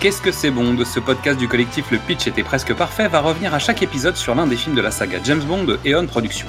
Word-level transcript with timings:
Qu'est-ce 0.00 0.22
que 0.22 0.32
c'est 0.32 0.50
Bond? 0.50 0.82
Ce 0.86 0.98
podcast 0.98 1.38
du 1.38 1.46
collectif 1.46 1.90
Le 1.90 1.98
Pitch 1.98 2.26
était 2.26 2.42
presque 2.42 2.72
parfait 2.72 3.06
va 3.06 3.20
revenir 3.20 3.52
à 3.52 3.58
chaque 3.58 3.82
épisode 3.82 4.16
sur 4.16 4.34
l'un 4.34 4.46
des 4.46 4.56
films 4.56 4.74
de 4.74 4.80
la 4.80 4.90
saga 4.90 5.18
James 5.22 5.42
Bond 5.42 5.64
de 5.64 5.78
Eon 5.86 6.06
Productions. 6.06 6.48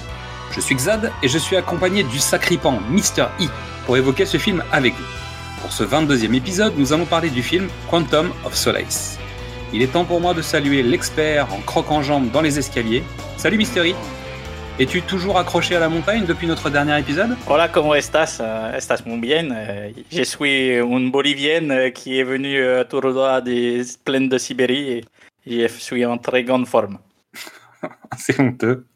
Je 0.56 0.62
suis 0.62 0.74
Xad 0.74 1.12
et 1.22 1.28
je 1.28 1.38
suis 1.38 1.58
accompagné 1.58 2.04
du 2.04 2.18
sacripant 2.18 2.80
Mr. 2.90 3.24
E 3.42 3.50
pour 3.86 3.98
évoquer 3.98 4.26
ce 4.26 4.38
film 4.38 4.64
avec 4.72 4.94
vous. 4.94 5.04
Pour 5.60 5.74
ce 5.74 5.84
22e 5.84 6.34
épisode, 6.34 6.76
nous 6.78 6.94
allons 6.94 7.04
parler 7.04 7.30
du 7.30 7.44
film 7.44 7.68
Quantum 7.90 8.32
of 8.46 8.56
Solace. 8.56 9.20
Il 9.74 9.82
est 9.82 9.88
temps 9.88 10.06
pour 10.06 10.22
moi 10.22 10.34
de 10.34 10.42
saluer 10.42 10.82
l'expert 10.82 11.54
en 11.54 11.60
croque 11.60 11.92
en 11.92 12.02
jambe 12.02 12.32
dans 12.32 12.42
les 12.42 12.58
escaliers. 12.58 13.04
Salut 13.36 13.58
Mystery 13.58 13.96
Es-tu 14.82 15.04
toujours 15.04 15.38
accroché 15.38 15.76
à 15.76 15.80
la 15.80 15.90
montagne 15.90 16.26
depuis 16.26 16.48
notre 16.48 16.72
dernier 16.72 17.00
épisode? 17.00 17.38
Hola, 17.48 17.72
¿cómo 17.72 17.94
estás? 17.94 18.40
Uh, 18.40 18.76
¿Estás 18.76 19.06
muy 19.06 19.20
bien? 19.20 19.52
Uh, 19.52 19.94
je 20.10 20.24
suis 20.24 20.80
une 20.80 21.12
Bolivienne 21.12 21.72
uh, 21.72 21.92
qui 21.92 22.20
est 22.20 22.24
venue 22.24 22.60
tout 22.90 23.00
droit 23.00 23.42
des 23.42 23.84
plaines 24.04 24.28
de 24.28 24.40
Sibérie 24.40 25.06
et 25.46 25.68
je 25.68 25.68
suis 25.68 26.04
en 26.04 26.18
très 26.18 26.44
grande 26.44 26.66
forme. 26.66 26.98
C'est 28.18 28.40
honteux. 28.40 28.88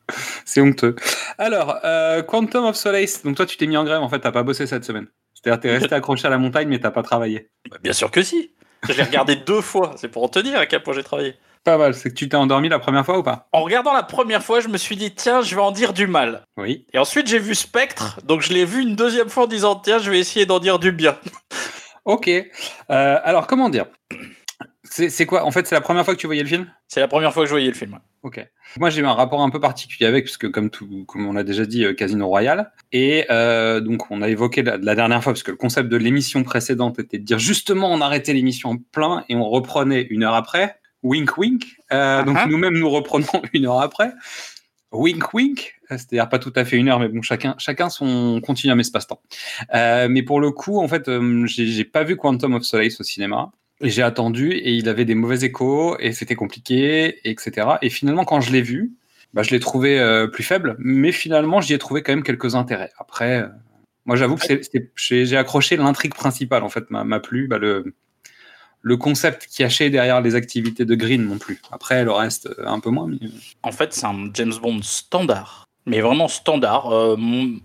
C'est 0.44 0.59
honteux. 0.59 0.95
Alors, 1.38 1.77
euh, 1.83 2.23
Quantum 2.23 2.66
of 2.66 2.75
Solace, 2.75 3.22
donc 3.22 3.36
toi 3.36 3.45
tu 3.45 3.55
t'es 3.55 3.67
mis 3.67 3.77
en 3.77 3.83
grève, 3.83 4.02
en 4.02 4.09
fait 4.09 4.22
t'as 4.22 4.31
pas 4.31 4.42
bossé 4.42 4.66
cette 4.66 4.86
semaine. 4.86 5.05
C'est-à-dire 5.36 5.59
t'es 5.59 5.72
resté 5.77 5.94
accroché 5.99 6.25
à 6.25 6.31
la 6.31 6.39
montagne 6.39 6.67
mais 6.67 6.80
t'as 6.80 6.89
pas 6.89 7.03
travaillé. 7.03 7.52
Bah, 7.70 7.77
bien 7.83 7.94
sûr 7.94 8.09
que 8.09 8.23
si. 8.23 8.55
Je 8.89 8.94
l'ai 8.94 9.03
regardé 9.03 9.36
deux 9.45 9.61
fois, 9.61 9.94
c'est 9.97 10.09
pour 10.09 10.31
te 10.31 10.39
dire 10.39 10.58
à 10.58 10.66
quel 10.66 10.81
point 10.81 10.95
j'ai 10.95 11.03
travaillé. 11.03 11.36
Pas 11.66 11.80
mal, 11.80 11.95
c'est 11.95 12.09
que 12.09 12.13
tu 12.13 12.30
t'es 12.30 12.38
endormi 12.38 12.69
la 12.69 12.77
première 12.77 13.03
fois 13.03 13.17
ou 13.17 13.23
pas 13.23 13.49
En 13.52 13.63
regardant 13.63 13.91
la 13.91 14.03
première 14.03 14.44
fois, 14.44 14.59
je 14.59 14.67
me 14.67 14.77
suis 14.77 14.95
dit, 14.95 15.11
tiens, 15.16 15.41
je 15.41 15.55
vais 15.55 15.61
en 15.61 15.71
dire 15.71 15.94
du 15.94 16.05
mal. 16.05 16.44
Oui. 16.58 16.85
Et 16.94 16.99
ensuite, 16.99 17.25
j'ai 17.25 17.39
vu 17.39 17.55
Spectre, 17.55 18.19
donc 18.23 18.41
je 18.41 18.53
l'ai 18.53 18.66
vu 18.66 18.83
une 18.83 18.95
deuxième 18.95 19.30
fois 19.30 19.45
en 19.45 19.47
disant, 19.47 19.75
tiens, 19.75 19.97
je 19.97 20.11
vais 20.11 20.19
essayer 20.19 20.45
d'en 20.45 20.59
dire 20.59 20.80
du 20.80 20.91
bien. 20.91 21.17
Ok. 22.05 22.27
Euh, 22.27 22.43
alors 22.88 23.47
comment 23.47 23.67
dire? 23.67 23.88
C'est, 24.83 25.25
quoi? 25.25 25.43
En 25.43 25.49
fait, 25.49 25.66
c'est 25.66 25.73
la 25.73 25.81
première 25.81 26.05
fois 26.05 26.13
que 26.13 26.19
tu 26.19 26.27
voyais 26.27 26.43
le 26.43 26.47
film? 26.47 26.71
C'est 26.88 26.99
la 26.99 27.08
première 27.08 27.33
fois 27.33 27.41
que 27.43 27.47
je 27.47 27.53
voyais 27.53 27.67
le 27.67 27.73
film. 27.73 27.93
ouais. 27.93 27.99
Ok. 28.21 28.47
Moi, 28.80 28.91
j'ai 28.91 29.02
eu 29.02 29.05
un 29.05 29.13
rapport 29.13 29.41
un 29.41 29.49
peu 29.49 29.59
particulier 29.59 30.05
avec, 30.05 30.25
puisque 30.25 30.52
comme 30.52 30.69
tout, 30.69 31.03
comme 31.08 31.25
on 31.25 31.33
l'a 31.33 31.43
déjà 31.43 31.66
dit, 31.66 31.83
euh, 31.83 31.93
Casino 31.93 32.27
Royale. 32.27 32.71
Et 32.91 33.25
euh, 33.31 33.81
donc, 33.81 34.11
on 34.11 34.21
a 34.21 34.30
évoqué 34.30 34.61
la, 34.61 34.77
la 34.77 34.93
dernière 34.93 35.23
fois, 35.23 35.33
parce 35.33 35.41
que 35.41 35.49
le 35.49 35.58
concept 35.58 35.89
de 35.89 35.97
l'émission 35.97 36.43
précédente 36.43 36.99
était 36.99 37.17
de 37.17 37.23
dire 37.23 37.39
justement, 37.39 37.91
on 37.91 38.02
arrêtait 38.02 38.33
l'émission 38.33 38.69
en 38.69 38.77
plein 38.77 39.25
et 39.27 39.36
on 39.36 39.49
reprenait 39.49 40.03
une 40.11 40.23
heure 40.23 40.36
après. 40.36 40.80
Wink, 41.06 41.38
wink. 41.38 41.64
Euh, 41.94 42.23
Donc, 42.23 42.36
Uh-huh. 42.38 42.50
nous-mêmes, 42.50 42.78
nous 42.78 42.89
reprenons 42.89 43.28
une 43.53 43.66
heure 43.67 43.81
après. 43.81 44.11
Wink, 44.92 45.34
wink. 45.34 45.75
Euh, 45.92 45.98
C'est-à-dire 45.98 46.30
pas 46.30 46.39
tout 46.39 46.53
à 46.56 46.66
fait 46.66 46.78
une 46.78 46.89
heure, 46.89 47.00
mais 47.00 47.09
bon, 47.09 47.22
chacun, 47.22 47.56
chacun 47.58 47.89
son 47.89 48.42
continuum 48.42 48.80
espace-temps. 48.80 49.22
Euh, 49.73 50.08
mais 50.09 50.23
pour 50.23 50.39
le 50.39 50.52
coup, 50.52 50.80
en 50.80 50.88
fait, 50.88 51.08
euh, 51.08 51.45
j'ai 51.45 51.67
j'ai 51.67 51.83
pas 51.86 52.03
vu 52.03 52.16
Quantum 52.16 52.53
of 52.56 52.64
Solace 52.64 53.00
au 53.00 53.03
cinéma. 53.03 53.52
Et 53.81 53.89
J'ai 53.89 54.03
attendu 54.03 54.52
et 54.53 54.72
il 54.73 54.88
avait 54.88 55.03
des 55.06 55.16
mauvais 55.16 55.44
échos 55.45 55.98
et 56.00 56.14
c'était 56.14 56.36
compliqué, 56.36 57.20
etc. 57.30 57.67
Et 57.81 57.89
finalement, 57.89 58.23
quand 58.23 58.39
je 58.39 58.52
l'ai 58.53 58.61
vu, 58.61 58.94
bah, 59.33 59.44
je 59.44 59.52
l'ai 59.52 59.59
trouvé 59.59 60.00
euh, 60.00 60.28
plus 60.28 60.44
faible, 60.44 60.78
mais 60.80 61.11
finalement, 61.11 61.60
j'y 61.60 61.73
ai 61.73 61.77
trouvé 61.77 62.02
quand 62.02 62.14
même 62.14 62.23
quelques 62.23 62.55
intérêts. 62.55 62.92
Après, 62.99 63.43
moi, 64.05 64.16
j'avoue 64.16 64.37
que 64.37 64.45
c'est- 64.45 64.64
c'est- 64.64 64.92
j'ai 64.95 65.26
j'ai 65.26 65.36
accroché 65.36 65.76
l'intrigue 65.76 66.14
principale, 66.16 66.64
en 66.64 66.70
fait, 66.70 66.89
m'a 66.89 67.04
m'a 67.04 67.20
plu. 67.20 67.48
Bah, 67.49 67.58
le, 67.58 67.93
le 68.86 68.98
concept 68.98 69.48
caché 69.48 69.90
derrière 69.90 70.22
les 70.22 70.36
activités 70.36 70.86
de 70.86 70.94
Green 70.94 71.26
non 71.28 71.40
plus. 71.40 71.60
Après, 71.72 72.04
le 72.04 72.12
reste, 72.12 72.46
euh, 72.60 72.68
un 72.68 72.80
peu 72.80 72.92
moins. 72.92 73.08
Mais... 73.08 73.18
En 73.64 73.72
fait, 73.72 73.94
c'est 73.94 74.06
un 74.06 74.30
James 74.36 74.54
Bond 74.62 74.84
standard. 74.84 75.66
Mais 75.88 76.02
vraiment 76.02 76.28
standard, 76.28 76.94
euh, 76.94 77.16
mo- 77.18 77.60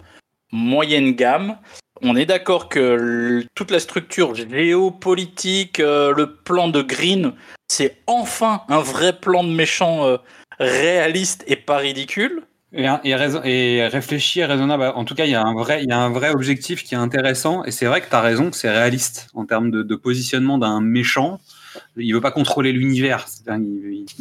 moyenne 0.51 1.13
gamme. 1.13 1.59
On 2.01 2.17
est 2.17 2.25
d'accord 2.25 2.71
que 2.71 3.45
toute 3.55 3.71
la 3.71 3.81
structure 3.81 4.35
géopolitique, 4.35 5.79
euh, 5.79 6.15
le 6.15 6.35
plan 6.35 6.69
de 6.69 6.81
Green, 6.81 7.35
c'est 7.69 7.99
enfin 8.07 8.63
un 8.69 8.81
vrai 8.81 9.13
plan 9.13 9.45
de 9.45 9.51
méchant 9.51 10.07
euh, 10.07 10.17
réaliste 10.59 11.45
et 11.47 11.57
pas 11.57 11.77
ridicule. 11.77 12.45
Et, 12.73 12.87
et, 13.05 13.15
raison- 13.17 13.43
et 13.45 13.87
réfléchi 13.89 14.41
et 14.41 14.45
raisonnable. 14.45 14.85
En 14.95 15.05
tout 15.05 15.15
cas, 15.15 15.25
il 15.25 15.31
y, 15.31 15.35
a 15.35 15.43
un 15.43 15.55
vrai, 15.55 15.83
il 15.83 15.89
y 15.89 15.93
a 15.93 15.99
un 15.99 16.11
vrai 16.11 16.31
objectif 16.31 16.85
qui 16.85 16.95
est 16.95 16.99
intéressant. 16.99 17.65
Et 17.65 17.71
c'est 17.73 17.87
vrai 17.87 18.01
que 18.01 18.09
tu 18.09 18.15
as 18.15 18.21
raison 18.21 18.51
que 18.51 18.57
c'est 18.57 18.71
réaliste 18.71 19.29
en 19.35 19.45
termes 19.45 19.71
de, 19.71 19.83
de 19.83 19.95
positionnement 19.97 20.57
d'un 20.59 20.81
méchant. 20.81 21.41
Il 21.97 22.13
veut 22.15 22.21
pas 22.21 22.31
contrôler 22.31 22.73
l'univers. 22.73 23.27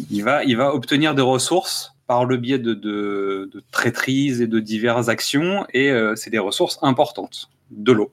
Il, 0.09 0.23
va, 0.23 0.43
il 0.43 0.57
va 0.57 0.73
obtenir 0.73 1.13
des 1.15 1.21
ressources 1.21 1.93
par 2.07 2.25
le 2.25 2.37
biais 2.37 2.57
de, 2.57 2.73
de, 2.73 3.49
de 3.53 3.63
traîtrises 3.71 4.41
et 4.41 4.47
de 4.47 4.59
diverses 4.59 5.09
actions. 5.09 5.65
Et 5.73 5.91
euh, 5.91 6.15
c'est 6.15 6.31
des 6.31 6.39
ressources 6.39 6.79
importantes. 6.81 7.49
De 7.69 7.91
l'eau. 7.91 8.11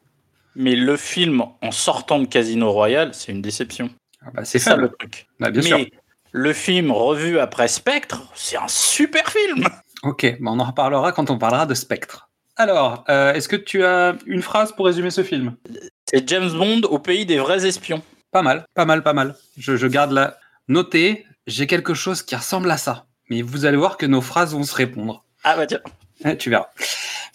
Mais 0.54 0.74
le 0.76 0.96
film, 0.98 1.42
en 1.62 1.70
sortant 1.70 2.18
de 2.18 2.26
Casino 2.26 2.70
Royale, 2.72 3.10
c'est 3.14 3.32
une 3.32 3.40
déception. 3.42 3.88
Ah 4.22 4.30
bah, 4.34 4.44
c'est 4.44 4.58
ça 4.58 4.72
ça. 4.72 4.76
le 4.76 4.88
truc. 4.90 5.26
Bah, 5.40 5.50
bien 5.50 5.62
Mais 5.62 5.68
sûr. 5.68 5.86
le 6.32 6.52
film 6.52 6.90
revu 6.90 7.38
après 7.38 7.68
Spectre, 7.68 8.22
c'est 8.34 8.56
un 8.58 8.68
super 8.68 9.30
film. 9.30 9.66
Ok, 10.06 10.36
bah, 10.40 10.52
on 10.52 10.60
en 10.60 10.64
reparlera 10.64 11.10
quand 11.10 11.30
on 11.30 11.38
parlera 11.38 11.66
de 11.66 11.74
Spectre. 11.74 12.28
Alors, 12.56 13.04
euh, 13.08 13.34
est-ce 13.34 13.48
que 13.48 13.56
tu 13.56 13.84
as 13.84 14.14
une 14.24 14.40
phrase 14.40 14.70
pour 14.72 14.86
résumer 14.86 15.10
ce 15.10 15.24
film? 15.24 15.56
C'est 16.08 16.28
James 16.28 16.50
Bond 16.50 16.82
au 16.88 17.00
pays 17.00 17.26
des 17.26 17.38
vrais 17.38 17.66
espions. 17.66 18.02
Pas 18.30 18.42
mal, 18.42 18.64
pas 18.74 18.84
mal, 18.84 19.02
pas 19.02 19.12
mal. 19.12 19.34
Je, 19.58 19.76
je 19.76 19.86
garde 19.88 20.12
la 20.12 20.38
notée. 20.68 21.26
J'ai 21.48 21.66
quelque 21.66 21.92
chose 21.94 22.22
qui 22.22 22.36
ressemble 22.36 22.70
à 22.70 22.76
ça. 22.76 23.06
Mais 23.28 23.42
vous 23.42 23.66
allez 23.66 23.76
voir 23.76 23.96
que 23.96 24.06
nos 24.06 24.20
phrases 24.20 24.52
vont 24.54 24.62
se 24.62 24.74
répondre. 24.76 25.24
Ah 25.42 25.56
bah 25.56 25.66
tiens. 25.66 25.80
Eh, 26.24 26.36
tu 26.36 26.50
verras. 26.50 26.68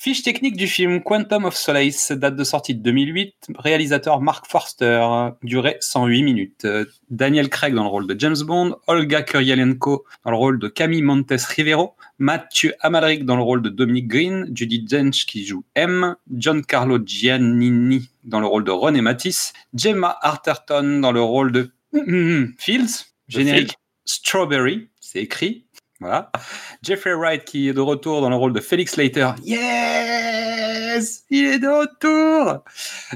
Fiche 0.02 0.24
technique 0.24 0.58
du 0.58 0.66
film 0.66 1.04
Quantum 1.04 1.46
of 1.46 1.56
Solace, 1.56 2.12
date 2.12 2.36
de 2.36 2.44
sortie 2.44 2.74
de 2.74 2.82
2008, 2.82 3.52
réalisateur 3.60 4.20
Mark 4.20 4.48
Forster, 4.50 5.30
durée 5.44 5.78
108 5.80 6.24
minutes. 6.24 6.66
Euh, 6.66 6.86
Daniel 7.12 7.50
Craig 7.50 7.76
dans 7.76 7.84
le 7.84 7.90
rôle 7.90 8.08
de 8.08 8.20
James 8.20 8.42
Bond, 8.44 8.78
Olga 8.88 9.22
Kurylenko 9.22 10.04
dans 10.26 10.32
le 10.32 10.38
rôle 10.38 10.58
de 10.58 10.70
Camille 10.70 11.04
Montes 11.04 11.32
Rivero, 11.32 11.94
Mathieu 12.18 12.74
Amalric 12.80 13.26
dans 13.26 13.36
le 13.36 13.44
rôle 13.44 13.62
de 13.62 13.70
Dominic 13.70 14.08
Green, 14.08 14.50
Judy 14.56 14.82
Dench 14.82 15.28
qui 15.28 15.46
joue 15.46 15.64
M, 15.76 16.16
Giancarlo 16.36 16.98
Giannini 17.06 18.10
dans 18.24 18.40
le 18.40 18.48
rôle 18.48 18.64
de 18.64 18.72
René 18.72 19.02
Matisse, 19.02 19.54
Gemma 19.76 20.18
Arterton 20.24 21.00
dans 21.00 21.12
le 21.12 21.22
rôle 21.22 21.52
de 21.52 21.70
Fields, 22.58 23.06
générique 23.28 23.76
Strawberry, 24.06 24.90
c'est 25.00 25.22
écrit. 25.22 25.68
Voilà. 26.02 26.32
Jeffrey 26.82 27.14
Wright 27.14 27.46
qui 27.46 27.70
est 27.70 27.74
de 27.74 27.80
retour 27.80 28.22
dans 28.22 28.30
le 28.32 28.36
rôle 28.36 28.54
de 28.54 28.60
Felix 28.60 28.98
Leiter. 28.98 29.30
Yes 29.44 31.26
Il 31.30 31.46
est 31.46 31.60
de 31.60 31.68
retour 31.68 32.64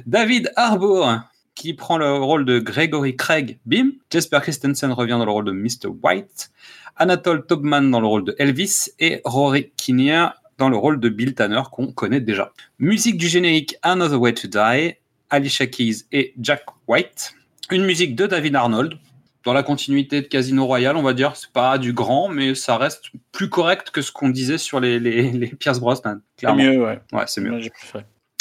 David 0.06 0.52
Harbour 0.56 1.22
qui 1.56 1.74
prend 1.74 1.98
le 1.98 2.14
rôle 2.14 2.46
de 2.46 2.60
Gregory 2.60 3.16
Craig. 3.16 3.58
Bim 3.66 3.94
Jesper 4.12 4.40
Christensen 4.40 4.92
revient 4.92 5.18
dans 5.18 5.26
le 5.26 5.32
rôle 5.32 5.46
de 5.46 5.52
Mr. 5.52 5.88
White. 6.04 6.52
Anatole 6.96 7.48
Togman 7.48 7.90
dans 7.90 8.00
le 8.00 8.06
rôle 8.06 8.24
de 8.24 8.36
Elvis. 8.38 8.90
Et 9.00 9.20
Rory 9.26 9.72
Kinnear 9.78 10.36
dans 10.60 10.70
le 10.70 10.78
rôle 10.78 11.00
de 11.00 11.10
Bill 11.10 11.34
Tanner 11.34 11.64
qu'on 11.72 11.92
connaît 11.92 12.22
déjà. 12.22 12.54
Musique 12.78 13.18
du 13.18 13.28
générique 13.28 13.78
Another 13.82 14.22
Way 14.22 14.34
to 14.36 14.48
Die. 14.48 14.94
Alicia 15.32 15.66
Keys 15.66 16.06
et 16.12 16.36
Jack 16.40 16.66
White. 16.88 17.34
Une 17.72 17.84
musique 17.84 18.16
de 18.16 18.28
David 18.28 18.56
Arnold 18.56 19.00
dans 19.46 19.54
la 19.54 19.64
continuité 19.64 20.22
de 20.22 20.28
Casino 20.28 20.66
Royale, 20.66 20.98
on 20.98 21.04
va 21.04 21.14
dire, 21.14 21.36
c'est 21.36 21.52
pas 21.52 21.78
du 21.78 21.94
grand, 21.94 22.28
mais 22.30 22.56
ça 22.56 22.78
reste 22.78 23.06
plus 23.32 23.50
correct 23.50 23.92
que 23.92 24.02
ce 24.02 24.12
qu'on 24.12 24.30
disait 24.30 24.58
sur 24.58 24.80
les, 24.80 25.00
les, 25.00 25.32
les 25.32 25.48
Pierce 25.48 25.80
Brosnan. 25.80 26.20
C'est 26.40 26.48
mieux, 26.54 26.84
ouais. 26.84 27.00
Ouais, 27.14 27.24
c'est 27.28 27.42
mieux. 27.42 27.60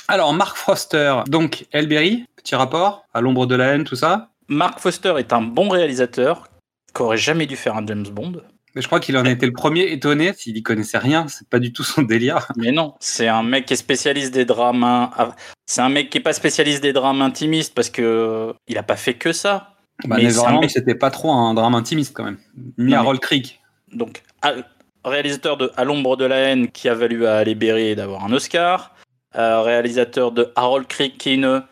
Alors, 0.08 0.32
Mark 0.34 0.56
Foster, 0.56 1.20
donc 1.28 1.66
Elberry, 1.72 2.24
petit 2.36 2.54
rapport, 2.54 3.06
à 3.14 3.20
l'ombre 3.20 3.46
de 3.46 3.54
la 3.54 3.68
haine, 3.74 3.84
tout 3.84 3.96
ça. 3.96 4.30
Mark 4.48 4.78
Foster 4.80 5.14
est 5.18 5.32
un 5.32 5.40
bon 5.42 5.68
réalisateur 5.68 6.48
qui 6.94 7.02
aurait 7.02 7.16
jamais 7.16 7.46
dû 7.46 7.56
faire 7.56 7.76
un 7.76 7.86
James 7.86 8.06
Bond. 8.10 8.42
Mais 8.74 8.82
je 8.82 8.86
crois 8.88 8.98
qu'il 8.98 9.16
en 9.16 9.24
a 9.24 9.30
été 9.30 9.46
le 9.46 9.52
premier 9.52 9.92
étonné, 9.92 10.32
s'il 10.34 10.56
y 10.56 10.62
connaissait 10.62 10.98
rien, 10.98 11.28
c'est 11.28 11.48
pas 11.48 11.60
du 11.60 11.72
tout 11.72 11.84
son 11.84 12.02
délire. 12.02 12.48
Mais 12.56 12.72
non, 12.72 12.94
c'est 12.98 13.28
un 13.28 13.42
mec 13.44 13.66
qui 13.66 13.74
est 13.74 13.76
spécialiste 13.76 14.34
des 14.34 14.44
drames. 14.44 14.82
in- 14.82 15.10
ah, 15.16 15.36
C'est 15.64 15.80
un 15.80 15.88
mec 15.88 16.10
qui 16.10 16.18
est 16.18 16.20
pas 16.22 16.32
spécialiste 16.32 16.82
des 16.82 16.92
drames 16.92 17.22
intimistes 17.22 17.72
parce 17.74 17.88
que 17.88 18.52
il 18.66 18.76
a 18.76 18.82
pas 18.82 18.96
fait 18.96 19.14
que 19.14 19.32
ça. 19.32 19.73
Bah, 20.06 20.16
Neverland, 20.18 20.68
c'était 20.68 20.94
pas 20.94 21.10
trop 21.10 21.32
un 21.32 21.54
drame 21.54 21.74
intimiste 21.74 22.14
quand 22.14 22.24
même. 22.24 22.38
Ni 22.78 22.92
Non, 22.92 22.98
Harold 22.98 23.20
Creek. 23.20 23.60
Donc, 23.92 24.22
à- 24.42 24.54
réalisateur 25.04 25.56
de 25.56 25.70
À 25.76 25.84
l'ombre 25.84 26.16
de 26.16 26.24
la 26.24 26.36
haine 26.36 26.68
qui 26.70 26.88
a 26.88 26.94
valu 26.94 27.26
à 27.26 27.36
Ali 27.36 27.54
Berry 27.54 27.94
d'avoir 27.94 28.24
un 28.24 28.32
Oscar. 28.32 28.94
Euh, 29.36 29.62
réalisateur 29.62 30.32
de 30.32 30.52
Harold 30.56 30.86
Creek 30.86 31.18
qui 31.18 31.30
est 31.30 31.34
une, 31.34 31.62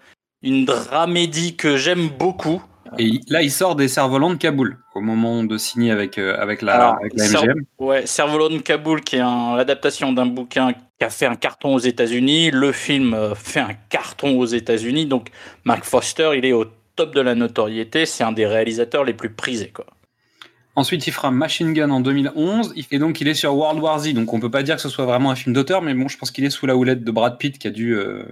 une 0.42 0.64
dramédie 0.64 1.56
que 1.56 1.76
j'aime 1.76 2.08
beaucoup. 2.08 2.62
Et 2.98 3.20
là, 3.28 3.40
il 3.42 3.50
sort 3.50 3.74
des 3.74 3.88
cerfs-volants 3.88 4.30
de 4.30 4.36
Kaboul 4.36 4.76
au 4.94 5.00
moment 5.00 5.44
de 5.44 5.56
signer 5.56 5.90
avec, 5.92 6.18
euh, 6.18 6.36
avec, 6.38 6.60
la, 6.60 6.74
Alors, 6.74 6.94
avec 6.96 7.12
la 7.16 7.24
MGM. 7.26 7.62
Ouais, 7.78 8.04
Cerf-volant 8.06 8.50
de 8.50 8.58
Kaboul, 8.58 9.00
qui 9.00 9.16
est 9.16 9.20
un- 9.20 9.56
l'adaptation 9.56 10.12
d'un 10.12 10.26
bouquin 10.26 10.72
qui 10.74 11.04
a 11.04 11.08
fait 11.08 11.24
un 11.24 11.36
carton 11.36 11.74
aux 11.74 11.78
États-Unis. 11.78 12.50
Le 12.50 12.70
film 12.72 13.14
euh, 13.14 13.34
fait 13.34 13.60
un 13.60 13.72
carton 13.88 14.38
aux 14.38 14.44
États-Unis. 14.44 15.06
Donc, 15.06 15.28
Mark 15.64 15.84
Foster, 15.84 16.32
il 16.36 16.44
est 16.44 16.52
au 16.52 16.66
top 17.02 17.14
de 17.14 17.20
la 17.20 17.34
notoriété. 17.34 18.06
C'est 18.06 18.24
un 18.24 18.32
des 18.32 18.46
réalisateurs 18.46 19.04
les 19.04 19.14
plus 19.14 19.30
prisés. 19.30 19.70
Quoi. 19.70 19.86
Ensuite, 20.76 21.06
il 21.06 21.12
fera 21.12 21.30
Machine 21.30 21.72
Gun 21.72 21.90
en 21.90 22.00
2011. 22.00 22.74
Et 22.90 22.98
donc, 22.98 23.20
il 23.20 23.28
est 23.28 23.34
sur 23.34 23.54
World 23.54 23.80
War 23.80 23.98
Z. 23.98 24.14
Donc, 24.14 24.32
on 24.32 24.40
peut 24.40 24.50
pas 24.50 24.62
dire 24.62 24.76
que 24.76 24.82
ce 24.82 24.88
soit 24.88 25.04
vraiment 25.04 25.30
un 25.30 25.36
film 25.36 25.54
d'auteur, 25.54 25.82
mais 25.82 25.94
bon, 25.94 26.08
je 26.08 26.16
pense 26.16 26.30
qu'il 26.30 26.44
est 26.44 26.50
sous 26.50 26.66
la 26.66 26.76
houlette 26.76 27.04
de 27.04 27.10
Brad 27.10 27.38
Pitt 27.38 27.58
qui 27.58 27.66
a 27.66 27.70
dû, 27.70 27.94
euh, 27.94 28.24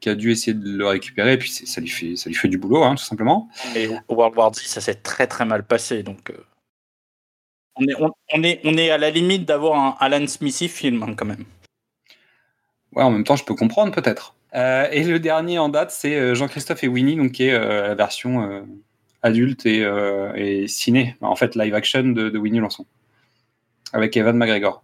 qui 0.00 0.08
a 0.08 0.14
dû 0.14 0.32
essayer 0.32 0.54
de 0.54 0.68
le 0.68 0.86
récupérer, 0.86 1.34
et 1.34 1.38
puis 1.38 1.48
ça 1.50 1.80
lui, 1.80 1.88
fait, 1.88 2.16
ça 2.16 2.28
lui 2.28 2.34
fait 2.34 2.48
du 2.48 2.58
boulot, 2.58 2.82
hein, 2.82 2.96
tout 2.96 3.04
simplement. 3.04 3.48
Mais 3.74 3.88
World 4.08 4.36
War 4.36 4.52
Z, 4.52 4.62
ça 4.62 4.80
s'est 4.80 4.96
très 4.96 5.26
très 5.26 5.44
mal 5.44 5.64
passé, 5.64 6.02
donc 6.02 6.30
euh, 6.30 6.44
on, 7.76 7.86
est, 7.86 7.94
on, 8.34 8.42
est, 8.42 8.60
on 8.64 8.76
est 8.76 8.90
à 8.90 8.98
la 8.98 9.10
limite 9.10 9.46
d'avoir 9.46 9.78
un 9.78 9.96
Alan 10.00 10.26
Smithy 10.26 10.68
film 10.68 11.02
hein, 11.02 11.14
quand 11.16 11.24
même. 11.24 11.44
Ouais, 12.94 13.02
en 13.02 13.10
même 13.10 13.24
temps, 13.24 13.36
je 13.36 13.44
peux 13.44 13.54
comprendre 13.54 13.92
peut-être. 13.92 14.34
Euh, 14.54 14.88
et 14.90 15.04
le 15.04 15.18
dernier 15.18 15.58
en 15.58 15.68
date, 15.68 15.90
c'est 15.90 16.14
euh, 16.14 16.34
Jean-Christophe 16.34 16.84
et 16.84 16.88
Winnie, 16.88 17.16
donc 17.16 17.32
qui 17.32 17.44
est 17.44 17.58
la 17.58 17.94
version 17.94 18.66
adulte 19.22 19.66
et, 19.66 19.86
et, 20.34 20.68
ciné, 20.68 21.16
en 21.20 21.36
fait 21.36 21.54
live 21.54 21.74
action 21.74 22.02
de, 22.02 22.28
de 22.28 22.38
Winnie 22.38 22.60
Lançon, 22.60 22.86
avec 23.92 24.16
Evan 24.16 24.36
McGregor. 24.36 24.82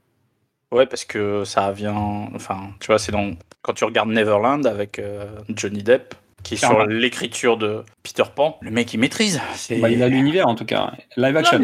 Ouais, 0.71 0.87
parce 0.87 1.05
que 1.05 1.45
ça 1.45 1.73
vient. 1.73 2.29
Enfin, 2.35 2.71
tu 2.81 2.89
vois, 2.89 2.99
c'est 2.99 3.13
dans. 3.13 3.33
Quand 3.63 3.73
tu 3.73 3.85
regardes 3.85 4.11
Neverland 4.11 4.67
avec 4.67 4.99
euh, 4.99 5.27
Johnny 5.49 5.83
Depp, 5.83 6.15
qui 6.43 6.55
est 6.55 6.57
sur 6.59 6.85
l'écriture 6.87 7.57
de 7.57 7.85
Peter 8.03 8.25
Pan, 8.35 8.59
le 8.61 8.71
mec 8.71 8.93
il 8.93 9.01
maîtrise. 9.01 9.41
Bah, 9.81 9.89
il 9.89 10.03
a 10.03 10.09
l'univers 10.09 10.47
en 10.47 10.55
tout 10.55 10.67
cas. 10.67 10.93
Live 11.17 11.37
action. 11.37 11.61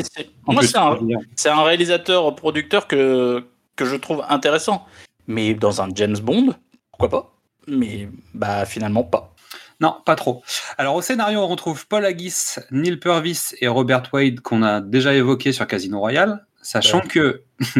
Moi, 0.47 0.63
c'est 0.63 1.49
un, 1.49 1.59
un 1.59 1.65
réalisateur-producteur 1.65 2.89
que, 2.89 3.45
que 3.77 3.85
je 3.85 3.97
trouve 3.97 4.25
intéressant. 4.29 4.87
Mais 5.27 5.55
dans 5.55 5.83
un 5.83 5.89
James 5.95 6.19
Bond, 6.19 6.55
pourquoi 6.91 7.09
pas? 7.09 7.34
Mais 7.67 8.09
bah 8.35 8.65
finalement 8.67 9.05
pas. 9.05 9.35
Non, 9.81 9.97
pas 10.05 10.17
trop. 10.17 10.43
Alors 10.79 10.95
au 10.95 11.03
scénario, 11.03 11.41
on 11.41 11.49
retrouve 11.49 11.87
Paul 11.87 12.05
Haggis, 12.05 12.57
Neil 12.71 12.97
Purvis 12.97 13.55
et 13.61 13.69
Robert 13.69 14.05
Wade 14.13 14.41
qu'on 14.41 14.63
a 14.63 14.81
déjà 14.81 15.15
évoqué 15.15 15.53
sur 15.53 15.67
Casino 15.67 15.99
Royale. 15.99 16.47
Sachant 16.63 17.01
que, 17.01 17.43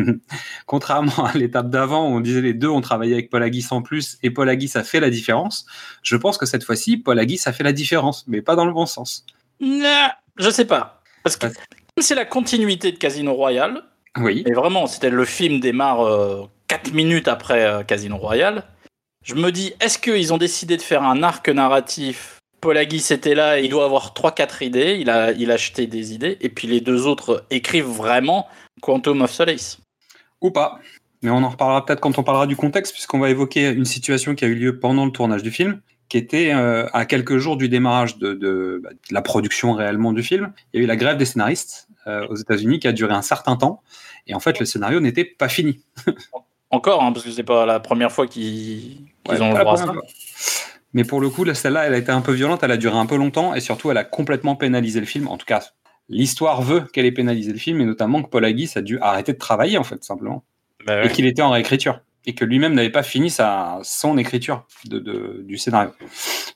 contrairement 0.67 1.25
à 1.25 1.33
l'étape 1.33 1.71
d'avant 1.71 2.07
où 2.07 2.17
on 2.17 2.21
disait 2.21 2.43
les 2.43 2.53
deux 2.53 2.69
ont 2.69 2.83
travaillé 2.83 3.15
avec 3.15 3.31
Paul 3.31 3.43
Aguis 3.43 3.67
en 3.71 3.81
plus 3.81 4.19
et 4.23 4.31
Paul 4.31 4.47
Aguis 4.51 4.73
a 4.75 4.85
fait 4.85 5.01
la 5.01 5.09
différence, 5.09 5.65
je 6.03 6.17
pense 6.17 6.37
que 6.37 6.45
cette 6.45 6.65
fois-ci, 6.65 6.99
Paul 6.99 7.19
Aguis 7.19 7.41
a 7.47 7.53
fait 7.55 7.65
la 7.65 7.73
différence, 7.73 8.27
mais 8.27 8.43
pas 8.43 8.57
dans 8.57 8.67
le 8.67 8.75
bon 8.75 8.85
sens. 8.85 9.25
Non, 9.59 10.09
je 10.37 10.51
sais 10.51 10.67
pas. 10.67 11.01
Parce 11.23 11.39
que 11.39 11.47
c'est 11.99 12.15
la 12.15 12.27
continuité 12.27 12.93
de 12.93 12.99
Casino 12.99 13.33
Royale. 13.33 13.85
Oui. 14.19 14.45
Et 14.47 14.53
vraiment, 14.53 14.87
c'était 14.87 15.09
le 15.09 15.25
film 15.25 15.61
démarre 15.61 16.51
4 16.69 16.89
euh, 16.89 16.93
minutes 16.93 17.29
après 17.29 17.65
euh, 17.65 17.83
Casino 17.85 18.19
Royale. 18.19 18.65
Je 19.25 19.35
me 19.35 19.51
dis, 19.51 19.73
est-ce 19.81 19.99
qu'ils 19.99 20.35
ont 20.35 20.39
décidé 20.39 20.77
de 20.77 20.83
faire 20.83 21.03
un 21.03 21.23
arc 21.23 21.49
narratif? 21.49 22.39
Paul 22.61 22.77
Aguis 22.77 23.07
était 23.11 23.35
là, 23.35 23.59
et 23.59 23.65
il 23.65 23.71
doit 23.71 23.87
avoir 23.87 24.13
3-4 24.13 24.63
idées, 24.63 24.99
il 25.01 25.09
a, 25.09 25.33
il 25.33 25.51
a 25.51 25.55
acheté 25.55 25.87
des 25.87 26.13
idées, 26.13 26.37
et 26.43 26.51
puis 26.51 26.69
les 26.69 26.83
deux 26.83 27.07
autres 27.07 27.47
écrivent 27.51 27.87
vraiment 27.87 28.47
Quantum 28.83 29.23
of 29.23 29.31
Solace. 29.31 29.79
Ou 30.43 30.51
pas. 30.51 30.79
Mais 31.23 31.31
on 31.31 31.43
en 31.43 31.49
reparlera 31.49 31.87
peut-être 31.87 32.01
quand 32.01 32.19
on 32.19 32.23
parlera 32.23 32.47
du 32.47 32.55
contexte, 32.55 32.93
puisqu'on 32.93 33.19
va 33.19 33.31
évoquer 33.31 33.71
une 33.71 33.87
situation 33.87 34.35
qui 34.35 34.45
a 34.45 34.49
eu 34.49 34.55
lieu 34.55 34.79
pendant 34.79 35.07
le 35.07 35.11
tournage 35.11 35.43
du 35.43 35.51
film, 35.51 35.81
qui 36.11 36.19
était 36.19 36.53
euh, 36.53 36.87
à 36.93 37.07
quelques 37.07 37.39
jours 37.39 37.57
du 37.57 37.71
démarrage 37.71 38.19
bah, 38.19 38.35
de, 38.35 38.83
la 39.11 39.23
production 39.23 39.73
réellement 39.73 40.13
du 40.13 40.23
film. 40.23 40.53
Il 40.75 40.81
y 40.81 40.83
a 40.83 40.85
eu 40.85 40.87
la 40.87 40.97
grève 40.97 41.17
des 41.17 41.25
scénaristes 41.25 41.89
euh, 42.07 42.27
aux 42.29 42.37
États-Unis 42.37 42.79
qui 42.79 42.89
a 42.89 42.93
duré 42.93 43.15
un 43.15 43.23
certain 43.23 43.57
temps, 43.57 43.83
et 44.27 44.35
en 44.35 44.41
fait 44.41 44.61
le 44.61 44.67
scénario 44.67 45.01
n'était 45.01 45.25
pas 45.25 45.49
fini. 45.49 45.81
Encore, 46.71 47.03
hein, 47.03 47.13
parce 47.13 47.25
que 47.25 47.31
c'est 47.31 47.43
pas 47.43 47.65
la 47.65 47.81
première 47.81 48.13
fois 48.13 48.27
qu'ils 48.27 49.14
ont 49.31 49.53
le 49.53 49.59
droit 49.59 49.75
à 49.75 49.77
ça. 49.77 49.93
Mais 50.93 51.05
pour 51.05 51.21
le 51.21 51.29
coup, 51.29 51.45
celle-là, 51.53 51.87
elle 51.87 51.95
a 51.95 51.99
été 51.99 52.13
un 52.13 52.21
peu 52.21 52.33
violente, 52.33 52.63
elle 52.63 52.71
a 52.71 52.77
duré 52.77 52.97
un 52.97 53.07
peu 53.07 53.17
longtemps, 53.17 53.55
et 53.55 53.61
surtout, 53.61 53.91
elle 53.91 53.97
a 53.97 54.05
complètement 54.05 54.55
pénalisé 54.55 55.01
le 55.01 55.07
film. 55.07 55.27
En 55.27 55.37
tout 55.37 55.47
cas, 55.47 55.63
l'histoire 56.09 56.63
veut 56.63 56.83
qu'elle 56.83 57.05
ait 57.05 57.13
pénalisé 57.13 57.53
le 57.53 57.59
film, 57.59 57.81
et 57.81 57.85
notamment 57.85 58.23
que 58.23 58.29
Paul 58.29 58.45
Haggis 58.45 58.71
a 58.77 58.81
dû 58.81 58.99
arrêter 59.01 59.33
de 59.33 59.39
travailler, 59.39 59.77
en 59.77 59.85
fait, 59.85 60.03
simplement. 60.05 60.45
Bah 60.87 61.05
et 61.05 61.09
qu'il 61.09 61.27
était 61.27 61.43
en 61.43 61.51
réécriture. 61.51 62.01
Et 62.27 62.35
que 62.35 62.45
lui-même 62.45 62.75
n'avait 62.75 62.91
pas 62.91 63.03
fini 63.03 63.31
sa, 63.31 63.79
son 63.83 64.17
écriture 64.17 64.67
de, 64.87 65.43
du 65.45 65.59
scénario. 65.59 65.91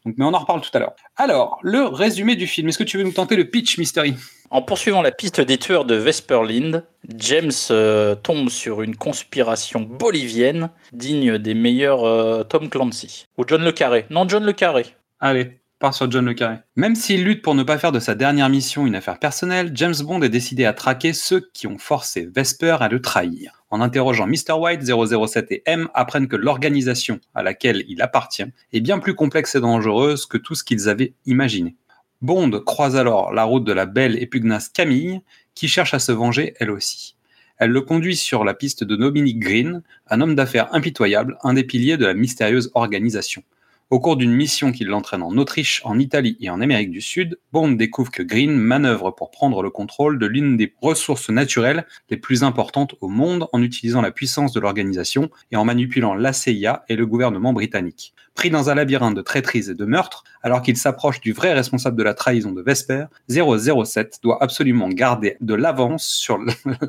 Donc, 0.04 0.14
mais 0.16 0.24
on 0.24 0.32
en 0.32 0.38
reparle 0.38 0.60
tout 0.60 0.70
à 0.72 0.78
l'heure. 0.78 0.94
Alors, 1.16 1.58
le 1.62 1.82
résumé 1.82 2.36
du 2.36 2.46
film. 2.46 2.68
Est-ce 2.68 2.78
que 2.78 2.84
tu 2.84 2.96
veux 2.96 3.04
nous 3.04 3.12
tenter 3.12 3.36
le 3.36 3.44
pitch, 3.44 3.78
Mystery? 3.78 4.14
En 4.50 4.62
poursuivant 4.62 5.02
la 5.02 5.12
piste 5.12 5.42
des 5.42 5.58
tueurs 5.58 5.84
de 5.84 5.94
Vesperlind, 5.94 6.86
James 7.16 7.50
euh, 7.70 8.14
tombe 8.14 8.48
sur 8.48 8.80
une 8.80 8.96
conspiration 8.96 9.80
bolivienne 9.80 10.70
digne 10.92 11.36
des 11.36 11.52
meilleurs 11.52 12.04
euh, 12.04 12.44
Tom 12.44 12.70
Clancy. 12.70 13.26
Ou 13.36 13.44
John 13.46 13.62
Le 13.62 13.72
Carré. 13.72 14.06
Non, 14.08 14.26
John 14.26 14.44
Le 14.44 14.54
Carré. 14.54 14.86
Allez, 15.20 15.60
part 15.78 15.92
sur 15.92 16.10
John 16.10 16.24
Le 16.24 16.32
Carré. 16.32 16.56
Même 16.76 16.94
s'il 16.94 17.24
lutte 17.24 17.42
pour 17.42 17.54
ne 17.54 17.62
pas 17.62 17.76
faire 17.76 17.92
de 17.92 18.00
sa 18.00 18.14
dernière 18.14 18.48
mission 18.48 18.86
une 18.86 18.94
affaire 18.94 19.18
personnelle, 19.18 19.72
James 19.74 19.96
Bond 20.00 20.22
est 20.22 20.30
décidé 20.30 20.64
à 20.64 20.72
traquer 20.72 21.12
ceux 21.12 21.50
qui 21.52 21.66
ont 21.66 21.78
forcé 21.78 22.26
Vesper 22.34 22.78
à 22.80 22.88
le 22.88 23.02
trahir. 23.02 23.57
En 23.70 23.80
interrogeant 23.82 24.26
Mr. 24.26 24.52
White, 24.58 24.82
007 24.82 25.52
et 25.52 25.62
M 25.66 25.88
apprennent 25.92 26.28
que 26.28 26.36
l'organisation 26.36 27.20
à 27.34 27.42
laquelle 27.42 27.84
il 27.88 28.00
appartient 28.00 28.46
est 28.72 28.80
bien 28.80 28.98
plus 28.98 29.14
complexe 29.14 29.54
et 29.54 29.60
dangereuse 29.60 30.24
que 30.24 30.38
tout 30.38 30.54
ce 30.54 30.64
qu'ils 30.64 30.88
avaient 30.88 31.12
imaginé. 31.26 31.76
Bond 32.22 32.50
croise 32.64 32.96
alors 32.96 33.32
la 33.32 33.44
route 33.44 33.64
de 33.64 33.72
la 33.72 33.86
belle 33.86 34.20
et 34.20 34.26
pugnace 34.26 34.68
Camille, 34.68 35.20
qui 35.54 35.68
cherche 35.68 35.94
à 35.94 35.98
se 35.98 36.12
venger 36.12 36.54
elle 36.58 36.70
aussi. 36.70 37.16
Elle 37.58 37.70
le 37.70 37.80
conduit 37.82 38.16
sur 38.16 38.44
la 38.44 38.54
piste 38.54 38.84
de 38.84 38.96
Dominic 38.96 39.38
Green, 39.38 39.82
un 40.08 40.20
homme 40.20 40.34
d'affaires 40.34 40.72
impitoyable, 40.74 41.36
un 41.42 41.54
des 41.54 41.64
piliers 41.64 41.96
de 41.96 42.06
la 42.06 42.14
mystérieuse 42.14 42.70
organisation. 42.74 43.42
Au 43.90 44.00
cours 44.00 44.18
d'une 44.18 44.34
mission 44.34 44.70
qui 44.70 44.84
l'entraîne 44.84 45.22
en 45.22 45.34
Autriche, 45.38 45.80
en 45.82 45.98
Italie 45.98 46.36
et 46.40 46.50
en 46.50 46.60
Amérique 46.60 46.90
du 46.90 47.00
Sud, 47.00 47.38
Bond 47.52 47.70
découvre 47.70 48.10
que 48.10 48.22
Green 48.22 48.54
manœuvre 48.54 49.12
pour 49.12 49.30
prendre 49.30 49.62
le 49.62 49.70
contrôle 49.70 50.18
de 50.18 50.26
l'une 50.26 50.58
des 50.58 50.74
ressources 50.82 51.30
naturelles 51.30 51.86
les 52.10 52.18
plus 52.18 52.42
importantes 52.42 52.96
au 53.00 53.08
monde 53.08 53.48
en 53.54 53.62
utilisant 53.62 54.02
la 54.02 54.10
puissance 54.10 54.52
de 54.52 54.60
l'organisation 54.60 55.30
et 55.52 55.56
en 55.56 55.64
manipulant 55.64 56.14
la 56.14 56.34
CIA 56.34 56.84
et 56.90 56.96
le 56.96 57.06
gouvernement 57.06 57.54
britannique. 57.54 58.12
Pris 58.34 58.50
dans 58.50 58.68
un 58.68 58.74
labyrinthe 58.74 59.16
de 59.16 59.22
traîtrises 59.22 59.70
et 59.70 59.74
de 59.74 59.86
meurtres, 59.86 60.22
alors 60.42 60.60
qu'il 60.60 60.76
s'approche 60.76 61.22
du 61.22 61.32
vrai 61.32 61.54
responsable 61.54 61.96
de 61.96 62.02
la 62.02 62.12
trahison 62.12 62.52
de 62.52 62.60
Vesper, 62.60 63.06
007 63.30 64.18
doit 64.22 64.36
absolument 64.42 64.90
garder 64.90 65.38
de 65.40 65.54
l'avance 65.54 66.04
sur 66.04 66.38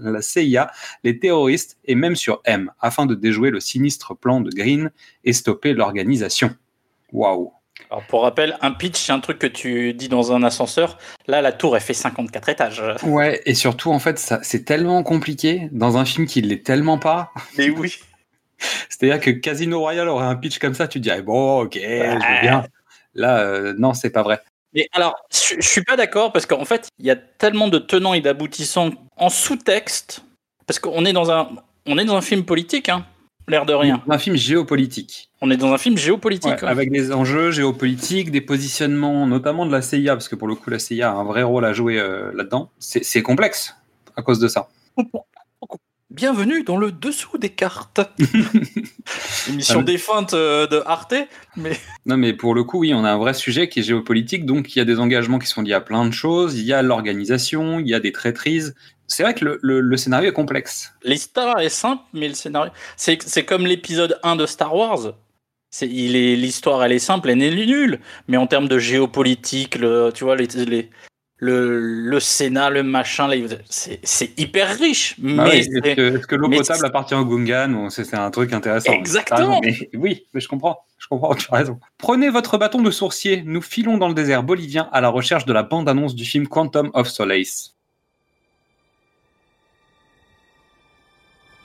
la 0.01 0.21
CIA, 0.21 0.69
les 1.05 1.17
terroristes 1.17 1.77
et 1.85 1.95
même 1.95 2.17
sur 2.17 2.41
M, 2.43 2.73
afin 2.81 3.05
de 3.05 3.15
déjouer 3.15 3.51
le 3.51 3.61
sinistre 3.61 4.17
plan 4.17 4.41
de 4.41 4.49
Green 4.49 4.91
et 5.23 5.31
stopper 5.31 5.73
l'organisation. 5.73 6.53
Waouh. 7.11 7.51
Alors 7.89 8.03
pour 8.07 8.23
rappel, 8.23 8.57
un 8.61 8.71
pitch, 8.71 8.97
c'est 8.97 9.11
un 9.11 9.19
truc 9.19 9.39
que 9.39 9.47
tu 9.47 9.93
dis 9.93 10.09
dans 10.09 10.33
un 10.33 10.43
ascenseur. 10.43 10.97
Là, 11.27 11.41
la 11.41 11.51
tour, 11.51 11.75
elle 11.75 11.81
fait 11.81 11.93
54 11.93 12.49
étages. 12.49 12.83
Ouais, 13.03 13.41
et 13.45 13.53
surtout, 13.53 13.91
en 13.91 13.99
fait, 13.99 14.33
c'est 14.41 14.65
tellement 14.65 15.01
compliqué 15.01 15.69
dans 15.71 15.97
un 15.97 16.05
film 16.05 16.27
qui 16.27 16.41
l'est 16.41 16.65
tellement 16.65 16.97
pas. 16.97 17.31
Mais 17.57 17.69
oui. 17.77 17.95
C'est-à-dire 18.89 19.21
que 19.21 19.31
Casino 19.31 19.79
Royale 19.79 20.09
aurait 20.09 20.25
un 20.25 20.35
pitch 20.35 20.59
comme 20.59 20.73
ça, 20.73 20.87
tu 20.87 20.99
dirais, 20.99 21.21
bon, 21.21 21.61
ok, 21.61 21.75
je 21.75 22.13
veux 22.13 22.41
bien. 22.41 22.65
Là, 23.15 23.39
euh, 23.39 23.73
non, 23.77 23.93
c'est 23.93 24.09
pas 24.09 24.23
vrai. 24.23 24.39
Mais 24.73 24.87
alors, 24.91 25.15
je, 25.31 25.55
je 25.59 25.67
suis 25.67 25.83
pas 25.83 25.95
d'accord 25.95 26.31
parce 26.31 26.45
qu'en 26.45 26.65
fait, 26.65 26.89
il 26.99 27.05
y 27.05 27.11
a 27.11 27.15
tellement 27.15 27.69
de 27.69 27.79
tenants 27.79 28.13
et 28.13 28.21
d'aboutissants 28.21 28.91
en 29.15 29.29
sous-texte. 29.29 30.23
Parce 30.67 30.77
qu'on 30.77 31.05
est 31.05 31.13
dans 31.13 31.31
un, 31.31 31.49
on 31.87 31.97
est 31.97 32.05
dans 32.05 32.15
un 32.15 32.21
film 32.21 32.43
politique, 32.45 32.89
hein 32.89 33.05
l'air 33.49 33.65
de 33.65 33.73
rien. 33.73 34.01
Un 34.07 34.17
film 34.17 34.35
géopolitique. 34.35 35.28
On 35.41 35.49
est 35.51 35.57
dans 35.57 35.71
un 35.71 35.77
film 35.77 35.97
géopolitique. 35.97 36.63
Avec 36.63 36.91
des 36.91 37.13
enjeux 37.13 37.51
géopolitiques, 37.51 38.29
des 38.29 38.41
positionnements, 38.41 39.25
notamment 39.25 39.65
de 39.65 39.71
la 39.71 39.81
CIA, 39.81 40.13
parce 40.13 40.27
que 40.27 40.35
pour 40.35 40.47
le 40.47 40.55
coup, 40.55 40.69
la 40.69 40.79
CIA 40.79 41.11
a 41.11 41.13
un 41.13 41.23
vrai 41.23 41.43
rôle 41.43 41.63
à 41.63 41.71
jouer 41.71 41.97
euh, 41.97 42.31
là-dedans. 42.33 42.71
C'est 42.79 43.21
complexe 43.21 43.75
à 44.17 44.21
cause 44.21 44.39
de 44.39 44.49
ça. 44.49 44.67
Bienvenue 46.09 46.63
dans 46.63 46.75
le 46.75 46.91
dessous 46.91 47.37
des 47.37 47.49
cartes. 47.49 48.01
Émission 49.47 49.81
défunte 49.83 50.33
euh, 50.33 50.67
de 50.67 50.81
Arte. 50.85 51.13
Mais... 51.55 51.79
Non, 52.05 52.17
mais 52.17 52.33
pour 52.33 52.55
le 52.55 52.63
coup, 52.63 52.79
oui, 52.79 52.93
on 52.93 53.05
a 53.05 53.11
un 53.11 53.17
vrai 53.17 53.33
sujet 53.33 53.69
qui 53.69 53.79
est 53.79 53.83
géopolitique. 53.83 54.45
Donc, 54.45 54.75
il 54.75 54.79
y 54.79 54.81
a 54.81 54.85
des 54.85 54.99
engagements 54.99 55.39
qui 55.39 55.47
sont 55.47 55.61
liés 55.61 55.73
à 55.73 55.81
plein 55.81 56.05
de 56.05 56.11
choses. 56.11 56.59
Il 56.59 56.65
y 56.65 56.73
a 56.73 56.81
l'organisation, 56.81 57.79
il 57.79 57.87
y 57.87 57.93
a 57.93 57.99
des 57.99 58.11
traîtrises 58.11 58.75
c'est 59.09 59.23
vrai 59.23 59.33
que 59.33 59.57
le, 59.59 59.97
scénario 59.97 60.29
est 60.29 60.33
complexe. 60.33 60.93
L'histoire 61.03 61.59
est 61.59 61.69
simple, 61.69 62.03
mais 62.13 62.27
le 62.27 62.35
scénario. 62.35 62.71
C'est 62.95 63.43
comme 63.43 63.65
l'épisode 63.65 64.19
1 64.21 64.35
de 64.35 64.45
Star 64.45 64.75
Wars. 64.75 65.15
L'histoire, 65.81 66.83
elle 66.83 66.91
est 66.91 66.99
simple, 66.99 67.29
elle 67.29 67.41
est 67.41 67.65
nulle. 67.65 67.99
Mais 68.27 68.37
en 68.37 68.47
termes 68.47 68.67
de 68.67 68.79
géopolitique, 68.79 69.75
le, 69.75 70.11
tu 70.13 70.23
vois, 70.23 70.35
les, 70.35 70.47
le, 71.41 71.79
le 71.79 72.19
Sénat, 72.19 72.69
le 72.69 72.83
machin, 72.83 73.29
c'est 73.69 74.39
hyper 74.39 74.77
riche. 74.77 75.15
Bah 75.19 75.45
mais 75.45 75.59
est-ce 75.59 76.25
que, 76.27 76.35
l'eau 76.35 76.49
potable 76.49 76.85
appartient 76.85 77.15
au 77.15 77.25
Gungan 77.25 77.89
C'est 77.89 78.13
un 78.13 78.29
truc 78.29 78.51
intéressant? 78.51 78.91
Exactement. 78.91 79.61
oui, 79.93 80.27
mais 80.33 80.41
je 80.41 80.47
comprends. 80.47 80.79
Je 80.97 81.07
comprends, 81.07 81.33
tu 81.35 81.47
as 81.51 81.55
raison. 81.55 81.79
Prenez 81.97 82.29
votre 82.29 82.57
bâton 82.57 82.81
de 82.81 82.91
sourcier. 82.91 83.41
Nous 83.45 83.61
filons 83.61 83.97
dans 83.97 84.09
le 84.09 84.13
désert 84.13 84.43
bolivien 84.43 84.89
à 84.91 84.99
la 84.99 85.09
recherche 85.09 85.45
de 85.45 85.53
la 85.53 85.63
bande-annonce 85.63 86.13
du 86.13 86.25
film 86.25 86.47
Quantum 86.47 86.91
of 86.93 87.07
Solace. 87.07 87.75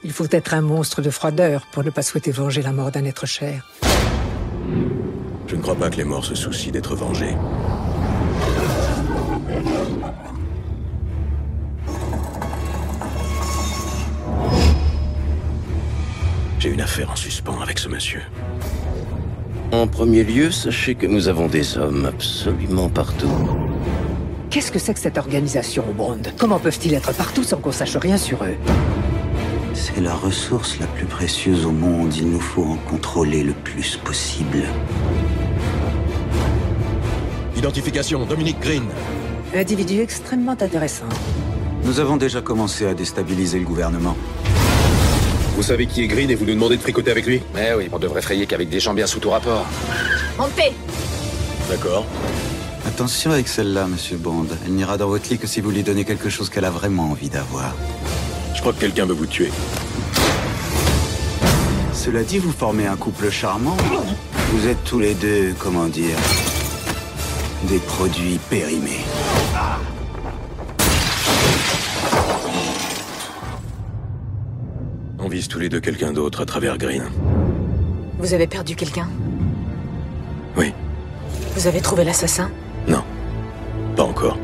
Il 0.04 0.12
faut 0.12 0.28
être 0.30 0.54
un 0.54 0.60
monstre 0.60 1.02
de 1.02 1.10
froideur 1.10 1.66
pour 1.72 1.82
ne 1.82 1.90
pas 1.90 2.02
souhaiter 2.02 2.30
venger 2.30 2.62
la 2.62 2.72
mort 2.72 2.92
d'un 2.92 3.06
être 3.06 3.26
cher. 3.26 3.66
Je 5.46 5.56
ne 5.56 5.62
crois 5.62 5.74
pas 5.74 5.90
que 5.90 5.96
les 5.96 6.04
morts 6.04 6.24
se 6.24 6.34
soucient 6.34 6.72
d'être 6.72 6.94
vengés. 6.94 7.36
J'ai 16.58 16.70
une 16.70 16.80
affaire 16.80 17.10
en 17.10 17.16
suspens 17.16 17.60
avec 17.60 17.78
ce 17.78 17.88
monsieur. 17.88 18.22
En 19.70 19.86
premier 19.86 20.24
lieu, 20.24 20.50
sachez 20.50 20.94
que 20.94 21.06
nous 21.06 21.28
avons 21.28 21.46
des 21.46 21.76
hommes 21.76 22.06
absolument 22.06 22.88
partout. 22.88 23.28
Qu'est-ce 24.48 24.72
que 24.72 24.78
c'est 24.78 24.94
que 24.94 25.00
cette 25.00 25.18
organisation, 25.18 25.84
Bond? 25.96 26.22
Comment 26.38 26.58
peuvent-ils 26.58 26.94
être 26.94 27.12
partout 27.12 27.42
sans 27.42 27.58
qu'on 27.58 27.72
sache 27.72 27.96
rien 27.96 28.16
sur 28.16 28.44
eux? 28.44 28.54
C'est 29.74 30.00
la 30.00 30.14
ressource 30.14 30.78
la 30.78 30.86
plus 30.86 31.06
précieuse 31.06 31.66
au 31.66 31.72
monde. 31.72 32.14
Il 32.16 32.30
nous 32.30 32.40
faut 32.40 32.62
en 32.62 32.76
contrôler 32.88 33.42
le 33.42 33.52
plus 33.52 33.96
possible. 33.96 34.62
Identification, 37.64 38.26
Dominique 38.26 38.60
Green. 38.60 38.84
Individu 39.54 40.02
extrêmement 40.02 40.52
intéressant. 40.52 41.06
Nous 41.82 41.98
avons 41.98 42.18
déjà 42.18 42.42
commencé 42.42 42.86
à 42.86 42.92
déstabiliser 42.92 43.58
le 43.58 43.64
gouvernement. 43.64 44.18
Vous 45.56 45.62
savez 45.62 45.86
qui 45.86 46.02
est 46.02 46.06
Green 46.06 46.30
et 46.30 46.34
vous 46.34 46.44
nous 46.44 46.52
demandez 46.52 46.76
de 46.76 46.82
fricoter 46.82 47.10
avec 47.10 47.24
lui 47.24 47.40
Mais 47.54 47.72
oui, 47.72 47.88
on 47.90 47.98
devrait 47.98 48.20
frayer 48.20 48.44
qu'avec 48.44 48.68
des 48.68 48.80
gens 48.80 48.92
bien 48.92 49.06
sous 49.06 49.18
tout 49.18 49.30
rapport. 49.30 49.64
Montez 50.36 50.74
D'accord. 51.70 52.04
Attention 52.86 53.30
avec 53.30 53.48
celle-là, 53.48 53.86
monsieur 53.86 54.18
Bond. 54.18 54.46
Elle 54.66 54.74
n'ira 54.74 54.98
dans 54.98 55.08
votre 55.08 55.30
lit 55.30 55.38
que 55.38 55.46
si 55.46 55.62
vous 55.62 55.70
lui 55.70 55.82
donnez 55.82 56.04
quelque 56.04 56.28
chose 56.28 56.50
qu'elle 56.50 56.66
a 56.66 56.70
vraiment 56.70 57.12
envie 57.12 57.30
d'avoir. 57.30 57.74
Je 58.54 58.60
crois 58.60 58.74
que 58.74 58.80
quelqu'un 58.80 59.06
veut 59.06 59.14
vous 59.14 59.24
tuer. 59.24 59.50
Cela 61.94 62.24
dit, 62.24 62.36
vous 62.36 62.52
formez 62.52 62.86
un 62.86 62.96
couple 62.96 63.30
charmant. 63.30 63.78
Vous 64.52 64.68
êtes 64.68 64.84
tous 64.84 64.98
les 64.98 65.14
deux, 65.14 65.54
comment 65.58 65.86
dire, 65.86 66.18
des 67.66 67.78
produits 67.78 68.38
périmés. 68.50 69.04
On 75.18 75.28
vise 75.28 75.48
tous 75.48 75.58
les 75.58 75.68
deux 75.68 75.80
quelqu'un 75.80 76.12
d'autre 76.12 76.42
à 76.42 76.46
travers 76.46 76.76
Green. 76.76 77.04
Vous 78.18 78.34
avez 78.34 78.46
perdu 78.46 78.76
quelqu'un 78.76 79.08
Oui. 80.56 80.72
Vous 81.54 81.66
avez 81.66 81.80
trouvé 81.80 82.04
l'assassin 82.04 82.50
Non. 82.88 83.02
Pas 83.96 84.04
encore. 84.04 84.38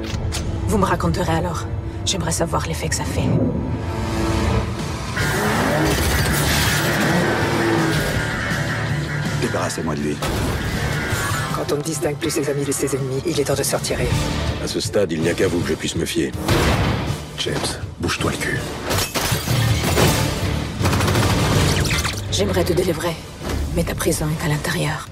Vous 0.66 0.78
me 0.78 0.84
raconterez 0.84 1.32
alors. 1.32 1.66
J'aimerais 2.06 2.32
savoir 2.32 2.66
l'effet 2.66 2.88
que 2.88 2.94
ça 2.94 3.04
fait. 3.04 3.28
Débarrassez-moi 9.42 9.94
de 9.94 10.00
lui. 10.00 10.16
On 11.72 11.76
ne 11.76 11.82
distingue 11.82 12.16
plus 12.16 12.30
ses 12.30 12.50
amis 12.50 12.64
de 12.64 12.72
ses 12.72 12.96
ennemis, 12.96 13.22
il 13.24 13.38
est 13.38 13.44
temps 13.44 13.54
de 13.54 13.62
se 13.62 13.76
retirer. 13.76 14.08
À 14.62 14.66
ce 14.66 14.80
stade, 14.80 15.12
il 15.12 15.20
n'y 15.20 15.28
a 15.28 15.34
qu'à 15.34 15.46
vous 15.46 15.60
que 15.60 15.68
je 15.68 15.74
puisse 15.74 15.94
me 15.94 16.04
fier. 16.04 16.32
James, 17.38 17.54
bouge-toi 18.00 18.32
le 18.32 18.36
cul. 18.36 18.58
J'aimerais 22.32 22.64
te 22.64 22.72
délivrer, 22.72 23.14
mais 23.76 23.84
ta 23.84 23.94
prison 23.94 24.26
est 24.28 24.44
à 24.44 24.48
l'intérieur. 24.48 25.08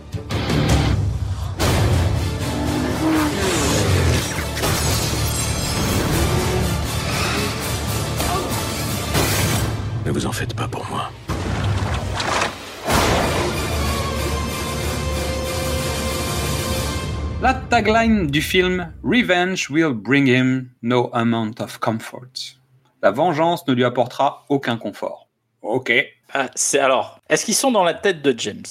Ne 10.07 10.11
vous 10.11 10.27
en 10.27 10.33
faites 10.33 10.55
pas 10.55 10.67
pour 10.67 10.85
moi. 10.91 11.11
La 17.41 17.55
tagline 17.55 18.27
du 18.27 18.43
film 18.43 18.93
Revenge 19.05 19.71
will 19.71 19.93
bring 19.93 20.27
him 20.27 20.71
no 20.83 21.09
amount 21.13 21.61
of 21.61 21.79
comfort. 21.79 22.57
La 23.03 23.11
vengeance 23.13 23.67
ne 23.69 23.75
lui 23.75 23.85
apportera 23.85 24.45
aucun 24.49 24.77
confort. 24.77 25.29
Ok. 25.63 25.93
Ah, 26.35 26.51
c'est 26.57 26.81
alors, 26.81 27.21
est-ce 27.29 27.45
qu'ils 27.45 27.55
sont 27.55 27.71
dans 27.71 27.85
la 27.85 27.95
tête 27.95 28.23
de 28.23 28.35
James? 28.39 28.65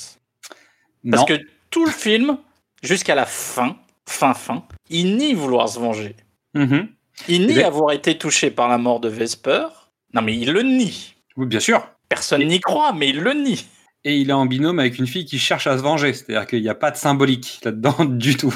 Parce 1.10 1.22
Non. 1.22 1.26
que 1.26 1.40
tout 1.70 1.86
le 1.86 1.92
film, 1.92 2.38
jusqu'à 2.84 3.16
la 3.16 3.26
fin, 3.26 3.78
fin, 4.06 4.34
fin, 4.34 4.64
il 4.90 5.16
nie 5.16 5.34
vouloir 5.34 5.70
se 5.70 5.80
venger. 5.80 6.16
Mhm. 6.54 6.90
Il 7.30 7.48
nie 7.48 7.54
Eh 7.54 7.56
ben- 7.56 7.66
avoir 7.66 7.94
été 7.94 8.18
touché 8.18 8.52
par 8.52 8.68
la 8.68 8.78
mort 8.78 9.00
de 9.00 9.08
Vesper. 9.10 9.66
Non, 10.14 10.22
mais 10.22 10.36
il 10.38 10.52
le 10.52 10.62
nie. 10.64 11.16
Oui, 11.38 11.48
bien 11.48 11.60
sûr. 11.60 11.88
Personne 12.10 12.46
n'y 12.46 12.60
croit, 12.60 12.94
mais 12.94 13.10
il 13.10 13.20
le 13.22 13.34
nie. 13.34 13.66
Et 14.08 14.18
il 14.18 14.30
est 14.30 14.34
en 14.34 14.46
binôme 14.46 14.80
avec 14.80 14.98
une 15.00 15.08
fille 15.08 15.26
qui 15.26 15.38
cherche 15.40 15.68
à 15.68 15.78
se 15.78 15.84
venger. 15.84 16.14
C'est-à-dire 16.14 16.48
qu'il 16.48 16.62
n'y 16.62 16.70
a 16.70 16.76
pas 16.76 16.92
de 16.92 16.98
symbolique 16.98 17.60
là-dedans 17.64 18.06
du 18.06 18.38
tout. 18.38 18.54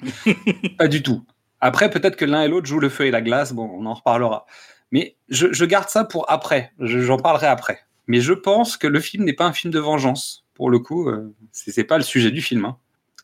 pas 0.78 0.88
du 0.88 1.02
tout. 1.02 1.24
Après, 1.60 1.90
peut-être 1.90 2.16
que 2.16 2.24
l'un 2.24 2.42
et 2.42 2.48
l'autre 2.48 2.66
jouent 2.66 2.80
le 2.80 2.88
feu 2.88 3.06
et 3.06 3.10
la 3.10 3.20
glace. 3.20 3.52
Bon, 3.52 3.70
on 3.72 3.86
en 3.86 3.94
reparlera. 3.94 4.46
Mais 4.90 5.16
je, 5.28 5.46
je 5.52 5.64
garde 5.64 5.88
ça 5.88 6.04
pour 6.04 6.30
après. 6.30 6.72
Je- 6.80 7.00
J'en 7.00 7.16
parlerai 7.18 7.46
après. 7.46 7.80
Mais 8.06 8.20
je 8.20 8.32
pense 8.32 8.76
que 8.76 8.86
le 8.86 9.00
film 9.00 9.24
n'est 9.24 9.32
pas 9.34 9.44
un 9.46 9.52
film 9.52 9.72
de 9.72 9.78
vengeance. 9.78 10.44
Pour 10.54 10.70
le 10.70 10.78
coup, 10.78 11.08
euh, 11.08 11.32
c'est 11.52 11.84
pas 11.84 11.98
le 11.98 12.04
sujet 12.04 12.30
du 12.30 12.40
film. 12.42 12.64
hein. 12.64 12.76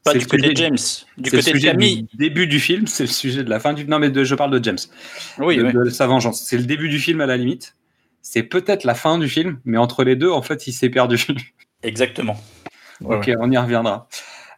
Pas 0.05 0.13
du 0.13 0.19
le 0.19 0.25
côté 0.27 0.43
sujet 0.43 0.53
de 0.53 0.57
James, 0.59 0.77
du 1.17 1.31
c'est 1.31 1.37
le 1.37 1.43
côté 1.43 1.53
de 1.53 1.57
sujet 1.57 1.71
Camille. 1.71 2.03
du 2.03 2.17
début 2.19 2.47
du 2.47 2.61
film, 2.61 2.87
c'est 2.87 3.05
le 3.05 3.09
sujet 3.09 3.43
de 3.43 3.49
la 3.49 3.59
fin 3.59 3.73
du. 3.73 3.87
Non, 3.87 3.99
mais 3.99 4.11
de- 4.11 4.23
je 4.23 4.35
parle 4.35 4.51
de 4.51 4.63
James. 4.63 4.77
Oui, 5.39 5.57
de, 5.57 5.63
oui. 5.65 5.73
de 5.73 5.89
sa 5.89 6.07
vengeance. 6.07 6.43
C'est 6.45 6.59
le 6.59 6.65
début 6.65 6.91
du 6.91 6.99
film 6.99 7.23
à 7.23 7.27
la 7.27 7.39
limite. 7.39 7.75
C'est 8.21 8.43
peut-être 8.43 8.85
la 8.85 8.95
fin 8.95 9.17
du 9.19 9.29
film, 9.29 9.61
mais 9.65 9.79
entre 9.79 10.05
les 10.05 10.15
deux, 10.17 10.31
en 10.31 10.43
fait, 10.43 10.67
il 10.67 10.73
s'est 10.75 10.91
perdu. 10.91 11.17
exactement. 11.85 12.37
Ouais, 13.01 13.17
ok, 13.17 13.31
on 13.39 13.51
y 13.51 13.59
reviendra. 13.59 14.09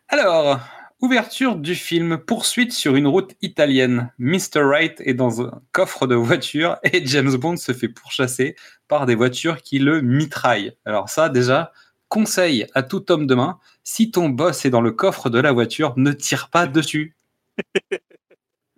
Alors, 0.09 0.61
ouverture 1.01 1.57
du 1.57 1.75
film, 1.75 2.19
poursuite 2.19 2.73
sur 2.73 2.97
une 2.97 3.07
route 3.07 3.35
italienne. 3.43 4.13
Mr. 4.19 4.63
Wright 4.63 5.01
est 5.01 5.15
dans 5.15 5.43
un 5.43 5.61
coffre 5.73 6.07
de 6.07 6.15
voiture 6.15 6.79
et 6.85 7.05
James 7.07 7.35
Bond 7.37 7.57
se 7.57 7.73
fait 7.73 7.89
pourchasser 7.89 8.57
par 8.89 9.07
des 9.07 9.15
voitures 9.15 9.63
qui 9.63 9.79
le 9.79 10.01
mitraillent. 10.01 10.73
Alors 10.85 11.09
ça, 11.09 11.29
déjà, 11.29 11.73
conseil 12.09 12.67
à 12.75 12.83
tout 12.83 13.11
homme 13.11 13.27
de 13.27 13.35
main, 13.35 13.59
si 13.85 14.11
ton 14.11 14.29
boss 14.29 14.65
est 14.65 14.71
dans 14.71 14.81
le 14.81 14.93
coffre 14.93 15.31
de 15.31 15.41
la 15.41 15.53
voiture, 15.53 15.95
ne 15.97 16.13
tire 16.13 16.51
pas 16.51 16.67
dessus. 16.67 17.17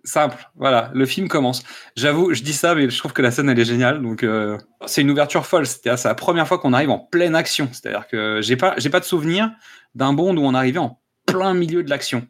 Simple, 0.09 0.49
voilà, 0.55 0.89
le 0.95 1.05
film 1.05 1.27
commence. 1.27 1.61
J'avoue, 1.95 2.33
je 2.33 2.41
dis 2.41 2.53
ça, 2.53 2.73
mais 2.73 2.89
je 2.89 2.97
trouve 2.97 3.13
que 3.13 3.21
la 3.21 3.29
scène, 3.29 3.47
elle 3.47 3.59
est 3.59 3.63
géniale. 3.65 4.01
Donc, 4.01 4.23
euh, 4.23 4.57
c'est 4.87 5.01
une 5.01 5.11
ouverture 5.11 5.45
folle. 5.45 5.67
C'est 5.67 5.85
la 5.85 6.15
première 6.15 6.47
fois 6.47 6.57
qu'on 6.57 6.73
arrive 6.73 6.89
en 6.89 6.97
pleine 6.97 7.35
action. 7.35 7.69
C'est-à-dire 7.71 8.07
que 8.07 8.39
j'ai 8.41 8.55
pas, 8.57 8.73
j'ai 8.77 8.89
pas 8.89 8.99
de 8.99 9.05
souvenir 9.05 9.51
d'un 9.93 10.13
Bond 10.13 10.35
où 10.37 10.41
on 10.41 10.55
arrivait 10.55 10.79
en 10.79 10.99
plein 11.27 11.53
milieu 11.53 11.83
de 11.83 11.91
l'action. 11.91 12.25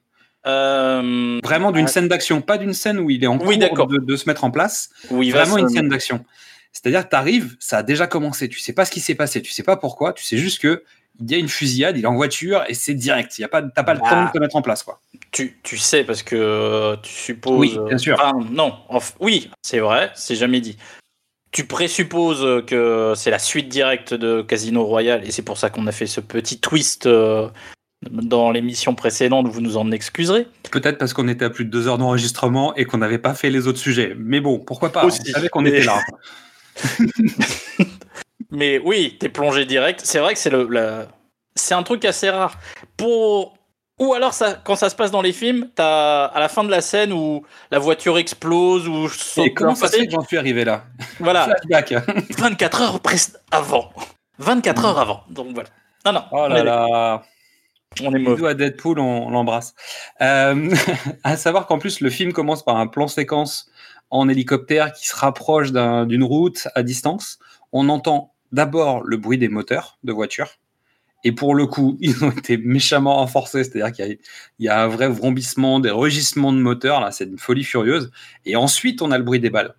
Euh, 0.46 1.40
Vraiment 1.42 1.72
d'une 1.72 1.86
Ouais. 1.86 1.92
scène 1.92 2.10
d'action, 2.10 2.42
pas 2.42 2.58
d'une 2.58 2.74
scène 2.74 3.00
où 3.00 3.10
il 3.10 3.24
est 3.24 3.28
en 3.28 3.38
Oui, 3.40 3.58
cours 3.74 3.88
de, 3.88 3.98
de 4.00 4.16
se 4.18 4.28
mettre 4.28 4.44
en 4.44 4.52
place. 4.52 4.90
Vraiment 5.10 5.58
une 5.58 5.70
scène 5.70 5.88
d'action. 5.88 6.26
C'est-à-dire 6.74 7.06
que 7.06 7.10
t'arrives, 7.10 7.56
ça 7.60 7.78
a 7.78 7.84
déjà 7.84 8.08
commencé. 8.08 8.50
Tu 8.50 8.60
sais 8.60 8.74
pas 8.74 8.84
ce 8.86 8.92
qui 8.92 9.00
s'est 9.00 9.16
passé, 9.16 9.42
tu 9.42 9.52
sais 9.52 9.64
pas 9.64 9.78
pourquoi. 9.78 10.12
Tu 10.14 10.24
sais 10.26 10.38
juste 10.38 10.62
que 10.62 10.84
il 11.20 11.32
y 11.32 11.36
a 11.36 11.38
une 11.38 11.50
fusillade, 11.50 11.98
il 11.98 12.04
est 12.04 12.08
en 12.08 12.16
voiture 12.16 12.64
et 12.68 12.74
c'est 12.74 12.94
direct. 12.94 13.38
Il 13.38 13.42
y 13.42 13.46
a 13.46 13.48
pas, 13.48 13.62
t'as 13.62 13.84
pas 13.84 13.94
le 13.94 14.00
Ah. 14.04 14.10
temps 14.10 14.26
de 14.26 14.32
te 14.32 14.38
mettre 14.40 14.56
en 14.56 14.62
place, 14.62 14.84
quoi. 14.84 15.00
Tu, 15.32 15.60
tu 15.64 15.78
sais, 15.78 16.04
parce 16.04 16.24
que 16.24 16.36
euh, 16.36 16.96
tu 17.04 17.12
supposes. 17.12 17.60
Oui, 17.60 17.78
bien 17.88 17.98
sûr. 17.98 18.16
Enfin, 18.16 18.34
non, 18.52 18.74
oui, 19.20 19.50
c'est 19.62 19.80
vrai, 19.80 20.12
c'est 20.16 20.36
jamais 20.36 20.62
dit. 20.62 20.78
Tu 21.52 21.66
présupposes 21.66 22.64
que 22.66 23.14
c'est 23.16 23.32
la 23.32 23.40
suite 23.40 23.70
directe 23.70 24.14
de 24.14 24.42
Casino 24.44 24.84
Royale, 24.86 25.22
et 25.28 25.32
c'est 25.32 25.42
pour 25.42 25.58
ça 25.58 25.70
qu'on 25.70 25.88
a 25.88 25.92
fait 25.92 26.06
ce 26.08 26.22
petit 26.22 26.60
twist 26.60 27.06
euh, 27.08 27.50
dans 28.10 28.52
l'émission 28.52 28.96
précédente, 28.96 29.48
vous 29.48 29.60
nous 29.62 29.76
en 29.78 29.92
excuserez. 29.92 30.48
Peut-être 30.72 30.98
parce 31.00 31.14
qu'on 31.14 31.28
était 31.28 31.46
à 31.46 31.50
plus 31.50 31.66
de 31.66 31.70
deux 31.70 31.88
heures 31.88 31.98
d'enregistrement 31.98 32.76
et 32.76 32.86
qu'on 32.86 33.00
n'avait 33.00 33.18
pas 33.18 33.34
fait 33.34 33.50
les 33.50 33.68
autres 33.68 33.80
sujets. 33.80 34.16
Mais 34.18 34.40
bon, 34.42 34.60
pourquoi 34.60 34.92
pas 34.92 35.06
Aussi. 35.06 35.22
On 35.28 35.32
savait 35.34 35.50
qu'on 35.50 35.62
Mais- 35.62 35.70
était 35.72 35.84
là. 35.84 36.00
Mais 38.52 38.80
oui, 38.80 39.18
t'es 39.20 39.30
plongé 39.30 39.66
direct. 39.66 40.02
C'est 40.04 40.20
vrai 40.20 40.34
que 40.34 40.40
c'est 40.40 40.50
le, 40.50 40.68
la- 40.68 41.08
c'est 41.56 41.74
un 41.74 41.84
truc 41.84 42.06
assez 42.06 42.30
rare. 42.30 42.58
Pour 42.98 43.56
ou 44.00 44.14
alors 44.14 44.34
ça, 44.34 44.54
quand 44.64 44.78
ça 44.78 44.90
se 44.90 44.96
passe 44.96 45.12
dans 45.12 45.22
les 45.22 45.34
films, 45.34 45.70
t'as 45.76 46.26
à 46.26 46.40
la 46.40 46.48
fin 46.48 46.64
de 46.64 46.72
la 46.72 46.80
scène 46.82 47.12
où 47.12 47.44
la 47.70 47.80
voiture 47.80 48.18
explose 48.18 48.88
ou 48.88 49.10
Et 49.44 49.54
comment 49.54 49.76
ça 49.76 49.88
se 49.90 49.98
fait 49.98 50.06
que 50.08 50.12
j'en 50.14 50.24
suis 50.24 50.38
arrivé 50.38 50.64
là 50.64 50.86
Voilà, 51.20 51.50
Flashback. 51.68 51.94
24 52.38 52.82
heures 52.82 53.00
presque 53.02 53.36
avant. 53.52 53.92
24 54.38 54.86
heures 54.86 55.00
avant. 55.00 55.24
Donc 55.30 55.48
voilà. 55.54 55.70
Non 56.06 56.14
non. 56.14 56.24
Oh 56.32 56.38
on 56.44 56.48
là 56.48 56.64
là. 56.64 57.24
On 58.02 58.14
est 58.16 58.20
mauvais. 58.20 58.50
À 58.50 58.54
Deadpool, 58.54 59.00
on, 59.00 59.30
l'embrasse. 59.32 59.74
Euh, 60.22 60.74
à 61.26 61.36
savoir 61.36 61.68
qu'en 61.68 61.78
plus, 61.78 62.00
le 62.00 62.10
film 62.10 62.32
commence 62.32 62.64
par 62.64 62.78
un 62.78 62.88
plan 62.88 63.08
séquence 63.10 63.70
en 64.12 64.30
hélicoptère 64.30 64.94
qui 64.94 65.08
se 65.08 65.16
rapproche 65.16 65.72
d'un- 65.72 66.06
d'une 66.06 66.24
route 66.24 66.68
à 66.76 66.84
distance. 66.84 67.38
On 67.74 67.90
entend 67.90 68.34
d'abord 68.52 69.04
le 69.04 69.18
bruit 69.18 69.38
des 69.38 69.50
moteurs 69.50 69.98
de 70.04 70.12
voiture. 70.14 70.48
Et 71.26 71.32
pour 71.34 71.54
le 71.56 71.66
coup, 71.68 71.98
ils 72.02 72.24
ont 72.24 72.32
été 72.32 72.58
méchamment 72.58 73.16
renforcés. 73.18 73.64
C'est-à-dire 73.64 73.92
qu'il 73.92 74.06
y 74.08 74.12
a, 74.12 74.14
il 74.60 74.66
y 74.66 74.70
a 74.70 74.84
un 74.84 74.88
vrai 74.88 75.08
vrombissement, 75.10 75.80
des 75.80 75.92
rugissements 75.92 76.54
de 76.54 76.60
moteurs. 76.60 77.02
Là, 77.02 77.12
c'est 77.12 77.26
une 77.26 77.38
folie 77.38 77.64
furieuse. 77.64 78.12
Et 78.46 78.56
ensuite, 78.56 79.02
on 79.02 79.12
a 79.12 79.18
le 79.18 79.24
bruit 79.24 79.40
des 79.40 79.50
balles. 79.50 79.76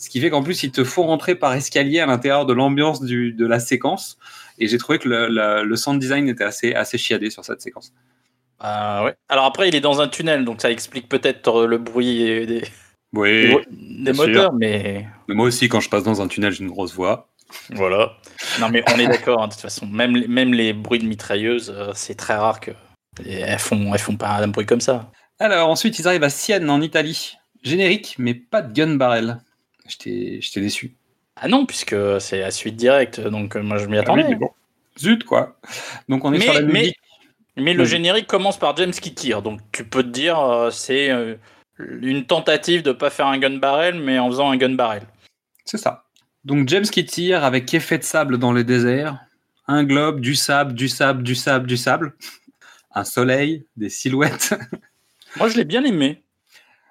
Ce 0.00 0.08
qui 0.08 0.20
fait 0.20 0.30
qu'en 0.30 0.44
plus, 0.44 0.62
il 0.62 0.70
te 0.70 0.84
faut 0.84 1.02
rentrer 1.02 1.34
par 1.34 1.52
escalier 1.54 1.98
à 1.98 2.06
l'intérieur 2.06 2.46
de 2.46 2.52
l'ambiance 2.52 3.00
de 3.00 3.46
la 3.46 3.58
séquence. 3.58 4.16
Et 4.60 4.68
j'ai 4.68 4.78
trouvé 4.78 5.00
que 5.00 5.08
le, 5.08 5.26
le- 5.28 5.64
le 5.64 5.76
sound 5.76 5.98
design 6.00 6.28
était 6.28 6.44
assez, 6.44 6.72
assez 6.74 6.98
chiadé 6.98 7.30
sur 7.30 7.44
cette 7.44 7.60
séquence. 7.60 7.92
Ah 8.60 9.04
ouais. 9.04 9.14
Alors 9.28 9.44
après, 9.44 9.68
il 9.68 9.74
est 9.74 9.80
dans 9.80 10.00
un 10.00 10.08
tunnel, 10.08 10.44
donc 10.44 10.60
ça 10.62 10.70
explique 10.70 11.08
peut-être 11.08 11.64
le 11.66 11.78
bruit 11.78 12.46
des, 12.46 12.62
Oui. 13.12 13.54
des 13.70 14.14
sûr. 14.14 14.26
moteurs, 14.26 14.52
mais 14.52 15.06
Mais 15.28 15.34
moi 15.34 15.46
aussi, 15.46 15.68
quand 15.68 15.80
je 15.80 15.88
passe 15.88 16.02
dans 16.04 16.20
un 16.22 16.28
tunnel, 16.28 16.52
j'ai 16.52 16.62
une 16.64 16.70
grosse 16.70 16.94
voix. 16.94 17.28
Voilà. 17.70 18.16
Non 18.60 18.68
mais 18.68 18.82
on 18.94 18.98
est 18.98 19.06
d'accord. 19.06 19.42
hein, 19.42 19.48
de 19.48 19.52
toute 19.52 19.62
façon, 19.62 19.86
même 19.86 20.16
les- 20.16 20.28
même 20.28 20.52
les 20.52 20.72
bruits 20.72 20.98
de 20.98 21.06
mitrailleuse, 21.06 21.70
euh, 21.74 21.92
c'est 21.94 22.14
très 22.14 22.34
rare 22.36 22.60
que 22.60 22.72
Et 23.24 23.34
elles 23.40 23.58
font, 23.58 23.92
elles 23.94 24.00
font 24.00 24.16
pas 24.16 24.28
un 24.30 24.48
bruit 24.48 24.66
comme 24.66 24.80
ça. 24.80 25.10
Alors 25.40 25.68
ensuite, 25.70 25.98
ils 25.98 26.06
arrivent 26.06 26.22
à 26.24 26.30
Sienne 26.30 26.68
en 26.70 26.80
Italie. 26.80 27.36
Générique, 27.64 28.14
mais 28.18 28.34
pas 28.34 28.62
de 28.62 28.72
gun 28.72 28.94
barrel. 28.96 29.38
J'étais 29.88 30.38
j'étais 30.40 30.60
déçu. 30.60 30.94
Ah 31.36 31.48
non, 31.48 31.66
puisque 31.66 31.96
c'est 32.20 32.40
la 32.40 32.50
suite 32.50 32.76
directe, 32.76 33.20
donc 33.20 33.56
euh, 33.56 33.62
moi 33.62 33.78
je 33.78 33.86
m'y 33.86 33.98
attendais. 33.98 34.22
Ah 34.22 34.26
oui, 34.26 34.32
mais 34.34 34.38
bon. 34.38 34.50
Zut 34.98 35.24
quoi. 35.24 35.56
Donc 36.08 36.24
on 36.24 36.32
est 36.32 36.38
Mais- 36.38 36.44
sur 36.44 36.54
la 36.54 36.60
mais- 36.62 36.80
musique. 36.80 36.96
Mais 37.56 37.74
le 37.74 37.82
Oui. 37.82 37.88
générique 37.88 38.28
commence 38.28 38.56
par 38.56 38.76
James 38.76 38.92
qui 38.92 39.12
tire, 39.14 39.42
donc 39.42 39.60
tu 39.72 39.84
peux 39.84 40.04
te 40.04 40.08
dire 40.08 40.38
euh, 40.38 40.70
c'est 40.70 41.10
euh, 41.10 41.34
une 41.78 42.24
tentative 42.24 42.82
de 42.82 42.92
pas 42.92 43.10
faire 43.10 43.26
un 43.26 43.38
gun 43.38 43.56
barrel, 43.58 43.98
mais 44.00 44.18
en 44.20 44.28
faisant 44.30 44.50
un 44.50 44.56
gun 44.56 44.74
barrel. 44.76 45.02
C'est 45.64 45.78
ça. 45.78 46.04
Donc 46.44 46.68
James 46.68 46.84
qui 46.84 47.04
tire 47.04 47.44
avec 47.44 47.72
effet 47.74 47.98
de 47.98 48.04
sable 48.04 48.38
dans 48.38 48.52
le 48.52 48.64
désert, 48.64 49.18
un 49.66 49.84
globe, 49.84 50.20
du 50.20 50.34
sable, 50.34 50.72
du 50.72 50.88
sable, 50.88 51.22
du 51.22 51.34
sable, 51.34 51.66
du 51.66 51.76
sable, 51.76 52.14
un 52.94 53.04
soleil, 53.04 53.66
des 53.76 53.90
silhouettes. 53.90 54.54
Moi 55.36 55.48
je 55.48 55.56
l'ai 55.56 55.64
bien 55.64 55.84
aimé. 55.84 56.22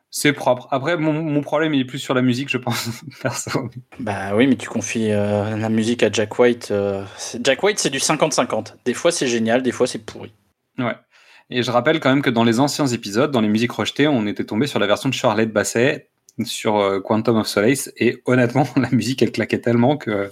C'est 0.10 0.32
propre. 0.32 0.68
Après, 0.72 0.96
mon, 0.98 1.12
mon 1.14 1.42
problème 1.42 1.74
il 1.74 1.82
est 1.82 1.86
plus 1.86 2.00
sur 2.00 2.14
la 2.14 2.22
musique, 2.22 2.50
je 2.50 2.58
pense. 2.58 2.90
Perso. 3.22 3.70
Bah 4.00 4.36
oui, 4.36 4.48
mais 4.48 4.56
tu 4.56 4.70
confies 4.70 5.12
euh, 5.12 5.58
la 5.58 5.70
musique 5.70 6.02
à 6.02 6.12
Jack 6.12 6.40
White. 6.40 6.70
euh, 6.72 7.04
Jack 7.42 7.62
White 7.64 7.80
c'est 7.80 7.90
du 7.90 8.00
50-50. 8.00 8.76
Des 8.86 8.94
fois 8.94 9.12
c'est 9.12 9.28
génial, 9.28 9.64
des 9.64 9.72
fois 9.72 9.88
c'est 9.88 10.00
pourri. 10.00 10.32
Ouais. 10.78 10.96
Et 11.50 11.64
je 11.64 11.72
rappelle 11.72 12.00
quand 12.00 12.10
même 12.10 12.22
que 12.22 12.30
dans 12.30 12.44
les 12.44 12.60
anciens 12.60 12.88
épisodes, 12.88 13.32
dans 13.32 13.42
les 13.42 13.48
musiques 13.48 13.72
rejetées, 13.72 14.08
on 14.08 14.28
était 14.28 14.44
tombé 14.44 14.68
sur 14.68 14.80
la 14.80 14.88
version 14.88 15.10
de 15.10 15.14
Charlotte 15.14 15.50
Basset 15.52 16.10
sur 16.46 16.78
euh, 16.78 17.00
Quantum 17.00 17.38
of 17.38 17.48
Solace. 17.48 17.92
Et 17.98 18.22
honnêtement, 18.26 18.68
la 18.76 18.90
musique, 18.92 19.22
elle 19.22 19.32
claquait 19.32 19.62
tellement 19.62 19.98
que 19.98 20.30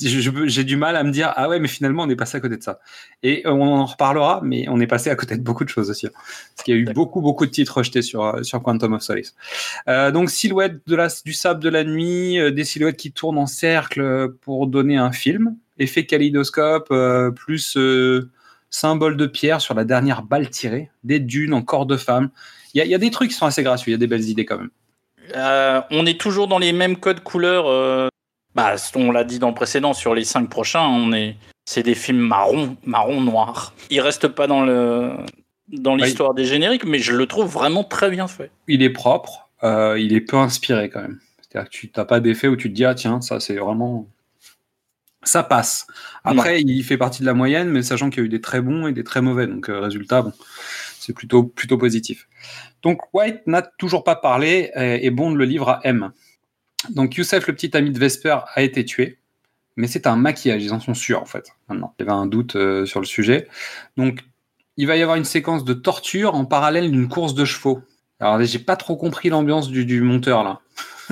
j'ai 0.00 0.64
du 0.64 0.76
mal 0.76 0.96
à 0.96 1.02
me 1.02 1.10
dire 1.10 1.32
ah 1.36 1.48
ouais, 1.48 1.58
mais 1.58 1.68
finalement, 1.68 2.04
on 2.04 2.08
est 2.08 2.16
passé 2.16 2.36
à 2.36 2.40
côté 2.40 2.56
de 2.56 2.62
ça. 2.62 2.78
Et 3.22 3.42
on 3.46 3.62
en 3.62 3.86
reparlera, 3.86 4.40
mais 4.44 4.68
on 4.68 4.80
est 4.80 4.86
passé 4.86 5.10
à 5.10 5.16
côté 5.16 5.36
de 5.36 5.42
beaucoup 5.42 5.64
de 5.64 5.68
choses 5.68 5.90
aussi. 5.90 6.06
hein. 6.06 6.10
Parce 6.14 6.64
qu'il 6.64 6.74
y 6.74 6.78
a 6.78 6.80
eu 6.80 6.92
beaucoup, 6.92 7.20
beaucoup 7.20 7.46
de 7.46 7.50
titres 7.50 7.78
rejetés 7.78 8.02
sur, 8.02 8.24
euh, 8.24 8.42
sur 8.42 8.62
Quantum 8.62 8.92
of 8.94 9.02
Solace. 9.02 9.34
Euh, 9.88 10.10
donc, 10.10 10.30
silhouette 10.30 10.80
de 10.86 10.96
la, 10.96 11.08
du 11.24 11.32
sable 11.32 11.62
de 11.62 11.68
la 11.68 11.84
nuit, 11.84 12.38
euh, 12.38 12.50
des 12.50 12.64
silhouettes 12.64 12.96
qui 12.96 13.12
tournent 13.12 13.38
en 13.38 13.46
cercle 13.46 14.34
pour 14.40 14.66
donner 14.66 14.96
un 14.96 15.12
film. 15.12 15.56
Effet 15.78 16.06
kaléidoscope, 16.06 16.88
euh, 16.90 17.30
plus 17.30 17.76
symbole 18.70 19.16
de 19.16 19.26
pierre 19.26 19.60
sur 19.60 19.74
la 19.74 19.84
dernière 19.84 20.22
balle 20.22 20.50
tirée, 20.50 20.90
des 21.04 21.20
dunes 21.20 21.54
en 21.54 21.62
corps 21.62 21.86
de 21.86 21.96
femme. 21.96 22.30
Il 22.74 22.78
y, 22.78 22.80
a- 22.80 22.84
il 22.84 22.90
y 22.90 22.94
a 22.94 22.98
des 22.98 23.10
trucs 23.10 23.30
qui 23.30 23.36
sont 23.36 23.46
assez 23.46 23.62
gracieux, 23.62 23.88
il 23.90 23.92
y 23.92 23.94
a 23.94 23.98
des 23.98 24.06
belles 24.06 24.28
idées 24.28 24.44
quand 24.44 24.58
même. 24.58 24.70
Euh, 25.36 25.80
on 25.90 26.06
est 26.06 26.18
toujours 26.20 26.48
dans 26.48 26.58
les 26.58 26.72
mêmes 26.72 26.96
codes 26.96 27.20
couleurs. 27.20 27.66
euh, 27.66 28.08
Bah, 28.54 28.74
on 28.96 29.12
l'a 29.12 29.24
dit 29.24 29.38
dans 29.38 29.48
le 29.48 29.54
précédent, 29.54 29.92
sur 29.94 30.14
les 30.14 30.24
cinq 30.24 30.48
prochains, 30.48 30.82
on 30.86 31.12
est, 31.12 31.36
c'est 31.64 31.82
des 31.82 31.94
films 31.94 32.18
marron, 32.18 32.76
marron 32.84 33.20
noir. 33.20 33.72
Il 33.90 34.00
reste 34.00 34.26
pas 34.28 34.46
dans 34.46 34.62
le, 34.64 35.12
dans 35.68 35.94
Oui. 35.94 36.02
l'histoire 36.02 36.34
des 36.34 36.44
génériques, 36.44 36.84
mais 36.84 36.98
je 36.98 37.12
le 37.14 37.26
trouve 37.26 37.46
vraiment 37.52 37.84
très 37.84 38.10
bien 38.10 38.26
fait. 38.26 38.50
Il 38.66 38.82
est 38.82 38.90
propre, 38.90 39.48
euh, 39.62 39.98
il 40.00 40.12
est 40.14 40.22
peu 40.22 40.36
inspiré 40.38 40.88
quand 40.88 41.02
même. 41.02 41.20
C'est-à-dire 41.42 41.70
que 41.70 41.76
tu 41.76 41.90
n'as 41.96 42.04
pas 42.04 42.20
d'effet 42.20 42.48
où 42.48 42.56
tu 42.56 42.68
te 42.70 42.74
dis, 42.74 42.84
ah 42.84 42.94
tiens, 42.94 43.20
ça 43.20 43.38
c'est 43.38 43.56
vraiment. 43.56 44.08
Ça 45.24 45.42
passe. 45.42 45.86
Après, 46.24 46.62
il 46.62 46.82
fait 46.84 46.96
partie 46.96 47.20
de 47.20 47.26
la 47.26 47.34
moyenne, 47.34 47.68
mais 47.68 47.82
sachant 47.82 48.08
qu'il 48.08 48.20
y 48.20 48.22
a 48.22 48.26
eu 48.26 48.30
des 48.30 48.40
très 48.40 48.60
bons 48.60 48.86
et 48.86 48.92
des 48.92 49.04
très 49.04 49.20
mauvais. 49.20 49.46
Donc, 49.46 49.66
résultat, 49.68 50.22
bon, 50.22 50.32
c'est 50.98 51.12
plutôt, 51.12 51.44
plutôt 51.44 51.78
positif. 51.78 52.28
Donc, 52.82 53.00
White 53.14 53.46
n'a 53.46 53.62
toujours 53.62 54.04
pas 54.04 54.16
parlé 54.16 54.70
euh, 54.76 54.98
et 55.00 55.10
Bond 55.10 55.34
le 55.34 55.44
livre 55.44 55.68
à 55.68 55.80
M. 55.84 56.12
Donc, 56.90 57.16
Youssef, 57.16 57.46
le 57.46 57.54
petit 57.54 57.76
ami 57.76 57.90
de 57.90 57.98
Vesper, 57.98 58.38
a 58.54 58.62
été 58.62 58.84
tué. 58.84 59.18
Mais 59.76 59.86
c'est 59.86 60.06
un 60.06 60.16
maquillage, 60.16 60.62
ils 60.62 60.72
en 60.72 60.80
sont 60.80 60.94
sûrs 60.94 61.22
en 61.22 61.26
fait. 61.26 61.52
Maintenant, 61.68 61.94
il 61.98 62.02
y 62.04 62.08
avait 62.08 62.16
un 62.16 62.26
doute 62.26 62.56
euh, 62.56 62.84
sur 62.84 63.00
le 63.00 63.06
sujet. 63.06 63.48
Donc, 63.96 64.24
il 64.76 64.86
va 64.86 64.96
y 64.96 65.02
avoir 65.02 65.16
une 65.16 65.24
séquence 65.24 65.64
de 65.64 65.72
torture 65.72 66.34
en 66.34 66.44
parallèle 66.44 66.90
d'une 66.90 67.08
course 67.08 67.34
de 67.34 67.44
chevaux. 67.44 67.82
Alors, 68.20 68.42
j'ai 68.42 68.58
pas 68.58 68.76
trop 68.76 68.96
compris 68.96 69.28
l'ambiance 69.28 69.68
du, 69.68 69.84
du 69.84 70.00
monteur 70.00 70.42
là. 70.42 70.60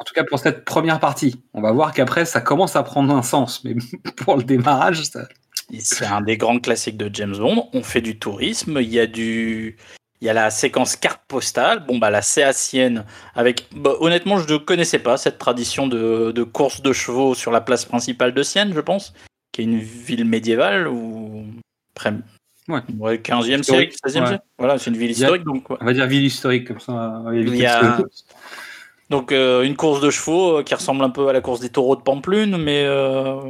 en 0.00 0.04
tout 0.04 0.14
cas, 0.14 0.24
pour 0.24 0.38
cette 0.38 0.64
première 0.64 0.98
partie. 0.98 1.42
On 1.52 1.60
va 1.60 1.72
voir 1.72 1.92
qu'après, 1.92 2.24
ça 2.24 2.40
commence 2.40 2.74
à 2.74 2.82
prendre 2.82 3.14
un 3.14 3.22
sens. 3.22 3.62
Mais 3.64 3.74
pour 4.16 4.36
le 4.36 4.42
démarrage, 4.42 5.04
ça... 5.04 5.28
C'est 5.78 6.06
un 6.06 6.20
des 6.20 6.36
grands 6.36 6.58
classiques 6.58 6.96
de 6.96 7.10
James 7.12 7.36
Bond. 7.36 7.68
On 7.72 7.82
fait 7.82 8.00
du 8.00 8.18
tourisme. 8.18 8.78
Il 8.80 8.88
y 8.92 8.98
a 8.98 9.06
du, 9.06 9.76
il 10.20 10.26
y 10.26 10.28
a 10.28 10.32
la 10.32 10.50
séquence 10.50 10.96
carte 10.96 11.20
postale. 11.28 11.84
Bon 11.86 11.98
bah 11.98 12.10
la 12.10 12.22
Séassienne 12.22 13.04
avec. 13.34 13.66
bah, 13.74 13.94
honnêtement, 14.00 14.38
je 14.38 14.52
ne 14.52 14.58
connaissais 14.58 14.98
pas 14.98 15.16
cette 15.16 15.38
tradition 15.38 15.86
de, 15.86 16.32
de 16.32 16.42
course 16.42 16.82
de 16.82 16.92
chevaux 16.92 17.34
sur 17.34 17.50
la 17.52 17.60
place 17.60 17.84
principale 17.84 18.34
de 18.34 18.42
Sienne, 18.42 18.72
je 18.74 18.80
pense, 18.80 19.14
qui 19.52 19.60
est 19.60 19.64
une 19.64 19.78
ville 19.78 20.24
médiévale 20.24 20.88
ou 20.88 21.44
après. 21.96 22.14
Ouais. 22.68 22.80
15e 23.18 23.60
Historique, 23.60 23.92
siècle, 23.92 23.96
16e 24.06 24.20
ouais. 24.22 24.26
siècle. 24.28 24.44
Voilà, 24.58 24.78
c'est 24.78 24.90
une 24.90 24.96
ville 24.96 25.08
a- 25.08 25.12
historique 25.12 25.44
donc. 25.44 25.68
ouais. 25.70 25.76
on 25.80 25.84
va 25.84 25.92
dire 25.92 26.06
ville 26.06 26.24
historique 26.24 26.68
comme 26.68 26.80
ça. 26.80 27.22
Il 27.32 27.56
y 27.56 27.66
a- 27.66 27.98
Donc 29.08 29.32
euh, 29.32 29.62
une 29.62 29.74
course 29.76 30.00
de 30.00 30.10
chevaux 30.10 30.58
euh, 30.58 30.62
qui 30.62 30.74
ressemble 30.74 31.02
un 31.02 31.10
peu 31.10 31.28
à 31.28 31.32
la 31.32 31.40
course 31.40 31.58
des 31.60 31.68
taureaux 31.70 31.96
de 31.96 32.02
Pamplune, 32.02 32.56
mais 32.58 32.84
euh, 32.84 33.40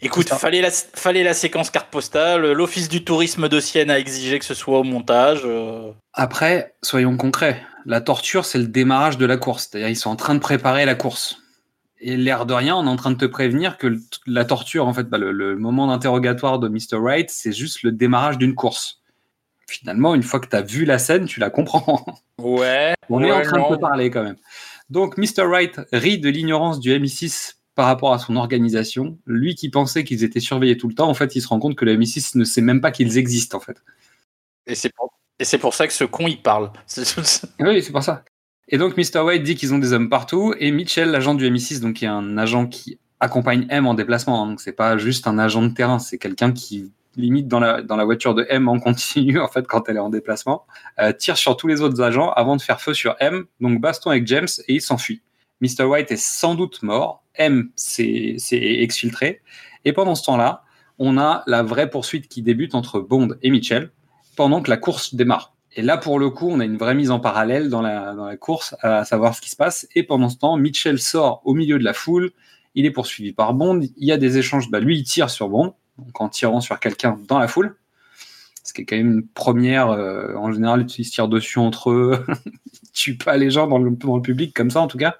écoute, 0.00 0.28
fallait 0.28 0.60
la, 0.60 0.70
fallait 0.70 1.22
la 1.24 1.34
séquence 1.34 1.70
carte 1.70 1.90
postale. 1.90 2.52
L'office 2.52 2.88
du 2.88 3.04
tourisme 3.04 3.48
de 3.48 3.60
Sienne 3.60 3.90
a 3.90 3.98
exigé 3.98 4.38
que 4.38 4.44
ce 4.44 4.54
soit 4.54 4.78
au 4.78 4.84
montage. 4.84 5.42
euh. 5.44 5.90
Après, 6.12 6.74
soyons 6.82 7.16
concrets. 7.16 7.62
La 7.86 8.00
torture, 8.00 8.44
c'est 8.44 8.58
le 8.58 8.66
démarrage 8.66 9.18
de 9.18 9.26
la 9.26 9.36
course. 9.36 9.68
C'est-à-dire, 9.70 9.88
ils 9.88 9.96
sont 9.96 10.10
en 10.10 10.16
train 10.16 10.34
de 10.34 10.40
préparer 10.40 10.84
la 10.84 10.94
course. 10.94 11.38
Et 12.00 12.16
l'air 12.16 12.46
de 12.46 12.54
rien, 12.54 12.76
on 12.76 12.86
est 12.86 12.90
en 12.90 12.96
train 12.96 13.10
de 13.10 13.16
te 13.16 13.24
prévenir 13.24 13.76
que 13.78 13.86
le- 13.88 14.00
la 14.26 14.44
torture, 14.44 14.86
en 14.86 14.92
fait, 14.94 15.04
bah, 15.04 15.18
le, 15.18 15.32
le 15.32 15.56
moment 15.56 15.86
d'interrogatoire 15.88 16.58
de 16.60 16.68
Mr. 16.68 16.96
Wright, 17.00 17.28
c'est 17.30 17.52
juste 17.52 17.82
le 17.82 17.90
démarrage 17.92 18.38
d'une 18.38 18.54
course. 18.54 19.02
Finalement, 19.66 20.14
une 20.14 20.22
fois 20.22 20.38
que 20.40 20.46
tu 20.48 20.56
as 20.56 20.62
vu 20.62 20.84
la 20.84 20.98
scène, 20.98 21.26
tu 21.26 21.40
la 21.40 21.50
comprends. 21.50 22.04
Ouais. 22.38 22.94
On 23.10 23.22
est 23.22 23.32
en 23.32 23.42
train 23.42 23.58
non. 23.58 23.70
de 23.70 23.76
te 23.76 23.80
parler 23.80 24.10
quand 24.10 24.22
même. 24.22 24.36
Donc, 24.90 25.18
Mr. 25.18 25.42
Wright 25.44 25.80
rit 25.92 26.18
de 26.18 26.28
l'ignorance 26.30 26.78
du 26.80 26.90
MI6 26.98 27.54
par 27.78 27.86
rapport 27.86 28.12
à 28.12 28.18
son 28.18 28.34
organisation. 28.34 29.16
Lui 29.24 29.54
qui 29.54 29.68
pensait 29.68 30.02
qu'ils 30.02 30.24
étaient 30.24 30.40
surveillés 30.40 30.76
tout 30.76 30.88
le 30.88 30.94
temps, 30.94 31.08
en 31.08 31.14
fait, 31.14 31.36
il 31.36 31.40
se 31.40 31.46
rend 31.46 31.60
compte 31.60 31.76
que 31.76 31.84
le 31.84 31.96
MI6 31.96 32.36
ne 32.36 32.42
sait 32.42 32.60
même 32.60 32.80
pas 32.80 32.90
qu'ils 32.90 33.18
existent, 33.18 33.56
en 33.56 33.60
fait. 33.60 33.84
Et 34.66 34.74
c'est 34.74 34.92
pour, 34.92 35.12
et 35.38 35.44
c'est 35.44 35.58
pour 35.58 35.74
ça 35.74 35.86
que 35.86 35.92
ce 35.92 36.02
con 36.02 36.26
il 36.26 36.42
parle. 36.42 36.72
Oui, 37.60 37.80
c'est 37.80 37.92
pour 37.92 38.02
ça. 38.02 38.24
Et 38.66 38.78
donc, 38.78 38.96
Mr. 38.96 39.20
White 39.20 39.44
dit 39.44 39.54
qu'ils 39.54 39.72
ont 39.74 39.78
des 39.78 39.92
hommes 39.92 40.08
partout. 40.08 40.54
Et 40.58 40.72
Mitchell, 40.72 41.12
l'agent 41.12 41.36
du 41.36 41.48
MI6, 41.48 41.78
donc 41.78 41.94
qui 41.94 42.04
est 42.04 42.08
un 42.08 42.36
agent 42.36 42.66
qui 42.66 42.98
accompagne 43.20 43.64
M 43.70 43.86
en 43.86 43.94
déplacement. 43.94 44.42
hein. 44.42 44.48
donc, 44.48 44.60
c'est 44.60 44.72
pas 44.72 44.98
juste 44.98 45.28
un 45.28 45.38
agent 45.38 45.62
de 45.62 45.68
terrain, 45.68 46.00
c'est 46.00 46.18
quelqu'un 46.18 46.50
qui 46.50 46.90
limite 47.14 47.46
dans 47.46 47.60
la, 47.60 47.80
dans 47.82 47.94
la 47.94 48.04
voiture 48.04 48.34
de 48.34 48.44
M 48.48 48.68
en 48.68 48.80
continu, 48.80 49.38
en 49.40 49.46
fait, 49.46 49.68
quand 49.68 49.88
elle 49.88 49.98
est 49.98 50.00
en 50.00 50.10
déplacement, 50.10 50.66
euh, 50.98 51.12
tire 51.12 51.36
sur 51.36 51.56
tous 51.56 51.68
les 51.68 51.80
autres 51.80 52.02
agents 52.02 52.32
avant 52.32 52.56
de 52.56 52.60
faire 52.60 52.80
feu 52.80 52.92
sur 52.92 53.14
M. 53.20 53.44
Donc, 53.60 53.80
baston 53.80 54.10
avec 54.10 54.26
James 54.26 54.48
et 54.66 54.74
il 54.74 54.80
s'enfuit. 54.80 55.22
Mr. 55.60 55.84
White 55.84 56.10
est 56.10 56.22
sans 56.22 56.54
doute 56.54 56.82
mort. 56.82 57.24
M 57.34 57.70
s'est 57.76 58.36
exfiltré. 58.50 59.42
Et 59.84 59.92
pendant 59.92 60.14
ce 60.14 60.24
temps-là, 60.24 60.64
on 60.98 61.18
a 61.18 61.42
la 61.46 61.62
vraie 61.62 61.88
poursuite 61.88 62.28
qui 62.28 62.42
débute 62.42 62.74
entre 62.74 63.00
Bond 63.00 63.30
et 63.42 63.50
Mitchell 63.50 63.90
pendant 64.36 64.62
que 64.62 64.70
la 64.70 64.76
course 64.76 65.14
démarre. 65.14 65.54
Et 65.72 65.82
là, 65.82 65.96
pour 65.96 66.18
le 66.18 66.30
coup, 66.30 66.48
on 66.48 66.60
a 66.60 66.64
une 66.64 66.76
vraie 66.76 66.94
mise 66.94 67.10
en 67.10 67.20
parallèle 67.20 67.68
dans 67.68 67.82
la, 67.82 68.36
course, 68.36 68.74
à 68.80 69.04
savoir 69.04 69.34
ce 69.34 69.40
qui 69.40 69.50
se 69.50 69.56
passe. 69.56 69.86
Et 69.94 70.02
pendant 70.02 70.28
ce 70.28 70.36
temps, 70.36 70.56
Mitchell 70.56 70.98
sort 70.98 71.42
au 71.44 71.54
milieu 71.54 71.78
de 71.78 71.84
la 71.84 71.92
foule. 71.92 72.32
Il 72.74 72.86
est 72.86 72.90
poursuivi 72.90 73.32
par 73.32 73.54
Bond. 73.54 73.80
Il 73.96 74.06
y 74.06 74.12
a 74.12 74.16
des 74.16 74.38
échanges. 74.38 74.70
Bah, 74.70 74.80
lui, 74.80 74.98
il 74.98 75.04
tire 75.04 75.30
sur 75.30 75.48
Bond, 75.48 75.74
donc 75.98 76.20
en 76.20 76.28
tirant 76.28 76.60
sur 76.60 76.80
quelqu'un 76.80 77.18
dans 77.28 77.38
la 77.38 77.48
foule. 77.48 77.76
Ce 78.64 78.72
qui 78.72 78.82
est 78.82 78.84
quand 78.86 78.96
même 78.96 79.12
une 79.12 79.26
première. 79.26 79.90
euh, 79.90 80.34
en 80.34 80.52
général, 80.52 80.86
ils 80.98 81.04
se 81.04 81.12
tirent 81.12 81.28
dessus 81.28 81.58
entre 81.58 81.90
eux. 81.90 82.24
ils 82.82 82.90
tuent 82.92 83.18
pas 83.18 83.36
les 83.36 83.50
gens 83.50 83.66
dans 83.66 83.78
le 83.78 84.22
public 84.22 84.54
comme 84.54 84.70
ça, 84.70 84.80
en 84.80 84.88
tout 84.88 84.98
cas. 84.98 85.18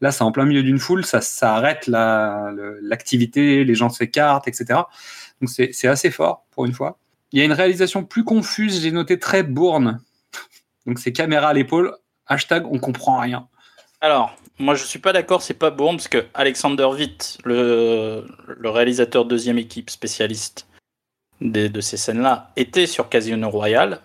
Là, 0.00 0.12
c'est 0.12 0.22
en 0.22 0.32
plein 0.32 0.44
milieu 0.44 0.62
d'une 0.62 0.78
foule. 0.78 1.04
Ça, 1.04 1.20
arrête 1.54 1.86
l'activité. 1.88 3.64
les 3.64 3.74
gens 3.74 3.88
s'écartent, 3.88 4.48
etc. 4.48 4.80
Donc, 5.40 5.50
c'est 5.50 5.88
assez 5.88 6.10
fort 6.10 6.44
pour 6.50 6.66
une 6.66 6.72
fois. 6.72 6.98
Il 7.32 7.38
y 7.38 7.42
a 7.42 7.44
une 7.44 7.52
réalisation 7.52 8.04
plus 8.04 8.24
confuse, 8.24 8.80
j'ai 8.80 8.90
noté 8.90 9.18
très 9.18 9.42
bourne. 9.42 10.00
Donc 10.86 10.98
c'est 10.98 11.12
caméra 11.12 11.48
à 11.48 11.52
l'épaule, 11.52 11.94
hashtag 12.26 12.66
on 12.66 12.78
comprend 12.78 13.20
rien. 13.20 13.46
Alors, 14.00 14.34
moi 14.58 14.74
je 14.74 14.84
suis 14.84 14.98
pas 14.98 15.12
d'accord, 15.12 15.42
c'est 15.42 15.52
pas 15.52 15.70
bon 15.70 15.96
parce 15.96 16.08
que 16.08 16.24
Alexander 16.32 16.84
Witt, 16.86 17.36
le, 17.44 18.24
réalisateur 18.64 19.26
deuxième 19.26 19.58
équipe 19.58 19.90
spécialiste 19.90 20.66
des- 21.42 21.68
de 21.68 21.80
ces 21.82 21.98
scènes-là, 21.98 22.50
était 22.56 22.86
sur 22.86 23.10
Casino 23.10 23.50
Royale. 23.50 24.00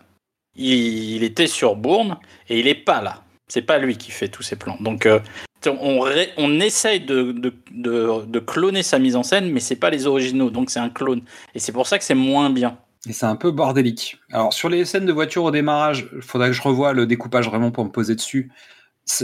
Il, 0.56 1.15
il 1.15 1.23
était 1.23 1.47
sur 1.47 1.77
Bourne 1.77 2.17
et 2.49 2.60
il 2.60 2.67
est 2.67 2.75
pas 2.75 3.01
là. 3.01 3.23
C'est 3.47 3.62
pas 3.62 3.77
lui 3.77 3.97
qui 3.97 4.12
fait 4.12 4.27
tous 4.27 4.43
ces 4.43 4.58
plans. 4.58 4.77
Donc 4.82 5.06
euh, 5.06 5.19
on, 5.67 6.60
essaye 6.60 6.99
de, 7.02 8.39
cloner 8.45 8.84
sa 8.84 8.99
mise 8.99 9.15
en 9.15 9.23
scène, 9.23 9.52
mais 9.52 9.60
c'est 9.60 9.76
pas 9.76 9.89
les 9.89 10.08
originaux, 10.08 10.49
donc 10.49 10.69
c'est 10.69 10.80
un 10.80 10.89
clone. 10.89 11.21
Et 11.56 11.60
c'est 11.60 11.71
pour 11.71 11.88
ça 11.88 11.97
que 11.97 12.04
c'est 12.04 12.15
moins 12.15 12.49
bien. 12.49 12.78
Et 13.08 13.13
c'est 13.13 13.26
un 13.26 13.36
peu 13.36 13.52
bordélique. 13.52 14.19
Alors 14.32 14.54
sur 14.54 14.69
les 14.69 14.86
scènes 14.86 15.06
de 15.06 15.12
voiture 15.12 15.43
au 15.43 15.52
démarrage, 15.52 16.08
il 16.15 16.21
faudrait 16.21 16.49
que 16.49 16.54
je 16.54 16.62
revoie 16.62 16.93
le 16.93 17.06
découpage 17.06 17.47
vraiment 17.47 17.71
pour 17.71 17.84
me 17.84 17.89
poser 17.89 18.15
dessus. 18.15 18.52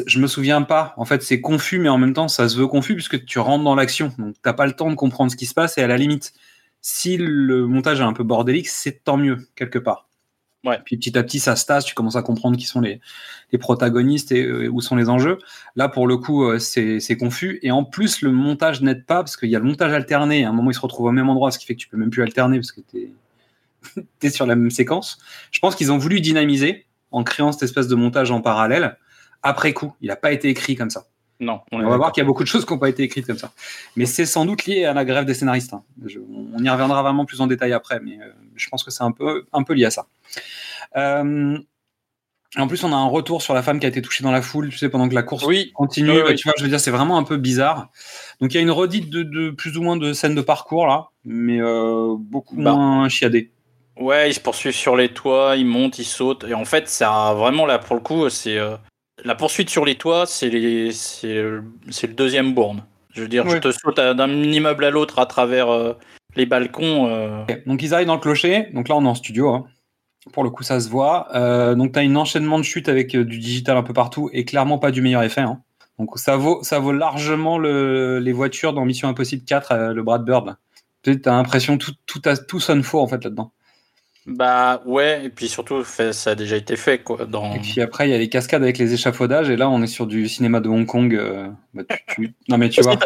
Je 0.06 0.20
me 0.20 0.28
souviens 0.28 0.62
pas. 0.62 0.94
En 0.98 1.06
fait, 1.06 1.24
c'est 1.24 1.40
confus, 1.40 1.80
mais 1.80 1.88
en 1.88 1.98
même 1.98 2.14
temps, 2.14 2.28
ça 2.28 2.50
se 2.50 2.58
veut 2.58 2.68
confus 2.68 2.96
puisque 2.96 3.24
tu 3.24 3.40
rentres 3.40 3.64
dans 3.64 3.76
l'action. 3.76 4.12
Donc 4.18 4.36
t'as 4.42 4.52
pas 4.52 4.66
le 4.66 4.74
temps 4.74 4.90
de 4.90 4.96
comprendre 4.96 5.32
ce 5.32 5.38
qui 5.38 5.46
se 5.46 5.54
passe 5.54 5.78
et 5.78 5.82
à 5.82 5.88
la 5.88 5.98
limite, 5.98 6.34
Si 6.82 7.18
le 7.18 7.68
montage 7.68 8.02
est 8.02 8.04
un 8.04 8.14
peu 8.14 8.24
bordélique, 8.24 8.68
c'est 8.68 9.04
tant 9.04 9.18
mieux, 9.18 9.48
quelque 9.56 9.80
part. 9.80 10.09
Ouais. 10.66 10.78
Puis 10.84 10.98
petit 10.98 11.18
à 11.18 11.24
petit, 11.24 11.40
ça 11.40 11.56
se 11.56 11.66
tasse, 11.66 11.86
tu 11.86 11.96
commences 11.96 12.18
à 12.18 12.22
comprendre 12.22 12.58
qui 12.58 12.66
sont 12.66 12.82
les, 12.82 13.00
les 13.52 13.58
protagonistes 13.58 14.32
et 14.34 14.44
euh, 14.44 14.68
où 14.68 14.82
sont 14.82 14.96
les 14.98 15.10
enjeux. 15.10 15.38
Là, 15.76 15.88
pour 15.88 16.06
le 16.06 16.18
coup, 16.18 16.44
euh, 16.44 16.60
c'est 16.60 17.18
confus. 17.18 17.60
Et 17.62 17.72
en 17.72 17.86
plus, 17.86 18.22
le 18.22 18.32
montage 18.32 18.82
n'aide 18.82 19.06
pas, 19.06 19.18
parce 19.24 19.38
qu'il 19.38 19.50
y 19.50 19.56
a 19.56 19.60
le 19.60 19.66
montage 19.66 19.94
alterné. 19.94 20.44
À 20.44 20.50
un 20.50 20.54
moment, 20.54 20.70
il 20.72 20.74
se 20.74 20.82
retrouve 20.82 21.06
au 21.06 21.12
même 21.12 21.30
endroit, 21.30 21.52
ce 21.52 21.60
qui 21.60 21.66
fait 21.66 21.76
que 21.76 21.80
tu 21.80 21.88
peux 21.88 21.98
même 21.98 22.10
plus 22.10 22.24
alterner, 22.24 22.58
parce 22.58 22.74
que 22.74 22.82
tu 22.82 23.14
es, 24.22 24.30
sur 24.30 24.46
la 24.46 24.56
même 24.56 24.72
séquence. 24.72 25.20
Je 25.52 25.60
pense 25.60 25.76
qu'ils 25.76 25.92
ont 25.92 25.98
voulu 25.98 26.20
dynamiser 26.20 26.86
en 27.12 27.24
créant 27.24 27.52
cette 27.52 27.64
espèce 27.64 27.88
de 27.88 27.96
montage 27.96 28.30
en 28.32 28.42
parallèle. 28.42 28.98
Après 29.44 29.72
coup, 29.74 29.94
il 30.02 30.10
n'a 30.10 30.18
pas 30.18 30.34
été 30.34 30.50
écrit 30.50 30.76
comme 30.76 30.90
ça. 30.90 31.06
Non, 31.42 31.62
on, 31.72 31.82
va 31.82 31.96
voir 31.96 32.12
qu'il 32.12 32.22
y 32.22 32.26
a 32.26 32.28
beaucoup 32.28 32.44
de 32.44 32.50
choses 32.50 32.66
qui 32.66 32.74
n'ont 32.74 32.80
pas 32.80 32.90
été 32.90 33.02
écrites 33.02 33.26
comme 33.26 33.38
ça. 33.38 33.54
Mais 33.96 34.06
c'est 34.06 34.26
sans 34.26 34.44
doute 34.44 34.66
lié 34.66 34.84
à 34.84 34.94
la 34.94 35.06
grève 35.06 35.24
des 35.24 35.34
scénaristes. 35.34 35.74
hein. 35.74 35.84
Je- 36.06 36.20
on 36.20 36.62
y 36.62 36.70
reviendra 36.70 37.02
vraiment 37.02 37.24
plus 37.24 37.40
en 37.40 37.48
détail 37.48 37.72
après, 37.72 38.02
mais 38.02 38.20
euh, 38.22 38.30
je 38.60 38.70
pense 38.70 38.84
que 38.84 38.92
c'est 38.92 39.04
un 39.04 39.12
peu, 39.12 39.46
un 39.54 39.64
peu 39.64 39.74
lié 39.74 39.86
à 39.86 39.92
ça. 39.92 40.06
Euh, 40.98 41.58
en 42.58 42.68
plus, 42.68 42.84
on 42.84 42.92
a 42.92 42.96
un 42.96 43.06
retour 43.08 43.42
sur 43.44 43.54
la 43.54 43.62
femme 43.62 43.80
qui 43.80 43.86
a 43.86 43.90
été 43.90 44.02
touchée 44.02 44.24
dans 44.24 44.32
la 44.32 44.42
foule, 44.42 44.70
tu 44.70 44.78
sais, 44.78 44.90
pendant 44.90 45.08
que 45.08 45.14
la 45.14 45.22
course 45.24 45.46
Oui, 45.46 45.72
continue. 45.76 46.12
Oui, 46.12 46.18
Bah, 46.20 46.26
oui. 46.30 46.36
Tu 46.36 46.48
vois, 46.48 46.54
je 46.58 46.64
veux 46.64 46.70
dire, 46.70 46.80
c'est 46.80 46.90
vraiment 46.92 47.18
un 47.18 47.24
peu 47.24 47.38
bizarre. 47.38 47.90
Donc, 48.42 48.52
il 48.54 48.56
y 48.56 48.58
a 48.58 48.62
une 48.62 48.72
redite 48.72 49.10
de, 49.10 49.22
de 49.24 49.52
plus 49.52 49.78
ou 49.78 49.84
moins 49.84 49.98
de 49.98 50.14
scènes 50.14 50.34
de 50.36 50.42
parcours 50.42 50.88
là, 50.88 51.10
mais 51.26 51.62
euh, 51.62 52.16
beaucoup 52.18 52.56
Bah. 52.56 52.74
moins 52.74 53.08
chiadé. 53.10 53.52
Ouais, 53.98 54.30
ils 54.32 54.34
se 54.34 54.40
poursuivent 54.40 54.74
sur 54.74 54.96
les 54.96 55.10
toits, 55.10 55.58
ils 55.58 55.66
montent, 55.66 56.00
ils 56.00 56.06
sautent. 56.06 56.46
Et 56.46 56.54
en 56.54 56.66
fait, 56.66 56.88
ça 56.88 57.12
a 57.12 57.34
vraiment 57.36 57.66
là 57.68 57.78
pour 57.80 57.96
le 57.96 58.02
coup, 58.02 58.30
c'est 58.30 58.58
euh, 58.58 58.78
la 59.26 59.36
poursuite 59.36 59.70
sur 59.70 59.84
les 59.86 59.96
toits, 59.96 60.26
c'est 60.26 60.50
le 60.50 61.64
deuxième 62.08 62.54
bourne. 62.56 62.84
Je 63.14 63.22
veux 63.22 63.28
dire, 63.28 63.48
je 63.50 63.58
te 63.58 63.72
saute 63.72 63.98
d'un 63.98 64.30
immeuble 64.30 64.86
à 64.86 64.90
l'autre 64.90 65.20
à 65.20 65.26
travers 65.26 65.70
euh, 65.70 65.94
les 66.36 66.46
balcons. 66.46 67.08
euh. 67.08 67.44
Donc 67.66 67.82
ils 67.84 67.94
arrivent 67.94 68.08
dans 68.08 68.16
le 68.16 68.20
clocher. 68.22 68.70
Donc 68.74 68.88
là, 68.90 68.96
on 68.96 69.04
est 69.06 69.08
en 69.10 69.16
studio. 69.16 69.50
hein. 69.50 69.66
Pour 70.34 70.44
le 70.44 70.50
coup, 70.50 70.64
ça 70.64 70.80
se 70.80 70.90
voit. 70.90 71.28
Euh, 71.36 71.76
donc 71.76 71.94
tu 71.94 72.00
as 72.00 72.02
un 72.02 72.16
enchaînement 72.16 72.58
de 72.60 72.64
chutes 72.64 72.90
avec 72.90 73.16
euh, 73.16 73.24
du 73.26 73.40
digital 73.40 73.78
un 73.78 73.84
peu 73.84 73.94
partout 73.94 74.30
et 74.34 74.46
clairement 74.46 74.78
pas 74.78 74.92
du 74.92 75.02
meilleur 75.02 75.24
effet. 75.24 75.42
hein. 75.42 75.62
Donc 75.98 76.18
ça 76.18 76.38
vaut, 76.38 76.64
ça 76.64 76.80
vaut 76.80 76.92
largement 76.94 77.58
le- 77.58 78.20
les 78.20 78.32
voitures 78.32 78.74
dans 78.74 78.86
Mission 78.86 79.08
Impossible 79.10 79.44
4, 79.46 79.72
euh, 79.72 79.94
le 79.94 80.04
Brad 80.04 80.24
Bird. 80.24 80.56
Tu 81.04 81.20
as 81.26 81.32
l'impression 81.32 81.78
tout, 81.78 81.94
tout, 82.06 82.22
a- 82.26 82.38
tout 82.38 82.60
sonne 82.60 82.84
faux 82.84 83.00
en 83.00 83.08
fait 83.08 83.24
là-dedans. 83.24 83.52
Bah 84.26 84.82
ouais, 84.86 85.26
et 85.26 85.30
puis 85.30 85.48
surtout, 85.48 85.84
fait- 85.84 86.14
ça 86.14 86.32
a 86.32 86.36
déjà 86.36 86.56
été 86.58 86.76
fait 86.76 87.00
quoi. 87.00 87.26
Dans... 87.26 87.54
Et 87.54 87.60
puis 87.60 87.82
après, 87.82 88.08
il 88.08 88.12
y 88.12 88.14
a 88.14 88.18
les 88.18 88.30
cascades 88.30 88.62
avec 88.62 88.78
les 88.78 88.94
échafaudages 88.94 89.50
et 89.50 89.56
là, 89.58 89.70
on 89.70 89.82
est 89.82 89.88
sur 89.88 90.06
du 90.06 90.28
cinéma 90.28 90.60
de 90.60 90.70
Hong 90.70 90.86
Kong. 90.86 91.16
euh, 91.16 91.48
bah, 91.74 91.84
tu- 91.90 91.98
tu- 92.16 92.34
Non 92.50 92.58
mais 92.58 92.70
tu 92.70 92.82
vois. 92.82 92.98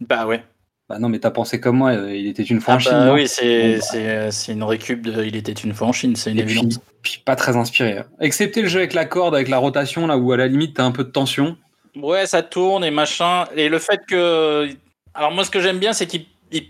Bah 0.00 0.26
ouais. 0.26 0.44
Bah 0.90 0.98
non 0.98 1.08
mais 1.08 1.20
t'as 1.20 1.30
pensé 1.30 1.60
comme 1.60 1.76
moi. 1.76 1.92
euh, 1.92 2.14
Il 2.14 2.26
était 2.26 2.42
une 2.42 2.60
fois 2.60 2.74
Ah 2.74 2.76
en 2.76 2.80
Chine. 2.80 2.92
bah 2.92 3.04
non 3.06 3.14
oui, 3.14 3.28
c'est 3.28 3.72
Bon, 3.74 3.78
bah. 3.78 3.84
c'est- 3.92 4.30
c'est 4.32 4.52
une 4.52 4.64
récup 4.64 5.02
de 5.02 5.24
Il 5.24 5.36
était 5.36 5.52
une 5.52 5.72
fois 5.72 5.86
en 5.86 5.92
Chine, 5.92 6.16
c'est 6.16 6.32
une 6.32 6.38
Et 6.40 6.44
puis, 6.44 6.58
évidence. 6.58 6.80
puis 7.02 7.22
pas 7.24 7.36
très 7.36 7.56
inspiré. 7.56 7.98
hein. 7.98 8.06
Excepté 8.20 8.60
le 8.60 8.66
jeu 8.68 8.80
avec 8.80 8.92
la 8.92 9.04
corde, 9.04 9.34
avec 9.36 9.46
la 9.48 9.58
rotation, 9.58 10.06
là 10.08 10.18
où 10.18 10.32
à 10.32 10.36
la 10.36 10.48
limite 10.48 10.74
t'as 10.74 10.82
un 10.84 10.90
peu 10.90 11.04
de 11.04 11.10
tension. 11.10 11.56
Ouais, 11.96 12.26
ça 12.26 12.42
tourne 12.42 12.84
et 12.84 12.90
machin. 12.90 13.44
Et 13.56 13.68
le 13.68 13.78
fait 13.78 14.00
que. 14.06 14.68
Alors, 15.14 15.30
moi, 15.32 15.44
ce 15.44 15.50
que 15.50 15.60
j'aime 15.60 15.78
bien, 15.78 15.92
c'est 15.92 16.06
qu'il 16.06 16.24
il, 16.52 16.64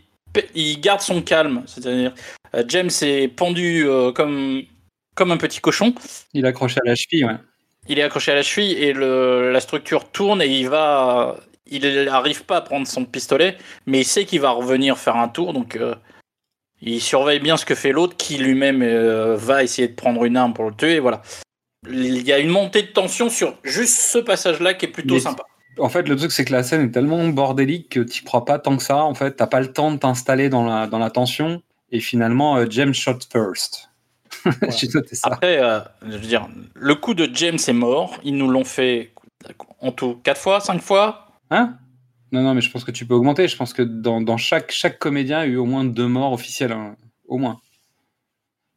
il 0.55 0.81
garde 0.81 1.01
son 1.01 1.21
calme. 1.23 1.63
C'est-à-dire, 1.67 2.13
euh, 2.55 2.63
James 2.69 2.91
est 3.03 3.29
pendu 3.29 3.87
euh, 3.87 4.13
comme, 4.13 4.63
comme 5.15 5.31
un 5.31 5.37
petit 5.39 5.61
cochon. 5.61 5.95
Il 6.35 6.45
est 6.45 6.49
accroché 6.49 6.79
à 6.85 6.89
la 6.89 6.95
cheville, 6.95 7.25
ouais. 7.27 7.37
Il 7.89 7.99
est 7.99 8.03
accroché 8.03 8.33
à 8.33 8.35
la 8.35 8.43
cheville 8.43 8.73
et 8.73 8.93
le, 8.93 9.51
la 9.53 9.61
structure 9.61 10.11
tourne 10.11 10.41
et 10.43 10.47
il 10.47 10.69
va. 10.69 11.37
Il 11.71 12.05
n'arrive 12.05 12.45
pas 12.45 12.57
à 12.57 12.61
prendre 12.61 12.87
son 12.87 13.05
pistolet, 13.05 13.57
mais 13.87 14.01
il 14.01 14.05
sait 14.05 14.25
qu'il 14.25 14.41
va 14.41 14.51
revenir 14.51 14.99
faire 14.99 15.17
un 15.17 15.29
tour. 15.29 15.53
Donc, 15.53 15.77
euh, 15.77 15.95
il 16.83 17.01
surveille 17.01 17.41
bien 17.41 17.57
ce 17.57 17.65
que 17.65 17.75
fait 17.75 17.93
l'autre 17.93 18.17
qui 18.17 18.39
lui-même 18.39 18.83
euh, 18.83 19.37
va 19.37 19.63
essayer 19.63 19.89
de 19.89 19.95
prendre 19.95 20.25
une 20.25 20.37
arme 20.37 20.53
pour 20.53 20.65
le 20.65 20.75
tuer. 20.75 20.97
Et 20.97 21.01
voilà. 21.01 21.23
Il 21.89 22.27
y 22.27 22.33
a 22.33 22.39
une 22.39 22.49
montée 22.51 22.83
de 22.83 22.89
tension 22.89 23.31
sur 23.31 23.55
juste 23.63 24.01
ce 24.01 24.19
passage-là 24.19 24.75
qui 24.75 24.87
est 24.87 24.91
plutôt 24.91 25.15
Mais- 25.15 25.21
sympa. 25.21 25.45
En 25.79 25.89
fait, 25.89 26.09
le 26.09 26.17
truc, 26.17 26.33
c'est 26.33 26.45
que 26.45 26.53
la 26.53 26.63
scène 26.65 26.83
est 26.87 26.91
tellement 26.91 27.27
bordélique 27.29 27.91
que 27.91 28.01
tu 28.01 28.25
crois 28.25 28.45
pas 28.45 28.59
tant 28.59 28.77
que 28.77 28.83
ça. 28.83 29.05
En 29.05 29.15
fait, 29.15 29.33
t'as 29.37 29.47
pas 29.47 29.61
le 29.61 29.73
temps 29.73 29.93
de 29.93 29.97
t'installer 29.99 30.49
dans 30.49 30.65
la, 30.65 30.89
dans 30.89 30.99
la 30.99 31.11
tension. 31.11 31.63
Et 31.93 32.01
finalement, 32.01 32.57
euh, 32.57 32.67
James 32.69 32.93
shot 32.93 33.19
first. 33.33 33.89
Ça. 35.13 35.29
Après, 35.29 35.61
je 36.07 36.13
veux 36.13 36.19
dire, 36.19 36.49
le 36.75 36.95
coup 36.95 37.15
de 37.15 37.29
James 37.35 37.59
est 37.67 37.73
mort. 37.73 38.19
Ils 38.25 38.37
nous 38.37 38.49
l'ont 38.49 38.65
fait 38.65 39.13
en 39.81 39.93
tout 39.93 40.17
quatre 40.23 40.41
fois, 40.41 40.61
cinq 40.61 40.81
fois. 40.81 41.30
Hein? 41.51 41.79
Non, 42.33 42.43
non, 42.43 42.55
mais 42.55 42.61
je 42.61 42.71
pense 42.71 42.85
que 42.85 42.91
tu 42.93 43.07
peux 43.07 43.15
augmenter. 43.15 43.49
Je 43.49 43.57
pense 43.57 43.73
que 43.73 43.83
dans, 43.83 44.21
dans 44.21 44.37
chaque, 44.37 44.71
chaque 44.71 44.99
comédien, 44.99 45.45
il 45.45 45.49
y 45.49 45.51
a 45.53 45.55
eu 45.55 45.57
au 45.57 45.65
moins 45.67 45.85
deux 45.85 46.07
morts 46.07 46.33
officielles. 46.33 46.73
hein. 46.73 46.97
Au 47.29 47.39
moins. 47.39 47.61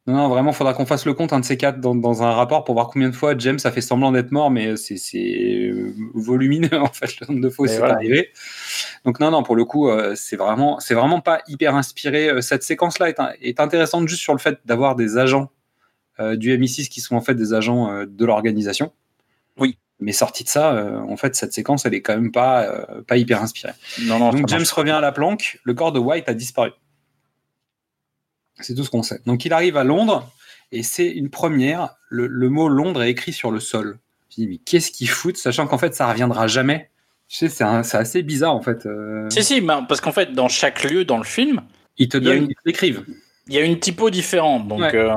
Non, 0.06 0.14
non, 0.16 0.28
vraiment, 0.28 0.52
faudra 0.52 0.74
qu'on 0.74 0.84
fasse 0.84 1.06
le 1.06 1.14
compte, 1.14 1.32
un 1.32 1.40
de 1.40 1.46
ces 1.46 1.56
quatre, 1.56 1.80
dans, 1.80 1.94
dans 1.94 2.22
un 2.22 2.32
rapport 2.32 2.64
pour 2.64 2.74
voir 2.74 2.88
combien 2.90 3.08
de 3.08 3.14
fois 3.14 3.34
James 3.38 3.58
a 3.64 3.70
fait 3.70 3.80
semblant 3.80 4.12
d'être 4.12 4.32
mort, 4.32 4.50
mais 4.50 4.76
c'est 4.76 4.98
c'est, 4.98 5.72
volumineux, 6.12 6.78
en 6.78 6.88
fait, 6.92 7.18
le 7.20 7.26
nombre 7.28 7.40
de 7.40 7.48
fois 7.48 7.64
où 7.64 7.68
c'est 7.68 7.78
voilà. 7.78 7.94
arrivé. 7.94 8.28
Donc, 9.06 9.18
non, 9.18 9.30
non, 9.30 9.42
pour 9.42 9.56
le 9.56 9.64
coup, 9.64 9.88
euh, 9.88 10.14
c'est 10.14 10.36
vraiment, 10.36 10.78
c'est 10.78 10.92
vraiment 10.94 11.20
pas 11.22 11.40
hyper 11.48 11.74
inspiré. 11.74 12.28
Euh, 12.28 12.40
Cette 12.42 12.62
séquence-là 12.64 13.08
est, 13.08 13.16
est 13.40 13.60
intéressante 13.60 14.06
juste 14.06 14.20
sur 14.20 14.34
le 14.34 14.38
fait 14.40 14.58
d'avoir 14.66 14.94
des 14.94 15.16
agents 15.16 15.50
euh, 16.20 16.36
du 16.36 16.52
MI6 16.58 16.88
qui 16.88 17.00
sont 17.00 17.16
en 17.16 17.22
fait 17.22 17.34
des 17.34 17.54
agents 17.54 17.90
euh, 17.90 18.06
de 18.06 18.24
l'organisation. 18.26 18.92
Mais 20.00 20.12
sorti 20.12 20.42
de 20.44 20.48
ça, 20.48 20.72
euh, 20.74 20.98
en 20.98 21.16
fait, 21.16 21.36
cette 21.36 21.52
séquence, 21.52 21.86
elle 21.86 21.94
est 21.94 22.02
quand 22.02 22.14
même 22.14 22.32
pas, 22.32 22.64
euh, 22.64 23.02
pas 23.02 23.16
hyper 23.16 23.40
inspirée. 23.42 23.72
Non, 24.02 24.18
non, 24.18 24.30
Donc 24.30 24.48
James 24.48 24.58
marche. 24.58 24.72
revient 24.72 24.90
à 24.90 25.00
la 25.00 25.12
planque, 25.12 25.60
le 25.62 25.72
corps 25.74 25.92
de 25.92 25.98
White 26.00 26.28
a 26.28 26.34
disparu. 26.34 26.72
C'est 28.60 28.74
tout 28.74 28.84
ce 28.84 28.90
qu'on 28.90 29.02
sait. 29.02 29.20
Donc 29.26 29.44
il 29.44 29.52
arrive 29.52 29.76
à 29.76 29.84
Londres 29.84 30.30
et 30.72 30.82
c'est 30.82 31.08
une 31.08 31.30
première. 31.30 31.90
Le, 32.08 32.26
le 32.26 32.48
mot 32.48 32.68
Londres 32.68 33.02
est 33.02 33.10
écrit 33.10 33.32
sur 33.32 33.50
le 33.50 33.60
sol. 33.60 33.98
Je 34.30 34.36
dis 34.36 34.46
mais 34.48 34.58
qu'est-ce 34.58 34.90
qu'ils 34.90 35.08
foutent, 35.08 35.36
sachant 35.36 35.66
qu'en 35.66 35.78
fait 35.78 35.94
ça 35.94 36.08
reviendra 36.10 36.46
jamais. 36.46 36.90
Tu 37.28 37.36
sais, 37.38 37.48
c'est 37.48 37.64
assez 37.96 38.22
bizarre 38.22 38.54
en 38.54 38.62
fait. 38.62 38.86
euh. 38.86 39.28
Si, 39.30 39.42
si, 39.42 39.60
parce 39.62 40.00
qu'en 40.00 40.12
fait, 40.12 40.32
dans 40.32 40.48
chaque 40.48 40.84
lieu 40.84 41.04
dans 41.04 41.16
le 41.16 41.24
film, 41.24 41.62
Ils 41.96 42.08
te 42.08 42.18
il 42.18 42.24
y 42.24 42.28
a 42.30 42.34
donnent, 42.34 42.44
une- 42.44 42.54
ils 42.66 43.04
il 43.48 43.54
y 43.54 43.58
a 43.58 43.62
une 43.62 43.80
typo 43.80 44.10
différente. 44.10 44.68
Donc, 44.68 44.80
Ouais. 44.80 45.08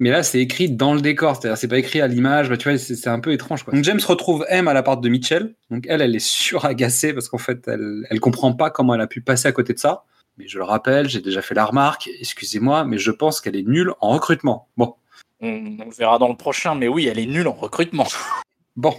Mais 0.00 0.10
là, 0.10 0.22
c'est 0.22 0.40
écrit 0.40 0.70
dans 0.70 0.94
le 0.94 1.02
décor, 1.02 1.36
c'est-à-dire 1.36 1.58
c'est 1.58 1.68
pas 1.68 1.78
écrit 1.78 2.00
à 2.00 2.08
l'image. 2.08 2.48
Bah, 2.48 2.56
tu 2.56 2.68
vois, 2.68 2.78
c'est 2.78 2.96
c'est 2.96 3.10
un 3.10 3.20
peu 3.20 3.32
étrange. 3.32 3.62
Quoi. 3.64 3.74
Donc 3.74 3.84
James 3.84 4.00
retrouve 4.04 4.46
M 4.48 4.66
à 4.66 4.72
l'appart 4.72 5.00
de 5.00 5.08
Mitchell. 5.10 5.54
Donc 5.70 5.84
elle, 5.88 6.00
elle 6.00 6.16
est 6.16 6.24
suragacée 6.24 7.12
parce 7.12 7.28
qu'en 7.28 7.38
fait, 7.38 7.68
elle, 7.68 8.06
elle 8.08 8.18
comprend 8.18 8.54
pas 8.54 8.70
comment 8.70 8.94
elle 8.94 9.02
a 9.02 9.06
pu 9.06 9.20
passer 9.20 9.46
à 9.46 9.52
côté 9.52 9.74
de 9.74 9.78
ça. 9.78 10.04
Mais 10.38 10.48
je 10.48 10.56
le 10.56 10.64
rappelle, 10.64 11.08
j'ai 11.08 11.20
déjà 11.20 11.42
fait 11.42 11.54
la 11.54 11.66
remarque. 11.66 12.08
Excusez-moi, 12.18 12.84
mais 12.84 12.96
je 12.96 13.10
pense 13.10 13.42
qu'elle 13.42 13.56
est 13.56 13.68
nulle 13.68 13.92
en 14.00 14.10
recrutement. 14.10 14.68
Bon, 14.78 14.94
on, 15.42 15.76
on 15.84 15.90
verra 15.90 16.18
dans 16.18 16.28
le 16.28 16.36
prochain. 16.36 16.74
Mais 16.74 16.88
oui, 16.88 17.06
elle 17.06 17.18
est 17.18 17.26
nulle 17.26 17.46
en 17.46 17.52
recrutement. 17.52 18.06
bon. 18.76 18.94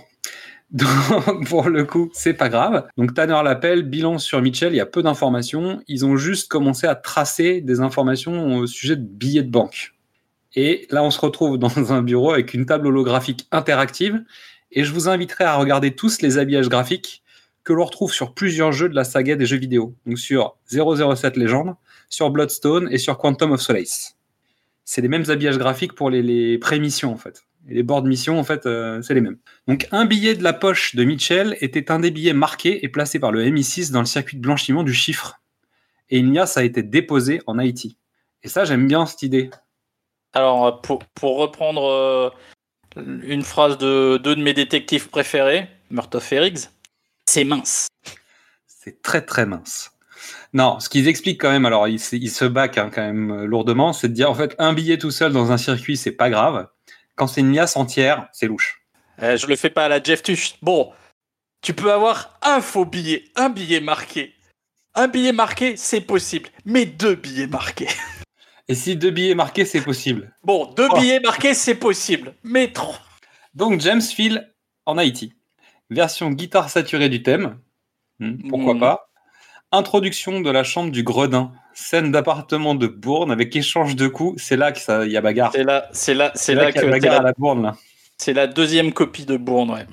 Donc, 0.69 1.47
pour 1.47 1.67
le 1.67 1.83
coup, 1.83 2.11
c'est 2.13 2.35
pas 2.35 2.47
grave. 2.47 2.87
Donc 2.95 3.15
Tanner 3.15 3.41
l'appelle, 3.43 3.83
bilan 3.83 4.19
sur 4.19 4.41
Mitchell, 4.41 4.71
il 4.71 4.77
y 4.77 4.81
a 4.81 4.85
peu 4.85 5.01
d'informations. 5.01 5.81
Ils 5.87 6.05
ont 6.05 6.15
juste 6.15 6.49
commencé 6.49 6.85
à 6.85 6.93
tracer 6.95 7.59
des 7.59 7.81
informations 7.81 8.55
au 8.55 8.67
sujet 8.67 8.95
de 8.95 9.03
billets 9.03 9.43
de 9.43 9.49
banque. 9.49 9.93
Et 10.55 10.87
là, 10.89 11.03
on 11.03 11.11
se 11.11 11.19
retrouve 11.19 11.57
dans 11.57 11.71
un 11.91 12.01
bureau 12.01 12.31
avec 12.31 12.53
une 12.53 12.65
table 12.65 12.87
holographique 12.87 13.47
interactive. 13.51 14.23
Et 14.71 14.83
je 14.83 14.93
vous 14.93 15.09
inviterai 15.09 15.43
à 15.43 15.55
regarder 15.55 15.91
tous 15.91 16.21
les 16.21 16.37
habillages 16.37 16.69
graphiques 16.69 17.23
que 17.63 17.73
l'on 17.73 17.85
retrouve 17.85 18.11
sur 18.11 18.33
plusieurs 18.33 18.71
jeux 18.71 18.89
de 18.89 18.95
la 18.95 19.03
saga 19.03 19.35
des 19.35 19.45
jeux 19.45 19.57
vidéo. 19.57 19.95
Donc 20.05 20.17
sur 20.17 20.57
007 20.71 21.37
Legend, 21.37 21.75
sur 22.09 22.29
Bloodstone 22.31 22.87
et 22.91 22.97
sur 22.97 23.17
Quantum 23.17 23.51
of 23.51 23.61
Solace. 23.61 24.17
C'est 24.83 25.01
les 25.01 25.07
mêmes 25.07 25.29
habillages 25.29 25.57
graphiques 25.57 25.93
pour 25.93 26.09
les, 26.09 26.23
les 26.23 26.57
pré-missions 26.57 27.13
en 27.13 27.17
fait. 27.17 27.43
Les 27.67 27.83
boards 27.83 28.03
missions, 28.03 28.39
en 28.39 28.43
fait, 28.43 28.65
euh, 28.65 29.01
c'est 29.01 29.13
les 29.13 29.21
mêmes. 29.21 29.37
Donc 29.67 29.87
un 29.91 30.05
billet 30.05 30.33
de 30.33 30.43
la 30.43 30.53
poche 30.53 30.95
de 30.95 31.03
Mitchell 31.03 31.57
était 31.61 31.91
un 31.91 31.99
des 31.99 32.09
billets 32.09 32.33
marqués 32.33 32.83
et 32.83 32.89
placé 32.89 33.19
par 33.19 33.31
le 33.31 33.43
MI6 33.43 33.91
dans 33.91 33.99
le 33.99 34.05
circuit 34.05 34.37
de 34.37 34.41
blanchiment 34.41 34.83
du 34.83 34.93
chiffre. 34.93 35.39
Et 36.09 36.17
il 36.19 36.33
y 36.33 36.39
a, 36.39 36.45
ça 36.45 36.61
a 36.61 36.63
été 36.63 36.81
déposé 36.81 37.41
en 37.45 37.59
Haïti. 37.59 37.97
Et 38.43 38.49
ça, 38.49 38.65
j'aime 38.65 38.87
bien 38.87 39.05
cette 39.05 39.21
idée. 39.21 39.51
Alors, 40.33 40.65
euh, 40.65 40.71
pour, 40.71 40.99
pour 41.15 41.37
reprendre 41.37 41.83
euh, 41.85 42.29
une 43.23 43.43
phrase 43.43 43.77
de 43.77 44.17
deux 44.17 44.35
de 44.35 44.41
mes 44.41 44.53
détectives 44.53 45.09
préférés, 45.09 45.67
Murtaugh 45.89 46.21
et 46.31 46.39
Riggs, 46.39 46.59
c'est 47.27 47.43
mince. 47.43 47.87
C'est 48.67 49.01
très 49.01 49.21
très 49.25 49.45
mince. 49.45 49.91
Non, 50.53 50.79
ce 50.79 50.89
qu'ils 50.89 51.07
expliquent 51.07 51.39
quand 51.41 51.51
même, 51.51 51.65
alors 51.65 51.87
ils, 51.87 51.99
se- 51.99 52.15
ils 52.15 52.29
se 52.29 52.45
baquent 52.45 52.77
hein, 52.77 52.89
quand 52.93 53.01
même 53.01 53.31
euh, 53.31 53.45
lourdement, 53.45 53.93
c'est 53.93 54.09
de 54.09 54.13
dire 54.13 54.29
en 54.29 54.35
fait 54.35 54.55
un 54.59 54.73
billet 54.73 54.97
tout 54.97 55.11
seul 55.11 55.31
dans 55.31 55.51
un 55.51 55.57
circuit, 55.57 55.97
c'est 55.97 56.11
pas 56.11 56.29
grave. 56.29 56.67
Quand 57.15 57.27
c'est 57.27 57.41
une 57.41 57.53
liasse 57.53 57.75
entière, 57.77 58.27
c'est 58.33 58.47
louche. 58.47 58.81
Euh, 59.21 59.37
je 59.37 59.47
le 59.47 59.55
fais 59.55 59.69
pas 59.69 59.85
à 59.85 59.89
la 59.89 60.01
Jeff 60.01 60.23
Tuch. 60.23 60.55
Bon, 60.61 60.91
tu 61.61 61.73
peux 61.73 61.91
avoir 61.91 62.37
un 62.41 62.59
faux 62.61 62.85
billet, 62.85 63.25
un 63.35 63.49
billet 63.49 63.79
marqué. 63.81 64.33
Un 64.95 65.07
billet 65.07 65.31
marqué, 65.31 65.77
c'est 65.77 66.01
possible. 66.01 66.49
Mais 66.65 66.85
deux 66.85 67.15
billets 67.15 67.47
marqués. 67.47 67.87
Et 68.71 68.75
si 68.75 68.95
deux 68.95 69.11
billets 69.11 69.35
marqués, 69.35 69.65
c'est 69.65 69.81
possible. 69.81 70.33
Bon, 70.45 70.71
deux 70.77 70.87
Oh. 70.89 70.97
billets 70.97 71.19
marqués, 71.19 71.53
c'est 71.53 71.75
possible. 71.75 72.33
Mais 72.43 72.71
trop. 72.71 72.95
Donc 73.53 73.81
James 73.81 74.01
file 74.01 74.49
en 74.85 74.97
Haïti. 74.97 75.33
Version 75.89 76.29
guitare 76.31 76.69
saturée 76.69 77.09
du 77.09 77.21
thème. 77.21 77.57
Hmm, 78.19 78.37
pourquoi 78.49 78.75
Mhm. 78.75 78.79
pas. 78.79 79.09
Introduction 79.73 80.39
de 80.39 80.49
la 80.49 80.63
chambre 80.63 80.89
du 80.91 81.03
gredin 81.03 81.51
scène 81.73 82.11
d'appartement 82.13 82.75
de 82.75 82.87
Bourne 82.87 83.29
avec 83.31 83.53
échange 83.55 83.95
de 83.97 84.07
coups. 84.07 84.41
C'est 84.41 84.55
là 84.55 84.71
que 84.71 84.79
ça, 84.79 85.05
il 85.05 85.11
y 85.11 85.17
a 85.17 85.21
bagarre. 85.21 85.51
C'est 85.53 85.63
là, 85.65 85.89
c'est 85.91 86.13
là, 86.13 86.31
c'est 86.35 86.55
là, 86.55 86.63
là 86.63 86.71
qu'il 86.71 86.81
y 86.81 86.85
que 86.85 86.89
a 86.89 86.93
c'est 86.93 86.99
bagarre 86.99 87.13
à 87.19 87.23
la, 87.23 87.29
la 87.29 87.33
Bourne 87.37 87.61
là. 87.63 87.75
c'est 88.17 88.33
la 88.33 88.47
deuxième 88.47 88.93
copie 88.93 89.25
de 89.25 89.35
Bourne, 89.35 89.71
ouais. 89.71 89.85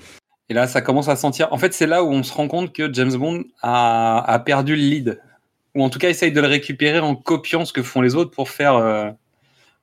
Et 0.48 0.54
là, 0.54 0.68
ça 0.68 0.80
commence 0.82 1.08
à 1.08 1.16
sentir. 1.16 1.48
En 1.52 1.58
fait, 1.58 1.74
c'est 1.74 1.86
là 1.88 2.04
où 2.04 2.10
on 2.12 2.22
se 2.22 2.32
rend 2.32 2.46
compte 2.48 2.72
que 2.72 2.92
James 2.94 3.12
Bond 3.16 3.42
a, 3.60 4.24
a 4.26 4.38
perdu 4.38 4.76
le 4.76 4.82
lead, 4.82 5.20
ou 5.78 5.82
en 5.84 5.90
tout 5.90 5.98
cas 5.98 6.10
essaye 6.10 6.32
de 6.32 6.40
le 6.40 6.48
récupérer 6.48 6.98
en 6.98 7.14
copiant 7.14 7.64
ce 7.64 7.72
que 7.72 7.82
font 7.82 8.00
les 8.00 8.14
autres 8.16 8.32
pour 8.32 8.50
faire, 8.50 8.74
euh, 8.74 9.10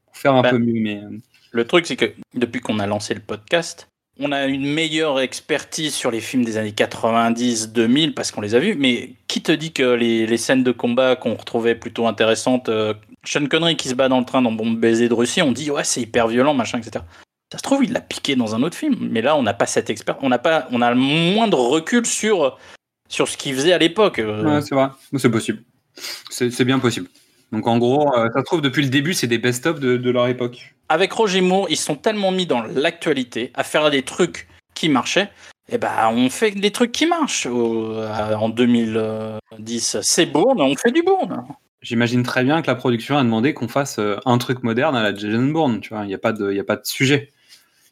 pour 0.06 0.18
faire 0.18 0.34
un 0.36 0.42
Bah, 0.42 0.50
peu 0.50 0.58
mieux. 0.60 0.74
Mais 0.82 0.98
euh, 0.98 1.18
Le 1.52 1.66
truc, 1.66 1.86
c'est 1.86 1.96
que 1.96 2.12
depuis 2.34 2.60
qu'on 2.60 2.80
a 2.80 2.86
lancé 2.88 3.14
le 3.14 3.22
podcast, 3.22 3.88
on 4.20 4.32
a 4.32 4.46
une 4.46 4.66
meilleure 4.66 5.20
expertise 5.22 5.94
sur 5.94 6.12
les 6.12 6.20
films 6.20 6.44
des 6.46 6.58
années 6.58 6.74
90, 6.74 7.72
2000, 7.72 8.14
parce 8.14 8.32
qu'on 8.32 8.42
les 8.42 8.56
a 8.56 8.60
vus. 8.60 8.76
Mais 8.76 9.12
qui 9.28 9.42
te 9.42 9.52
dit 9.52 9.72
que 9.72 9.84
les, 9.94 10.28
les 10.28 10.38
scènes 10.38 10.64
de 10.64 10.72
combat 10.72 11.16
qu'on 11.16 11.36
retrouvait 11.36 11.76
plutôt 11.76 12.08
intéressantes, 12.08 12.68
euh, 12.70 12.94
Sean 13.26 13.46
Connery 13.48 13.76
qui 13.78 13.88
se 13.90 13.94
bat 13.96 14.08
dans 14.10 14.20
le 14.20 14.26
train 14.26 14.42
dans 14.42 14.52
Bombe 14.52 14.78
baiser 14.80 15.08
de 15.10 15.14
Russie, 15.14 15.42
on 15.42 15.52
dit 15.54 15.72
ouais, 15.72 15.84
c'est 15.86 16.02
hyper 16.02 16.28
violent, 16.28 16.54
machin, 16.54 16.78
etc. 16.78 17.04
Ça 17.52 17.58
se 17.58 17.64
trouve, 17.64 17.84
il 17.86 17.94
l'a 17.94 18.02
piqué 18.02 18.36
dans 18.36 18.54
un 18.56 18.64
autre 18.64 18.76
film. 18.78 18.96
Mais 19.12 19.22
là, 19.22 19.38
on 19.38 19.44
n'a 19.44 19.54
pas 19.54 19.66
cette 19.66 19.90
expert, 19.90 20.18
on 20.22 20.30
n'a 20.30 20.40
pas, 20.40 20.68
on 20.72 20.82
a 20.82 20.90
le 20.92 20.98
moindre 20.98 21.60
recul 21.60 22.06
sur 22.06 22.58
sur 23.08 23.28
ce 23.28 23.38
qu'il 23.38 23.54
faisait 23.54 23.72
à 23.72 23.78
l'époque. 23.78 24.20
Ouais, 24.26 24.62
c'est 24.62 24.74
vrai, 24.76 24.88
c'est 25.18 25.30
possible. 25.30 25.62
C'est 26.30 26.66
bien 26.66 26.80
possible. 26.80 27.08
Donc 27.52 27.68
en 27.68 27.78
gros, 27.78 28.14
euh, 28.18 28.28
ça 28.34 28.40
se 28.40 28.46
trouve 28.46 28.62
depuis 28.62 28.84
le 28.84 28.90
début, 28.90 29.14
c'est 29.14 29.28
des 29.28 29.38
best-of 29.38 29.80
de, 29.80 29.98
de 29.98 30.10
leur 30.12 30.28
époque. 30.28 30.76
avec 30.90 31.12
Roger 31.14 31.42
Moore, 31.42 31.68
ils 31.70 31.78
sont 31.78 31.96
tellement 31.96 32.32
mis 32.32 32.46
dans 32.46 32.62
l'actualité 32.64 33.52
à 33.54 33.64
faire 33.64 33.90
des 33.92 34.02
trucs 34.04 34.48
qui 34.74 34.90
marchaient. 34.90 35.30
Et 35.70 35.78
ben, 35.78 36.10
on 36.12 36.30
fait 36.30 36.52
des 36.52 36.72
trucs 36.72 36.92
qui 36.92 37.06
marchent. 37.06 37.46
Au- 37.46 37.92
euh, 37.94 38.34
en 38.36 38.50
2010, 38.50 39.98
c'est 40.02 40.26
Bourne, 40.26 40.62
on 40.62 40.76
fait 40.76 40.92
du 40.92 41.02
Bourne. 41.04 41.44
J'imagine 41.82 42.24
très 42.24 42.44
bien 42.44 42.62
que 42.62 42.68
la 42.68 42.76
production 42.76 43.18
a 43.18 43.24
demandé 43.24 43.54
qu'on 43.54 43.68
fasse 43.68 44.00
euh, 44.00 44.18
un 44.26 44.38
truc 44.38 44.64
moderne 44.64 44.96
à 44.96 45.04
la 45.04 45.16
Jason 45.16 45.46
Bourne. 45.46 45.80
Tu 45.82 45.90
vois, 45.94 46.04
il 46.04 46.08
n'y 46.08 46.14
a 46.16 46.20
pas 46.20 46.34
de, 46.34 46.52
il 46.52 46.60
a 46.60 46.64
pas 46.64 46.76
de 46.78 46.86
sujet. 46.86 47.32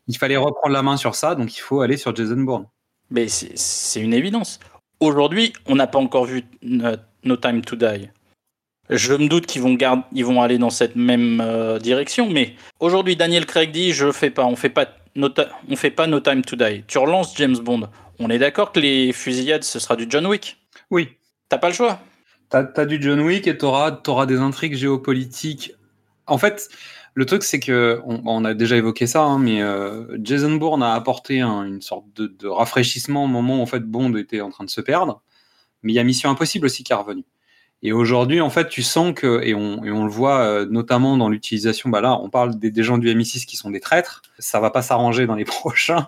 Il 0.08 0.18
fallait 0.18 0.36
reprendre 0.38 0.74
la 0.74 0.82
main 0.82 0.98
sur 0.98 1.16
ça, 1.16 1.36
donc 1.36 1.56
il 1.56 1.60
faut 1.60 1.82
aller 1.82 1.96
sur 1.98 2.16
Jason 2.16 2.38
Bourne. 2.42 2.66
Mais 3.12 3.28
c'est 3.28 4.02
une 4.02 4.14
évidence. 4.14 4.60
Aujourd'hui, 5.00 5.54
on 5.68 5.76
n'a 5.76 5.88
pas 5.88 6.00
encore 6.00 6.26
vu 6.26 6.44
No 7.26 7.38
Time 7.38 7.62
to 7.62 7.76
Die. 7.76 8.10
Je 8.90 9.14
me 9.14 9.28
doute 9.28 9.46
qu'ils 9.46 9.62
vont, 9.62 9.74
garder, 9.76 10.04
ils 10.12 10.26
vont 10.26 10.42
aller 10.42 10.58
dans 10.58 10.70
cette 10.70 10.96
même 10.96 11.42
euh, 11.42 11.80
direction, 11.80 12.30
mais 12.30 12.54
aujourd'hui, 12.80 13.16
Daniel 13.16 13.46
Craig 13.46 13.72
dit 13.72 13.94
je 13.94 14.12
fais 14.12 14.30
pas, 14.30 14.44
on 14.46 14.56
fait 14.58 14.70
pas, 14.70 14.88
no 15.16 15.30
on 15.70 15.76
fait 15.78 15.90
pas 15.92 16.06
No 16.08 16.20
Time 16.20 16.44
to 16.44 16.56
Die. 16.58 16.84
Tu 16.88 16.98
relances 16.98 17.36
James 17.38 17.58
Bond. 17.58 17.90
On 18.20 18.30
est 18.30 18.40
d'accord 18.40 18.72
que 18.72 18.80
les 18.80 19.14
fusillades, 19.14 19.64
ce 19.64 19.80
sera 19.80 19.96
du 19.96 20.06
John 20.10 20.28
Wick. 20.28 20.58
Oui, 20.92 21.10
T'as 21.50 21.58
pas 21.60 21.70
le 21.70 21.74
choix. 21.76 22.00
T'as 22.50 22.66
as 22.76 22.86
du 22.86 23.02
John 23.02 23.20
Wick 23.22 23.48
et 23.48 23.58
t'auras 23.58 24.00
auras 24.08 24.26
des 24.26 24.38
intrigues 24.40 24.76
géopolitiques. 24.76 25.74
En 26.28 26.38
fait, 26.38 26.70
le 27.16 27.26
truc, 27.26 27.44
c'est 27.44 27.60
que 27.60 28.02
on, 28.06 28.22
on 28.26 28.44
a 28.46 28.54
déjà 28.54 28.76
évoqué 28.76 29.08
ça, 29.08 29.22
hein, 29.24 29.40
mais 29.40 29.62
euh, 29.62 30.18
Jason 30.24 30.56
Bourne 30.56 30.82
a 30.84 30.94
apporté 30.94 31.42
un- 31.42 31.64
une 31.64 31.82
sorte 31.82 32.06
de, 32.16 32.28
de 32.28 32.48
rafraîchissement 32.48 33.24
au 33.26 33.28
moment 33.28 33.60
où 33.60 33.62
en 33.62 33.66
fait 33.66 33.82
Bond 33.82 34.16
était 34.16 34.42
en 34.42 34.50
train 34.50 34.64
de 34.66 34.70
se 34.70 34.82
perdre. 34.82 35.22
Mais 35.84 35.92
il 35.92 35.96
y 35.96 36.00
a 36.00 36.04
Mission 36.04 36.30
Impossible 36.30 36.66
aussi 36.66 36.84
qui 36.84 36.92
est 36.94 36.96
revenu. 36.96 37.24
Et 37.86 37.92
aujourd'hui, 37.92 38.40
en 38.40 38.50
fait, 38.50 38.70
tu 38.70 38.82
sens 38.82 39.14
que, 39.14 39.42
et 39.44 39.54
on, 39.54 39.84
et 39.84 39.92
on 39.92 40.06
le 40.06 40.10
voit 40.12 40.40
euh, 40.40 40.66
notamment 40.66 41.18
dans 41.18 41.28
l'utilisation, 41.28 41.90
bah 41.90 42.00
là, 42.00 42.18
on 42.22 42.30
parle 42.30 42.58
des, 42.58 42.72
des 42.72 42.82
gens 42.84 42.98
du 42.98 43.14
MI6 43.14 43.46
qui 43.46 43.58
sont 43.58 43.72
des 43.72 43.82
traîtres, 43.82 44.22
ça 44.40 44.62
va 44.62 44.70
pas 44.72 44.82
s'arranger 44.82 45.26
dans 45.28 45.36
les 45.36 45.44
prochains. 45.46 46.08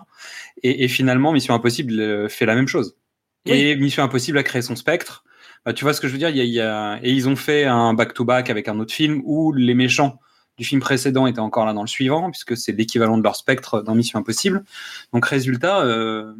Et, 0.62 0.84
et 0.84 0.88
finalement, 0.88 1.32
Mission 1.32 1.54
Impossible 1.54 2.00
euh, 2.00 2.28
fait 2.30 2.46
la 2.46 2.54
même 2.54 2.68
chose. 2.68 2.96
Et 3.44 3.76
Mission 3.76 4.02
Impossible 4.02 4.38
a 4.38 4.42
créé 4.42 4.62
son 4.62 4.74
spectre. 4.74 5.22
Bah, 5.66 5.72
tu 5.72 5.84
vois 5.84 5.92
ce 5.92 6.00
que 6.00 6.08
je 6.08 6.12
veux 6.12 6.18
dire? 6.18 6.30
Il 6.30 6.36
y 6.36 6.40
a, 6.40 6.44
il 6.44 6.50
y 6.52 6.60
a- 6.60 6.98
Et 7.02 7.12
ils 7.12 7.28
ont 7.28 7.36
fait 7.36 7.64
un 7.64 7.92
back-to-back 7.94 8.50
avec 8.50 8.66
un 8.68 8.80
autre 8.80 8.92
film 8.94 9.20
où 9.24 9.52
les 9.52 9.74
méchants 9.74 10.18
du 10.58 10.64
film 10.64 10.80
précédent 10.80 11.26
étaient 11.26 11.38
encore 11.40 11.66
là 11.66 11.74
dans 11.74 11.82
le 11.82 11.86
suivant, 11.86 12.30
puisque 12.30 12.56
c'est 12.56 12.72
l'équivalent 12.72 13.18
de 13.18 13.22
leur 13.22 13.36
spectre 13.36 13.82
dans 13.82 13.94
Mission 13.94 14.18
Impossible. 14.18 14.64
Donc, 15.12 15.26
résultat, 15.26 15.82
euh, 15.82 16.32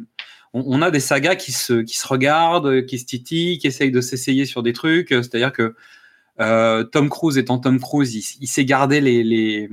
on, 0.53 0.63
on 0.65 0.81
a 0.81 0.91
des 0.91 0.99
sagas 0.99 1.35
qui 1.35 1.51
se, 1.51 1.81
qui 1.81 1.97
se 1.97 2.07
regardent, 2.07 2.85
qui 2.85 2.99
se 2.99 3.05
titillent, 3.05 3.57
qui 3.57 3.67
essayent 3.67 3.91
de 3.91 4.01
s'essayer 4.01 4.45
sur 4.45 4.63
des 4.63 4.73
trucs. 4.73 5.09
C'est-à-dire 5.09 5.51
que 5.53 5.75
euh, 6.39 6.83
Tom 6.83 7.09
Cruise 7.09 7.37
étant 7.37 7.57
Tom 7.57 7.79
Cruise, 7.79 8.15
il, 8.15 8.43
il 8.43 8.47
sait 8.47 8.65
garder 8.65 9.01
les, 9.01 9.23
les, 9.23 9.69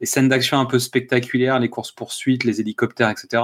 les 0.00 0.06
scènes 0.06 0.28
d'action 0.28 0.58
un 0.58 0.66
peu 0.66 0.78
spectaculaires, 0.78 1.58
les 1.60 1.68
courses-poursuites, 1.68 2.44
les 2.44 2.60
hélicoptères, 2.60 3.10
etc. 3.10 3.42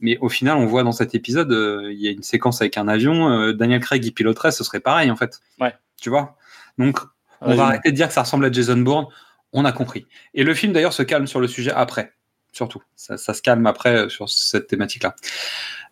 Mais 0.00 0.18
au 0.18 0.28
final, 0.28 0.58
on 0.58 0.66
voit 0.66 0.82
dans 0.82 0.92
cet 0.92 1.14
épisode, 1.14 1.50
euh, 1.52 1.90
il 1.92 2.00
y 2.00 2.08
a 2.08 2.10
une 2.10 2.22
séquence 2.22 2.60
avec 2.60 2.76
un 2.76 2.88
avion. 2.88 3.30
euh, 3.30 3.52
Daniel 3.52 3.80
Craig 3.80 4.04
y 4.04 4.10
piloterait, 4.10 4.52
ce 4.52 4.62
serait 4.64 4.80
pareil 4.80 5.10
en 5.10 5.16
fait. 5.16 5.40
Ouais. 5.60 5.74
Tu 6.00 6.10
vois? 6.10 6.36
Donc, 6.76 6.98
on 7.40 7.54
va 7.54 7.66
arrêter 7.66 7.90
de 7.90 7.96
dire 7.96 8.08
que 8.08 8.14
ça 8.14 8.22
ressemble 8.22 8.44
à 8.46 8.52
Jason 8.52 8.76
Bourne. 8.78 9.06
On 9.52 9.64
a 9.64 9.72
compris. 9.72 10.06
Et 10.34 10.42
le 10.42 10.52
film 10.54 10.72
d'ailleurs 10.72 10.92
se 10.92 11.02
calme 11.02 11.26
sur 11.26 11.40
le 11.40 11.48
sujet 11.48 11.70
après, 11.70 12.12
surtout. 12.56 12.82
Ça, 12.96 13.16
ça 13.16 13.34
se 13.34 13.42
calme 13.42 13.66
après 13.66 13.94
euh, 13.96 14.08
sur 14.08 14.28
cette 14.28 14.66
thématique-là. 14.66 15.14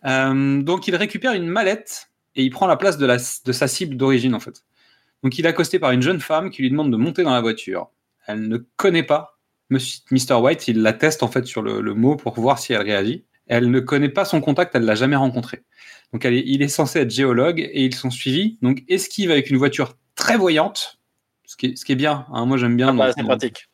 Euh, 0.05 0.61
donc, 0.61 0.87
il 0.87 0.95
récupère 0.95 1.33
une 1.33 1.47
mallette 1.47 2.09
et 2.35 2.43
il 2.43 2.49
prend 2.49 2.67
la 2.67 2.77
place 2.77 2.97
de, 2.97 3.05
la, 3.05 3.17
de 3.17 3.51
sa 3.51 3.67
cible 3.67 3.95
d'origine 3.97 4.35
en 4.35 4.39
fait. 4.39 4.63
Donc, 5.23 5.37
il 5.39 5.45
est 5.45 5.49
accosté 5.49 5.79
par 5.79 5.91
une 5.91 6.01
jeune 6.01 6.19
femme 6.19 6.49
qui 6.49 6.61
lui 6.61 6.69
demande 6.69 6.91
de 6.91 6.97
monter 6.97 7.23
dans 7.23 7.33
la 7.33 7.41
voiture. 7.41 7.89
Elle 8.27 8.47
ne 8.47 8.57
connaît 8.75 9.03
pas 9.03 9.39
Mr. 9.69 10.33
White. 10.41 10.67
Il 10.67 10.81
la 10.81 10.93
teste 10.93 11.23
en 11.23 11.27
fait 11.27 11.45
sur 11.45 11.61
le, 11.61 11.81
le 11.81 11.93
mot 11.93 12.15
pour 12.15 12.39
voir 12.39 12.59
si 12.59 12.73
elle 12.73 12.81
réagit. 12.81 13.23
Elle 13.47 13.69
ne 13.69 13.79
connaît 13.79 14.09
pas 14.09 14.25
son 14.25 14.41
contact, 14.41 14.73
elle 14.75 14.85
l'a 14.85 14.95
jamais 14.95 15.15
rencontré. 15.15 15.61
Donc 16.11 16.25
elle 16.25 16.33
est- 16.33 16.43
il 16.47 16.63
est 16.63 16.67
censé 16.67 16.99
être 17.01 17.11
géologue 17.11 17.59
et 17.59 17.85
ils 17.85 17.93
sont 17.93 18.09
suivis. 18.09 18.57
Donc 18.63 18.83
esquive 18.87 19.29
avec 19.29 19.51
une 19.51 19.57
voiture 19.57 19.93
très 20.15 20.35
voyante, 20.37 20.99
ce 21.45 21.55
qui 21.55 21.67
est, 21.67 21.75
ce 21.75 21.85
qui 21.85 21.91
est 21.91 21.95
bien. 21.95 22.25
hein. 22.31 22.45
moi 22.47 22.57
j'aime 22.57 22.75
bien. 22.75 22.87
Ah 22.89 22.93
bah, 22.93 23.13
c'est 23.15 23.21
pratique. 23.37 23.67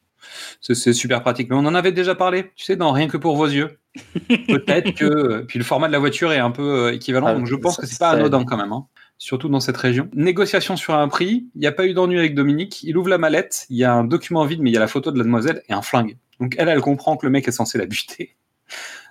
C'est 0.61 0.93
super 0.93 1.21
pratique. 1.21 1.49
Mais 1.49 1.55
on 1.55 1.65
en 1.65 1.75
avait 1.75 1.91
déjà 1.91 2.15
parlé, 2.15 2.51
tu 2.55 2.65
sais, 2.65 2.75
dans 2.75 2.91
Rien 2.91 3.07
que 3.07 3.17
pour 3.17 3.35
vos 3.35 3.47
yeux. 3.47 3.79
Peut-être 4.47 4.93
que. 4.93 5.41
Puis 5.47 5.59
le 5.59 5.65
format 5.65 5.87
de 5.87 5.91
la 5.91 5.99
voiture 5.99 6.31
est 6.31 6.39
un 6.39 6.51
peu 6.51 6.87
euh, 6.87 6.93
équivalent, 6.93 7.27
Ah, 7.27 7.33
donc 7.35 7.45
je 7.45 7.55
pense 7.55 7.77
que 7.77 7.85
c'est 7.85 7.99
pas 7.99 8.11
anodin 8.11 8.45
quand 8.45 8.57
même. 8.57 8.71
hein. 8.71 8.87
Surtout 9.17 9.49
dans 9.49 9.59
cette 9.59 9.77
région. 9.77 10.09
Négociation 10.13 10.75
sur 10.77 10.95
un 10.95 11.07
prix. 11.07 11.47
Il 11.55 11.61
n'y 11.61 11.67
a 11.67 11.71
pas 11.71 11.85
eu 11.85 11.93
d'ennui 11.93 12.17
avec 12.17 12.33
Dominique. 12.33 12.81
Il 12.83 12.97
ouvre 12.97 13.09
la 13.09 13.17
mallette. 13.19 13.65
Il 13.69 13.77
y 13.77 13.83
a 13.83 13.93
un 13.93 14.03
document 14.03 14.45
vide, 14.45 14.61
mais 14.61 14.71
il 14.71 14.73
y 14.73 14.77
a 14.77 14.79
la 14.79 14.87
photo 14.87 15.11
de 15.11 15.17
la 15.17 15.23
demoiselle 15.23 15.61
et 15.69 15.73
un 15.73 15.81
flingue. 15.83 16.17
Donc 16.39 16.55
elle, 16.57 16.69
elle 16.69 16.81
comprend 16.81 17.17
que 17.17 17.25
le 17.27 17.31
mec 17.31 17.47
est 17.47 17.51
censé 17.51 17.77
la 17.77 17.85
buter. 17.85 18.35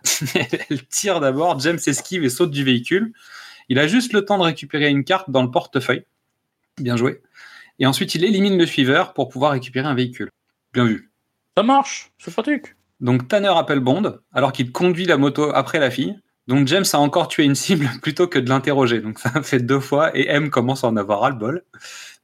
elle 0.35 0.87
tire 0.89 1.21
d'abord. 1.21 1.61
James 1.61 1.79
esquive 1.87 2.25
et 2.25 2.29
saute 2.31 2.51
du 2.51 2.65
véhicule. 2.65 3.13
Il 3.69 3.79
a 3.79 3.87
juste 3.87 4.13
le 4.13 4.25
temps 4.25 4.39
de 4.39 4.43
récupérer 4.43 4.89
une 4.89 5.05
carte 5.05 5.31
dans 5.31 5.43
le 5.43 5.51
portefeuille. 5.51 6.05
Bien 6.79 6.97
joué. 6.97 7.23
Et 7.79 7.87
ensuite, 7.87 8.15
il 8.15 8.25
élimine 8.25 8.59
le 8.59 8.67
suiveur 8.67 9.15
pour 9.15 9.29
pouvoir 9.29 9.53
récupérer 9.53 9.87
un 9.87 9.95
véhicule. 9.95 10.31
Bien 10.73 10.85
vu. 10.87 11.10
Ça 11.61 11.65
marche, 11.65 12.11
c'est 12.17 12.33
pratique. 12.33 12.75
Donc 13.01 13.29
Tanner 13.29 13.53
appelle 13.55 13.81
Bond 13.81 14.17
alors 14.33 14.51
qu'il 14.51 14.73
conduit 14.73 15.05
la 15.05 15.19
moto 15.19 15.51
après 15.55 15.79
la 15.79 15.91
fille. 15.91 16.19
Donc 16.47 16.67
James 16.69 16.87
a 16.95 16.97
encore 16.97 17.29
tué 17.29 17.45
une 17.45 17.55
cible 17.55 17.87
plutôt 18.03 18.27
que 18.29 18.39
de 18.39 18.49
l'interroger. 18.49 19.01
Donc 19.01 19.19
ça 19.19 19.31
fait 19.43 19.59
deux 19.59 19.79
fois 19.79 20.11
et 20.17 20.27
M 20.29 20.49
commence 20.49 20.85
à 20.85 20.89
en 20.89 20.97
avoir 20.97 21.21
ras 21.21 21.29
le 21.29 21.37
bol. 21.37 21.63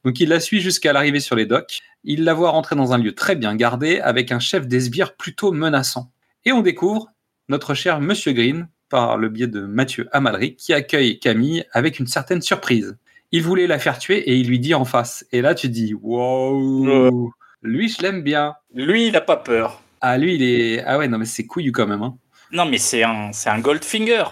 Donc 0.03 0.19
il 0.19 0.29
la 0.29 0.39
suit 0.39 0.59
jusqu'à 0.59 0.91
l'arrivée 0.91 1.19
sur 1.19 1.35
les 1.35 1.45
docks. 1.45 1.81
Il 2.03 2.23
la 2.23 2.33
voit 2.33 2.49
rentrer 2.49 2.75
dans 2.75 2.93
un 2.93 2.97
lieu 2.97 3.13
très 3.13 3.35
bien 3.35 3.55
gardé 3.55 3.99
avec 3.99 4.31
un 4.31 4.39
chef 4.39 4.67
des 4.67 4.79
sbires 4.79 5.15
plutôt 5.15 5.51
menaçant. 5.51 6.11
Et 6.43 6.51
on 6.51 6.61
découvre 6.61 7.05
notre 7.47 7.75
cher 7.75 8.01
Monsieur 8.01 8.31
Green 8.31 8.67
par 8.89 9.19
le 9.19 9.29
biais 9.29 9.45
de 9.45 9.61
Mathieu 9.61 10.09
Amalric 10.13 10.57
qui 10.57 10.73
accueille 10.73 11.19
Camille 11.19 11.63
avec 11.73 11.99
une 11.99 12.07
certaine 12.07 12.41
surprise. 12.41 12.97
Il 13.31 13.43
voulait 13.43 13.67
la 13.67 13.77
faire 13.77 13.99
tuer 13.99 14.17
et 14.17 14.35
il 14.35 14.47
lui 14.47 14.57
dit 14.57 14.73
en 14.73 14.83
face. 14.83 15.27
Et 15.31 15.41
là 15.43 15.53
tu 15.53 15.69
dis 15.69 15.93
wow, 15.93 17.31
lui 17.61 17.89
je 17.89 18.01
l'aime 18.01 18.21
bien. 18.21 18.55
Lui, 18.73 19.07
il 19.07 19.15
a 19.15 19.21
pas 19.21 19.37
peur. 19.37 19.81
Ah 20.01 20.17
lui 20.17 20.35
il 20.35 20.43
est 20.43 20.83
ah 20.83 20.97
ouais 20.97 21.07
non 21.07 21.17
mais 21.17 21.25
c'est 21.25 21.45
couillu 21.45 21.71
quand 21.71 21.87
même 21.87 22.03
hein. 22.03 22.17
Non, 22.51 22.65
mais 22.65 22.77
c'est 22.77 23.03
un, 23.03 23.31
c'est 23.33 23.49
un 23.49 23.59
Goldfinger. 23.59 24.23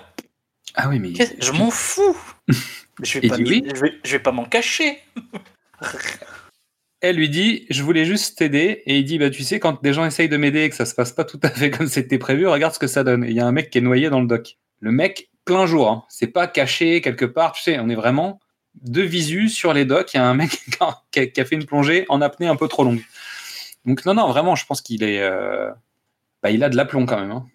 Ah 0.76 0.88
oui 0.90 1.00
mais 1.00 1.12
Je 1.40 1.52
m'en 1.52 1.70
fous. 1.72 2.16
je, 3.04 3.20
vais 3.20 3.26
Et 3.26 3.30
pas, 3.30 3.38
je, 3.38 3.44
vais, 3.82 3.94
je 4.06 4.12
vais 4.12 4.20
pas 4.20 4.32
m'en 4.32 4.46
cacher. 4.46 5.00
Elle 7.02 7.18
lui 7.18 7.30
dit 7.30 7.66
Je 7.70 7.84
voulais 7.84 8.06
juste 8.06 8.38
t'aider. 8.38 8.84
Et 8.86 8.98
il 8.98 9.04
dit 9.04 9.20
Bah, 9.20 9.30
tu 9.30 9.44
sais, 9.44 9.60
quand 9.60 9.82
des 9.84 9.94
gens 9.94 10.06
essayent 10.06 10.30
de 10.30 10.38
m'aider 10.38 10.64
et 10.64 10.70
que 10.70 10.76
ça 10.76 10.86
se 10.86 10.96
passe 10.96 11.12
pas 11.12 11.24
tout 11.26 11.40
à 11.44 11.50
fait 11.50 11.70
comme 11.72 11.88
c'était 11.88 12.18
prévu, 12.18 12.48
regarde 12.48 12.74
ce 12.74 12.80
que 12.80 12.88
ça 12.88 13.04
donne. 13.04 13.24
Et 13.24 13.30
il 13.30 13.36
y 13.36 13.40
a 13.40 13.46
un 13.46 13.52
mec 13.52 13.70
qui 13.70 13.80
est 13.80 13.82
noyé 13.82 14.10
dans 14.10 14.22
le 14.22 14.28
dock. 14.28 14.58
Le 14.80 14.92
mec, 14.92 15.30
plein 15.46 15.66
jour. 15.66 15.90
hein. 15.90 16.06
C'est 16.10 16.28
pas 16.28 16.48
caché 16.48 17.02
quelque 17.02 17.26
part. 17.26 17.52
Tu 17.52 17.64
sais, 17.64 17.80
on 17.80 17.90
est 17.90 17.96
vraiment 17.96 18.40
de 18.82 19.02
visu 19.02 19.50
sur 19.50 19.74
les 19.74 19.86
docks. 19.86 20.14
Il 20.14 20.18
y 20.18 20.20
a 20.20 20.26
un 20.26 20.34
mec 20.34 20.50
qui 21.12 21.20
a, 21.20 21.26
qui 21.28 21.42
a 21.42 21.46
fait 21.46 21.56
une 21.56 21.66
plongée 21.66 22.06
en 22.10 22.22
apnée 22.22 22.48
un 22.48 22.56
peu 22.56 22.68
trop 22.68 22.84
longue. 22.84 23.04
Donc, 23.86 24.06
non, 24.06 24.14
non, 24.16 24.28
vraiment, 24.28 24.56
je 24.56 24.66
pense 24.66 24.82
qu'il 24.82 25.04
est. 25.04 25.22
euh, 25.22 25.70
Bah, 26.44 26.52
il 26.52 26.64
a 26.64 26.70
de 26.70 26.76
l'aplomb 26.76 27.06
quand 27.06 27.20
même. 27.20 27.32
hein. 27.32 27.46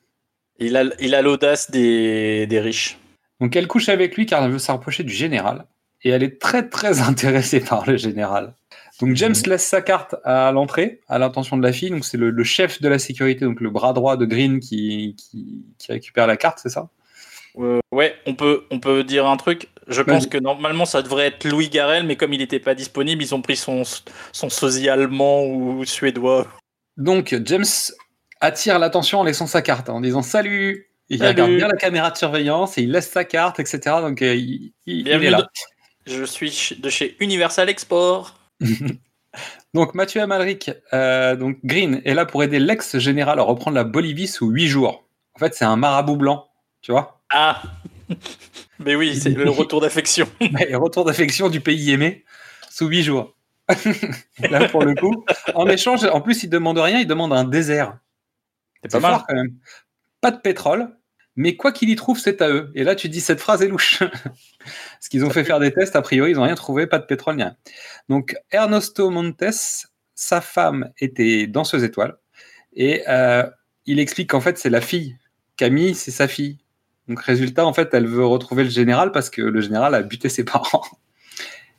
Il 0.59 0.77
a 0.77 0.85
il 1.01 1.15
a 1.15 1.23
l'audace 1.23 1.71
des, 1.71 2.47
des 2.47 2.61
riches. 2.61 2.99
Donc, 3.41 3.57
elle 3.57 3.67
couche 3.67 3.89
avec 3.89 4.17
lui 4.17 4.27
car 4.27 4.45
elle 4.45 4.51
veut 4.53 4.59
s'approcher 4.59 5.03
du 5.05 5.13
général. 5.13 5.65
Et 6.03 6.11
elle 6.11 6.23
est 6.23 6.41
très, 6.41 6.69
très 6.69 7.01
intéressée 7.09 7.61
par 7.61 7.89
le 7.89 7.97
général. 7.97 8.55
Donc, 9.01 9.17
James 9.17 9.35
laisse 9.47 9.67
sa 9.67 9.81
carte 9.81 10.15
à 10.25 10.53
l'entrée, 10.53 11.01
à 11.09 11.19
l'intention 11.19 11.57
de 11.57 11.63
la 11.63 11.73
fille. 11.73 11.91
Donc, 11.91 12.05
c'est 12.05 12.19
le, 12.19 12.31
le 12.31 12.45
chef 12.45 12.83
de 12.83 12.89
la 12.89 12.99
sécurité, 12.99 13.45
donc 13.47 13.61
le 13.61 13.71
bras 13.71 13.93
droit 13.95 14.17
de 14.19 14.27
Green 14.27 14.61
qui, 14.61 15.17
qui, 15.17 15.65
qui 15.79 15.93
récupère 15.93 16.27
la 16.27 16.37
carte, 16.37 16.59
c'est 16.63 16.69
ça? 16.69 16.91
Euh, 17.59 17.81
ouais, 17.91 18.15
on 18.27 18.35
peut, 18.35 18.65
on 18.71 18.79
peut 18.79 19.03
dire 19.05 19.27
un 19.27 19.37
truc. 19.39 19.69
Je 19.91 20.03
pense 20.03 20.29
que 20.29 20.39
normalement 20.39 20.85
ça 20.85 21.03
devrait 21.03 21.27
être 21.27 21.45
Louis 21.49 21.69
Garrel, 21.69 22.07
mais 22.07 22.17
comme 22.17 22.33
il 22.33 22.39
n'était 22.39 22.61
pas 22.61 22.75
disponible, 22.75 23.23
ils 23.23 23.35
ont 23.35 23.43
pris 23.43 23.57
son, 23.57 23.83
son 24.33 24.49
sosie 24.49 24.89
allemand 24.89 25.45
ou 25.45 25.85
suédois. 25.85 26.47
Donc 26.97 27.37
James 27.45 27.65
attire 28.41 28.79
l'attention 28.79 29.21
en 29.21 29.25
laissant 29.25 29.49
sa 29.49 29.63
carte, 29.63 29.91
en 29.91 30.01
disant 30.01 30.23
salut. 30.23 30.87
Il 31.09 31.27
regarde 31.27 31.51
bien 31.51 31.67
la 31.67 31.77
caméra 31.77 32.13
de 32.13 32.17
surveillance 32.17 32.79
et 32.79 32.83
il 32.83 32.93
laisse 32.93 33.11
sa 33.11 33.25
carte, 33.25 33.59
etc. 33.59 33.97
Donc 34.01 34.23
euh, 34.23 34.37
il, 34.87 35.09
est 35.09 35.19
là. 35.29 35.49
Je 36.07 36.23
suis 36.23 36.79
de 36.79 36.89
chez 36.89 37.17
Universal 37.19 37.69
Export. 37.69 38.39
donc 39.75 39.95
Mathieu 39.95 40.23
Amalric, 40.23 40.71
euh, 40.93 41.35
donc 41.35 41.59
Green, 41.65 42.01
est 42.05 42.15
là 42.15 42.27
pour 42.27 42.45
aider 42.45 42.61
l'ex-général 42.61 43.41
à 43.41 43.43
reprendre 43.43 43.75
la 43.75 43.85
Bolivie 43.85 44.29
sous 44.29 44.51
huit 44.51 44.69
jours. 44.69 45.05
En 45.35 45.41
fait, 45.41 45.53
c'est 45.55 45.65
un 45.65 45.77
marabout 45.77 46.17
blanc, 46.17 46.49
tu 46.81 46.93
vois. 46.93 47.21
Ah 47.31 47.61
Mais 48.85 48.97
oui, 48.97 49.17
c'est 49.17 49.31
le 49.31 49.51
retour 49.51 49.81
d'affection. 49.81 50.29
le 50.41 50.77
retour 50.77 51.05
d'affection 51.05 51.49
du 51.49 51.61
pays 51.61 51.91
aimé 51.91 52.25
sous 52.71 52.87
huit 52.87 53.03
jours. 53.03 53.37
là, 54.51 54.69
pour 54.69 54.83
le 54.83 54.95
coup, 54.95 55.25
en 55.55 55.69
échange, 55.69 56.05
en 56.05 56.21
plus, 56.21 56.43
il 56.43 56.51
demande 56.51 56.79
rien, 56.79 56.99
il 56.99 57.07
demande 57.07 57.33
un 57.33 57.45
désert. 57.45 57.99
C'est 58.83 58.91
pas 58.91 59.01
mal 59.01 59.21
quand 59.29 59.35
même. 59.35 59.55
Pas 60.21 60.31
de 60.31 60.41
pétrole, 60.41 60.97
mais 61.37 61.57
quoi 61.57 61.73
qu'il 61.73 61.91
y 61.91 61.97
trouve, 61.97 62.19
c'est 62.19 62.43
à 62.43 62.49
eux. 62.49 62.73
Et 62.75 62.85
là, 62.85 62.95
tu 62.95 63.09
dis 63.09 63.21
cette 63.21 63.41
phrase 63.41 63.63
est 63.63 63.69
louche. 63.69 63.99
Parce 64.59 65.09
qu'ils 65.09 65.25
ont 65.25 65.31
fait 65.31 65.45
faire 65.45 65.61
des 65.61 65.73
tests, 65.73 65.95
a 65.97 66.03
priori, 66.03 66.33
ils 66.33 66.37
n'ont 66.37 66.43
rien 66.43 66.55
trouvé, 66.55 66.87
pas 66.87 66.99
de 66.99 67.07
pétrole, 67.07 67.37
ni 67.37 67.43
rien. 67.43 67.57
Donc, 68.09 68.37
Ernesto 68.51 69.11
Montes, 69.11 69.45
sa 70.15 70.41
femme 70.41 70.93
était 70.99 71.47
danseuse 71.47 71.85
étoile. 71.85 72.17
Et 72.73 73.03
euh, 73.09 73.49
il 73.87 74.01
explique 74.01 74.31
qu'en 74.31 74.41
fait, 74.41 74.59
c'est 74.59 74.71
la 74.71 74.81
fille. 74.81 75.17
Camille, 75.57 75.95
c'est 75.95 76.11
sa 76.11 76.29
fille. 76.29 76.59
Donc, 77.11 77.23
résultat, 77.23 77.67
en 77.67 77.73
fait, 77.73 77.93
elle 77.93 78.07
veut 78.07 78.25
retrouver 78.25 78.63
le 78.63 78.71
général 78.71 79.11
parce 79.11 79.31
que 79.31 79.43
le 79.43 79.61
général 79.61 79.97
a 79.97 80.03
buté 80.03 80.29
ses 80.29 80.45
parents. 80.45 80.85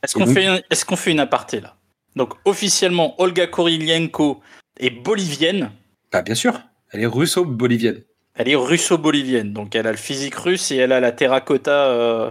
Est-ce 0.02 0.12
qu'on 0.12 0.26
fait, 0.26 0.44
est 0.44 0.84
qu'on 0.84 0.96
fait 0.96 1.10
une 1.10 1.20
aparté 1.20 1.62
là? 1.62 1.74
Donc, 2.16 2.34
officiellement, 2.44 3.18
Olga 3.18 3.46
Korilienko 3.46 4.42
est 4.78 4.90
bolivienne. 4.90 5.72
Bah, 6.12 6.20
bien 6.20 6.34
sûr. 6.34 6.60
Elle 6.90 7.00
est 7.00 7.06
russo-bolivienne. 7.06 8.02
Elle 8.34 8.50
est 8.50 8.54
russo-bolivienne, 8.54 9.54
donc 9.54 9.74
elle 9.74 9.86
a 9.86 9.90
le 9.90 9.96
physique 9.96 10.34
russe 10.34 10.70
et 10.70 10.76
elle 10.76 10.92
a 10.92 11.00
la 11.00 11.12
terracotta. 11.12 11.86
Euh, 11.86 12.30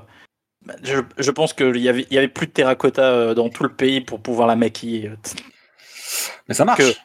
bah, 0.63 0.75
je, 0.83 1.31
pense 1.31 1.53
qu'il 1.53 1.77
y 1.77 1.89
avait, 1.89 2.05
y 2.11 2.19
avait 2.19 2.27
plus 2.27 2.45
de 2.45 2.51
terracotta 2.51 3.01
euh, 3.01 3.33
dans 3.33 3.49
tout 3.49 3.63
le 3.63 3.73
pays 3.73 4.01
pour 4.01 4.19
pouvoir 4.19 4.47
la 4.47 4.55
maquiller. 4.55 5.11
Mais 6.47 6.53
ça 6.53 6.65
marche. 6.65 7.03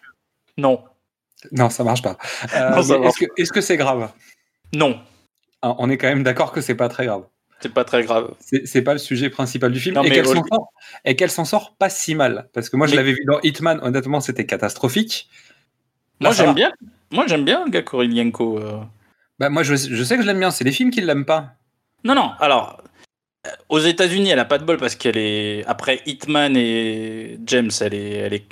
Non. 0.58 0.84
Non, 1.52 1.70
ça 1.70 1.84
marche 1.84 2.02
pas. 2.02 2.18
Euh, 2.54 2.82
est-ce 3.38 3.52
que 3.52 3.62
c'est 3.62 3.78
grave? 3.78 4.10
Non. 4.74 5.00
Ah, 5.66 5.74
on 5.78 5.90
est 5.90 5.98
quand 5.98 6.06
même 6.06 6.22
d'accord 6.22 6.52
que 6.52 6.60
c'est 6.60 6.76
pas 6.76 6.88
très 6.88 7.06
grave. 7.06 7.24
C'est 7.58 7.74
pas 7.74 7.82
très 7.82 8.04
grave. 8.04 8.34
C'est 8.38 8.82
pas 8.82 8.92
le 8.92 9.00
sujet 9.00 9.30
principal 9.30 9.72
du 9.72 9.80
film. 9.80 10.00
et 11.04 11.16
qu'elle 11.16 11.30
s'en 11.30 11.44
sort, 11.44 11.74
pas 11.76 11.88
si 11.90 12.14
mal. 12.14 12.48
Parce 12.52 12.70
que 12.70 12.76
moi, 12.76 12.86
je 12.86 12.94
l'avais 12.94 13.12
vu 13.12 13.24
dans 13.26 13.40
Hitman, 13.40 13.80
honnêtement, 13.82 14.20
c'était 14.20 14.46
catastrophique. 14.46 15.28
moi, 16.20 16.30
j'aime 16.30 16.54
bien. 16.54 16.70
Moi, 17.10 17.24
j'aime 17.26 17.44
bien 17.44 17.64
le 17.64 17.70
gars 17.72 17.82
Korilienko. 17.82 18.58
Euh. 18.58 18.80
Bah, 19.40 19.48
moi, 19.48 19.64
je, 19.64 19.74
sais 19.74 20.16
que 20.16 20.22
je 20.22 20.26
l'aime 20.28 20.38
bien. 20.38 20.52
C'est 20.52 20.62
les 20.62 20.70
films 20.70 20.92
qui 20.92 21.00
l'aiment 21.00 21.24
pas. 21.24 21.54
Non, 22.04 22.14
non. 22.14 22.30
Alors, 22.38 22.80
euh, 23.44 23.50
aux 23.68 23.80
États-Unis, 23.80 24.30
elle 24.30 24.38
a 24.38 24.44
pas 24.44 24.58
de 24.58 24.64
bol 24.64 24.76
parce 24.76 24.94
qu'elle 24.94 25.16
est. 25.16 25.64
Après 25.66 26.00
Hitman 26.06 26.56
et 26.56 27.40
James, 27.46 27.72
elle 27.80 27.94
est, 27.94 28.10
elle 28.10 28.34
est, 28.34 28.46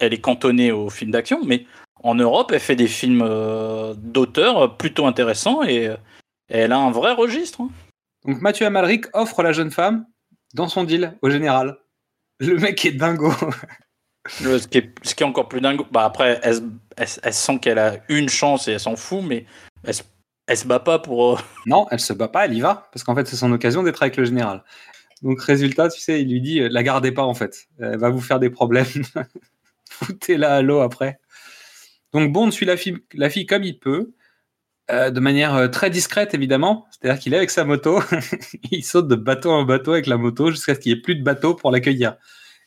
elle 0.00 0.14
est 0.14 0.20
cantonnée 0.20 0.72
aux 0.72 0.90
films 0.90 1.12
d'action. 1.12 1.40
Mais 1.44 1.64
en 2.02 2.16
Europe, 2.16 2.50
elle 2.52 2.60
fait 2.60 2.74
des 2.74 2.88
films 2.88 3.22
euh, 3.24 3.94
d'auteur 3.96 4.76
plutôt 4.76 5.06
intéressants 5.06 5.62
et, 5.62 5.90
elle 6.48 6.72
a 6.72 6.78
un 6.78 6.90
vrai 6.90 7.12
registre. 7.12 7.60
Hein. 7.60 7.70
Donc, 8.24 8.40
Mathieu 8.40 8.66
Amalric 8.66 9.06
offre 9.12 9.42
la 9.42 9.52
jeune 9.52 9.70
femme 9.70 10.06
dans 10.54 10.68
son 10.68 10.84
deal 10.84 11.16
au 11.22 11.30
général. 11.30 11.78
Le 12.40 12.56
mec 12.58 12.84
est 12.84 12.92
dingo. 12.92 13.32
ce, 14.28 14.66
qui 14.66 14.78
est, 14.78 14.92
ce, 15.02 15.14
qui 15.14 15.22
est, 15.22 15.26
encore 15.26 15.48
plus 15.48 15.60
dingue, 15.60 15.80
bah 15.90 16.04
après, 16.04 16.40
elle, 16.42 16.58
elle, 16.96 17.34
sent 17.34 17.58
qu'elle 17.60 17.78
a 17.78 17.98
une 18.08 18.28
chance 18.28 18.68
et 18.68 18.72
elle 18.72 18.80
s'en 18.80 18.96
fout, 18.96 19.22
mais 19.22 19.46
elle, 19.84 19.94
elle, 20.46 20.56
se 20.56 20.66
bat 20.66 20.80
pas 20.80 20.98
pour. 20.98 21.34
Euh, 21.34 21.38
non, 21.66 21.86
elle 21.90 22.00
se 22.00 22.12
bat 22.12 22.28
pas, 22.28 22.46
elle 22.46 22.54
y 22.54 22.60
va, 22.60 22.88
parce 22.92 23.04
qu'en 23.04 23.14
fait, 23.14 23.26
c'est 23.26 23.36
son 23.36 23.52
occasion 23.52 23.82
d'être 23.82 24.02
avec 24.02 24.16
le 24.16 24.24
général. 24.24 24.64
Donc, 25.22 25.40
résultat, 25.40 25.88
tu 25.88 26.00
sais, 26.00 26.20
il 26.20 26.30
lui 26.30 26.40
dit 26.40 26.60
la 26.68 26.82
gardez 26.82 27.10
pas 27.10 27.22
en 27.22 27.34
fait, 27.34 27.68
elle 27.80 27.98
va 27.98 28.10
vous 28.10 28.20
faire 28.20 28.38
des 28.38 28.50
problèmes. 28.50 28.86
Foutez-la 29.90 30.56
à 30.56 30.62
l'eau 30.62 30.80
après. 30.80 31.18
Donc, 32.12 32.32
Bond 32.32 32.50
suit 32.50 32.66
la 32.66 32.76
fille, 32.76 32.98
la 33.14 33.30
fille 33.30 33.46
comme 33.46 33.64
il 33.64 33.78
peut. 33.78 34.12
Euh, 34.90 35.10
de 35.10 35.18
manière 35.18 35.54
euh, 35.56 35.66
très 35.66 35.90
discrète 35.90 36.32
évidemment, 36.32 36.86
c'est-à-dire 36.90 37.20
qu'il 37.20 37.34
est 37.34 37.38
avec 37.38 37.50
sa 37.50 37.64
moto, 37.64 38.00
il 38.70 38.84
saute 38.84 39.08
de 39.08 39.16
bateau 39.16 39.50
en 39.50 39.64
bateau 39.64 39.92
avec 39.92 40.06
la 40.06 40.16
moto 40.16 40.50
jusqu'à 40.52 40.76
ce 40.76 40.80
qu'il 40.80 40.92
n'y 40.92 40.98
ait 40.98 41.02
plus 41.02 41.16
de 41.16 41.24
bateau 41.24 41.54
pour 41.54 41.72
l'accueillir. 41.72 42.16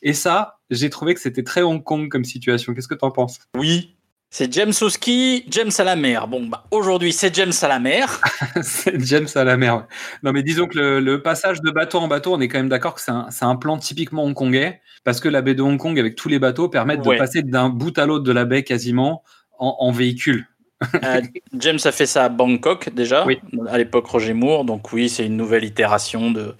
Et 0.01 0.13
ça, 0.13 0.60
j'ai 0.69 0.89
trouvé 0.89 1.13
que 1.13 1.21
c'était 1.21 1.43
très 1.43 1.62
Hong 1.62 1.84
Kong 1.84 2.10
comme 2.10 2.25
situation. 2.25 2.73
Qu'est-ce 2.73 2.88
que 2.88 2.95
tu 2.95 3.05
en 3.05 3.12
penses? 3.12 3.39
Oui. 3.55 3.95
C'est 4.32 4.53
James 4.53 4.73
au 4.82 4.89
ski, 4.89 5.43
James 5.49 5.71
à 5.79 5.84
la 5.84 5.95
mer. 5.95 6.27
Bon, 6.27 6.45
bah, 6.45 6.65
aujourd'hui, 6.69 7.12
c'est 7.12 7.34
James 7.34 7.53
à 7.63 7.67
la 7.67 7.79
mer. 7.79 8.21
c'est 8.62 8.99
James 9.03 9.27
à 9.34 9.43
la 9.43 9.58
mer. 9.58 9.88
Non, 10.21 10.32
mais 10.32 10.43
disons 10.43 10.67
que 10.67 10.99
le, 10.99 11.21
passage 11.23 11.62
de 11.62 11.71
bateau 11.71 11.97
en 11.97 12.08
bateau, 12.08 12.36
on 12.36 12.39
est 12.39 12.47
quand 12.47 12.60
même 12.60 12.69
d'accord 12.69 12.93
que 12.93 13.01
c'est 13.01 13.45
un, 13.45 13.55
plan 13.55 13.79
typiquement 13.79 14.23
hongkongais, 14.23 14.82
parce 15.03 15.19
que 15.19 15.29
la 15.29 15.41
baie 15.41 15.55
de 15.55 15.63
Hong 15.63 15.79
Kong, 15.79 15.99
avec 15.99 16.15
tous 16.15 16.29
les 16.29 16.38
bateaux, 16.38 16.69
permettent 16.69 17.01
de 17.01 17.17
passer 17.17 17.41
d'un 17.41 17.69
bout 17.69 17.97
à 17.97 18.05
l'autre 18.05 18.23
de 18.23 18.32
la 18.32 18.45
baie 18.45 18.63
quasiment 18.63 19.23
en, 19.58 19.91
véhicule. 19.91 20.47
Euh, 21.04 21.22
James 21.54 21.80
a 21.84 21.92
fait 21.92 22.06
ça 22.06 22.24
à 22.26 22.30
Bangkok 22.30 22.94
déjà, 22.94 23.26
à 23.68 23.78
l'époque 23.78 24.08
Roger 24.08 24.34
Moore. 24.34 24.63
Donc 24.63 24.94
oui, 24.94 25.10
c'est 25.10 25.26
une 25.26 25.36
nouvelle 25.36 25.65
itération 25.65 26.32
de, 26.32 26.56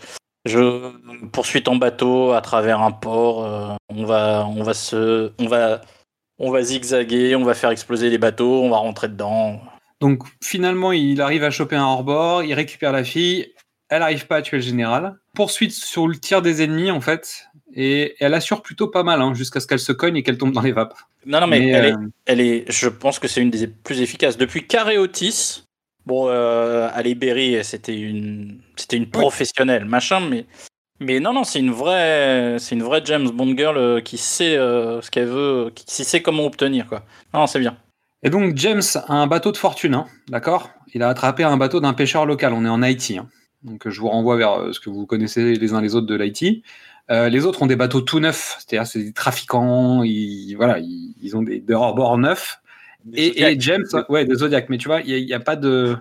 je 0.46 0.92
poursuis 1.28 1.64
ton 1.64 1.76
bateau 1.76 2.32
à 2.32 2.42
travers 2.42 2.82
un 2.82 2.92
port. 2.92 3.46
Euh, 3.46 3.76
on 3.90 4.06
va, 4.06 4.46
on 4.48 4.64
va 4.64 4.74
se, 4.74 5.32
on 5.40 5.48
va, 5.48 5.82
on 6.38 6.52
va 6.52 6.62
zigzaguer, 6.62 7.36
on 7.36 7.44
va 7.44 7.54
faire 7.54 7.70
exploser 7.70 8.10
les 8.10 8.18
bateaux, 8.18 8.62
on 8.64 8.70
va 8.70 8.78
rentrer 8.78 9.10
dedans. 9.10 9.62
Donc 10.00 10.24
finalement, 10.42 10.92
il 10.92 11.22
arrive 11.22 11.44
à 11.44 11.52
choper 11.52 11.76
un 11.76 11.86
hors-bord, 11.86 12.44
il 12.44 12.54
récupère 12.54 12.92
la 12.92 13.04
fille, 13.04 13.54
elle 13.90 14.00
n'arrive 14.00 14.28
pas 14.28 14.38
à 14.38 14.42
tuer 14.42 14.58
le 14.58 14.64
général. 14.64 15.18
Poursuite 15.36 15.74
sur 15.74 16.08
le 16.08 16.16
tir 16.16 16.42
des 16.42 16.62
ennemis 16.62 16.92
en 16.92 17.02
fait, 17.02 17.49
et 17.76 18.16
elle 18.20 18.34
assure 18.34 18.62
plutôt 18.62 18.88
pas 18.88 19.04
mal 19.04 19.22
hein, 19.22 19.34
jusqu'à 19.34 19.60
ce 19.60 19.68
qu'elle 19.68 19.80
se 19.80 19.92
cogne 19.92 20.18
et 20.18 20.24
qu'elle 20.24 20.38
tombe 20.38 20.52
dans 20.52 20.62
les 20.62 20.72
vapes. 20.72 20.96
Non, 21.26 21.42
non, 21.42 21.48
mais, 21.48 21.68
elle, 21.68 21.86
est, 21.86 21.94
euh, 21.94 22.08
elle, 22.26 22.42
est, 22.42 22.72
je 22.72 22.88
pense 22.88 23.20
que 23.20 23.28
c'est 23.28 23.42
une 23.42 23.52
des 23.52 23.68
plus 23.68 24.02
efficaces. 24.02 24.38
Depuis 24.38 24.66
Carré 24.66 24.98
Otis, 24.98 25.64
Bon, 26.10 26.28
euh, 26.28 26.90
Ali 26.94 27.14
Berry, 27.14 27.64
c'était 27.64 27.96
une, 27.96 28.62
c'était 28.76 28.98
une 28.98 29.12
professionnelle, 29.12 29.86
machin, 29.86 30.22
mais, 30.22 30.46
mais 31.00 31.20
non, 31.20 31.34
non, 31.34 31.44
c'est 31.44 31.60
une 31.60 31.70
vraie, 31.70 32.56
c'est 32.58 32.74
une 32.74 32.82
vraie 32.82 33.02
James 33.06 33.30
Bond 33.30 33.56
girl 33.56 33.78
euh, 33.78 34.02
qui 34.02 34.18
sait 34.18 34.58
euh, 34.58 35.02
ce 35.02 35.12
qu'elle 35.12 35.28
veut, 35.28 35.72
qui 35.76 36.04
sait 36.04 36.24
comment 36.24 36.46
obtenir, 36.46 36.88
quoi. 36.88 37.04
Non, 37.34 37.46
c'est 37.46 37.60
bien. 37.60 37.78
Et 38.24 38.32
donc 38.32 38.58
James 38.58 38.82
a 39.08 39.14
un 39.14 39.28
bateau 39.28 39.52
de 39.52 39.58
fortune, 39.58 39.94
hein, 39.94 40.08
d'accord? 40.30 40.72
Il 40.96 41.04
a 41.04 41.10
attrapé 41.10 41.44
un 41.44 41.58
bateau 41.58 41.80
d'un 41.80 41.94
pêcheur 41.94 42.26
local. 42.26 42.54
On 42.54 42.66
est 42.66 42.70
en 42.70 42.82
Haïti, 42.82 43.20
hein. 43.20 43.28
donc 43.62 43.88
je 43.88 44.02
vous 44.02 44.10
renvoie 44.10 44.36
vers 44.36 44.74
ce 44.74 44.80
que 44.80 44.90
vous 44.90 45.06
connaissez 45.06 45.54
les 45.54 45.74
uns 45.74 45.82
les 45.82 45.94
autres 45.94 46.08
de 46.08 46.16
l'Haïti. 46.16 46.64
Les 47.10 47.46
autres 47.46 47.62
ont 47.62 47.68
des 47.68 47.76
bateaux 47.76 48.02
tout 48.02 48.20
neufs, 48.20 48.58
c'est-à-dire 48.60 48.88
c'est 48.88 49.04
des 49.04 49.14
trafiquants, 49.14 50.04
ils, 50.04 50.56
voilà, 50.56 50.80
ils, 50.80 51.36
ont 51.36 51.42
des, 51.42 51.60
des 51.60 51.74
hors-bord 51.74 52.18
neufs. 52.18 52.62
Et, 53.14 53.56
James, 53.60 53.86
ouais, 54.10 54.26
des 54.26 54.36
Zodiac, 54.36 54.70
mais 54.70 54.78
tu 54.78 54.88
vois, 54.88 55.02
il 55.02 55.26
n'y 55.26 55.34
a, 55.34 55.40
pas 55.40 55.56
de. 55.56 55.98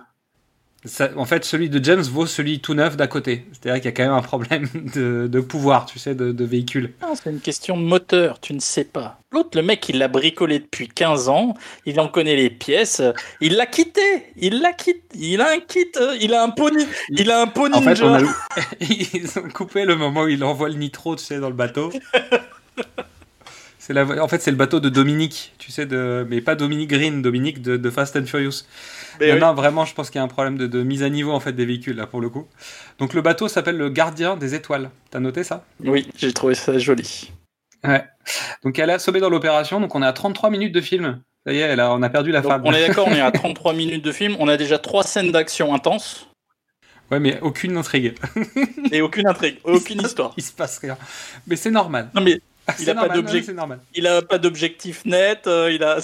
En 1.17 1.25
fait, 1.25 1.43
celui 1.43 1.69
de 1.69 1.83
James 1.83 2.01
vaut 2.01 2.25
celui 2.25 2.61
tout 2.61 2.73
neuf 2.73 2.95
d'à 2.95 3.07
côté. 3.07 3.45
C'est-à-dire 3.51 3.81
qu'il 3.81 3.85
y 3.85 3.87
a 3.89 3.91
quand 3.91 4.03
même 4.03 4.17
un 4.17 4.21
problème 4.21 4.67
de, 4.95 5.39
pouvoir, 5.41 5.85
tu 5.85 5.99
sais, 5.99 6.15
de, 6.15 6.43
véhicule. 6.45 6.93
c'est 7.15 7.29
une 7.29 7.41
question 7.41 7.75
de 7.75 7.83
moteur, 7.83 8.39
tu 8.39 8.53
ne 8.53 8.59
sais 8.59 8.85
pas. 8.85 9.19
L'autre, 9.31 9.49
le 9.55 9.61
mec, 9.61 9.87
il 9.89 9.97
l'a 9.97 10.07
bricolé 10.07 10.59
depuis 10.59 10.87
15 10.87 11.29
ans, 11.29 11.53
il 11.85 11.99
en 11.99 12.07
connaît 12.07 12.35
les 12.35 12.49
pièces, 12.49 13.01
il 13.41 13.57
l'a 13.57 13.65
quitté, 13.65 14.01
il 14.37 14.61
l'a 14.61 14.73
quitté, 14.73 15.03
il 15.15 15.41
a 15.41 15.51
un 15.51 15.59
kit, 15.59 15.91
il 16.19 16.33
a 16.33 16.43
un 16.43 16.49
pony, 16.49 16.85
il 17.09 17.29
a 17.29 17.41
un 17.41 17.47
pony. 17.47 17.75
En 17.75 17.81
fait, 17.81 18.01
ils 18.79 19.29
ont 19.37 19.49
coupé 19.49 19.85
le 19.85 19.95
moment 19.95 20.23
où 20.23 20.27
il 20.29 20.43
envoie 20.43 20.69
le 20.69 20.75
nitro, 20.75 21.15
tu 21.15 21.25
sais, 21.25 21.39
dans 21.39 21.49
le 21.49 21.55
bateau. 21.55 21.91
En 23.91 24.27
fait, 24.27 24.39
c'est 24.41 24.51
le 24.51 24.57
bateau 24.57 24.79
de 24.79 24.89
Dominique, 24.89 25.53
tu 25.57 25.71
sais, 25.71 25.85
de... 25.87 26.25
mais 26.29 26.41
pas 26.41 26.55
Dominique 26.55 26.89
Green, 26.89 27.21
Dominique 27.21 27.61
de, 27.61 27.89
Fast 27.89 28.15
and 28.15 28.25
Furious. 28.25 28.65
Non, 29.39 29.53
vraiment, 29.53 29.85
je 29.85 29.93
pense 29.93 30.09
qu'il 30.09 30.19
y 30.19 30.21
a 30.21 30.23
un 30.23 30.27
problème 30.27 30.57
de, 30.57 30.83
mise 30.83 31.03
à 31.03 31.09
niveau 31.09 31.31
en 31.31 31.39
fait 31.39 31.53
des 31.53 31.65
véhicules 31.65 31.95
là 31.95 32.07
pour 32.07 32.21
le 32.21 32.29
coup. 32.29 32.47
Donc 32.99 33.13
le 33.13 33.21
bateau 33.21 33.47
s'appelle 33.47 33.77
le 33.77 33.89
Gardien 33.89 34.35
des 34.35 34.55
Étoiles. 34.55 34.89
T'as 35.11 35.19
noté 35.19 35.43
ça? 35.43 35.65
Oui, 35.83 36.07
j'ai 36.17 36.33
trouvé 36.33 36.55
ça 36.55 36.77
joli. 36.77 37.31
Ouais. 37.83 38.03
Donc 38.63 38.77
elle 38.79 38.89
est 38.89 38.93
assommée 38.93 39.19
dans 39.19 39.29
l'opération. 39.29 39.79
Donc 39.79 39.95
on 39.95 40.01
est 40.01 40.05
à 40.07 40.13
33 40.13 40.49
minutes 40.49 40.73
de 40.73 40.81
film. 40.81 41.21
Ça 41.45 41.53
y 41.53 41.59
est, 41.59 41.79
on 41.81 42.01
a 42.01 42.09
perdu 42.09 42.31
la 42.31 42.43
femme. 42.43 42.61
On 42.65 42.73
est 42.73 42.87
d'accord, 42.87 43.07
on 43.07 43.15
est 43.15 43.21
à 43.21 43.31
33 43.33 43.73
minutes 43.73 44.03
de 44.03 44.11
film. 44.11 44.35
On 44.39 44.47
a 44.47 44.57
déjà 44.57 44.77
trois 44.77 45.03
scènes 45.03 45.31
d'action 45.31 45.73
intenses. 45.73 46.27
Ouais, 47.11 47.19
mais 47.19 47.39
aucune 47.41 47.75
intrigue. 47.77 48.15
Et 48.91 49.01
aucune 49.01 49.27
intrigue, 49.27 49.57
aucune 49.63 50.01
histoire. 50.01 50.33
Il 50.37 50.43
se 50.43 50.51
passe 50.51 50.77
rien. 50.77 50.97
Mais 51.47 51.55
c'est 51.55 51.71
normal. 51.71 52.09
Non, 52.13 52.21
mais 52.21 52.39
il 52.79 52.85
n'a 52.85 52.95
pas 52.95 53.09
d'objectif. 53.09 53.55
Il 53.95 54.07
a 54.07 54.21
pas 54.21 54.37
d'objectif 54.37 55.05
net. 55.05 55.47
Euh, 55.47 55.71
il 55.71 55.83
a. 55.83 55.97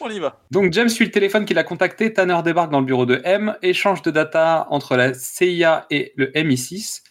On 0.00 0.10
y 0.10 0.18
va. 0.18 0.40
Donc 0.50 0.72
James 0.72 0.88
suit 0.88 1.04
le 1.04 1.10
téléphone 1.10 1.44
qu'il 1.44 1.58
a 1.58 1.64
contacté. 1.64 2.12
Tanner 2.12 2.38
débarque 2.42 2.70
dans 2.70 2.80
le 2.80 2.86
bureau 2.86 3.06
de 3.06 3.20
M, 3.24 3.56
échange 3.62 4.02
de 4.02 4.10
data 4.10 4.66
entre 4.70 4.96
la 4.96 5.12
CIA 5.14 5.86
et 5.90 6.12
le 6.16 6.26
MI6. 6.28 7.02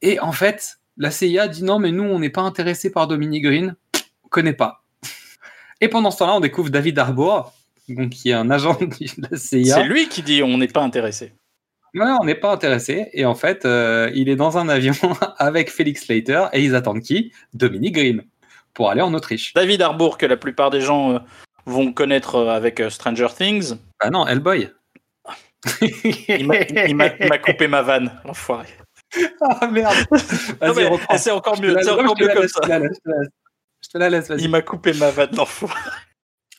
Et 0.00 0.18
en 0.20 0.32
fait, 0.32 0.78
la 0.96 1.10
CIA 1.10 1.48
dit 1.48 1.62
non, 1.62 1.78
mais 1.78 1.92
nous, 1.92 2.04
on 2.04 2.18
n'est 2.18 2.30
pas 2.30 2.40
intéressé 2.40 2.90
par 2.90 3.06
Dominique 3.06 3.44
Green, 3.44 3.76
on 4.24 4.28
connaît 4.28 4.54
pas. 4.54 4.84
Et 5.80 5.88
pendant 5.88 6.10
ce 6.10 6.18
temps-là, 6.18 6.34
on 6.34 6.40
découvre 6.40 6.70
David 6.70 6.98
Harbour, 6.98 7.52
donc, 7.88 8.10
qui 8.10 8.30
est 8.30 8.34
un 8.34 8.50
agent 8.50 8.78
de 8.80 9.28
la 9.30 9.36
CIA. 9.36 9.74
C'est 9.76 9.84
lui 9.84 10.08
qui 10.08 10.22
dit 10.22 10.42
on 10.42 10.58
n'est 10.58 10.68
pas 10.68 10.82
intéressé. 10.82 11.32
Ouais, 11.94 12.10
on 12.20 12.24
n'est 12.24 12.34
pas 12.34 12.52
intéressé. 12.52 13.08
Et 13.12 13.24
en 13.24 13.34
fait, 13.34 13.64
euh, 13.64 14.10
il 14.14 14.28
est 14.28 14.36
dans 14.36 14.58
un 14.58 14.68
avion 14.68 14.94
avec 15.38 15.70
Felix 15.70 16.04
Slater 16.04 16.46
et 16.52 16.62
ils 16.62 16.74
attendent 16.74 17.02
qui? 17.02 17.32
Dominique 17.54 17.94
Green 17.94 18.24
pour 18.74 18.90
aller 18.90 19.00
en 19.00 19.12
Autriche. 19.14 19.54
David 19.54 19.82
Harbour, 19.82 20.18
que 20.18 20.26
la 20.26 20.36
plupart 20.36 20.70
des 20.70 20.80
gens 20.80 21.14
euh, 21.14 21.18
vont 21.68 21.92
connaître 21.92 22.36
euh, 22.36 22.48
avec 22.50 22.80
euh, 22.80 22.90
Stranger 22.90 23.28
Things. 23.36 23.74
Ah 24.00 24.10
non, 24.10 24.26
Hellboy. 24.26 24.70
Il 25.80 26.46
m'a- 26.46 27.38
coupé 27.38 27.66
ma 27.68 27.82
vanne, 27.82 28.12
l'enfoiré. 28.24 28.68
Ah 29.40 29.66
merde. 29.68 29.94
C'est 31.16 31.30
encore 31.30 31.60
mieux, 31.60 31.76
c'est 31.82 31.90
encore 31.90 32.14
je 32.16 32.20
te 32.20 32.22
mieux 32.22 32.28
la 32.28 32.34
comme 32.34 32.42
laisse, 32.42 32.52
ça. 32.52 32.60
Je 32.62 32.68
te 32.68 32.68
la 32.68 32.78
laisse, 32.78 32.90
je 32.94 33.00
te 33.00 33.08
la 33.08 33.18
laisse. 33.18 33.28
Je 33.80 33.88
te 33.88 33.98
la 33.98 34.10
laisse, 34.10 34.28
vas-y. 34.28 34.42
Il 34.42 34.50
m'a 34.50 34.62
coupé 34.62 34.92
ma 34.92 35.10
vanne, 35.10 35.30
l'enfoiré. 35.34 35.74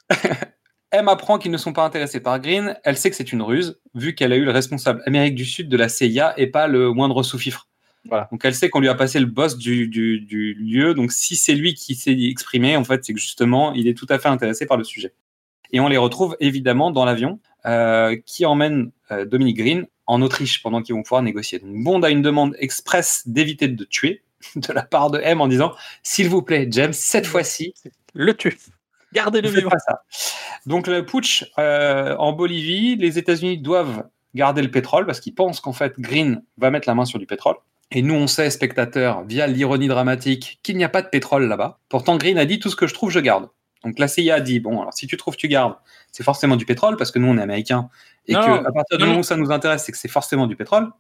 M 0.92 1.08
apprend 1.08 1.38
qu'ils 1.38 1.52
ne 1.52 1.58
sont 1.58 1.74
pas 1.74 1.84
intéressés 1.86 2.20
par 2.20 2.40
Green. 2.40 2.76
Elle 2.84 2.98
sait 2.98 3.12
que 3.12 3.16
c'est 3.16 3.32
une 3.32 3.44
ruse, 3.44 3.80
vu 3.94 4.16
qu'elle 4.16 4.34
a 4.34 4.36
eu 4.38 4.44
le 4.44 4.52
responsable 4.52 5.04
Amérique 5.06 5.36
du 5.36 5.46
Sud 5.46 5.70
de 5.70 5.78
la 5.78 5.88
CIA 5.88 6.34
et 6.38 6.48
pas 6.48 6.68
le 6.68 6.92
moindre 6.92 7.22
sous-fifre. 7.22 7.68
Voilà. 8.06 8.28
Donc 8.32 8.44
elle 8.46 8.56
sait 8.56 8.70
qu'on 8.70 8.80
lui 8.80 8.88
a 8.88 8.96
passé 8.96 9.20
le 9.20 9.26
boss 9.26 9.58
du, 9.58 9.88
du- 9.88 10.20
du 10.22 10.54
lieu. 10.54 10.94
Donc 10.94 11.12
si 11.12 11.36
c'est 11.36 11.54
lui 11.56 11.74
qui 11.74 11.96
s'est 11.96 12.18
exprimé, 12.20 12.76
en 12.78 12.84
fait, 12.84 13.04
c'est 13.06 13.14
que 13.14 13.20
justement, 13.20 13.74
il 13.74 13.88
est 13.88 13.94
tout 13.94 14.08
à 14.10 14.20
fait 14.20 14.30
intéressé 14.30 14.66
par 14.66 14.78
le 14.78 14.84
sujet. 14.84 15.14
Et 15.72 15.80
on 15.80 15.88
les 15.88 15.98
retrouve 15.98 16.36
évidemment 16.40 16.92
dans 16.92 17.06
l'avion 17.06 17.40
euh, 17.66 18.16
qui 18.26 18.46
emmène 18.46 18.92
euh, 19.12 19.26
Dominique 19.26 19.58
Green 19.58 19.86
en 20.08 20.22
Autriche 20.22 20.64
pendant 20.64 20.82
qu'ils 20.82 20.96
vont 20.96 21.04
pouvoir 21.04 21.22
négocier. 21.22 21.60
Donc 21.60 21.84
Bond 21.84 22.02
a 22.02 22.10
une 22.10 22.22
demande 22.24 22.56
express 22.58 23.24
d'éviter 23.28 23.68
de 23.68 23.84
tuer 23.84 24.24
de 24.56 24.74
la 24.74 24.82
part 24.84 25.12
de 25.12 25.20
M 25.20 25.42
en 25.42 25.48
disant 25.48 25.74
s'il 26.02 26.30
vous 26.30 26.42
plaît, 26.42 26.68
James, 26.72 26.94
cette 26.94 27.28
fois-ci, 27.28 27.74
Le 28.14 28.34
tue. 28.36 28.58
Gardez-le 29.14 29.50
vivant. 29.50 29.70
ça. 29.88 30.04
Donc 30.66 30.88
le 30.88 31.06
putsch 31.06 31.44
euh, 31.60 32.16
en 32.18 32.32
Bolivie, 32.34 32.96
les 32.96 33.18
États-Unis 33.20 33.58
doivent 33.58 34.08
garder 34.36 34.62
le 34.62 34.72
pétrole 34.72 35.06
parce 35.06 35.20
qu'ils 35.20 35.34
pensent 35.36 35.60
qu'en 35.60 35.74
fait 35.74 36.00
Green 36.00 36.44
va 36.58 36.70
mettre 36.72 36.88
la 36.88 36.96
main 36.96 37.06
sur 37.06 37.20
du 37.20 37.26
pétrole. 37.26 37.56
Et 37.92 38.02
nous, 38.02 38.14
on 38.14 38.28
sait, 38.28 38.50
spectateurs, 38.52 39.24
via 39.24 39.48
l'ironie 39.48 39.88
dramatique, 39.88 40.60
qu'il 40.62 40.78
n'y 40.78 40.84
a 40.84 40.90
pas 40.90 41.02
de 41.02 41.08
pétrole 41.08 41.48
là-bas. 41.48 41.80
Pourtant, 41.90 42.18
Green 42.18 42.38
a 42.38 42.46
dit 42.46 42.60
tout 42.60 42.70
ce 42.70 42.76
que 42.76 42.86
je 42.88 42.94
trouve, 42.94 43.10
je 43.10 43.20
garde. 43.20 43.50
Donc 43.84 43.98
la 43.98 44.08
CIA 44.08 44.36
a 44.36 44.40
dit 44.42 44.60
bon, 44.60 44.82
alors 44.82 44.94
si 44.94 45.08
tu 45.08 45.18
trouves, 45.18 45.38
tu 45.38 45.48
gardes. 45.48 45.76
C'est 46.12 46.24
forcément 46.24 46.56
du 46.56 46.66
pétrole 46.66 46.98
parce 46.98 47.12
que 47.12 47.20
nous, 47.20 47.28
on 47.28 47.38
est 47.38 47.42
américains 47.42 47.90
et 48.28 48.34
Non, 48.34 48.42
que 48.42 48.68
à 48.68 48.72
partir 48.72 48.98
du 48.98 49.06
moment 49.06 49.20
où 49.20 49.24
ça 49.24 49.38
nous 49.38 49.52
intéresse, 49.52 49.86
c'est 49.86 49.92
que 49.92 49.98
c'est 49.98 50.08
forcément 50.10 50.48
du 50.48 50.56
pétrole. 50.56 50.92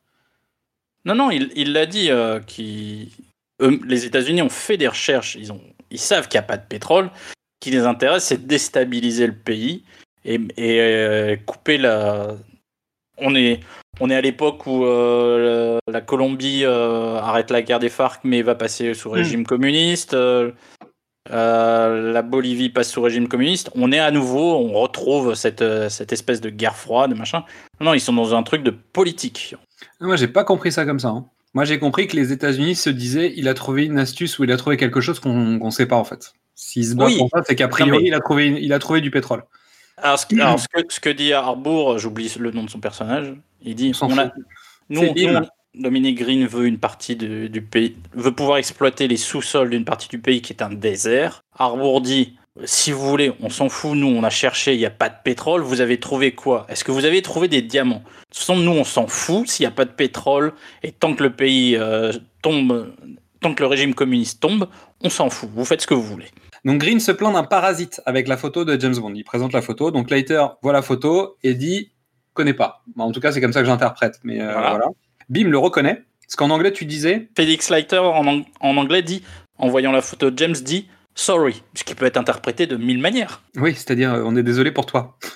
Non, 1.05 1.15
non, 1.15 1.29
il 1.31 1.73
l'a 1.73 1.85
dit. 1.85 2.09
euh, 2.11 2.39
qui- 2.39 3.11
eux, 3.61 3.79
les 3.85 4.05
États-Unis 4.05 4.41
ont 4.41 4.49
fait 4.49 4.77
des 4.77 4.87
recherches. 4.87 5.35
Ils, 5.35 5.51
ont, 5.51 5.61
ils 5.91 5.99
savent 5.99 6.27
qu'il 6.27 6.39
n'y 6.39 6.45
a 6.45 6.47
pas 6.47 6.57
de 6.57 6.65
pétrole. 6.65 7.11
Ce 7.27 7.33
qui 7.59 7.71
les 7.71 7.81
intéresse, 7.85 8.25
c'est 8.25 8.37
de 8.43 8.47
déstabiliser 8.47 9.27
le 9.27 9.35
pays 9.35 9.83
et, 10.23 10.39
et, 10.57 10.79
euh, 10.79 11.35
couper 11.45 11.77
la. 11.77 12.35
On 13.17 13.35
est, 13.35 13.59
on 13.99 14.09
est 14.09 14.15
à 14.15 14.21
l'époque 14.21 14.65
où 14.67 14.85
euh, 14.85 15.77
la 15.87 16.01
Colombie 16.01 16.61
euh, 16.63 17.15
arrête 17.17 17.51
la 17.51 17.61
guerre 17.61 17.79
des 17.79 17.89
FARC 17.89 18.21
mais 18.23 18.41
va 18.41 18.55
passer 18.55 18.93
sous 18.93 19.09
régime 19.09 19.45
communiste. 19.45 20.13
euh, 20.13 20.51
la 21.31 22.21
Bolivie 22.21 22.69
passe 22.69 22.91
sous 22.91 23.01
régime 23.01 23.27
communiste. 23.27 23.69
On 23.75 23.91
est 23.91 23.99
à 23.99 24.11
nouveau, 24.11 24.55
on 24.55 24.73
retrouve 24.73 25.35
cette, 25.35 25.63
cette 25.89 26.11
espèce 26.13 26.41
de 26.41 26.49
guerre 26.49 26.75
froide, 26.75 27.15
machin. 27.15 27.43
Non, 27.79 27.93
ils 27.93 27.99
sont 28.01 28.13
dans 28.13 28.33
un 28.35 28.43
truc 28.43 28.63
de 28.63 28.71
politique. 28.71 29.55
Moi, 30.01 30.15
j'ai 30.15 30.27
pas 30.27 30.43
compris 30.43 30.71
ça 30.71 30.85
comme 30.85 30.99
ça. 30.99 31.09
hein. 31.09 31.25
Moi, 31.53 31.65
j'ai 31.65 31.79
compris 31.79 32.07
que 32.07 32.15
les 32.15 32.31
États-Unis 32.31 32.75
se 32.75 32.89
disaient 32.89 33.33
il 33.35 33.47
a 33.47 33.53
trouvé 33.53 33.85
une 33.85 33.97
astuce 33.99 34.37
ou 34.39 34.43
il 34.43 34.51
a 34.51 34.57
trouvé 34.57 34.77
quelque 34.77 35.01
chose 35.01 35.19
qu'on 35.19 35.57
qu'on 35.59 35.71
sait 35.71 35.87
pas 35.87 35.95
en 35.95 36.03
fait. 36.03 36.33
S'il 36.55 36.85
se 36.85 36.93
bat 36.95 37.05
Oui. 37.05 37.17
pour 37.17 37.29
ça, 37.33 37.41
c'est 37.45 37.55
qu'a 37.55 37.67
priori, 37.67 37.91
mais- 38.03 38.07
il, 38.07 38.13
a 38.13 38.19
trouvé, 38.19 38.47
il 38.47 38.71
a 38.73 38.79
trouvé 38.79 39.01
du 39.01 39.09
pétrole. 39.11 39.43
Alors, 39.97 40.19
ce, 40.19 40.25
que- 40.25 40.35
alors, 40.39 40.59
ce 40.59 40.67
que, 40.67 40.81
ce 40.89 40.99
que 40.99 41.09
dit 41.09 41.33
Harbour, 41.33 41.97
j'oublie 41.97 42.31
le 42.39 42.51
nom 42.51 42.63
de 42.63 42.69
son 42.69 42.79
personnage, 42.79 43.33
il 43.63 43.75
dit 43.75 43.89
On 43.91 43.93
s'en 43.93 44.11
on 44.11 44.17
a- 44.17 44.29
fout. 44.29 44.43
nous, 44.89 45.05
Dominique 45.75 46.17
Green 46.17 46.45
veut 46.47 46.65
une 46.65 46.79
partie 46.79 47.15
de- 47.15 47.47
du 47.47 47.61
pays, 47.61 47.95
veut 48.13 48.33
pouvoir 48.33 48.57
exploiter 48.57 49.07
les 49.07 49.17
sous-sols 49.17 49.69
d'une 49.69 49.85
partie 49.85 50.07
du 50.07 50.19
pays 50.19 50.41
qui 50.41 50.51
est 50.53 50.63
un 50.63 50.71
désert. 50.71 51.41
Harbour 51.57 52.01
dit 52.01 52.35
si 52.65 52.91
vous 52.91 53.07
voulez, 53.07 53.31
on 53.41 53.49
s'en 53.49 53.69
fout, 53.69 53.95
nous 53.95 54.07
on 54.07 54.23
a 54.23 54.29
cherché, 54.29 54.73
il 54.73 54.79
n'y 54.79 54.85
a 54.85 54.89
pas 54.89 55.07
de 55.09 55.15
pétrole, 55.23 55.61
vous 55.61 55.79
avez 55.79 55.99
trouvé 55.99 56.31
quoi? 56.33 56.65
Est-ce 56.69 56.83
que 56.83 56.91
vous 56.91 57.05
avez 57.05 57.21
trouvé 57.21 57.47
des 57.47 57.61
diamants? 57.61 57.99
De 57.99 58.25
toute 58.31 58.37
façon, 58.39 58.57
nous 58.57 58.71
on 58.71 58.83
s'en 58.83 59.07
fout 59.07 59.47
s'il 59.47 59.63
n'y 59.63 59.67
a 59.67 59.71
pas 59.71 59.85
de 59.85 59.91
pétrole 59.91 60.53
et 60.83 60.91
tant 60.91 61.13
que 61.13 61.23
le 61.23 61.29
pays 61.31 61.77
euh, 61.77 62.11
tombe, 62.41 62.91
tant 63.39 63.53
que 63.53 63.61
le 63.61 63.67
régime 63.67 63.93
communiste 63.93 64.41
tombe, 64.41 64.67
on 65.01 65.09
s'en 65.09 65.29
fout, 65.29 65.49
vous 65.53 65.63
faites 65.63 65.81
ce 65.81 65.87
que 65.87 65.93
vous 65.93 66.03
voulez. 66.03 66.27
Donc 66.65 66.79
Green 66.81 66.99
se 66.99 67.13
plaint 67.13 67.31
d'un 67.33 67.43
parasite 67.43 68.01
avec 68.05 68.27
la 68.27 68.35
photo 68.35 68.65
de 68.65 68.77
James 68.77 68.97
Bond. 68.97 69.13
Il 69.15 69.23
présente 69.23 69.53
la 69.53 69.61
photo, 69.61 69.91
donc 69.91 70.09
Leiter 70.09 70.43
voit 70.61 70.73
la 70.73 70.81
photo 70.81 71.37
et 71.43 71.53
dit 71.53 71.91
connaît 72.39 72.53
pas. 72.53 72.83
Bon, 72.95 73.03
en 73.05 73.11
tout 73.11 73.19
cas, 73.19 73.31
c'est 73.31 73.41
comme 73.41 73.53
ça 73.53 73.59
que 73.61 73.67
j'interprète. 73.67 74.19
Mais 74.23 74.41
euh, 74.41 74.51
Voilà. 74.51 74.69
voilà. 74.71 74.85
Bim 75.29 75.49
le 75.49 75.57
reconnaît. 75.57 76.03
Parce 76.25 76.35
qu'en 76.35 76.49
anglais, 76.51 76.71
tu 76.71 76.85
disais 76.85 77.29
Felix 77.35 77.69
Leiter 77.69 77.97
en, 77.97 78.25
ang- 78.25 78.45
en 78.61 78.77
anglais 78.77 79.01
dit, 79.01 79.23
en 79.57 79.67
voyant 79.67 79.91
la 79.91 80.01
photo 80.01 80.29
de 80.31 80.37
James, 80.37 80.53
dit 80.53 80.87
sorry, 81.15 81.63
ce 81.73 81.83
qui 81.83 81.95
peut 81.95 82.05
être 82.05 82.17
interprété 82.17 82.65
de 82.67 82.77
mille 82.77 82.99
manières. 82.99 83.41
Oui, 83.57 83.73
c'est-à-dire, 83.75 84.13
euh, 84.13 84.23
on 84.25 84.35
est 84.37 84.43
désolé 84.43 84.71
pour 84.71 84.85
toi. 84.85 85.17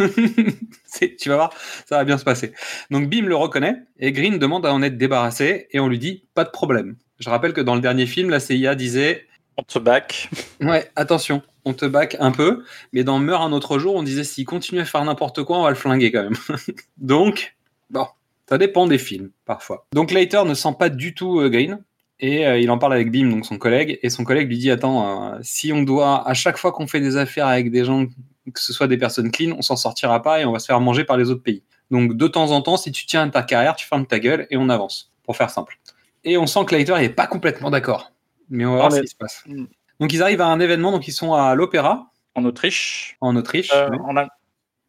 Tu 1.19 1.29
vas 1.29 1.35
voir, 1.35 1.53
ça 1.89 1.97
va 1.97 2.03
bien 2.05 2.17
se 2.17 2.23
passer. 2.23 2.53
Donc 2.91 3.09
Bim 3.09 3.23
le 3.25 3.35
reconnaît 3.35 3.77
et 3.99 4.11
Green 4.11 4.37
demande 4.37 4.65
à 4.65 4.73
en 4.73 4.81
être 4.83 4.97
débarrassé 4.97 5.67
et 5.71 5.79
on 5.79 5.87
lui 5.87 5.97
dit 5.99 6.25
pas 6.35 6.43
de 6.43 6.49
problème. 6.51 6.95
Je 7.19 7.29
rappelle 7.29 7.53
que 7.53 7.61
dans 7.61 7.75
le 7.75 7.81
dernier 7.81 8.05
film, 8.05 8.29
la 8.29 8.39
CIA 8.39 8.75
disait 8.75 9.25
On 9.57 9.63
te 9.63 9.79
back. 9.79 10.29
Ouais, 10.61 10.89
attention, 10.95 11.41
on 11.65 11.73
te 11.73 11.85
back 11.85 12.17
un 12.19 12.31
peu, 12.31 12.63
mais 12.91 13.03
dans 13.03 13.19
Meurt 13.19 13.43
un 13.43 13.51
autre 13.51 13.79
jour, 13.79 13.95
on 13.95 14.03
disait 14.03 14.23
s'il 14.23 14.45
continue 14.45 14.81
à 14.81 14.85
faire 14.85 15.03
n'importe 15.05 15.43
quoi, 15.43 15.59
on 15.59 15.63
va 15.63 15.69
le 15.69 15.75
flinguer 15.75 16.11
quand 16.11 16.23
même. 16.23 16.37
Donc, 16.97 17.55
bon, 17.89 18.07
ça 18.49 18.57
dépend 18.57 18.87
des 18.87 18.97
films, 18.97 19.31
parfois. 19.45 19.85
Donc 19.93 20.11
Leiter 20.11 20.43
ne 20.45 20.53
sent 20.53 20.75
pas 20.77 20.89
du 20.89 21.13
tout 21.13 21.39
euh, 21.39 21.49
Green, 21.49 21.83
et 22.19 22.47
euh, 22.47 22.57
il 22.57 22.71
en 22.71 22.77
parle 22.77 22.93
avec 22.93 23.11
Bim, 23.11 23.29
donc 23.29 23.45
son 23.45 23.57
collègue, 23.57 23.99
et 24.01 24.09
son 24.09 24.23
collègue 24.23 24.47
lui 24.47 24.57
dit 24.57 24.71
Attends, 24.71 25.33
euh, 25.33 25.39
si 25.41 25.73
on 25.73 25.83
doit, 25.83 26.27
à 26.27 26.33
chaque 26.33 26.57
fois 26.57 26.71
qu'on 26.71 26.87
fait 26.87 27.01
des 27.01 27.17
affaires 27.17 27.47
avec 27.47 27.69
des 27.69 27.83
gens, 27.83 28.05
que 28.05 28.59
ce 28.59 28.71
soit 28.73 28.87
des 28.87 28.97
personnes 28.97 29.31
clean, 29.31 29.55
on 29.57 29.61
s'en 29.61 29.75
sortira 29.75 30.21
pas 30.21 30.39
et 30.39 30.45
on 30.45 30.51
va 30.51 30.59
se 30.59 30.65
faire 30.65 30.79
manger 30.79 31.03
par 31.03 31.17
les 31.17 31.29
autres 31.29 31.43
pays. 31.43 31.63
Donc 31.91 32.15
de 32.15 32.27
temps 32.27 32.51
en 32.51 32.61
temps, 32.61 32.77
si 32.77 32.91
tu 32.91 33.05
tiens 33.05 33.27
ta 33.29 33.43
carrière, 33.43 33.75
tu 33.75 33.85
fermes 33.85 34.05
ta 34.05 34.19
gueule 34.19 34.47
et 34.49 34.57
on 34.57 34.69
avance, 34.69 35.11
pour 35.23 35.35
faire 35.35 35.49
simple. 35.49 35.77
Et 36.23 36.37
on 36.37 36.47
sent 36.47 36.63
que 36.65 36.75
Leiter 36.75 36.95
n'est 36.95 37.09
pas 37.09 37.27
complètement 37.27 37.69
d'accord. 37.69 38.12
Mais 38.49 38.65
on 38.65 38.71
va 38.71 38.75
voir 38.77 38.87
Ah, 38.87 38.91
ce 38.91 38.95
mais- 38.97 39.01
qui 39.03 39.07
se 39.09 39.15
passe. 39.15 39.43
Mm. 39.47 39.65
Donc 39.99 40.13
ils 40.13 40.21
arrivent 40.23 40.41
à 40.41 40.47
un 40.47 40.59
événement, 40.59 40.91
donc 40.91 41.07
ils 41.07 41.11
sont 41.13 41.33
à 41.33 41.55
l'Opéra, 41.55 42.11
En 42.35 42.43
Autriche. 42.45 43.15
en 43.21 43.35
Autriche. 43.35 43.71
Euh, 43.73 43.89
en, 44.03 44.15
Al- 44.17 44.29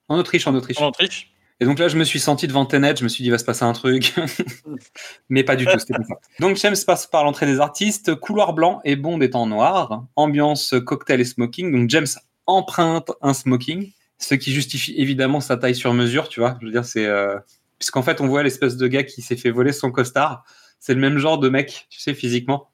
En 0.09 0.17
Autriche, 0.19 0.47
en 0.47 0.55
Autriche. 0.55 0.79
en 0.81 0.87
Autriche. 0.89 1.31
Et 1.61 1.67
donc 1.67 1.79
là, 1.79 1.87
je 1.89 1.97
me 1.97 2.03
suis 2.05 2.19
senti 2.19 2.49
devant 2.49 2.67
Tenet, 2.67 2.97
je 2.97 3.05
me 3.05 3.09
suis 3.09 3.23
dit, 3.23 3.29
il 3.29 3.31
va 3.31 3.39
se 3.39 3.45
passer 3.45 3.63
un 3.65 3.73
truc. 3.73 4.13
Mais 5.29 5.45
pas 5.45 5.57
du 5.57 5.67
tout, 5.67 5.79
c'était 5.79 5.95
ça. 6.03 6.17
Donc 6.41 6.57
James 6.57 6.75
passe 6.87 7.07
par 7.07 7.25
l'entrée 7.25 7.47
des 7.47 7.61
artistes, 7.61 8.15
couloir 8.17 8.53
blanc 8.55 8.81
et 8.85 8.97
Bond 8.97 9.21
est 9.21 9.35
en 9.35 9.47
noir, 9.47 10.05
ambiance 10.17 10.75
cocktail 10.85 11.21
et 11.21 11.25
smoking. 11.25 11.71
Donc 11.73 11.91
James 11.91 12.07
emprunte 12.47 13.13
un 13.23 13.35
smoking, 13.35 13.93
ce 14.19 14.35
qui 14.35 14.53
justifie 14.53 14.95
évidemment 14.97 15.41
sa 15.41 15.57
taille 15.57 15.75
sur 15.77 15.93
mesure, 15.95 16.29
tu 16.29 16.41
vois. 16.41 16.57
Je 16.61 16.67
veux 16.67 16.73
dire, 16.73 16.85
c'est. 16.85 17.07
euh, 17.07 17.39
Puisqu'en 17.79 18.03
fait, 18.03 18.21
on 18.21 18.29
voit 18.29 18.43
l'espèce 18.43 18.77
de 18.77 18.87
gars 18.87 19.03
qui 19.03 19.21
s'est 19.21 19.37
fait 19.37 19.51
voler 19.51 19.73
son 19.73 19.91
costard. 19.91 20.45
C'est 20.81 20.95
le 20.95 21.01
même 21.01 21.19
genre 21.19 21.39
de 21.39 21.49
mec, 21.49 21.87
tu 21.91 22.01
sais, 22.01 22.15
physiquement. 22.15 22.71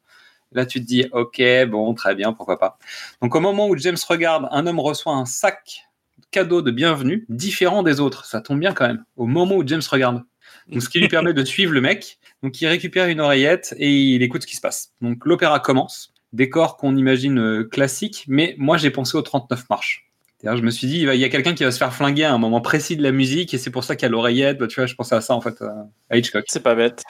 Là, 0.52 0.66
tu 0.66 0.80
te 0.80 0.86
dis, 0.86 1.06
ok, 1.12 1.40
bon, 1.68 1.94
très 1.94 2.14
bien, 2.14 2.32
pourquoi 2.32 2.58
pas. 2.58 2.78
Donc, 3.22 3.34
au 3.34 3.40
moment 3.40 3.68
où 3.68 3.76
James 3.76 3.96
regarde, 4.08 4.48
un 4.50 4.66
homme 4.66 4.80
reçoit 4.80 5.12
un 5.14 5.24
sac 5.24 5.88
cadeau 6.32 6.60
de 6.62 6.70
bienvenue 6.70 7.24
différent 7.28 7.82
des 7.82 8.00
autres. 8.00 8.24
Ça 8.24 8.40
tombe 8.40 8.58
bien 8.60 8.72
quand 8.74 8.86
même. 8.86 9.04
Au 9.16 9.26
moment 9.26 9.56
où 9.56 9.66
James 9.66 9.82
regarde. 9.88 10.22
Donc, 10.68 10.82
ce 10.82 10.88
qui 10.88 10.98
lui 11.00 11.08
permet 11.08 11.32
de 11.34 11.44
suivre 11.44 11.72
le 11.72 11.80
mec. 11.80 12.18
Donc, 12.42 12.60
il 12.60 12.66
récupère 12.66 13.06
une 13.08 13.20
oreillette 13.20 13.74
et 13.78 13.90
il 13.92 14.22
écoute 14.22 14.42
ce 14.42 14.46
qui 14.46 14.56
se 14.56 14.60
passe. 14.60 14.92
Donc, 15.00 15.24
l'opéra 15.24 15.60
commence. 15.60 16.12
Décor 16.32 16.76
qu'on 16.76 16.96
imagine 16.96 17.38
euh, 17.38 17.64
classique, 17.64 18.24
mais 18.28 18.54
moi, 18.58 18.76
j'ai 18.76 18.90
pensé 18.90 19.16
aux 19.16 19.22
39 19.22 19.68
marches. 19.68 20.06
Je 20.42 20.62
me 20.62 20.70
suis 20.70 20.86
dit, 20.86 21.00
il 21.00 21.14
y 21.16 21.24
a 21.24 21.28
quelqu'un 21.28 21.54
qui 21.54 21.64
va 21.64 21.70
se 21.70 21.76
faire 21.78 21.92
flinguer 21.92 22.24
à 22.24 22.32
un 22.32 22.38
moment 22.38 22.60
précis 22.62 22.96
de 22.96 23.02
la 23.02 23.12
musique 23.12 23.52
et 23.52 23.58
c'est 23.58 23.70
pour 23.70 23.84
ça 23.84 23.94
qu'il 23.94 24.04
y 24.04 24.06
a 24.06 24.08
l'oreillette. 24.10 24.56
Bah, 24.58 24.68
tu 24.68 24.76
vois, 24.76 24.86
je 24.86 24.94
pensais 24.94 25.14
à 25.14 25.20
ça, 25.20 25.34
en 25.34 25.40
fait, 25.42 25.60
à- 25.60 25.86
à 26.08 26.16
Hitchcock. 26.16 26.44
C'est 26.48 26.62
pas 26.62 26.74
bête. 26.74 27.02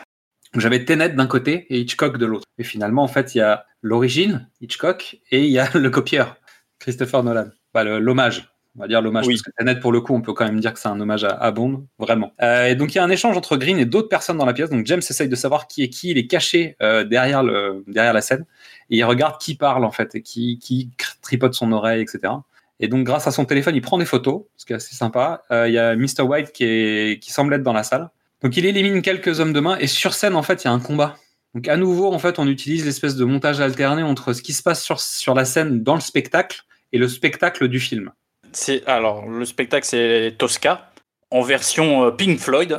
J'avais 0.56 0.84
Tenet 0.84 1.10
d'un 1.10 1.26
côté 1.26 1.66
et 1.70 1.78
Hitchcock 1.80 2.18
de 2.18 2.26
l'autre. 2.26 2.46
Et 2.58 2.64
finalement, 2.64 3.02
en 3.02 3.08
fait, 3.08 3.34
il 3.34 3.38
y 3.38 3.40
a 3.42 3.66
l'origine, 3.82 4.48
Hitchcock, 4.60 5.18
et 5.30 5.44
il 5.44 5.50
y 5.50 5.58
a 5.58 5.68
le 5.74 5.90
copieur, 5.90 6.36
Christopher 6.78 7.22
Nolan. 7.22 7.48
Bah, 7.72 7.84
l'hommage. 7.84 8.48
On 8.76 8.82
va 8.82 8.88
dire 8.88 9.02
l'hommage, 9.02 9.26
Oui. 9.26 9.34
parce 9.34 9.42
que 9.42 9.50
Tenet, 9.58 9.80
pour 9.80 9.90
le 9.90 10.00
coup, 10.00 10.14
on 10.14 10.20
peut 10.22 10.32
quand 10.32 10.44
même 10.44 10.60
dire 10.60 10.72
que 10.72 10.78
c'est 10.78 10.88
un 10.88 11.00
hommage 11.00 11.24
à, 11.24 11.30
à 11.30 11.50
Bond, 11.50 11.86
vraiment. 11.98 12.32
Euh, 12.40 12.66
et 12.66 12.76
donc, 12.76 12.94
il 12.94 12.98
y 12.98 13.00
a 13.00 13.04
un 13.04 13.10
échange 13.10 13.36
entre 13.36 13.56
Green 13.56 13.78
et 13.78 13.84
d'autres 13.84 14.08
personnes 14.08 14.38
dans 14.38 14.46
la 14.46 14.52
pièce. 14.52 14.70
Donc, 14.70 14.86
James 14.86 15.00
essaye 15.00 15.28
de 15.28 15.34
savoir 15.34 15.66
qui 15.66 15.82
est 15.82 15.88
qui. 15.88 16.10
Il 16.10 16.18
est 16.18 16.28
caché 16.28 16.76
euh, 16.80 17.02
derrière, 17.04 17.42
le, 17.42 17.82
derrière 17.88 18.12
la 18.12 18.20
scène. 18.20 18.44
Et 18.88 18.98
il 18.98 19.04
regarde 19.04 19.40
qui 19.40 19.56
parle, 19.56 19.84
en 19.84 19.90
fait, 19.90 20.14
et 20.14 20.22
qui, 20.22 20.58
qui 20.60 20.90
tripote 21.20 21.54
son 21.54 21.72
oreille, 21.72 22.00
etc. 22.02 22.32
Et 22.78 22.86
donc, 22.88 23.04
grâce 23.04 23.26
à 23.26 23.32
son 23.32 23.44
téléphone, 23.44 23.74
il 23.74 23.82
prend 23.82 23.98
des 23.98 24.04
photos, 24.04 24.42
ce 24.56 24.64
qui 24.66 24.72
est 24.72 24.76
assez 24.76 24.94
sympa. 24.94 25.42
Euh, 25.50 25.66
Il 25.68 25.74
y 25.74 25.78
a 25.78 25.96
Mr. 25.96 26.22
White 26.22 26.52
qui, 26.52 26.64
est, 26.64 27.20
qui 27.22 27.32
semble 27.32 27.54
être 27.54 27.62
dans 27.64 27.72
la 27.72 27.82
salle. 27.82 28.08
Donc 28.42 28.56
il 28.56 28.64
élimine 28.66 29.02
quelques 29.02 29.40
hommes 29.40 29.52
de 29.52 29.60
main 29.60 29.76
et 29.78 29.86
sur 29.86 30.14
scène 30.14 30.34
en 30.36 30.42
fait 30.42 30.64
il 30.64 30.66
y 30.66 30.68
a 30.68 30.72
un 30.72 30.80
combat. 30.80 31.16
Donc 31.54 31.66
à 31.68 31.76
nouveau, 31.76 32.12
en 32.12 32.18
fait, 32.20 32.38
on 32.38 32.46
utilise 32.46 32.84
l'espèce 32.84 33.16
de 33.16 33.24
montage 33.24 33.60
alterné 33.60 34.04
entre 34.04 34.32
ce 34.32 34.40
qui 34.40 34.52
se 34.52 34.62
passe 34.62 34.84
sur, 34.84 35.00
sur 35.00 35.34
la 35.34 35.44
scène 35.44 35.82
dans 35.82 35.96
le 35.96 36.00
spectacle 36.00 36.62
et 36.92 36.98
le 36.98 37.08
spectacle 37.08 37.66
du 37.66 37.80
film. 37.80 38.12
C'est 38.52 38.86
alors 38.86 39.26
le 39.28 39.44
spectacle 39.44 39.84
c'est 39.86 40.34
Tosca 40.38 40.90
en 41.30 41.42
version 41.42 42.04
euh, 42.06 42.10
Pink 42.12 42.38
Floyd. 42.38 42.78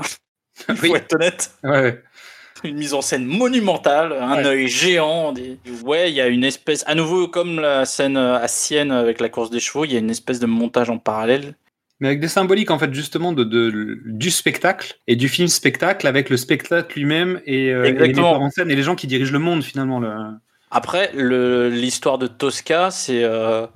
Il 0.70 0.76
faut 0.78 0.88
Oui. 0.88 0.94
être 0.96 1.14
honnête. 1.14 1.52
Ouais. 1.64 2.02
Une 2.64 2.78
mise 2.78 2.94
en 2.94 3.02
scène 3.02 3.26
monumentale, 3.26 4.14
un 4.14 4.38
Ouais. 4.38 4.46
œil 4.46 4.68
géant. 4.68 5.32
Des... 5.34 5.58
Ouais, 5.84 6.10
il 6.12 6.16
y 6.16 6.22
a 6.22 6.28
une 6.28 6.44
espèce, 6.44 6.84
à 6.88 6.96
nouveau 6.96 7.28
comme 7.28 7.60
la 7.60 7.86
scène 7.86 8.18
euh, 8.18 8.36
à 8.38 8.48
Sienne 8.48 8.92
avec 8.92 9.20
la 9.20 9.30
course 9.30 9.50
des 9.50 9.60
chevaux, 9.60 9.84
il 9.86 9.92
y 9.92 9.96
a 9.96 10.00
une 10.00 10.10
espèce 10.12 10.40
de 10.40 10.46
montage 10.46 10.90
en 10.90 10.98
parallèle. 10.98 11.56
Mais 12.02 12.08
avec 12.08 12.20
des 12.20 12.28
symboliques, 12.28 12.72
en 12.72 12.80
fait, 12.80 12.92
justement, 12.94 13.32
de, 13.32 13.44
de- 13.44 14.00
du 14.06 14.32
spectacle 14.32 14.96
et 15.08 15.16
du 15.16 15.30
film 15.30 15.48
spectacle 15.48 16.08
avec 16.08 16.30
le 16.32 16.36
spectacle 16.36 16.98
lui-même 16.98 17.40
et, 17.46 17.72
euh, 17.72 17.84
et 17.86 17.92
les 17.94 18.08
metteurs 18.08 18.42
en 18.42 18.50
scène 18.50 18.70
et 18.72 18.76
les 18.76 18.82
gens 18.84 18.96
qui 18.96 19.06
dirigent 19.08 19.32
le 19.32 19.40
monde, 19.40 19.64
finalement. 19.64 20.00
Le... 20.00 20.12
Après, 20.72 21.12
l'histoire 21.14 22.18
de 22.18 22.26
Tosca, 22.28 22.90
c'est 22.90 23.24
euh, 23.24 23.68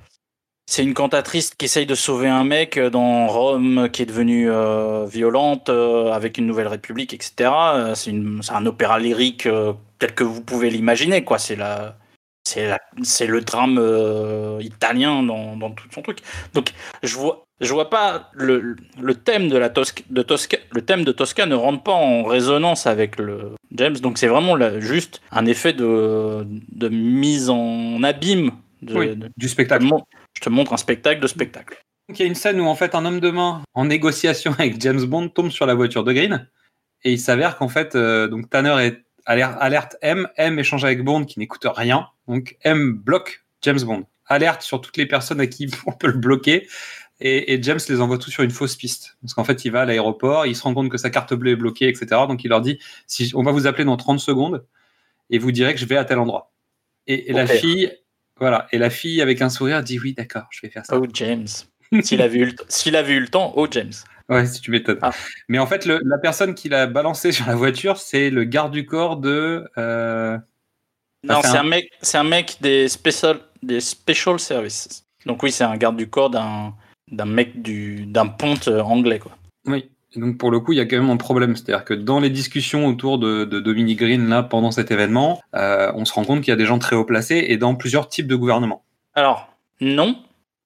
c'est 0.65 0.81
une 0.81 0.95
cantatrice 0.95 1.51
qui 1.53 1.65
essaye 1.65 1.85
de 1.85 1.93
sauver 1.93 2.27
un 2.27 2.43
mec 2.43 2.79
dans 2.79 3.27
Rome 3.27 3.89
qui 3.91 4.01
est 4.01 4.07
devenue 4.07 4.49
euh, 4.49 5.05
violente 5.05 5.69
euh, 5.69 6.11
avec 6.11 6.39
une 6.39 6.47
nouvelle 6.47 6.67
république, 6.67 7.13
etc. 7.13 7.51
C'est 7.93 8.11
un 8.49 8.65
opéra 8.65 8.97
lyrique 8.97 9.47
tel 9.99 10.15
que 10.15 10.23
vous 10.23 10.41
pouvez 10.41 10.71
l'imaginer, 10.71 11.23
quoi. 11.23 11.37
C'est 11.37 11.55
la 11.55 11.95
c'est 12.45 13.27
le 13.27 13.41
drame 13.41 13.77
euh, 13.79 14.59
italien 14.61 15.23
dans, 15.23 15.57
dans 15.57 15.71
tout 15.71 15.87
son 15.93 16.01
truc. 16.01 16.19
Donc 16.53 16.71
je 17.03 17.15
vois 17.15 17.43
je 17.61 17.71
vois 17.73 17.89
pas 17.89 18.29
le, 18.33 18.75
le 19.01 19.15
thème 19.15 19.47
de 19.49 19.57
la 19.57 19.69
Tosca, 19.69 20.03
de 20.09 20.21
Tosca 20.21 20.57
le 20.71 20.81
thème 20.83 21.03
de 21.05 21.11
Tosca 21.11 21.45
ne 21.45 21.55
rentre 21.55 21.83
pas 21.83 21.93
en 21.93 22.23
résonance 22.23 22.85
avec 22.85 23.17
le 23.17 23.51
James. 23.71 23.97
Donc 23.97 24.17
c'est 24.17 24.27
vraiment 24.27 24.57
juste 24.79 25.21
un 25.31 25.45
effet 25.45 25.73
de, 25.73 26.45
de 26.71 26.89
mise 26.89 27.49
en 27.49 28.03
abîme. 28.03 28.51
De, 28.81 28.93
Oui, 28.93 29.15
de- 29.15 29.29
du 29.35 29.49
spectacle. 29.49 29.87
je 30.35 30.41
te 30.41 30.49
montre 30.49 30.73
un 30.73 30.77
spectacle 30.77 31.19
de 31.21 31.27
spectacle. 31.27 31.81
Donc, 32.07 32.19
il 32.19 32.21
y 32.21 32.25
a 32.25 32.27
une 32.27 32.35
scène 32.35 32.59
où, 32.61 32.65
en 32.65 32.75
fait, 32.75 32.93
un 32.93 33.03
homme 33.03 33.19
de 33.19 33.31
main 33.31 33.63
en 33.73 33.85
négociation 33.85 34.51
avec 34.59 34.79
James 34.81 35.03
Bond 35.05 35.29
tombe 35.29 35.49
sur 35.49 35.65
la 35.65 35.73
voiture 35.73 36.03
de 36.03 36.13
Green. 36.13 36.47
Et 37.03 37.13
il 37.13 37.19
s'avère 37.19 37.57
qu'en 37.57 37.69
fait, 37.69 37.95
euh, 37.95 38.27
donc 38.27 38.49
Tanner 38.49 38.75
est 38.85 39.04
alerte, 39.25 39.57
alerte 39.59 39.97
M. 40.01 40.27
M 40.37 40.59
échange 40.59 40.83
avec 40.85 41.03
Bond 41.03 41.25
qui 41.25 41.39
n'écoute 41.39 41.65
rien. 41.65 42.07
Donc 42.27 42.57
M 42.61 42.93
bloque 42.93 43.45
James 43.61 43.81
Bond. 43.81 44.05
Alerte 44.27 44.61
sur 44.61 44.81
toutes 44.81 44.97
les 44.97 45.05
personnes 45.05 45.39
à 45.39 45.47
qui 45.47 45.69
on 45.85 45.91
peut 45.91 46.07
le 46.07 46.17
bloquer. 46.17 46.67
Et, 47.21 47.53
et 47.53 47.63
James 47.63 47.79
les 47.87 48.01
envoie 48.01 48.17
tous 48.17 48.31
sur 48.31 48.43
une 48.43 48.51
fausse 48.51 48.75
piste. 48.75 49.17
Parce 49.21 49.33
qu'en 49.33 49.43
fait, 49.43 49.63
il 49.65 49.71
va 49.71 49.81
à 49.81 49.85
l'aéroport, 49.85 50.45
il 50.45 50.55
se 50.55 50.63
rend 50.63 50.73
compte 50.73 50.89
que 50.89 50.97
sa 50.97 51.09
carte 51.09 51.33
bleue 51.33 51.51
est 51.51 51.55
bloquée, 51.55 51.87
etc. 51.87 52.07
Donc 52.27 52.43
il 52.43 52.49
leur 52.49 52.61
dit 52.61 52.79
si, 53.07 53.31
on 53.35 53.43
va 53.43 53.51
vous 53.51 53.67
appeler 53.67 53.85
dans 53.85 53.97
30 53.97 54.19
secondes 54.19 54.65
et 55.29 55.37
vous 55.37 55.51
direz 55.51 55.73
que 55.73 55.79
je 55.79 55.85
vais 55.85 55.97
à 55.97 56.05
tel 56.05 56.19
endroit. 56.19 56.51
Et, 57.07 57.29
et 57.29 57.33
la 57.33 57.47
fille, 57.47 57.91
voilà, 58.39 58.67
et 58.71 58.77
la 58.77 58.89
fille 58.89 59.21
avec 59.21 59.41
un 59.41 59.49
sourire 59.49 59.81
dit 59.83 59.99
oui, 59.99 60.13
d'accord, 60.13 60.47
je 60.49 60.59
vais 60.61 60.69
faire 60.69 60.85
ça. 60.85 60.97
Oh 60.97 61.05
James. 61.13 61.47
S'il 62.01 62.17
le 62.17 62.97
avait 62.97 63.13
eu 63.13 63.19
le 63.19 63.27
temps, 63.27 63.53
oh 63.55 63.67
James. 63.71 63.93
Ouais, 64.29 64.45
si 64.47 64.59
tu 64.61 64.71
m'étonnes. 64.71 64.99
Ah. 65.01 65.11
Mais 65.49 65.59
en 65.59 65.67
fait, 65.67 65.85
le- 65.85 65.99
la 66.03 66.17
personne 66.17 66.55
qui 66.55 66.69
l'a 66.69 66.87
balancé 66.87 67.31
sur 67.31 67.45
la 67.47 67.55
voiture, 67.55 67.97
c'est 67.97 68.29
le 68.29 68.43
garde 68.43 68.71
du 68.71 68.85
corps 68.85 69.17
de. 69.17 69.69
euh, 69.77 70.37
Non, 71.23 71.41
c'est 71.43 71.49
un- 71.57 71.61
un 71.61 71.63
mec, 71.63 71.89
c'est 72.01 72.17
un 72.17 72.23
mec 72.23 72.57
des 72.61 72.87
special, 72.89 73.39
des 73.63 73.79
special 73.79 74.39
services. 74.39 75.05
Donc 75.25 75.41
oui, 75.43 75.51
c'est 75.51 75.63
un 75.63 75.77
garde 75.77 75.97
du 75.97 76.07
corps 76.09 76.29
d'un, 76.29 76.73
d'un 77.11 77.25
mec 77.25 77.61
du, 77.61 78.05
d'un 78.05 78.27
ponte 78.27 78.67
euh, 78.67 78.81
anglais 78.81 79.19
quoi. 79.19 79.31
Oui. 79.65 79.89
Et 80.15 80.19
donc 80.19 80.37
pour 80.37 80.49
le 80.49 80.59
coup, 80.59 80.71
il 80.71 80.77
y 80.77 80.79
a 80.79 80.85
quand 80.85 80.97
même 80.97 81.09
un 81.09 81.17
problème. 81.17 81.55
C'est-à-dire 81.55 81.83
que 81.83 81.93
dans 81.93 82.19
les 82.19 82.29
discussions 82.29 82.85
autour 82.87 83.17
de, 83.19 83.43
de 83.43 83.59
Dominic 83.59 83.99
Green 83.99 84.29
là 84.29 84.43
pendant 84.43 84.71
cet 84.71 84.89
événement, 84.91 85.41
euh, 85.55 85.91
on 85.95 86.05
se 86.05 86.13
rend 86.13 86.23
compte 86.23 86.39
qu'il 86.41 86.51
y 86.51 86.53
a 86.53 86.55
des 86.57 86.65
gens 86.65 86.79
très 86.79 86.95
haut 86.95 87.05
placés 87.05 87.45
et 87.49 87.57
dans 87.57 87.75
plusieurs 87.75 88.07
types 88.07 88.27
de 88.27 88.35
gouvernements. 88.35 88.83
Alors 89.13 89.49
non, 89.81 90.15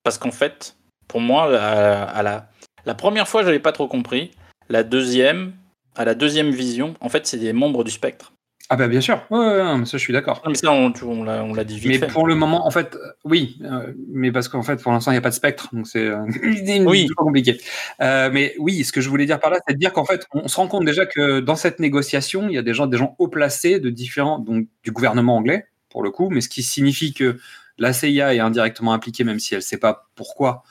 parce 0.04 0.18
qu'en 0.18 0.32
fait, 0.32 0.76
pour 1.08 1.20
moi, 1.22 1.46
à, 1.58 2.04
à 2.04 2.22
la, 2.22 2.49
la 2.90 2.96
première 2.96 3.28
fois, 3.28 3.44
j'avais 3.44 3.60
pas 3.60 3.72
trop 3.72 3.88
compris. 3.88 4.32
La 4.68 4.82
deuxième, 4.82 5.54
à 5.96 6.06
la 6.06 6.16
deuxième 6.16 6.50
vision, 6.50 6.96
en 7.02 7.10
fait, 7.10 7.28
c'est 7.28 7.38
des 7.38 7.54
membres 7.54 7.84
du 7.84 7.92
spectre. 7.92 8.34
Ah 8.68 8.78
bah 8.78 8.88
bien 8.88 9.00
sûr. 9.00 9.22
Ouais, 9.30 9.38
ouais, 9.38 9.62
ouais, 9.62 9.78
mais 9.78 9.86
ça 9.86 10.00
je 10.00 10.02
suis 10.02 10.12
d'accord. 10.12 10.42
Mais 10.48 10.56
ça, 10.56 10.72
on, 10.72 11.24
l'a, 11.24 11.64
dit 11.64 11.78
vite 11.78 11.88
Mais 11.88 12.00
fait. 12.00 12.08
pour 12.08 12.26
le 12.26 12.34
moment, 12.34 12.66
en 12.66 12.72
fait, 12.72 12.96
euh, 12.96 13.12
oui, 13.26 13.60
euh, 13.62 13.94
mais 14.12 14.32
parce 14.32 14.48
qu'en 14.48 14.64
fait, 14.64 14.82
pour 14.82 14.92
l'instant, 14.92 15.12
il 15.12 15.14
n'y 15.14 15.20
a 15.20 15.22
pas 15.22 15.30
de 15.30 15.36
spectre, 15.36 15.70
donc 15.72 15.86
c'est 15.86 16.04
euh, 16.04 16.18
Oui. 16.88 17.06
toujours 17.06 17.16
compliqué. 17.18 17.62
Euh, 18.02 18.32
mais 18.34 18.56
oui, 18.58 18.84
ce 18.84 18.92
que 18.92 19.02
je 19.02 19.10
voulais 19.10 19.28
dire 19.28 19.40
par 19.40 19.52
là, 19.52 19.60
c'est 19.68 19.76
de 19.76 19.80
dire 19.80 19.94
qu'en 19.94 20.06
fait, 20.06 20.26
on 20.34 20.48
se 20.48 20.56
rend 20.56 20.68
compte 20.68 20.86
déjà 20.86 21.06
que 21.06 21.42
dans 21.42 21.56
cette 21.56 21.80
négociation, 21.80 22.48
il 22.50 22.56
y 22.56 22.58
a 22.58 22.64
des 22.64 22.74
gens, 22.74 22.88
des 22.88 22.98
gens 22.98 23.16
haut 23.20 23.28
placés 23.28 23.80
de 23.80 23.92
différents, 23.92 24.40
donc 24.40 24.66
du 24.84 24.92
gouvernement 24.92 25.36
anglais, 25.38 25.68
pour 25.92 26.02
le 26.02 26.10
coup, 26.10 26.30
mais 26.32 26.42
ce 26.42 26.50
qui 26.50 26.64
signifie 26.64 27.14
que 27.14 27.38
la 27.78 27.94
CIA 27.94 28.34
est 28.34 28.40
indirectement 28.40 28.94
impliquée, 28.94 29.24
même 29.24 29.38
si 29.38 29.54
elle 29.54 29.60
ne 29.60 29.64
sait 29.64 29.78
pas 29.78 30.10
pourquoi. 30.16 30.64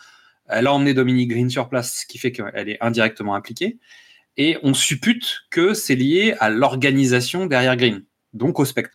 Elle 0.49 0.67
a 0.67 0.73
emmené 0.73 0.95
Dominique 0.95 1.31
Green 1.31 1.51
sur 1.51 1.69
place, 1.69 2.01
ce 2.01 2.07
qui 2.07 2.19
fait 2.19 2.33
qu'elle 2.33 2.69
est 2.69 2.79
indirectement 2.83 3.35
impliquée. 3.35 3.79
Et 4.37 4.57
on 4.63 4.73
suppute 4.75 5.43
que 5.51 5.75
c'est 5.75 5.97
lié 5.97 6.35
à 6.41 6.49
l'organisation 6.51 7.47
derrière 7.47 7.77
Green, 7.77 8.03
donc 8.33 8.59
au 8.61 8.65
spectre. 8.65 8.95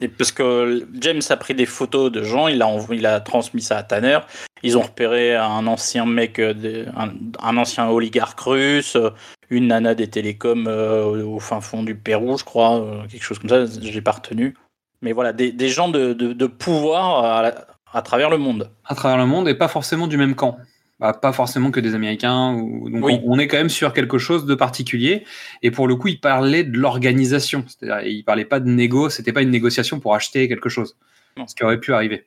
Et 0.00 0.08
parce 0.08 0.32
que 0.32 0.86
James 1.00 1.20
a 1.28 1.36
pris 1.36 1.54
des 1.54 1.66
photos 1.66 2.10
de 2.10 2.22
gens, 2.22 2.48
il 2.48 2.62
a, 2.62 2.70
il 2.92 3.04
a 3.04 3.20
transmis 3.20 3.60
ça 3.60 3.76
à 3.76 3.82
Tanner. 3.82 4.18
Ils 4.62 4.78
ont 4.78 4.82
repéré 4.82 5.36
un 5.36 5.66
ancien 5.66 6.06
mec, 6.06 6.38
euh, 6.38 6.86
un, 6.96 7.10
un 7.42 7.56
ancien 7.58 7.88
oligarque 7.88 8.40
russe, 8.40 8.96
euh, 8.96 9.10
une 9.50 9.66
nana 9.68 9.94
des 9.94 10.08
télécoms 10.08 10.66
euh, 10.66 11.22
au 11.24 11.40
fin 11.40 11.60
fond 11.60 11.82
du 11.82 11.94
Pérou, 11.94 12.38
je 12.38 12.44
crois, 12.44 12.80
euh, 12.80 13.06
quelque 13.06 13.22
chose 13.22 13.38
comme 13.38 13.50
ça, 13.50 13.66
j'ai 13.82 14.00
pas 14.00 14.12
retenu. 14.12 14.54
Mais 15.02 15.12
voilà, 15.12 15.34
des, 15.34 15.52
des 15.52 15.68
gens 15.68 15.88
de, 15.88 16.14
de- 16.14 16.32
de 16.32 16.46
pouvoir 16.46 17.52
à 17.92 18.02
travers 18.02 18.30
le 18.30 18.38
monde. 18.38 18.70
à 18.86 18.94
travers 18.94 19.18
le 19.18 19.26
monde 19.26 19.46
et 19.46 19.54
pas 19.54 19.68
forcément 19.68 20.06
du 20.06 20.16
même 20.16 20.34
camp. 20.34 20.56
Bah, 20.98 21.12
pas 21.12 21.32
forcément 21.32 21.70
que 21.70 21.80
des 21.80 21.94
Américains. 21.94 22.54
Ou... 22.54 22.88
Donc 22.90 23.04
Oui. 23.04 23.20
on, 23.24 23.34
on 23.34 23.38
est 23.38 23.48
quand 23.48 23.58
même 23.58 23.68
sur 23.68 23.92
quelque 23.92 24.18
chose 24.18 24.46
de 24.46 24.54
particulier. 24.54 25.24
Et 25.62 25.70
pour 25.70 25.86
le 25.88 25.96
coup, 25.96 26.08
il 26.08 26.20
parlait 26.20 26.64
de 26.64 26.78
l'organisation. 26.78 27.64
C'est-à-dire, 27.68 28.06
il 28.08 28.24
parlait 28.24 28.44
pas 28.46 28.60
de 28.60 28.68
négo. 28.68 29.10
C'était 29.10 29.32
pas 29.32 29.42
une 29.42 29.50
négociation 29.50 30.00
pour 30.00 30.14
acheter 30.14 30.48
quelque 30.48 30.68
chose. 30.70 30.96
Non. 31.36 31.46
Ce 31.46 31.54
qui 31.54 31.64
aurait 31.64 31.80
pu 31.80 31.92
arriver. 31.92 32.26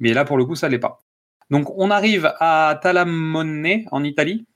Mais 0.00 0.12
là, 0.12 0.24
pour 0.24 0.36
le 0.36 0.44
coup, 0.44 0.54
ça 0.54 0.68
l'est 0.68 0.78
pas. 0.78 1.00
Donc 1.50 1.70
on 1.78 1.90
arrive 1.90 2.32
à 2.40 2.78
Talamone 2.82 3.84
en 3.90 4.04
Italie. 4.04 4.46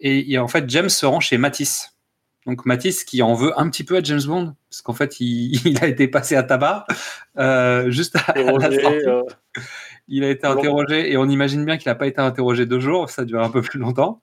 Et, 0.00 0.32
et 0.32 0.38
en 0.38 0.48
fait, 0.48 0.68
James 0.68 0.88
se 0.88 1.06
rend 1.06 1.20
chez 1.20 1.38
Matisse. 1.38 1.92
Donc 2.46 2.64
Matisse 2.64 3.04
qui 3.04 3.22
en 3.22 3.34
veut 3.34 3.52
un 3.60 3.68
petit 3.68 3.82
peu 3.84 3.96
à 3.96 4.02
James 4.02 4.22
Bond, 4.24 4.54
parce 4.70 4.80
qu'en 4.80 4.92
fait 4.92 5.18
il, 5.20 5.60
il 5.66 5.82
a 5.82 5.88
été 5.88 6.06
passé 6.06 6.36
à 6.36 6.44
tabac 6.44 6.86
euh, 7.38 7.90
juste 7.90 8.14
à, 8.16 8.30
à 8.30 8.34
la 8.40 8.60
sortie. 8.70 8.86
euh, 9.08 9.22
Il 10.08 10.22
a 10.24 10.30
été 10.30 10.46
interrogé 10.46 11.10
et 11.12 11.16
on 11.16 11.28
imagine 11.28 11.64
bien 11.64 11.76
qu'il 11.78 11.88
n'a 11.90 11.94
pas 11.96 12.06
été 12.06 12.20
interrogé 12.20 12.64
deux 12.66 12.80
jours, 12.80 13.10
ça 13.10 13.24
dure 13.24 13.42
un 13.42 13.50
peu 13.50 13.62
plus 13.62 13.78
longtemps. 13.78 14.22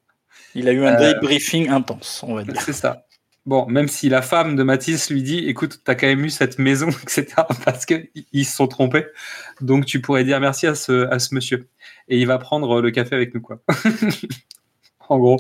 il 0.56 0.68
a 0.70 0.72
eu 0.72 0.86
un 0.86 0.96
Euh, 1.00 1.14
débriefing 1.14 1.70
intense, 1.70 2.24
on 2.28 2.36
va 2.36 2.44
dire. 2.44 2.60
C'est 2.62 2.74
ça. 2.74 3.06
Bon, 3.46 3.66
même 3.68 3.90
si 3.90 4.08
la 4.08 4.22
femme 4.22 4.56
de 4.56 4.64
Mathis 4.64 5.10
lui 5.10 5.22
dit 5.22 5.40
écoute, 5.50 5.82
t'as 5.84 5.96
quand 5.96 6.08
même 6.08 6.24
eu 6.24 6.30
cette 6.30 6.60
maison, 6.60 6.88
etc., 7.04 7.26
parce 7.66 7.86
qu'ils 7.86 8.46
se 8.46 8.56
sont 8.56 8.68
trompés. 8.68 9.06
Donc 9.60 9.86
tu 9.86 10.00
pourrais 10.00 10.24
dire 10.24 10.40
merci 10.40 10.66
à 10.68 10.76
ce, 10.76 11.08
à 11.12 11.20
ce 11.20 11.36
monsieur. 11.36 11.68
Et 12.08 12.18
il 12.20 12.26
va 12.28 12.38
prendre 12.38 12.82
le 12.82 12.92
café 12.92 13.16
avec 13.16 13.34
nous, 13.36 13.42
quoi. 13.42 13.60
en 15.10 15.18
gros. 15.20 15.38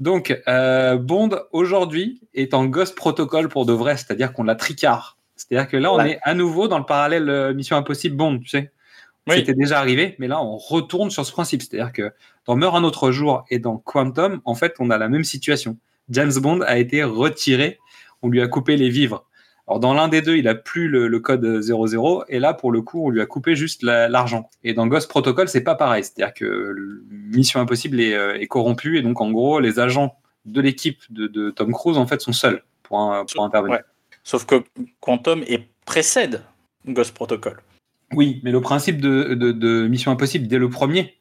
Donc, 0.00 0.36
euh, 0.48 0.96
Bond, 0.96 1.30
aujourd'hui, 1.52 2.20
est 2.34 2.54
en 2.54 2.64
Ghost 2.64 2.94
Protocol 2.96 3.48
pour 3.48 3.66
de 3.66 3.72
vrai, 3.74 3.96
c'est-à-dire 3.96 4.32
qu'on 4.32 4.44
l'a 4.44 4.54
tricard. 4.54 5.18
C'est-à-dire 5.36 5.68
que 5.68 5.76
là, 5.76 5.92
on 5.92 5.98
Ouais. 5.98 6.12
est 6.12 6.18
à 6.22 6.34
nouveau 6.34 6.68
dans 6.68 6.78
le 6.78 6.84
parallèle 6.86 7.28
euh, 7.28 7.52
Mission 7.54 7.76
Impossible 7.76 8.16
Bond, 8.16 8.38
tu 8.38 8.48
sais. 8.48 8.72
Oui. 9.28 9.36
C'était 9.36 9.54
déjà 9.54 9.78
arrivé, 9.78 10.16
mais 10.18 10.28
là, 10.28 10.42
on 10.42 10.56
retourne 10.56 11.10
sur 11.10 11.24
ce 11.26 11.32
principe. 11.32 11.62
C'est-à-dire 11.62 11.92
que 11.92 12.10
dans 12.46 12.56
Meurt 12.56 12.74
un 12.74 12.84
autre 12.84 13.10
jour 13.12 13.44
et 13.50 13.58
dans 13.58 13.76
Quantum, 13.76 14.40
en 14.44 14.54
fait, 14.54 14.74
on 14.78 14.90
a 14.90 14.98
la 14.98 15.08
même 15.08 15.24
situation. 15.24 15.76
James 16.08 16.32
Bond 16.36 16.62
a 16.62 16.78
été 16.78 17.04
retiré, 17.04 17.78
on 18.22 18.28
lui 18.28 18.40
a 18.40 18.48
coupé 18.48 18.76
les 18.76 18.88
vivres. 18.88 19.26
Alors, 19.68 19.78
dans 19.78 19.94
l'un 19.94 20.08
des 20.08 20.20
deux, 20.22 20.36
il 20.36 20.48
a 20.48 20.56
plus 20.56 20.88
le, 20.88 21.06
le 21.06 21.20
code 21.20 21.60
00, 21.60 22.24
et 22.28 22.40
là, 22.40 22.54
pour 22.54 22.72
le 22.72 22.82
coup, 22.82 23.06
on 23.06 23.10
lui 23.10 23.20
a 23.20 23.26
coupé 23.26 23.54
juste 23.54 23.82
la- 23.84 24.08
l'argent. 24.08 24.50
et 24.64 24.74
dans 24.74 24.86
Ghost 24.88 25.08
Protocol, 25.08 25.48
c'est 25.48 25.60
pas 25.62 25.76
pareil. 25.76 26.02
C'est-à-dire 26.02 26.34
que 26.34 26.74
Mission 27.10 27.60
Impossible 27.60 28.00
est, 28.00 28.14
euh, 28.14 28.34
est 28.40 28.48
corrompue, 28.48 28.98
et 28.98 29.02
donc, 29.02 29.20
en 29.20 29.30
gros, 29.30 29.60
les 29.60 29.78
agents 29.78 30.16
de 30.46 30.60
l'équipe 30.60 31.00
de, 31.10 31.28
de 31.28 31.50
Tom 31.50 31.72
Cruise, 31.72 31.98
en 31.98 32.06
fait, 32.06 32.20
sont 32.20 32.32
seuls 32.32 32.64
pour, 32.82 32.98
un- 32.98 33.24
pour 33.26 33.44
intervenir. 33.44 33.76
Ouais. 33.78 33.84
Sauf 34.24 34.44
que 34.44 34.64
Quantum 34.98 35.44
est, 35.46 35.68
précède 35.84 36.42
Ghost 36.88 37.14
Protocol. 37.14 37.60
Oui, 38.14 38.40
mais 38.42 38.50
le 38.50 38.60
principe 38.60 39.00
de, 39.00 39.34
de- 39.34 39.52
de 39.52 39.86
Mission 39.88 40.10
Impossible, 40.10 40.46
dès 40.48 40.58
le 40.58 40.68
premier, 40.68 41.14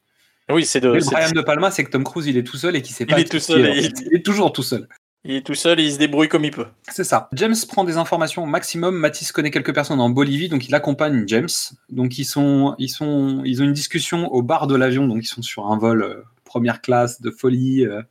Oui, 0.49 0.65
c'est 0.65 0.79
de. 0.81 0.89
le 0.89 0.99
Brian 1.05 1.31
de 1.31 1.41
Palma, 1.41 1.69
c'est 1.71 1.83
que 1.83 1.91
Tom 1.91 2.03
Cruise, 2.03 2.27
il 2.27 2.37
est 2.37 2.43
tout 2.43 2.57
seul 2.57 2.75
et 2.75 2.81
qu'il 2.81 2.95
sait 2.95 3.03
Il 3.03 3.13
pas 3.13 3.19
est 3.19 3.29
tout 3.31 3.39
seul 3.39 3.65
est, 3.65 3.77
et 3.77 3.81
fait. 3.83 3.93
il 4.11 4.15
est 4.17 4.25
toujours 4.25 4.51
tout 4.51 4.63
seul. 4.63 4.87
Il 5.25 5.35
est 5.35 5.45
tout 5.45 5.53
seul 5.53 5.79
et 5.81 5.83
il 5.83 5.91
se 5.91 5.97
débrouille 5.99 6.29
comme 6.29 6.45
il 6.45 6.51
peut. 6.51 6.65
C'est 6.89 7.03
ça. 7.03 7.27
James 7.33 7.53
prend 7.67 7.83
des 7.83 7.97
informations 7.97 8.43
au 8.43 8.45
maximum. 8.47 8.95
Matisse 8.95 9.31
connaît 9.33 9.51
quelques 9.51 9.73
personnes 9.75 9.99
en 9.99 10.09
Bolivie, 10.09 10.47
donc 10.49 10.67
il 10.67 10.73
accompagne 10.73 11.25
James. 11.27 11.49
Donc 11.89 12.17
ils 12.17 12.23
sont, 12.25 12.73
ils 12.79 12.87
sont, 12.89 13.41
ils 13.45 13.61
ont 13.61 13.65
une 13.65 13.73
discussion 13.73 14.31
au 14.33 14.41
bar 14.41 14.65
de 14.65 14.75
l'avion, 14.75 15.07
donc 15.07 15.19
ils 15.21 15.27
sont 15.27 15.41
sur 15.41 15.67
un 15.67 15.77
vol 15.77 16.03
euh, 16.03 16.23
première 16.45 16.81
classe 16.81 17.21
de 17.21 17.31
folie. 17.31 17.85
euh. 17.85 18.01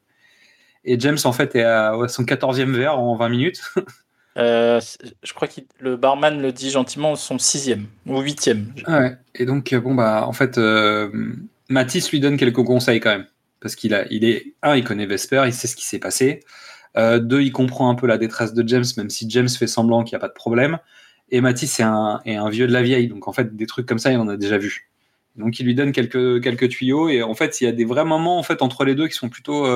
et 0.85 1.01
James 1.01 1.17
en 1.25 1.33
fait 1.33 1.57
est 1.57 1.63
à, 1.63 1.95
à 1.95 2.09
son 2.09 2.25
14e 2.25 2.71
verre 2.73 2.99
en 2.99 3.17
20 3.17 3.29
minutes. 3.31 3.63
Euh, 4.39 4.81
je 5.23 5.33
crois 5.33 5.49
que 5.49 5.61
le 5.81 5.97
barman 5.97 6.41
le 6.41 6.53
dit 6.53 6.71
gentiment, 6.71 7.17
son 7.17 7.39
sixième 7.39 7.87
ou 8.07 8.21
huitième. 8.21 8.73
Ah. 8.87 9.11
Et 9.35 9.45
donc, 9.47 9.73
euh, 9.73 9.81
bon, 9.81 9.95
bah, 9.95 10.25
en 10.27 10.33
fait, 10.33 10.59
euh, 10.59 11.11
Matisse 11.69 12.11
lui 12.13 12.21
donne 12.21 12.37
quelques 12.37 12.63
conseils 12.63 13.01
quand 13.01 13.11
même. 13.11 13.27
Parce 13.61 13.75
qu'il 13.75 13.95
a, 13.95 14.07
il 14.11 14.25
est, 14.25 14.55
un, 14.63 14.77
il 14.77 14.85
connaît 14.85 15.07
Vesper, 15.07 15.43
il 15.47 15.53
sait 15.53 15.67
ce 15.67 15.75
qui 15.75 15.85
s'est 15.85 15.99
passé. 15.99 16.41
Euh, 16.97 17.19
deux, 17.19 17.43
il 17.43 17.51
comprend 17.51 17.91
un 17.91 17.97
peu 17.97 18.07
la 18.07 18.17
détresse 18.17 18.55
de 18.55 18.67
James, 18.69 18.85
même 18.97 19.11
si 19.11 19.29
James 19.29 19.49
fait 19.49 19.67
semblant 19.67 20.05
qu'il 20.05 20.15
n'y 20.15 20.19
a 20.19 20.21
pas 20.21 20.29
de 20.29 20.35
problème. 20.35 20.79
Et 21.31 21.41
Matisse 21.41 21.81
est 21.81 21.85
un, 21.85 22.21
est 22.25 22.37
un 22.37 22.49
vieux 22.49 22.69
de 22.69 22.73
la 22.73 22.83
vieille. 22.83 23.09
Donc, 23.09 23.27
en 23.27 23.33
fait, 23.33 23.57
des 23.57 23.67
trucs 23.67 23.87
comme 23.87 23.99
ça, 23.99 24.13
il 24.13 24.19
en 24.19 24.29
a 24.29 24.37
déjà 24.37 24.59
vu. 24.59 24.89
Donc, 25.35 25.59
il 25.59 25.67
lui 25.67 25.75
donne 25.75 25.91
quelques, 25.91 26.43
quelques 26.43 26.69
tuyaux. 26.69 27.09
Et 27.09 27.25
en 27.25 27.35
fait, 27.35 27.61
il 27.61 27.65
y 27.65 27.67
a 27.67 27.73
des 27.73 27.85
vrais 27.85 28.05
moments, 28.05 28.39
en 28.39 28.45
fait, 28.45 28.63
entre 28.63 28.85
les 28.85 28.95
deux 28.95 29.09
qui 29.09 29.15
sont 29.15 29.29
plutôt, 29.29 29.67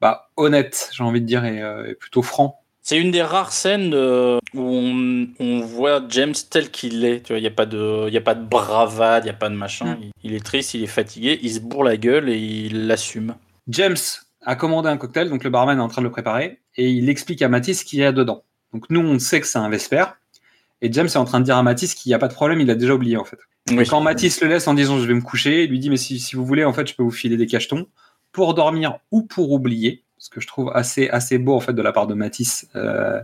bah, 0.00 0.30
honnêtes, 0.36 0.88
j'ai 0.92 1.04
envie 1.04 1.20
de 1.20 1.26
dire, 1.26 1.44
et, 1.44 1.58
et 1.88 1.94
plutôt 1.94 2.22
francs. 2.22 2.56
C'est 2.82 2.98
une 2.98 3.10
des 3.10 3.22
rares 3.22 3.52
scènes 3.52 3.92
euh, 3.94 4.38
où 4.54 4.60
on, 4.60 5.28
on 5.38 5.60
voit 5.60 6.02
James 6.08 6.34
tel 6.50 6.70
qu'il 6.70 7.04
est. 7.04 7.22
Tu 7.22 7.32
vois, 7.32 7.38
il 7.38 7.42
n'y 7.42 7.48
a 7.48 7.52
pas 7.52 7.66
de, 7.66 8.06
il 8.08 8.14
y 8.14 8.16
a 8.16 8.22
pas 8.22 8.34
de 8.34 8.44
bravade, 8.44 9.24
il 9.24 9.26
n'y 9.26 9.30
a 9.30 9.34
pas 9.34 9.50
de 9.50 9.54
machin. 9.54 9.96
Mm. 9.96 9.98
Il, 10.02 10.12
il 10.24 10.34
est 10.34 10.44
triste, 10.44 10.74
il 10.74 10.82
est 10.82 10.88
fatigué, 10.88 11.38
il 11.42 11.52
se 11.52 11.60
bourre 11.60 11.84
la 11.84 11.96
gueule 11.96 12.28
et 12.28 12.38
il 12.38 12.86
l'assume. 12.86 13.34
James 13.68 13.96
a 14.42 14.56
commandé 14.56 14.88
un 14.88 14.96
cocktail, 14.96 15.28
donc 15.28 15.44
le 15.44 15.50
barman 15.50 15.78
est 15.78 15.82
en 15.82 15.88
train 15.88 16.02
de 16.02 16.06
le 16.06 16.12
préparer, 16.12 16.60
et 16.76 16.90
il 16.90 17.08
explique 17.08 17.42
à 17.42 17.48
Matisse 17.48 17.80
ce 17.80 17.84
qu'il 17.84 17.98
y 17.98 18.04
a 18.04 18.12
dedans. 18.12 18.42
Donc 18.72 18.88
nous, 18.88 19.00
on 19.00 19.18
sait 19.18 19.40
que 19.40 19.46
c'est 19.46 19.58
un 19.58 19.68
Vesper, 19.68 20.04
et 20.80 20.90
James 20.92 21.06
est 21.06 21.16
en 21.16 21.24
train 21.24 21.40
de 21.40 21.44
dire 21.44 21.56
à 21.56 21.62
Matisse 21.62 21.94
qu'il 21.94 22.10
n'y 22.10 22.14
a 22.14 22.18
pas 22.18 22.28
de 22.28 22.34
problème, 22.34 22.60
il 22.60 22.70
a 22.70 22.74
déjà 22.74 22.94
oublié 22.94 23.16
en 23.16 23.24
fait. 23.24 23.38
Oui. 23.70 23.86
Quand 23.86 24.00
Matisse 24.00 24.40
le 24.40 24.48
laisse 24.48 24.66
en 24.66 24.74
disant 24.74 24.98
je 24.98 25.06
vais 25.06 25.14
me 25.14 25.20
coucher, 25.20 25.64
il 25.64 25.70
lui 25.70 25.78
dit 25.78 25.90
mais 25.90 25.98
si, 25.98 26.18
si 26.18 26.36
vous 26.36 26.44
voulez, 26.44 26.64
en 26.64 26.72
fait, 26.72 26.88
je 26.88 26.94
peux 26.94 27.02
vous 27.02 27.10
filer 27.10 27.36
des 27.36 27.46
cachetons 27.46 27.86
pour 28.32 28.54
dormir 28.54 28.98
ou 29.10 29.22
pour 29.22 29.52
oublier, 29.52 30.04
ce 30.20 30.30
que 30.30 30.40
je 30.40 30.46
trouve 30.46 30.70
assez, 30.74 31.08
assez 31.08 31.38
beau 31.38 31.54
en 31.56 31.60
fait 31.60 31.72
de 31.72 31.82
la 31.82 31.90
part 31.92 32.06
de 32.06 32.14
Matisse. 32.14 32.68
Euh, 32.76 33.20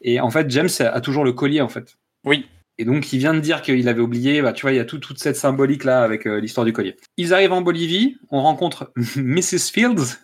et 0.00 0.20
en 0.20 0.30
fait, 0.30 0.48
James 0.50 0.68
a 0.78 1.00
toujours 1.02 1.24
le 1.24 1.32
collier 1.32 1.60
en 1.60 1.68
fait. 1.68 1.98
Oui. 2.24 2.46
Et 2.78 2.84
donc, 2.86 3.12
il 3.12 3.18
vient 3.18 3.34
de 3.34 3.40
dire 3.40 3.60
qu'il 3.60 3.86
avait 3.88 4.00
oublié. 4.00 4.40
Bah, 4.40 4.52
tu 4.54 4.62
vois, 4.62 4.72
il 4.72 4.76
y 4.76 4.80
a 4.80 4.84
tout- 4.86 4.98
toute 4.98 5.18
cette 5.18 5.36
symbolique 5.36 5.84
là 5.84 6.02
avec 6.02 6.26
euh, 6.26 6.40
l'histoire 6.40 6.64
du 6.64 6.72
collier. 6.72 6.96
Ils 7.18 7.34
arrivent 7.34 7.52
en 7.52 7.60
Bolivie. 7.60 8.16
On 8.30 8.40
rencontre 8.40 8.92
Mrs. 9.16 9.70
Fields, 9.72 10.16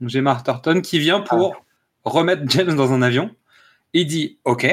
donc 0.00 0.08
Gemma 0.08 0.30
Arterton, 0.30 0.80
qui 0.80 0.98
vient 0.98 1.20
pour 1.20 1.64
remettre 2.04 2.42
James 2.48 2.74
dans 2.74 2.92
un 2.92 3.02
avion. 3.02 3.30
Il 3.92 4.06
dit 4.06 4.38
OK, 4.44 4.66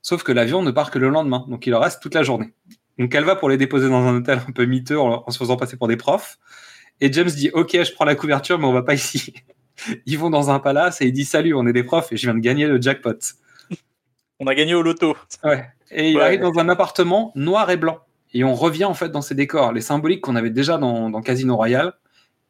sauf 0.00 0.22
que 0.22 0.32
l'avion 0.32 0.62
ne 0.62 0.70
part 0.70 0.90
que 0.90 0.98
le 0.98 1.10
lendemain, 1.10 1.44
donc 1.48 1.66
il 1.66 1.70
leur 1.70 1.82
reste 1.82 2.00
toute 2.00 2.14
la 2.14 2.22
journée. 2.22 2.54
Donc, 2.98 3.12
elle 3.14 3.24
va 3.24 3.34
pour 3.36 3.48
les 3.48 3.56
déposer 3.56 3.88
dans 3.88 4.06
un 4.06 4.16
hôtel 4.16 4.40
un 4.48 4.52
peu 4.52 4.64
miteux 4.64 4.98
en, 4.98 5.24
en 5.26 5.30
se 5.30 5.38
faisant 5.38 5.56
passer 5.56 5.76
pour 5.76 5.88
des 5.88 5.96
profs. 5.96 6.38
Et 7.00 7.12
James 7.12 7.26
dit 7.28 7.50
OK, 7.52 7.72
je 7.72 7.92
prends 7.92 8.04
la 8.04 8.14
couverture, 8.14 8.58
mais 8.60 8.66
on 8.66 8.72
va 8.72 8.82
pas 8.82 8.94
ici. 8.94 9.34
Ils 10.06 10.18
vont 10.18 10.30
dans 10.30 10.50
un 10.50 10.58
palace 10.58 11.00
et 11.00 11.06
il 11.06 11.12
dit 11.12 11.24
Salut, 11.24 11.54
on 11.54 11.66
est 11.66 11.72
des 11.72 11.84
profs 11.84 12.12
et 12.12 12.16
je 12.16 12.26
viens 12.26 12.34
de 12.34 12.40
gagner 12.40 12.66
le 12.66 12.80
jackpot. 12.80 13.12
On 14.40 14.46
a 14.46 14.54
gagné 14.54 14.74
au 14.74 14.82
loto. 14.82 15.16
Ouais. 15.44 15.64
Et 15.90 16.10
il 16.10 16.16
Ouais. 16.16 16.22
arrive 16.24 16.40
dans 16.40 16.58
un 16.58 16.68
appartement 16.68 17.32
noir 17.36 17.70
et 17.70 17.76
blanc. 17.76 17.98
Et 18.32 18.42
on 18.42 18.54
revient 18.54 18.84
en 18.84 18.94
fait 18.94 19.10
dans 19.10 19.22
ces 19.22 19.34
décors, 19.36 19.72
les 19.72 19.80
symboliques 19.80 20.20
qu'on 20.22 20.34
avait 20.34 20.50
déjà 20.50 20.76
dans, 20.76 21.08
dans 21.08 21.20
Casino 21.22 21.54
Royale, 21.54 21.92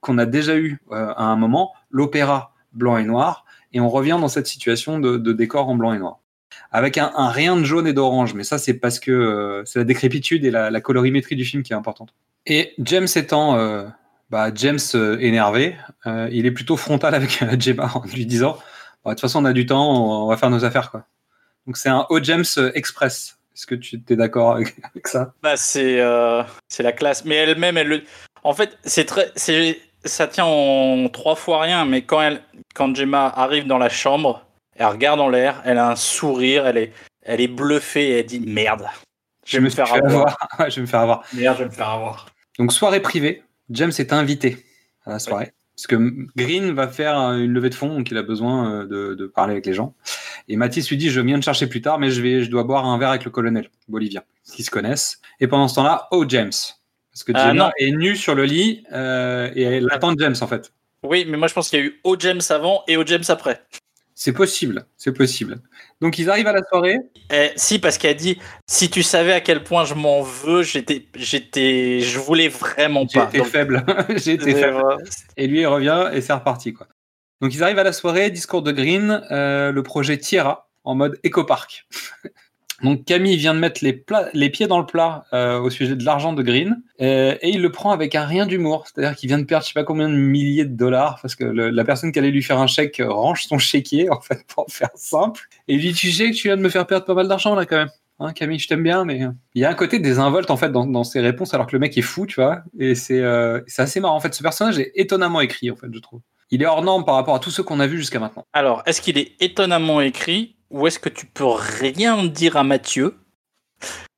qu'on 0.00 0.16
a 0.16 0.24
déjà 0.24 0.56
eu 0.56 0.78
euh, 0.92 1.12
à 1.16 1.24
un 1.24 1.36
moment, 1.36 1.72
l'opéra 1.90 2.54
blanc 2.72 2.96
et 2.96 3.04
noir, 3.04 3.44
et 3.74 3.80
on 3.80 3.90
revient 3.90 4.16
dans 4.18 4.28
cette 4.28 4.46
situation 4.46 4.98
de, 4.98 5.18
de 5.18 5.32
décor 5.34 5.68
en 5.68 5.74
blanc 5.76 5.92
et 5.92 5.98
noir. 5.98 6.20
Avec 6.72 6.96
un, 6.96 7.12
un 7.16 7.28
rien 7.28 7.54
de 7.56 7.64
jaune 7.64 7.86
et 7.86 7.92
d'orange, 7.92 8.32
mais 8.32 8.44
ça 8.44 8.56
c'est 8.56 8.74
parce 8.74 8.98
que 8.98 9.10
euh, 9.12 9.62
c'est 9.66 9.78
la 9.78 9.84
décrépitude 9.84 10.44
et 10.46 10.50
la, 10.50 10.70
la 10.70 10.80
colorimétrie 10.80 11.36
du 11.36 11.44
film 11.44 11.62
qui 11.62 11.74
est 11.74 11.76
importante. 11.76 12.14
Et 12.46 12.72
James 12.78 13.08
étant 13.14 13.56
euh, 13.58 13.86
bah, 14.30 14.50
James 14.54 14.78
euh, 14.94 15.18
énervé, 15.20 15.76
euh, 16.06 16.28
il 16.32 16.46
est 16.46 16.50
plutôt 16.50 16.76
frontal 16.76 17.14
avec 17.14 17.42
euh, 17.42 17.56
Gemma 17.58 17.90
en 17.94 18.04
lui 18.04 18.26
disant 18.26 18.58
Bah, 19.04 19.10
de 19.10 19.14
toute 19.14 19.20
façon 19.20 19.42
on 19.42 19.44
a 19.44 19.52
du 19.52 19.66
temps, 19.66 20.24
on, 20.24 20.26
va 20.28 20.36
faire 20.36 20.50
nos 20.50 20.64
affaires 20.64 20.90
quoi. 20.90 21.04
Donc 21.66 21.76
c'est 21.76 21.88
un 21.88 22.06
haut 22.10 22.22
James 22.22 22.44
Express. 22.74 23.38
Est-ce 23.54 23.66
que 23.66 23.74
tu 23.76 24.02
es 24.08 24.16
d'accord 24.16 24.52
avec, 24.52 24.74
avec 24.92 25.06
ça? 25.06 25.32
Bah, 25.42 25.56
c'est 25.56 26.00
euh, 26.00 26.42
c'est 26.68 26.82
la 26.82 26.92
classe. 26.92 27.24
Mais 27.24 27.36
elle-même, 27.36 27.76
elle 27.76 27.88
le. 27.88 28.02
En 28.42 28.52
fait, 28.52 28.76
c'est 28.84 29.04
très. 29.04 29.30
c'est 29.36 29.78
Ça 30.04 30.26
tient 30.26 30.44
en 30.44 31.08
trois 31.08 31.36
fois 31.36 31.62
rien, 31.62 31.84
mais 31.84 32.02
quand, 32.02 32.20
elle, 32.20 32.42
quand 32.74 32.94
Gemma 32.94 33.26
arrive 33.28 33.66
dans 33.66 33.78
la 33.78 33.88
chambre, 33.88 34.44
elle 34.74 34.86
regarde 34.86 35.20
en 35.20 35.28
l'air, 35.28 35.62
elle 35.64 35.78
a 35.78 35.90
un 35.90 35.96
sourire, 35.96 36.66
elle 36.66 36.78
est, 36.78 36.92
elle 37.22 37.40
est 37.40 37.48
bluffée 37.48 38.08
et 38.08 38.18
elle 38.18 38.26
dit 38.26 38.40
Merde, 38.40 38.86
je 39.46 39.58
vais 39.58 39.64
me 39.64 39.70
faire 39.70 39.88
fait 39.88 40.04
avoir. 40.04 40.36
Je 40.68 40.74
vais 40.76 40.80
me 40.82 40.86
faire 40.86 41.00
avoir. 41.00 41.24
Merde, 41.32 41.56
je 41.56 41.62
vais 41.62 41.68
me 41.68 41.74
faire 41.74 41.90
avoir. 41.90 42.26
Donc 42.58 42.72
soirée 42.72 43.00
privée, 43.00 43.44
James 43.70 43.92
est 43.98 44.12
invité 44.12 44.64
à 45.04 45.10
la 45.10 45.18
soirée. 45.18 45.52
Parce 45.76 45.88
que 45.88 45.96
Green 46.36 46.72
va 46.72 46.86
faire 46.86 47.16
une 47.16 47.52
levée 47.52 47.68
de 47.68 47.74
fonds, 47.74 47.96
donc 47.96 48.08
il 48.10 48.16
a 48.16 48.22
besoin 48.22 48.70
euh, 48.70 48.86
de, 48.86 49.14
de 49.14 49.26
parler 49.26 49.52
avec 49.52 49.66
les 49.66 49.74
gens. 49.74 49.94
Et 50.46 50.56
Mathis 50.56 50.88
lui 50.88 50.96
dit 50.96 51.10
Je 51.10 51.20
viens 51.20 51.36
de 51.36 51.42
chercher 51.42 51.66
plus 51.66 51.80
tard, 51.80 51.98
mais 51.98 52.10
je, 52.10 52.22
vais, 52.22 52.44
je 52.44 52.50
dois 52.50 52.62
boire 52.62 52.84
un 52.86 52.96
verre 52.96 53.08
avec 53.08 53.24
le 53.24 53.32
colonel 53.32 53.68
bolivien, 53.88 54.22
qui 54.44 54.62
se 54.62 54.70
connaissent. 54.70 55.20
Et 55.40 55.48
pendant 55.48 55.66
ce 55.66 55.74
temps-là, 55.74 56.06
oh 56.12 56.24
James. 56.28 56.52
Parce 57.12 57.24
que 57.24 57.32
Ah, 57.34 57.52
non. 57.54 57.70
est 57.78 57.90
nue 57.90 58.14
sur 58.16 58.34
le 58.36 58.44
lit 58.44 58.84
euh, 58.92 59.50
et 59.54 59.62
elle 59.62 59.88
attend 59.90 60.14
James 60.16 60.36
en 60.40 60.46
fait. 60.46 60.72
Oui, 61.02 61.26
mais 61.28 61.36
moi 61.36 61.48
je 61.48 61.54
pense 61.54 61.68
qu'il 61.70 61.78
y 61.80 61.82
a 61.82 61.84
eu 61.86 62.00
O 62.04 62.16
James 62.18 62.40
avant 62.50 62.82
et 62.86 62.96
O 62.96 63.04
James 63.04 63.24
après. 63.28 63.60
C'est 64.16 64.32
possible, 64.32 64.86
c'est 64.96 65.12
possible. 65.12 65.60
Donc 66.00 66.18
ils 66.18 66.30
arrivent 66.30 66.46
à 66.46 66.52
la 66.52 66.62
soirée. 66.62 66.98
Eh, 67.32 67.50
si, 67.56 67.80
parce 67.80 67.98
qu'elle 67.98 68.16
dit 68.16 68.38
si 68.68 68.88
tu 68.88 69.02
savais 69.02 69.32
à 69.32 69.40
quel 69.40 69.64
point 69.64 69.84
je 69.84 69.94
m'en 69.94 70.22
veux, 70.22 70.62
j'étais, 70.62 71.06
j'étais, 71.16 72.00
je 72.00 72.18
voulais 72.20 72.48
vraiment 72.48 73.06
pas. 73.06 73.26
Donc, 73.26 73.46
faible. 73.46 73.84
Et 75.36 75.46
lui, 75.48 75.60
il 75.60 75.66
revient 75.66 76.10
et 76.12 76.20
c'est 76.20 76.32
reparti. 76.32 76.72
Quoi. 76.72 76.86
Donc, 77.40 77.54
ils 77.54 77.62
arrivent 77.64 77.78
à 77.78 77.84
la 77.84 77.92
soirée, 77.92 78.30
discours 78.30 78.62
de 78.62 78.70
Green, 78.70 79.26
euh, 79.30 79.72
le 79.72 79.82
projet 79.82 80.16
Tierra 80.16 80.70
en 80.84 80.94
mode 80.94 81.18
éco-parc. 81.24 81.86
Donc, 82.84 83.06
Camille 83.06 83.38
vient 83.38 83.54
de 83.54 83.58
mettre 83.58 83.82
les, 83.82 84.50
pieds 84.50 84.66
dans 84.66 84.78
le 84.78 84.84
plat 84.84 85.24
euh, 85.32 85.58
au 85.58 85.70
sujet 85.70 85.96
de 85.96 86.04
l'argent 86.04 86.34
de 86.34 86.42
Green 86.42 86.82
euh, 87.00 87.34
et 87.40 87.48
il 87.48 87.62
le 87.62 87.72
prend 87.72 87.92
avec 87.92 88.14
un 88.14 88.26
rien 88.26 88.44
d'humour. 88.44 88.84
C'est-à-dire 88.86 89.16
qu'il 89.16 89.28
vient 89.28 89.38
de 89.38 89.44
perdre 89.44 89.64
je 89.64 89.70
sais 89.70 89.74
pas 89.74 89.84
combien 89.84 90.06
de 90.06 90.14
milliers 90.14 90.66
de 90.66 90.76
dollars 90.76 91.18
parce 91.22 91.34
que 91.34 91.44
la 91.44 91.84
personne 91.84 92.12
qui 92.12 92.18
allait 92.18 92.30
lui 92.30 92.42
faire 92.42 92.58
un 92.58 92.66
chèque 92.66 93.00
euh, 93.00 93.10
range 93.10 93.44
son 93.44 93.56
chéquier, 93.56 94.10
en 94.10 94.20
fait, 94.20 94.44
pour 94.46 94.66
faire 94.68 94.90
simple. 94.96 95.48
Et 95.66 95.76
lui 95.76 95.88
dit 95.88 95.94
Tu 95.94 96.12
sais 96.12 96.30
que 96.30 96.36
tu 96.36 96.48
viens 96.48 96.58
de 96.58 96.62
me 96.62 96.68
faire 96.68 96.86
perdre 96.86 97.06
pas 97.06 97.14
mal 97.14 97.26
d'argent 97.26 97.54
là 97.54 97.64
quand 97.64 97.76
même. 97.76 97.90
Hein, 98.20 98.34
Camille, 98.34 98.58
je 98.58 98.68
t'aime 98.68 98.82
bien, 98.82 99.06
mais 99.06 99.22
il 99.54 99.62
y 99.62 99.64
a 99.64 99.70
un 99.70 99.74
côté 99.74 99.98
désinvolte 99.98 100.50
en 100.50 100.58
fait 100.58 100.70
dans, 100.70 101.04
ses 101.04 101.20
réponses 101.20 101.54
alors 101.54 101.66
que 101.66 101.72
le 101.72 101.80
mec 101.80 101.96
est 101.96 102.02
fou, 102.02 102.26
tu 102.26 102.36
vois. 102.36 102.62
Et 102.78 102.94
c'est 102.94 103.22
c'est 103.66 103.82
assez 103.82 103.98
marrant 103.98 104.16
en 104.16 104.20
fait. 104.20 104.34
Ce 104.34 104.42
personnage 104.42 104.78
est 104.78 104.92
étonnamment 104.94 105.40
écrit 105.40 105.70
en 105.70 105.76
fait, 105.76 105.88
je 105.90 105.98
trouve. 105.98 106.20
Il 106.50 106.62
est 106.62 106.66
hors 106.66 106.82
norme 106.82 107.04
par 107.04 107.16
rapport 107.16 107.34
à 107.34 107.38
tous 107.38 107.50
ceux 107.50 107.62
qu'on 107.62 107.80
a 107.80 107.86
vus 107.86 107.96
jusqu'à 107.96 108.20
maintenant. 108.20 108.46
Alors, 108.52 108.82
est-ce 108.86 109.00
qu'il 109.00 109.18
est 109.18 109.32
étonnamment 109.40 110.00
écrit? 110.00 110.54
Ou 110.74 110.86
est-ce 110.88 110.98
que 110.98 111.08
tu 111.08 111.24
peux 111.26 111.44
rien 111.46 112.24
dire 112.24 112.56
à 112.56 112.64
Mathieu 112.64 113.14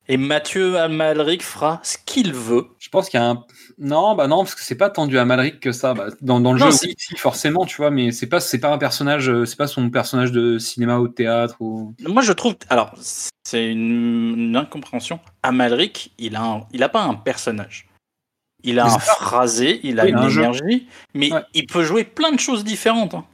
et 0.09 0.15
Mathieu 0.17 0.77
Amalric 0.77 1.43
fera 1.43 1.81
ce 1.83 1.97
qu'il 2.05 2.33
veut 2.33 2.67
Je 2.79 2.87
pense 2.89 3.09
qu'il 3.09 3.19
y 3.19 3.23
a 3.23 3.27
un 3.29 3.45
non, 3.77 4.15
bah 4.15 4.27
non, 4.27 4.37
parce 4.39 4.55
que 4.55 4.61
c'est 4.63 4.77
pas 4.77 4.89
tendu 4.89 5.19
à 5.19 5.25
Malric 5.25 5.59
que 5.59 5.71
ça. 5.71 5.93
Bah, 5.93 6.07
dans, 6.21 6.39
dans 6.39 6.53
le 6.53 6.59
Non, 6.59 6.71
jeu, 6.71 6.77
oui, 6.83 6.95
si, 6.97 7.15
forcément, 7.17 7.65
tu 7.65 7.75
vois, 7.77 7.91
mais 7.91 8.11
c'est 8.11 8.25
pas 8.25 8.39
c'est 8.39 8.57
pas 8.59 8.71
un 8.71 8.77
personnage, 8.79 9.29
euh, 9.29 9.45
c'est 9.45 9.57
pas 9.57 9.67
son 9.67 9.89
personnage 9.91 10.31
de 10.31 10.57
cinéma 10.57 10.97
ou 10.97 11.07
de 11.09 11.13
théâtre 11.13 11.57
ou. 11.59 11.93
Moi, 12.07 12.23
je 12.23 12.31
trouve. 12.31 12.55
Alors, 12.69 12.93
c'est 13.43 13.69
une, 13.69 14.33
une 14.39 14.55
incompréhension. 14.55 15.19
Amalric, 15.43 16.11
il 16.17 16.35
a, 16.37 16.41
un- 16.41 16.61
il 16.71 16.81
a 16.81 16.89
pas 16.89 17.03
un 17.03 17.13
personnage. 17.13 17.87
Il 18.63 18.79
a 18.79 18.85
Mais 18.85 18.91
un 18.93 18.99
phrasé, 18.99 19.79
il 19.83 19.99
a 19.99 20.05
Oui, 20.05 20.09
une 20.11 20.15
un 20.17 20.29
jeu. 20.29 20.41
énergie, 20.41 20.87
mais 21.13 21.31
Ouais. 21.31 21.41
il 21.53 21.67
peut 21.67 21.83
jouer 21.83 22.03
plein 22.05 22.31
de 22.31 22.39
choses 22.39 22.63
différentes. 22.63 23.13
hein. 23.13 23.25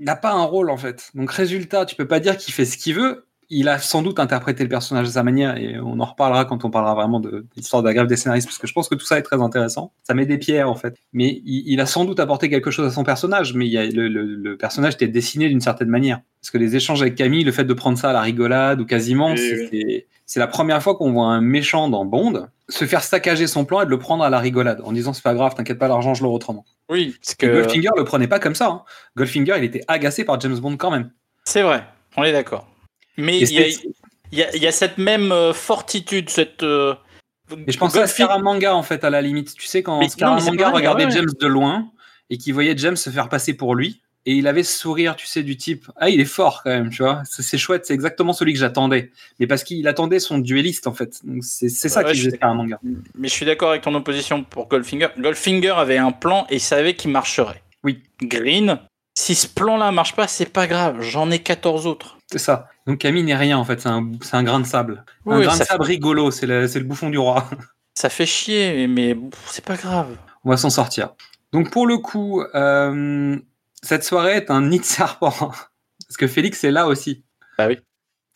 Il 0.00 0.06
n'a 0.06 0.16
pas 0.16 0.32
un 0.32 0.44
rôle 0.44 0.70
en 0.70 0.76
fait. 0.76 1.10
Donc 1.14 1.30
résultat, 1.30 1.84
tu 1.86 1.96
peux 1.96 2.06
pas 2.08 2.20
dire 2.20 2.36
qu'il 2.36 2.54
fait 2.54 2.64
ce 2.64 2.76
qu'il 2.78 2.94
veut. 2.94 3.24
Il 3.50 3.70
a 3.70 3.78
sans 3.78 4.02
doute 4.02 4.20
interprété 4.20 4.62
le 4.62 4.68
personnage 4.68 5.06
de 5.06 5.12
sa 5.12 5.22
manière 5.22 5.56
et 5.56 5.80
on 5.80 5.98
en 6.00 6.04
reparlera 6.04 6.44
quand 6.44 6.66
on 6.66 6.70
parlera 6.70 6.94
vraiment 6.94 7.18
de, 7.18 7.30
de 7.30 7.46
l'histoire 7.56 7.82
de 7.82 7.88
la 7.88 7.94
grève 7.94 8.06
des 8.06 8.16
scénaristes 8.16 8.46
parce 8.46 8.58
que 8.58 8.66
je 8.66 8.74
pense 8.74 8.90
que 8.90 8.94
tout 8.94 9.06
ça 9.06 9.16
est 9.18 9.22
très 9.22 9.40
intéressant. 9.40 9.90
Ça 10.02 10.12
met 10.12 10.26
des 10.26 10.36
pierres 10.36 10.68
en 10.70 10.74
fait. 10.74 10.94
Mais 11.14 11.40
il, 11.46 11.62
il 11.66 11.80
a 11.80 11.86
sans 11.86 12.04
doute 12.04 12.20
apporté 12.20 12.50
quelque 12.50 12.70
chose 12.70 12.86
à 12.86 12.90
son 12.90 13.04
personnage, 13.04 13.54
mais 13.54 13.66
il 13.66 13.72
y 13.72 13.78
a, 13.78 13.86
le, 13.86 14.06
le- 14.08 14.34
le 14.36 14.56
personnage 14.58 14.94
était 14.94 15.08
dessiné 15.08 15.48
d'une 15.48 15.62
certaine 15.62 15.88
manière. 15.88 16.20
Parce 16.42 16.50
que 16.50 16.58
les 16.58 16.76
échanges 16.76 17.00
avec 17.00 17.14
Camille, 17.14 17.42
le 17.42 17.52
fait 17.52 17.64
de 17.64 17.72
prendre 17.72 17.96
ça 17.96 18.10
à 18.10 18.12
la 18.12 18.20
rigolade 18.20 18.82
ou 18.82 18.84
quasiment, 18.84 19.30
Oui, 19.30 19.38
c'est- 19.38 19.68
oui. 19.84 20.04
C'est 20.28 20.38
la 20.38 20.46
première 20.46 20.80
fois 20.82 20.94
qu'on 20.94 21.10
voit 21.10 21.26
un 21.26 21.40
méchant 21.40 21.88
dans 21.88 22.04
Bond 22.04 22.46
se 22.68 22.84
faire 22.84 23.02
saccager 23.02 23.46
son 23.46 23.64
plan 23.64 23.80
et 23.80 23.86
de 23.86 23.90
le 23.90 23.98
prendre 23.98 24.22
à 24.22 24.28
la 24.30 24.38
rigolade 24.38 24.82
en 24.84 24.92
disant 24.92 25.14
c'est 25.14 25.22
pas 25.24 25.32
grave, 25.34 25.54
t'inquiète 25.54 25.78
pas, 25.78 25.88
l'argent 25.88 26.12
je 26.14 26.22
l'aurai 26.22 26.34
autrement. 26.36 26.64
Oui, 26.90 27.16
parce 27.20 27.34
que 27.34 27.46
Goldfinger 27.46 27.88
le 27.96 28.04
prenait 28.04 28.28
pas 28.28 28.38
comme 28.38 28.54
ça. 28.54 28.66
hein. 28.68 28.82
Goldfinger, 29.16 29.54
il 29.56 29.64
était 29.64 29.82
agacé 29.88 30.24
par 30.24 30.38
James 30.40 30.58
Bond 30.58 30.76
quand 30.76 30.90
même. 30.90 31.10
c'est 31.44 31.62
vrai, 31.62 31.84
on 32.16 32.22
est 32.24 32.32
d'accord. 32.32 32.68
Mais 33.16 33.38
il 33.40 33.50
y, 33.50 34.42
a, 34.42 34.54
y 34.54 34.64
y 34.66 34.72
cette 34.72 34.98
même 34.98 35.32
euh, 35.32 35.52
fortitude, 35.52 36.28
cette. 36.30 36.62
euh, 36.62 36.94
Et 37.66 37.72
je 37.72 37.78
pensais 37.78 38.00
à 38.02 38.06
Scaramanga 38.06 38.74
en 38.76 38.82
fait 38.82 39.02
à 39.02 39.10
la 39.10 39.22
limite. 39.22 39.54
Tu 39.54 39.66
sais 39.66 39.82
quand 39.82 40.06
Scaramanga 40.08 40.68
regardait 40.68 41.06
ouais. 41.06 41.10
James 41.10 41.30
de 41.40 41.46
loin 41.46 41.90
et 42.30 42.36
qu'il 42.36 42.52
voyait 42.54 42.76
James 42.76 42.96
se 42.96 43.08
faire 43.10 43.28
passer 43.30 43.54
pour 43.54 43.74
lui 43.74 44.02
et 44.28 44.32
il 44.32 44.46
avait 44.46 44.62
ce 44.62 44.78
sourire, 44.78 45.16
tu 45.16 45.26
sais, 45.26 45.42
du 45.42 45.56
type 45.56 45.90
ah 45.96 46.10
il 46.10 46.20
est 46.20 46.26
fort 46.26 46.60
quand 46.62 46.68
même, 46.68 46.90
tu 46.90 47.02
vois. 47.02 47.22
C'est 47.24 47.56
chouette, 47.56 47.86
c'est 47.86 47.94
exactement 47.94 48.34
celui 48.34 48.52
que 48.52 48.58
j'attendais. 48.58 49.10
Mais 49.40 49.46
parce 49.46 49.64
qu'il 49.64 49.88
attendait 49.88 50.20
son 50.20 50.36
dueliste 50.36 50.86
en 50.86 50.92
fait. 50.92 51.24
Donc 51.24 51.42
c'est 51.42 51.70
ça 51.70 52.02
Ouais, 52.02 52.12
qui 52.12 52.18
faisait 52.18 52.30
sais. 52.32 52.36
Scaramanga. 52.36 52.78
Mais 53.16 53.28
je 53.28 53.32
suis 53.32 53.46
d'accord 53.46 53.70
avec 53.70 53.80
ton 53.80 53.94
opposition 53.94 54.44
pour 54.44 54.68
Goldfinger. 54.68 55.08
Goldfinger 55.18 55.72
avait 55.78 55.96
un 55.96 56.12
plan 56.12 56.46
et 56.50 56.56
il 56.56 56.60
savait 56.60 56.92
qu'il 56.92 57.10
marcherait. 57.10 57.62
Oui. 57.84 58.02
Green, 58.20 58.78
si 59.16 59.34
ce 59.34 59.46
plan-là 59.46 59.92
marche 59.92 60.14
pas, 60.14 60.28
c'est 60.28 60.52
pas 60.52 60.66
grave. 60.66 61.00
J'en 61.00 61.30
ai 61.30 61.38
14 61.38 61.86
autres. 61.86 62.18
C'est 62.30 62.36
ça. 62.36 62.68
Donc 62.86 62.98
Camille 62.98 63.22
n'est 63.22 63.34
rien 63.34 63.56
en 63.56 63.64
fait, 63.64 63.80
c'est 63.80 63.88
un, 63.88 64.12
un 64.32 64.42
grain 64.42 64.60
de 64.60 64.66
sable. 64.66 65.06
un 65.24 65.40
grain 65.40 65.56
de 65.56 65.64
sable 65.64 65.84
rigolo, 65.84 66.30
c'est 66.30 66.46
le, 66.46 66.80
bouffon 66.80 67.08
du 67.08 67.16
roi. 67.16 67.48
Ça 67.94 68.10
fait 68.10 68.26
chier, 68.26 68.86
mais 68.88 69.16
c'est 69.46 69.64
pas 69.64 69.76
grave. 69.76 70.16
On 70.44 70.50
va 70.50 70.58
s'en 70.58 70.70
sortir. 70.70 71.14
Donc 71.52 71.70
pour 71.70 71.86
le 71.86 71.96
coup, 71.96 72.42
euh, 72.54 73.38
cette 73.82 74.04
soirée 74.04 74.36
est 74.36 74.50
un 74.50 74.62
nid 74.62 74.80
de 74.80 74.84
serpent. 74.84 75.30
Parce 76.08 76.16
que 76.18 76.26
Félix 76.26 76.64
est 76.64 76.70
là 76.70 76.86
aussi. 76.86 77.24
Bah 77.56 77.68
oui. 77.68 77.78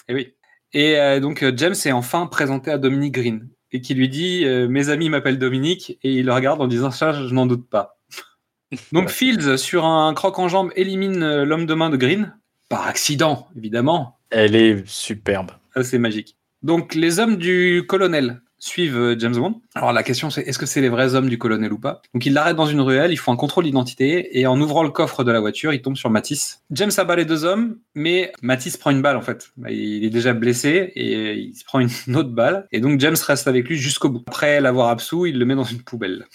Et 0.09 0.15
oui. 0.15 0.35
Et 0.73 0.99
euh, 0.99 1.21
donc 1.21 1.43
euh, 1.43 1.53
James 1.57 1.75
est 1.85 1.93
enfin 1.93 2.27
présenté 2.27 2.71
à 2.71 2.79
Dominique 2.79 3.15
Green. 3.15 3.49
Et 3.71 3.81
qui 3.81 3.95
lui 3.95 4.09
dit 4.09 4.45
euh, 4.45 4.69
Mes 4.69 4.89
amis 4.91 5.09
m'appellent 5.09 5.39
Dominique. 5.39 5.99
Et 6.03 6.13
il 6.13 6.27
le 6.27 6.33
regarde 6.33 6.61
en 6.61 6.67
disant 6.67 6.91
Ça, 6.91 7.13
je 7.13 7.33
n'en 7.33 7.47
doute 7.47 7.69
pas. 7.69 7.99
Donc 8.93 9.11
Fields, 9.11 9.59
sur 9.59 9.85
un 9.85 10.13
croc 10.15 10.39
en 10.39 10.49
jambe, 10.49 10.71
élimine 10.77 11.43
l'homme 11.43 11.67
de 11.67 11.75
main 11.75 11.91
de 11.91 11.97
Green. 11.97 12.37
Par 12.69 12.87
accident, 12.87 13.49
évidemment. 13.57 14.19
Elle 14.31 14.57
est 14.57 14.87
superbe. 14.87 15.51
Ah, 15.75 15.83
c'est 15.83 15.99
magique. 15.99 16.37
Donc, 16.63 16.95
les 16.95 17.19
hommes 17.19 17.37
du 17.37 17.85
colonel 17.89 18.41
suivent 18.63 18.97
euh, 18.97 19.17
James 19.19 19.35
Bond. 19.35 19.61
Alors, 19.75 19.93
la 19.93 20.03
question, 20.03 20.31
c'est 20.31 20.43
est-ce 20.43 20.59
que 20.59 20.67
c'est 20.67 20.81
les 20.81 20.89
vrais 20.89 21.15
hommes 21.15 21.29
du 21.29 21.37
colonel 21.37 21.73
ou 21.73 21.79
pas? 21.79 22.01
Donc, 22.15 22.25
ils 22.27 22.33
l'arrêtent 22.33 22.57
dans 22.57 22.67
une 22.67 22.81
ruelle, 22.81 23.11
ils 23.11 23.17
font 23.17 23.33
un 23.33 23.37
contrôle 23.37 23.65
d'identité, 23.65 24.39
et 24.39 24.47
en 24.47 24.61
ouvrant 24.61 24.85
le 24.85 24.91
coffre 24.91 25.25
de 25.25 25.33
la 25.33 25.41
voiture, 25.41 25.73
ils 25.73 25.83
tombent 25.83 25.97
sur 25.97 26.11
Matisse. 26.11 26.63
James 26.71 26.93
abat 26.97 27.17
les 27.17 27.25
deux 27.25 27.45
hommes, 27.45 27.79
mais 27.95 28.33
Matisse 28.41 28.77
prend 28.77 28.91
une 28.91 29.03
balle, 29.03 29.17
en 29.17 29.23
fait. 29.23 29.51
Bah, 29.57 29.71
Il 29.71 30.05
est 30.05 30.11
déjà 30.11 30.33
blessé, 30.33 30.93
et 30.95 31.35
il 31.35 31.55
se 31.55 31.65
prend 31.65 31.81
une 31.81 31.91
autre 32.17 32.31
balle, 32.31 32.69
et 32.71 32.81
donc 32.81 33.01
James 33.01 33.17
reste 33.27 33.49
avec 33.49 33.69
lui 33.69 33.77
jusqu'au 33.77 34.09
bout. 34.09 34.23
Après 34.27 34.61
l'avoir 34.61 34.89
absous, 34.89 35.27
il 35.27 35.39
le 35.39 35.45
met 35.45 35.57
dans 35.57 35.65
une 35.65 35.83
poubelle. 35.83 36.27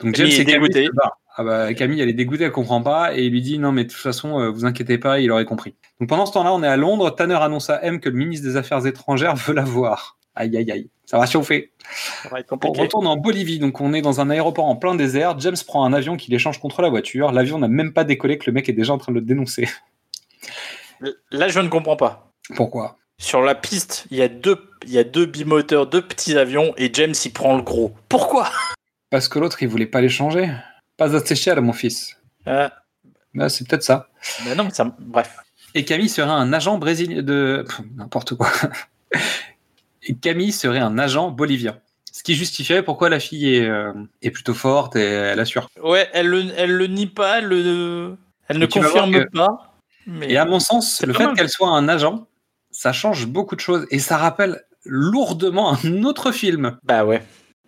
Donc, 0.00 0.16
James 0.16 0.26
est 0.26 0.88
barrent. 0.92 1.18
Ah 1.38 1.44
bah, 1.44 1.74
Camille, 1.74 2.00
elle 2.00 2.08
est 2.08 2.14
dégoûtée, 2.14 2.44
elle 2.44 2.50
comprend 2.50 2.82
pas, 2.82 3.14
et 3.14 3.26
il 3.26 3.30
lui 3.30 3.42
dit 3.42 3.58
non, 3.58 3.70
mais 3.70 3.84
de 3.84 3.90
toute 3.90 4.00
façon, 4.00 4.40
euh, 4.40 4.48
vous 4.48 4.64
inquiétez 4.64 4.96
pas, 4.96 5.20
il 5.20 5.30
aurait 5.30 5.44
compris. 5.44 5.74
Donc 6.00 6.08
pendant 6.08 6.24
ce 6.24 6.32
temps-là, 6.32 6.52
on 6.54 6.62
est 6.62 6.66
à 6.66 6.78
Londres. 6.78 7.10
Tanner 7.10 7.34
annonce 7.34 7.68
à 7.68 7.84
M 7.84 8.00
que 8.00 8.08
le 8.08 8.16
ministre 8.16 8.46
des 8.46 8.56
Affaires 8.56 8.86
étrangères 8.86 9.36
veut 9.36 9.52
la 9.52 9.64
voir. 9.64 10.15
Aïe, 10.36 10.56
aïe, 10.56 10.70
aïe. 10.70 10.90
Ça 11.06 11.18
va 11.18 11.26
chauffer. 11.26 11.72
Ça 12.22 12.28
va 12.28 12.40
être 12.40 12.52
On 12.52 12.72
retourne 12.72 13.06
en 13.06 13.16
Bolivie, 13.16 13.58
donc 13.58 13.80
on 13.80 13.92
est 13.94 14.02
dans 14.02 14.20
un 14.20 14.28
aéroport 14.30 14.66
en 14.66 14.76
plein 14.76 14.94
désert. 14.94 15.38
James 15.40 15.56
prend 15.66 15.84
un 15.84 15.92
avion 15.92 16.16
qu'il 16.16 16.34
échange 16.34 16.58
contre 16.60 16.82
la 16.82 16.88
voiture. 16.88 17.32
L'avion 17.32 17.58
n'a 17.58 17.68
même 17.68 17.92
pas 17.92 18.04
décollé 18.04 18.38
que 18.38 18.44
le 18.46 18.52
mec 18.52 18.68
est 18.68 18.72
déjà 18.74 18.92
en 18.92 18.98
train 18.98 19.12
de 19.12 19.18
le 19.18 19.24
dénoncer. 19.24 19.68
Là, 21.30 21.48
je 21.48 21.60
ne 21.60 21.68
comprends 21.68 21.96
pas. 21.96 22.32
Pourquoi? 22.54 22.98
Sur 23.18 23.40
la 23.40 23.54
piste, 23.54 24.06
il 24.10 24.18
y 24.18 24.22
a 24.22 24.28
deux, 24.28 24.70
il 24.84 24.92
y 24.92 24.98
a 24.98 25.04
deux 25.04 25.26
bimoteurs, 25.26 25.86
deux 25.86 26.02
petits 26.02 26.36
avions, 26.36 26.74
et 26.76 26.90
James 26.92 27.14
il 27.24 27.32
prend 27.32 27.56
le 27.56 27.62
gros. 27.62 27.94
Pourquoi? 28.08 28.50
Parce 29.10 29.28
que 29.28 29.38
l'autre, 29.38 29.62
il 29.62 29.68
voulait 29.68 29.86
pas 29.86 30.00
l'échanger. 30.00 30.50
Pas 30.96 31.14
assez 31.14 31.50
à 31.50 31.60
mon 31.60 31.72
fils. 31.72 32.16
euh, 32.46 32.68
Bah, 33.34 33.48
c'est 33.48 33.66
peut-être 33.66 33.82
ça. 33.84 34.08
bah 34.44 34.54
Non, 34.54 34.64
mais 34.64 34.70
ça. 34.70 34.94
Bref. 34.98 35.36
Et 35.74 35.84
Camille 35.84 36.08
serait 36.08 36.28
un 36.30 36.52
agent 36.52 36.78
brésilien 36.78 37.22
de. 37.22 37.64
N'importe 37.96 38.34
quoi. 38.34 38.50
Et 40.06 40.14
Camille 40.14 40.52
serait 40.52 40.78
un 40.78 40.98
agent 40.98 41.30
bolivien. 41.30 41.78
Ce 42.12 42.22
qui 42.22 42.34
justifierait 42.34 42.82
pourquoi 42.82 43.10
la 43.10 43.20
fille 43.20 43.56
est, 43.56 43.68
euh, 43.68 43.92
est 44.22 44.30
plutôt 44.30 44.54
forte 44.54 44.96
et 44.96 45.04
elle 45.04 45.38
assure. 45.40 45.68
Ouais, 45.82 46.08
elle 46.14 46.28
le, 46.28 46.44
elle 46.56 46.72
le 46.72 46.86
nie 46.86 47.06
pas, 47.06 47.38
elle, 47.40 47.48
le, 47.48 48.16
elle 48.48 48.58
ne 48.58 48.66
confirme 48.66 49.12
que- 49.12 49.28
pas. 49.30 49.74
Mais 50.06 50.30
Et 50.30 50.36
à 50.38 50.44
mon 50.46 50.60
sens, 50.60 51.02
le 51.02 51.12
fait 51.12 51.26
qu'elle 51.34 51.50
soit 51.50 51.68
un 51.68 51.88
agent, 51.88 52.26
ça 52.70 52.92
change 52.92 53.26
beaucoup 53.26 53.54
de 53.56 53.60
choses 53.60 53.86
et 53.90 53.98
ça 53.98 54.16
rappelle 54.16 54.62
lourdement 54.84 55.76
un 55.84 56.04
autre 56.04 56.30
film. 56.32 56.78
Bah 56.84 57.04
ouais. 57.04 57.22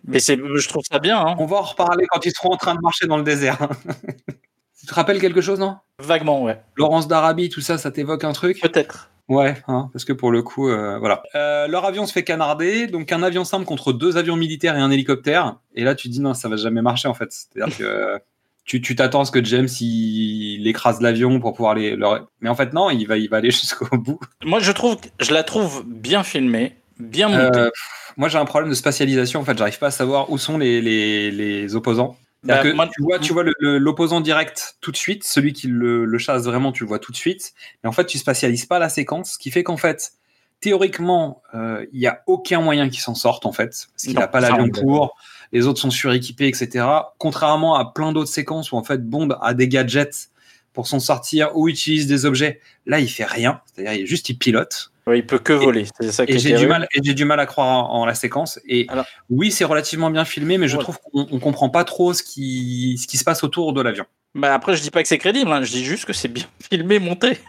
Mais 0.05 0.19
c'est, 0.19 0.37
je 0.37 0.67
trouve 0.69 0.83
ça 0.89 0.99
bien, 0.99 1.19
hein. 1.19 1.35
On 1.37 1.45
va 1.45 1.57
en 1.57 1.61
reparler 1.61 2.05
quand 2.09 2.25
ils 2.25 2.31
seront 2.31 2.53
en 2.53 2.57
train 2.57 2.73
de 2.73 2.79
marcher 2.81 3.05
dans 3.05 3.17
le 3.17 3.23
désert. 3.23 3.57
tu 4.79 4.85
te 4.87 4.93
rappelles 4.93 5.19
quelque 5.19 5.41
chose, 5.41 5.59
non? 5.59 5.75
Vaguement, 5.99 6.41
ouais. 6.43 6.61
Laurence 6.77 7.07
d'Arabie, 7.09 7.49
tout 7.49 7.59
ça, 7.61 7.77
ça 7.77 7.91
t'évoque 7.91 8.23
un 8.23 8.31
truc? 8.31 8.61
Peut-être. 8.61 9.09
Ouais, 9.29 9.55
hein, 9.67 9.89
parce 9.93 10.03
que 10.05 10.11
pour 10.13 10.31
le 10.31 10.41
coup, 10.41 10.69
euh, 10.69 10.97
voilà. 10.99 11.21
Euh, 11.35 11.67
leur 11.67 11.85
avion 11.85 12.05
se 12.05 12.11
fait 12.11 12.23
canarder, 12.23 12.87
donc 12.87 13.11
un 13.11 13.23
avion 13.23 13.43
simple 13.45 13.65
contre 13.65 13.93
deux 13.93 14.17
avions 14.17 14.35
militaires 14.35 14.75
et 14.75 14.81
un 14.81 14.89
hélicoptère. 14.91 15.55
Et 15.75 15.83
là, 15.83 15.95
tu 15.95 16.07
te 16.09 16.13
dis 16.13 16.19
non, 16.19 16.33
ça 16.33 16.49
va 16.49 16.55
jamais 16.57 16.81
marcher 16.81 17.07
en 17.07 17.13
fait. 17.13 17.31
C'est-à-dire 17.31 17.77
que 17.77 18.19
tu 18.65 18.95
t'attends 18.95 19.21
à 19.21 19.25
ce 19.25 19.31
que 19.31 19.43
James 19.43 19.67
il, 19.81 20.59
il 20.61 20.67
écrase 20.67 20.99
l'avion 20.99 21.39
pour 21.39 21.53
pouvoir 21.53 21.75
les. 21.75 21.95
leur- 21.95 22.27
Mais 22.41 22.49
en 22.49 22.55
fait, 22.55 22.73
non, 22.73 22.89
il 22.89 23.05
va, 23.07 23.17
il 23.17 23.29
va 23.29 23.37
aller 23.37 23.51
jusqu'au 23.51 23.85
bout. 23.97 24.19
Moi, 24.43 24.59
je 24.59 24.71
trouve, 24.71 24.97
je 25.19 25.31
la 25.33 25.43
trouve 25.43 25.83
bien 25.85 26.23
filmée, 26.23 26.75
bien 26.99 27.29
montée. 27.29 27.59
Euh, 27.59 27.69
moi, 28.17 28.29
j'ai 28.29 28.37
un 28.39 28.45
problème 28.45 28.69
de 28.69 28.75
spatialisation. 28.75 29.39
En 29.39 29.43
fait, 29.45 29.57
j'arrive 29.57 29.77
pas 29.79 29.87
à 29.87 29.91
savoir 29.91 30.31
où 30.31 30.37
sont 30.39 30.57
les, 30.57 30.81
les, 30.81 31.29
les 31.31 31.75
opposants. 31.75 32.17
Bah, 32.43 32.63
que 32.63 32.69
tu 32.69 33.01
vois, 33.01 33.19
tu 33.19 33.33
vois 33.33 33.43
l'opposant 33.59 34.21
direct 34.21 34.77
tout 34.79 34.91
de 34.91 34.97
suite, 34.97 35.25
celui 35.25 35.51
qui 35.51 35.67
le, 35.67 36.05
le 36.05 36.17
chasse 36.17 36.43
vraiment, 36.43 36.71
tu 36.71 36.83
le 36.83 36.87
vois 36.87 36.99
tout 36.99 37.11
de 37.11 37.17
suite. 37.17 37.53
Mais 37.83 37.89
en 37.89 37.91
fait, 37.91 38.05
tu 38.05 38.17
spatialises 38.17 38.65
pas 38.65 38.79
la 38.79 38.87
séquence, 38.87 39.33
ce 39.33 39.37
qui 39.37 39.51
fait 39.51 39.63
qu'en 39.63 39.75
fait, 39.75 40.13
théoriquement, 40.61 41.41
euh, 41.53 41.85
il 41.91 41.99
y 41.99 42.07
a 42.07 42.21
aucun 42.27 42.61
moyen 42.61 42.89
qu'il 42.89 43.01
s'en 43.01 43.15
sorte 43.15 43.45
en 43.45 43.51
fait, 43.51 43.87
parce 43.91 44.03
qu'il 44.03 44.13
n'a 44.13 44.27
pas 44.27 44.39
l'avion 44.39 44.69
pour. 44.69 45.15
Les 45.51 45.65
autres 45.65 45.79
sont 45.79 45.89
suréquipés, 45.89 46.47
etc. 46.47 46.85
Contrairement 47.17 47.75
à 47.75 47.85
plein 47.91 48.11
d'autres 48.11 48.31
séquences 48.31 48.71
où 48.71 48.77
en 48.77 48.83
fait 48.83 49.03
Bond 49.03 49.29
a 49.41 49.53
des 49.53 49.67
gadgets 49.67 50.29
pour 50.73 50.87
s'en 50.87 50.99
sortir 50.99 51.57
ou 51.57 51.67
utilise 51.67 52.07
des 52.07 52.25
objets, 52.25 52.61
là 52.85 52.99
il 52.99 53.09
fait 53.09 53.25
rien. 53.25 53.61
C'est-à-dire 53.65 53.93
il 53.93 54.05
juste 54.05 54.29
il 54.29 54.37
pilote. 54.37 54.91
Ouais, 55.09 55.19
il 55.19 55.25
peut 55.25 55.39
que 55.39 55.53
voler. 55.53 55.85
Ça 56.11 56.23
Et 56.27 56.37
j'ai 56.37 56.53
du 56.53 56.67
mal, 56.67 56.87
et 56.93 56.99
j'ai 57.03 57.13
du 57.15 57.25
mal 57.25 57.39
à 57.39 57.45
croire 57.47 57.67
en, 57.67 58.01
en 58.01 58.05
la 58.05 58.13
séquence. 58.13 58.59
Et 58.67 58.85
Alors- 58.89 59.05
oui, 59.29 59.51
c'est 59.51 59.65
relativement 59.65 60.11
bien 60.11 60.23
filmé, 60.25 60.57
mais 60.57 60.67
je 60.67 60.77
trouve 60.77 60.99
qu'on 60.99 61.27
on 61.31 61.39
comprend 61.39 61.69
pas 61.69 61.83
trop 61.83 62.13
ce 62.13 62.21
qui, 62.23 62.97
ce 63.01 63.07
qui 63.07 63.17
se 63.17 63.23
passe 63.23 63.43
autour 63.43 63.73
de 63.73 63.81
l'avion. 63.81 64.05
Bah 64.35 64.53
après, 64.53 64.75
je 64.75 64.81
dis 64.83 64.91
pas 64.91 65.01
que 65.01 65.07
c'est 65.07 65.17
crédible, 65.17 65.51
hein, 65.51 65.63
je 65.63 65.71
dis 65.71 65.83
juste 65.83 66.05
que 66.05 66.13
c'est 66.13 66.27
bien 66.27 66.45
filmé, 66.71 66.99
monté. 66.99 67.39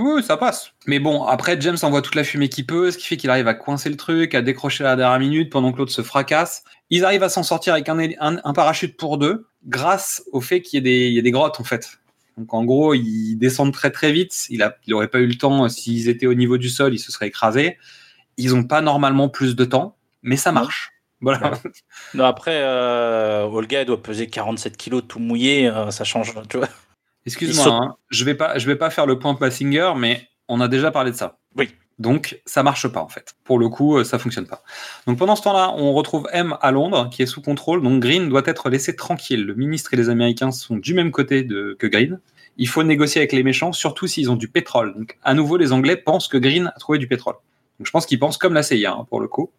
Oui, 0.00 0.22
ça 0.22 0.36
passe. 0.36 0.70
Mais 0.86 1.00
bon, 1.00 1.24
après, 1.24 1.60
James 1.60 1.76
envoie 1.82 2.02
toute 2.02 2.14
la 2.14 2.22
fumée 2.22 2.48
qu'il 2.48 2.64
peut, 2.66 2.92
ce 2.92 2.98
qui 2.98 3.04
fait 3.08 3.16
qu'il 3.16 3.30
arrive 3.30 3.48
à 3.48 3.54
coincer 3.54 3.88
le 3.90 3.96
truc, 3.96 4.32
à 4.36 4.42
décrocher 4.42 4.84
à 4.84 4.90
la 4.90 4.96
dernière 4.96 5.18
minute 5.18 5.50
pendant 5.50 5.72
que 5.72 5.78
l'autre 5.78 5.90
se 5.90 6.02
fracasse. 6.02 6.62
Ils 6.90 7.04
arrivent 7.04 7.24
à 7.24 7.28
s'en 7.28 7.42
sortir 7.42 7.72
avec 7.72 7.88
un, 7.88 7.98
héli- 7.98 8.16
un, 8.20 8.36
un 8.44 8.52
parachute 8.52 8.96
pour 8.96 9.18
deux, 9.18 9.48
grâce 9.66 10.22
au 10.30 10.40
fait 10.40 10.62
qu'il 10.62 10.86
y, 10.86 10.90
y 11.14 11.18
ait 11.18 11.22
des 11.22 11.30
grottes, 11.32 11.58
en 11.58 11.64
fait. 11.64 11.98
Donc, 12.38 12.54
en 12.54 12.64
gros, 12.64 12.94
ils 12.94 13.36
descendent 13.36 13.72
très 13.72 13.90
très 13.90 14.12
vite. 14.12 14.46
Il 14.48 14.62
a- 14.62 14.76
il 14.86 14.94
aurait 14.94 15.08
pas 15.08 15.18
eu 15.18 15.26
le 15.26 15.34
temps, 15.34 15.64
euh, 15.64 15.68
s'ils 15.68 16.08
étaient 16.08 16.26
au 16.26 16.34
niveau 16.34 16.56
du 16.56 16.68
sol, 16.68 16.94
ils 16.94 16.98
se 16.98 17.10
seraient 17.12 17.26
écrasés. 17.28 17.76
Ils 18.36 18.54
ont 18.54 18.62
pas 18.64 18.80
normalement 18.80 19.28
plus 19.28 19.56
de 19.56 19.64
temps, 19.64 19.96
mais 20.22 20.36
ça 20.36 20.52
marche. 20.52 20.92
Voilà. 21.20 21.50
Non, 22.14 22.24
après, 22.24 22.60
euh, 22.62 23.42
Olga, 23.42 23.80
elle 23.80 23.86
doit 23.88 24.00
peser 24.00 24.28
47 24.28 24.76
kilos 24.76 25.02
tout 25.08 25.18
mouillé, 25.18 25.66
euh, 25.68 25.90
ça 25.90 26.04
change, 26.04 26.32
tu 26.48 26.58
vois. 26.58 26.68
Excuse-moi, 27.26 27.64
hein, 27.74 27.96
je 28.10 28.24
vais 28.24 28.34
pas, 28.36 28.56
je 28.56 28.66
vais 28.66 28.76
pas 28.76 28.88
faire 28.90 29.04
le 29.04 29.18
point 29.18 29.34
Passinger, 29.34 29.92
mais 29.96 30.28
on 30.46 30.60
a 30.60 30.68
déjà 30.68 30.92
parlé 30.92 31.10
de 31.10 31.16
ça. 31.16 31.38
Oui. 31.56 31.70
Donc 31.98 32.40
ça 32.46 32.62
marche 32.62 32.86
pas 32.88 33.00
en 33.00 33.08
fait. 33.08 33.34
Pour 33.44 33.58
le 33.58 33.68
coup, 33.68 33.96
euh, 33.96 34.04
ça 34.04 34.18
fonctionne 34.18 34.46
pas. 34.46 34.62
Donc 35.06 35.18
pendant 35.18 35.34
ce 35.34 35.42
temps-là, 35.42 35.74
on 35.76 35.92
retrouve 35.92 36.28
M 36.32 36.56
à 36.60 36.70
Londres, 36.70 37.10
qui 37.10 37.22
est 37.22 37.26
sous 37.26 37.42
contrôle. 37.42 37.82
Donc 37.82 38.00
Green 38.00 38.28
doit 38.28 38.42
être 38.46 38.70
laissé 38.70 38.94
tranquille. 38.94 39.44
Le 39.44 39.54
ministre 39.54 39.94
et 39.94 39.96
les 39.96 40.08
Américains 40.08 40.52
sont 40.52 40.76
du 40.76 40.94
même 40.94 41.10
côté 41.10 41.46
que 41.46 41.86
Green. 41.86 42.20
Il 42.56 42.68
faut 42.68 42.82
négocier 42.82 43.20
avec 43.20 43.32
les 43.32 43.42
méchants, 43.42 43.72
surtout 43.72 44.06
s'ils 44.06 44.30
ont 44.30 44.36
du 44.36 44.48
pétrole. 44.48 44.94
Donc 44.94 45.18
à 45.22 45.34
nouveau, 45.34 45.56
les 45.56 45.72
Anglais 45.72 45.96
pensent 45.96 46.28
que 46.28 46.38
Green 46.38 46.72
a 46.74 46.78
trouvé 46.78 46.98
du 46.98 47.08
pétrole. 47.08 47.34
Donc 47.78 47.86
je 47.86 47.90
pense 47.90 48.06
qu'ils 48.06 48.18
pensent 48.18 48.38
comme 48.38 48.54
la 48.54 48.62
CIA 48.62 48.92
hein, 48.92 49.06
pour 49.08 49.20
le 49.20 49.28
coup. 49.28 49.50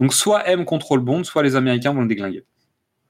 Donc 0.00 0.12
soit 0.14 0.46
M 0.48 0.64
contrôle 0.64 1.00
Bond, 1.00 1.24
soit 1.24 1.42
les 1.42 1.56
Américains 1.56 1.92
vont 1.92 2.02
le 2.02 2.08
déglinguer. 2.08 2.44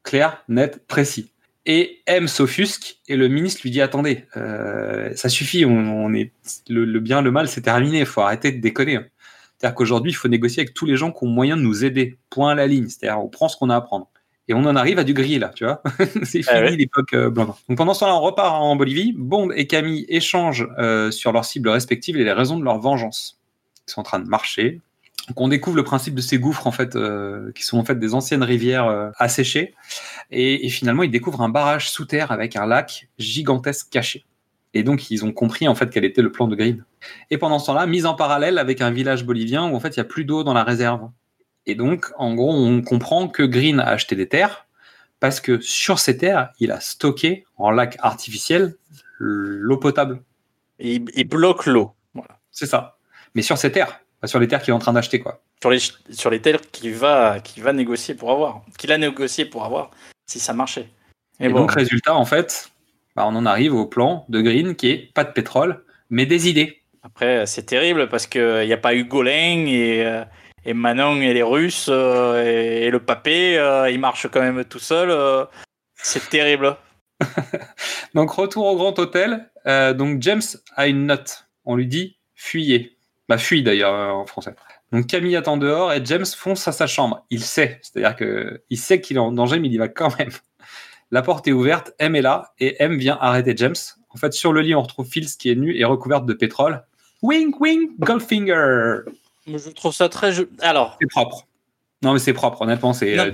Clair, 0.02 0.42
net, 0.48 0.86
précis. 0.86 1.32
Et 1.66 2.02
M 2.06 2.26
s'offusque 2.26 2.98
et 3.06 3.16
le 3.16 3.28
ministre 3.28 3.61
lui 3.64 3.70
dit 3.70 3.80
attendez, 3.82 4.24
euh, 4.36 5.11
ça 5.14 5.28
suffit, 5.28 5.64
on, 5.66 5.70
on 5.70 6.14
est 6.14 6.32
le, 6.68 6.84
le 6.84 7.00
bien, 7.00 7.20
le 7.20 7.30
mal, 7.30 7.48
c'est 7.48 7.61
terminé, 7.61 8.00
il 8.00 8.06
faut 8.06 8.22
arrêter 8.22 8.50
de 8.52 8.61
déconner. 8.61 8.98
C'est-à-dire 9.61 9.74
qu'aujourd'hui, 9.74 10.11
il 10.11 10.14
faut 10.14 10.28
négocier 10.28 10.62
avec 10.62 10.72
tous 10.72 10.86
les 10.86 10.96
gens 10.96 11.12
qui 11.12 11.22
ont 11.24 11.28
moyen 11.28 11.54
de 11.56 11.61
nous 11.62 11.84
aider. 11.84 12.16
Point 12.30 12.52
à 12.52 12.54
la 12.54 12.66
ligne. 12.66 12.88
C'est-à-dire, 12.88 13.22
on 13.22 13.28
prend 13.28 13.46
ce 13.48 13.58
qu'on 13.58 13.68
a 13.68 13.76
à 13.76 13.80
prendre. 13.82 14.08
Et 14.48 14.54
on 14.54 14.64
en 14.64 14.74
arrive 14.74 14.98
à 14.98 15.04
du 15.04 15.12
gris, 15.12 15.38
là, 15.38 15.50
tu 15.54 15.64
vois. 15.64 15.82
c'est 16.22 16.42
fini 16.42 16.46
Ah 16.48 16.61
ouais. 16.62 16.76
l'époque 16.76 17.12
euh. 17.12 17.30
Donc 17.30 17.54
pendant 17.76 17.92
ce 17.92 18.00
temps-là, 18.00 18.16
on 18.16 18.22
repart 18.22 18.54
en 18.54 18.74
Bolivie. 18.74 19.12
Bond 19.14 19.50
et 19.50 19.66
Camille 19.66 20.06
échangent 20.08 20.66
euh, 20.78 21.11
sur 21.11 21.30
leurs 21.32 21.44
cibles 21.44 21.68
respectives 21.68 22.16
et 22.16 22.24
les 22.24 22.32
raisons 22.32 22.58
de 22.58 22.64
leur 22.64 22.80
vengeance. 22.80 23.38
Ils 23.86 23.92
sont 23.92 24.00
en 24.00 24.04
train 24.04 24.18
de 24.18 24.28
marcher. 24.28 24.80
Donc 25.30 25.40
on 25.40 25.46
découvre 25.46 25.76
le 25.76 25.84
principe 25.84 26.16
de 26.16 26.20
ces 26.20 26.38
gouffres, 26.40 26.66
en 26.66 26.72
fait, 26.72 26.96
euh, 26.96 27.52
qui 27.52 27.62
sont 27.62 27.78
en 27.78 27.84
fait 27.84 28.00
des 28.00 28.14
anciennes 28.14 28.42
rivières 28.42 28.88
euh, 28.88 29.10
asséchées. 29.16 29.74
Et, 30.32 30.66
et 30.66 30.68
finalement, 30.68 31.04
ils 31.04 31.10
découvrent 31.10 31.40
un 31.40 31.48
barrage 31.48 31.88
sous 31.88 32.04
terre 32.04 32.32
avec 32.32 32.56
un 32.56 32.66
lac 32.66 33.08
gigantesque 33.16 33.88
caché. 33.90 34.26
Et 34.74 34.82
donc, 34.82 35.08
ils 35.12 35.24
ont 35.24 35.30
compris 35.30 35.68
en 35.68 35.76
fait 35.76 35.88
quel 35.88 36.04
était 36.04 36.20
le 36.20 36.32
plan 36.32 36.48
de 36.48 36.56
Green. 36.56 36.84
Et 37.30 37.38
pendant 37.38 37.60
ce 37.60 37.66
temps-là, 37.66 37.86
mise 37.86 38.06
en 38.06 38.14
parallèle 38.14 38.58
avec 38.58 38.80
un 38.80 38.90
village 38.90 39.24
bolivien 39.24 39.70
où 39.70 39.76
en 39.76 39.80
fait 39.80 39.90
il 39.90 39.98
y 39.98 40.00
a 40.00 40.04
plus 40.04 40.24
d'eau 40.24 40.42
dans 40.42 40.52
la 40.52 40.64
réserve. 40.64 41.10
Et 41.66 41.76
donc, 41.76 42.06
en 42.16 42.34
gros, 42.34 42.52
on 42.52 42.82
comprend 42.82 43.28
que 43.28 43.44
Green 43.44 43.78
a 43.78 43.86
acheté 43.86 44.16
des 44.16 44.28
terres 44.28 44.66
parce 45.20 45.40
que 45.40 45.60
sur 45.60 46.00
ces 46.00 46.16
terres, 46.16 46.50
il 46.58 46.72
a 46.72 46.80
stocké 46.80 47.44
en 47.56 47.70
lac 47.70 47.96
artificiel 48.00 48.74
l'eau 49.18 49.76
potable. 49.76 50.22
Et 50.80 50.94
il, 51.14 51.28
bloque 51.28 51.66
l'eau. 51.66 51.92
Voilà. 52.14 52.40
C'est 52.50 52.66
ça. 52.66 52.96
Mais 53.34 53.42
sur 53.42 53.58
ces 53.58 53.70
terres, 53.70 54.00
sur 54.26 54.38
les 54.38 54.48
terres 54.48 54.60
qu'il 54.62 54.70
est 54.70 54.76
en 54.76 54.78
train 54.80 54.92
d'acheter, 54.92 55.20
quoi. 55.20 55.42
Sur 55.60 55.70
les, 55.70 55.78
sur 56.10 56.30
les 56.30 56.40
terres 56.40 56.60
qu'il 56.72 56.94
va, 56.94 57.40
qu'il 57.40 57.62
va 57.62 57.72
négocier 57.72 58.14
pour 58.14 58.30
avoir. 58.30 58.62
Qu'il 58.78 58.92
a 58.92 58.98
négocié 58.98 59.44
pour 59.44 59.64
avoir, 59.64 59.90
si 60.26 60.38
ça 60.38 60.52
marchait. 60.52 60.88
Et, 61.38 61.48
bon, 61.48 61.60
donc, 61.60 61.72
résultat, 61.72 62.14
en 62.14 62.24
fait, 62.24 62.70
bah, 63.16 63.24
on 63.26 63.34
en 63.34 63.46
arrive 63.46 63.74
au 63.74 63.86
plan 63.86 64.24
de 64.28 64.40
Green 64.40 64.74
qui 64.74 64.90
est 64.90 65.12
pas 65.14 65.24
de 65.24 65.32
pétrole, 65.32 65.84
mais 66.10 66.26
des 66.26 66.48
idées. 66.48 66.82
Après, 67.02 67.46
c'est 67.46 67.64
terrible 67.64 68.08
parce 68.08 68.26
qu'il 68.26 68.66
n'y 68.66 68.72
a 68.72 68.76
pas 68.78 68.94
eu 68.94 69.04
Goleng 69.04 69.66
et, 69.68 70.04
euh, 70.04 70.22
et 70.66 70.74
Manon 70.74 71.22
et 71.22 71.32
les 71.32 71.42
Russes 71.42 71.88
euh, 71.88 72.44
et, 72.44 72.86
et 72.86 72.90
le 72.90 73.00
papé, 73.00 73.56
euh, 73.58 73.90
il 73.90 73.98
marche 73.98 74.28
quand 74.30 74.40
même 74.40 74.64
tout 74.66 74.78
seul. 74.78 75.10
euh, 75.10 75.46
c'est 75.94 76.28
terrible. 76.28 76.76
Donc 78.14 78.30
retour 78.32 78.66
au 78.66 78.76
grand 78.76 78.98
hôtel. 78.98 79.50
Euh, 79.66 79.92
donc 79.92 80.22
James 80.22 80.42
a 80.76 80.86
une 80.86 81.06
note. 81.06 81.46
On 81.64 81.76
lui 81.76 81.86
dit 81.86 82.18
fuyez. 82.34 82.96
Bah 83.30 83.38
fuis 83.38 83.62
d'ailleurs 83.62 83.94
euh, 83.94 84.10
en 84.10 84.26
français. 84.26 84.56
Donc 84.90 85.06
Camille 85.06 85.36
attend 85.36 85.56
dehors 85.56 85.92
et 85.92 86.04
James 86.04 86.26
fonce 86.26 86.66
à 86.66 86.72
sa 86.72 86.88
chambre. 86.88 87.24
Il 87.30 87.44
sait, 87.44 87.78
c'est-à-dire 87.80 88.16
que 88.16 88.60
il 88.70 88.76
sait 88.76 89.00
qu'il 89.00 89.16
est 89.18 89.20
en 89.20 89.30
danger, 89.30 89.60
mais 89.60 89.68
il 89.68 89.74
y 89.74 89.78
va 89.78 89.86
quand 89.86 90.18
même. 90.18 90.30
La 91.12 91.22
porte 91.22 91.46
est 91.46 91.52
ouverte, 91.52 91.92
M 92.00 92.16
est 92.16 92.22
là 92.22 92.52
et 92.58 92.82
M 92.82 92.96
vient 92.98 93.16
arrêter 93.20 93.54
James. 93.56 93.76
En 94.12 94.16
fait, 94.16 94.32
sur 94.32 94.52
le 94.52 94.62
lit, 94.62 94.74
on 94.74 94.82
retrouve 94.82 95.06
Fields 95.08 95.36
qui 95.38 95.48
est 95.48 95.54
nu 95.54 95.76
et 95.78 95.84
recouverte 95.84 96.26
de 96.26 96.32
pétrole. 96.32 96.82
Wink, 97.22 97.60
wink, 97.60 97.92
Goldfinger. 98.00 99.02
Je 99.46 99.70
trouve 99.70 99.94
ça 99.94 100.08
très. 100.08 100.32
je- 100.32 100.42
Alors, 100.60 100.96
C'est 101.00 101.08
propre. 101.08 101.46
Non, 102.02 102.12
mais 102.14 102.18
c'est 102.18 102.32
propre, 102.32 102.62
honnêtement. 102.62 102.92
C'est. 102.92 103.16
Euh, 103.16 103.30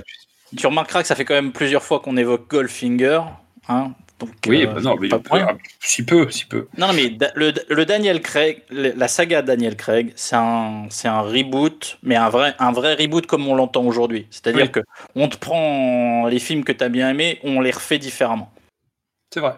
tu 0.55 0.67
remarqueras 0.67 1.01
que 1.01 1.07
ça 1.07 1.15
fait 1.15 1.25
quand 1.25 1.33
même 1.33 1.51
plusieurs 1.53 1.81
fois 1.83 1.99
qu'on 2.01 2.17
évoque 2.17 2.47
Goldfinger. 2.49 3.21
Hein 3.67 3.93
donc, 4.19 4.31
oui, 4.47 4.65
euh, 4.65 4.73
bah 4.73 4.81
non, 4.81 4.95
mais 4.99 5.09
rien. 5.29 5.57
si 5.79 6.03
peu, 6.03 6.29
si 6.31 6.45
peu. 6.45 6.67
Non, 6.77 6.91
mais 6.93 7.09
da- 7.09 7.31
le, 7.35 7.53
le 7.69 7.85
Daniel 7.85 8.21
Craig, 8.21 8.63
la 8.71 9.07
saga 9.07 9.43
Daniel 9.43 9.75
Craig, 9.75 10.11
c'est 10.15 10.35
un, 10.35 10.87
c'est 10.89 11.07
un 11.07 11.21
reboot, 11.21 11.99
mais 12.01 12.15
un 12.15 12.29
vrai, 12.29 12.55
un 12.57 12.71
vrai 12.71 12.95
reboot 12.95 13.27
comme 13.27 13.47
on 13.47 13.53
l'entend 13.55 13.83
aujourd'hui. 13.83 14.25
C'est-à-dire 14.31 14.63
Oui. 14.65 14.71
que 14.71 14.79
on 15.15 15.27
te 15.27 15.37
prend 15.37 16.25
les 16.27 16.39
films 16.39 16.63
que 16.63 16.71
tu 16.71 16.83
as 16.83 16.89
bien 16.89 17.09
aimés, 17.11 17.39
on 17.43 17.61
les 17.61 17.71
refait 17.71 17.99
différemment. 17.99 18.51
C'est 19.33 19.39
vrai. 19.39 19.55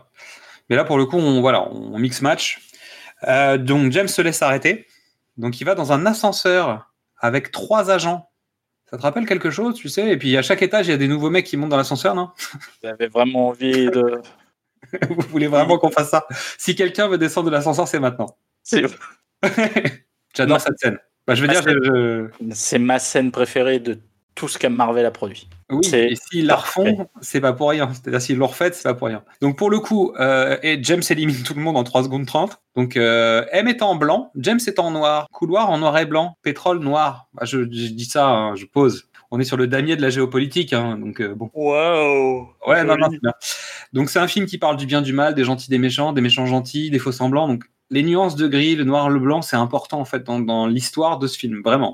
Mais 0.69 0.75
là, 0.75 0.83
pour 0.83 0.97
le 0.97 1.05
coup, 1.05 1.17
on, 1.17 1.39
voilà, 1.41 1.63
on 1.71 1.97
mix 1.97 2.21
match. 2.21 2.59
Euh, 3.27 3.57
donc, 3.57 3.91
James 3.93 4.07
se 4.07 4.21
laisse 4.21 4.41
arrêter. 4.41 4.85
Donc, 5.37 5.61
il 5.61 5.63
va 5.63 5.73
dans 5.75 5.93
un 5.93 6.05
ascenseur 6.05 6.91
avec 7.17 7.51
trois 7.51 7.91
agents. 7.91 8.29
Ça 8.89 8.97
te 8.97 9.03
rappelle 9.03 9.25
quelque 9.25 9.51
chose, 9.51 9.75
tu 9.75 9.87
sais? 9.87 10.09
Et 10.09 10.17
puis, 10.17 10.35
à 10.35 10.41
chaque 10.41 10.61
étage, 10.63 10.87
il 10.87 10.91
y 10.91 10.93
a 10.93 10.97
des 10.97 11.07
nouveaux 11.07 11.29
mecs 11.29 11.45
qui 11.45 11.57
montent 11.57 11.69
dans 11.69 11.77
l'ascenseur, 11.77 12.15
non? 12.15 12.29
J'avais 12.83 13.07
vraiment 13.07 13.49
envie 13.49 13.85
de. 13.85 14.21
Vous 15.09 15.21
voulez 15.29 15.47
vraiment 15.47 15.77
qu'on 15.77 15.91
fasse 15.91 16.09
ça? 16.09 16.25
Si 16.57 16.75
quelqu'un 16.75 17.07
veut 17.07 17.17
descendre 17.17 17.47
de 17.47 17.51
l'ascenseur, 17.51 17.87
c'est 17.87 17.99
maintenant. 17.99 18.37
C'est 18.63 18.83
J'adore 20.35 20.61
cette 20.61 20.79
scène. 20.79 20.97
Bah, 21.27 21.35
je 21.35 21.41
veux 21.41 21.47
dire, 21.47 21.63
c'est- 21.63 21.71
je, 21.71 22.27
je- 22.41 22.45
c'est 22.53 22.79
ma 22.79 22.99
scène 22.99 23.31
préférée 23.31 23.79
de 23.79 23.99
tout 24.35 24.47
ce 24.47 24.57
que 24.57 24.67
Marvel 24.67 25.05
a 25.05 25.11
produit. 25.11 25.49
Oui, 25.69 25.81
et 25.93 26.15
s'ils 26.15 26.45
la 26.45 26.55
refont, 26.55 27.09
c'est 27.19 27.41
pas 27.41 27.51
pour 27.51 27.69
rien. 27.71 27.91
C'est-à-dire 27.93 28.21
s'ils 28.21 28.37
l'ont 28.37 28.47
refait, 28.47 28.71
c'est 28.71 28.83
pas 28.83 28.93
pour 28.93 29.07
rien. 29.07 29.21
Donc 29.41 29.57
pour 29.57 29.69
le 29.69 29.79
coup, 29.79 30.13
euh, 30.19 30.57
et 30.63 30.79
James 30.81 31.01
élimine 31.09 31.43
tout 31.43 31.53
le 31.55 31.61
monde 31.61 31.75
en 31.75 31.83
3 31.83 32.03
secondes 32.03 32.25
30. 32.25 32.61
Donc 32.75 32.95
euh, 32.95 33.45
M 33.51 33.67
est 33.67 33.81
en 33.81 33.95
blanc, 33.95 34.31
James 34.37 34.59
est 34.65 34.79
en 34.79 34.91
noir, 34.91 35.27
couloir 35.33 35.69
en 35.69 35.77
noir 35.77 35.97
et 35.97 36.05
blanc, 36.05 36.37
pétrole 36.41 36.79
noir. 36.79 37.27
Bah, 37.33 37.43
je, 37.45 37.59
je 37.59 37.65
dis 37.91 38.05
ça, 38.05 38.27
hein, 38.27 38.55
je 38.55 38.65
pose. 38.65 39.08
On 39.31 39.39
est 39.39 39.43
sur 39.43 39.57
le 39.57 39.67
damier 39.67 39.95
de 39.95 40.01
la 40.01 40.09
géopolitique, 40.09 40.73
hein, 40.73 40.97
donc 40.97 41.21
euh, 41.21 41.35
bon. 41.35 41.51
Waouh 41.53 42.47
Ouais, 42.65 42.83
non, 42.83 42.97
non, 42.97 43.09
c'est 43.11 43.21
bien. 43.21 43.33
Donc 43.93 44.09
c'est 44.09 44.19
un 44.19 44.27
film 44.27 44.45
qui 44.45 44.57
parle 44.57 44.77
du 44.77 44.85
bien, 44.85 45.01
du 45.01 45.13
mal, 45.13 45.35
des 45.35 45.43
gentils, 45.43 45.69
des 45.69 45.77
méchants, 45.77 46.13
des 46.13 46.21
méchants 46.21 46.45
gentils, 46.45 46.89
des 46.89 46.99
faux 46.99 47.11
semblants. 47.11 47.47
Donc 47.47 47.65
les 47.91 48.03
nuances 48.03 48.35
de 48.35 48.47
gris, 48.47 48.75
le 48.75 48.83
noir, 48.83 49.09
le 49.09 49.19
blanc, 49.19 49.41
c'est 49.41 49.55
important 49.55 49.99
en 49.99 50.05
fait 50.05 50.23
dans, 50.23 50.39
dans 50.39 50.65
l'histoire 50.65 51.19
de 51.19 51.27
ce 51.27 51.37
film, 51.37 51.61
vraiment. 51.63 51.93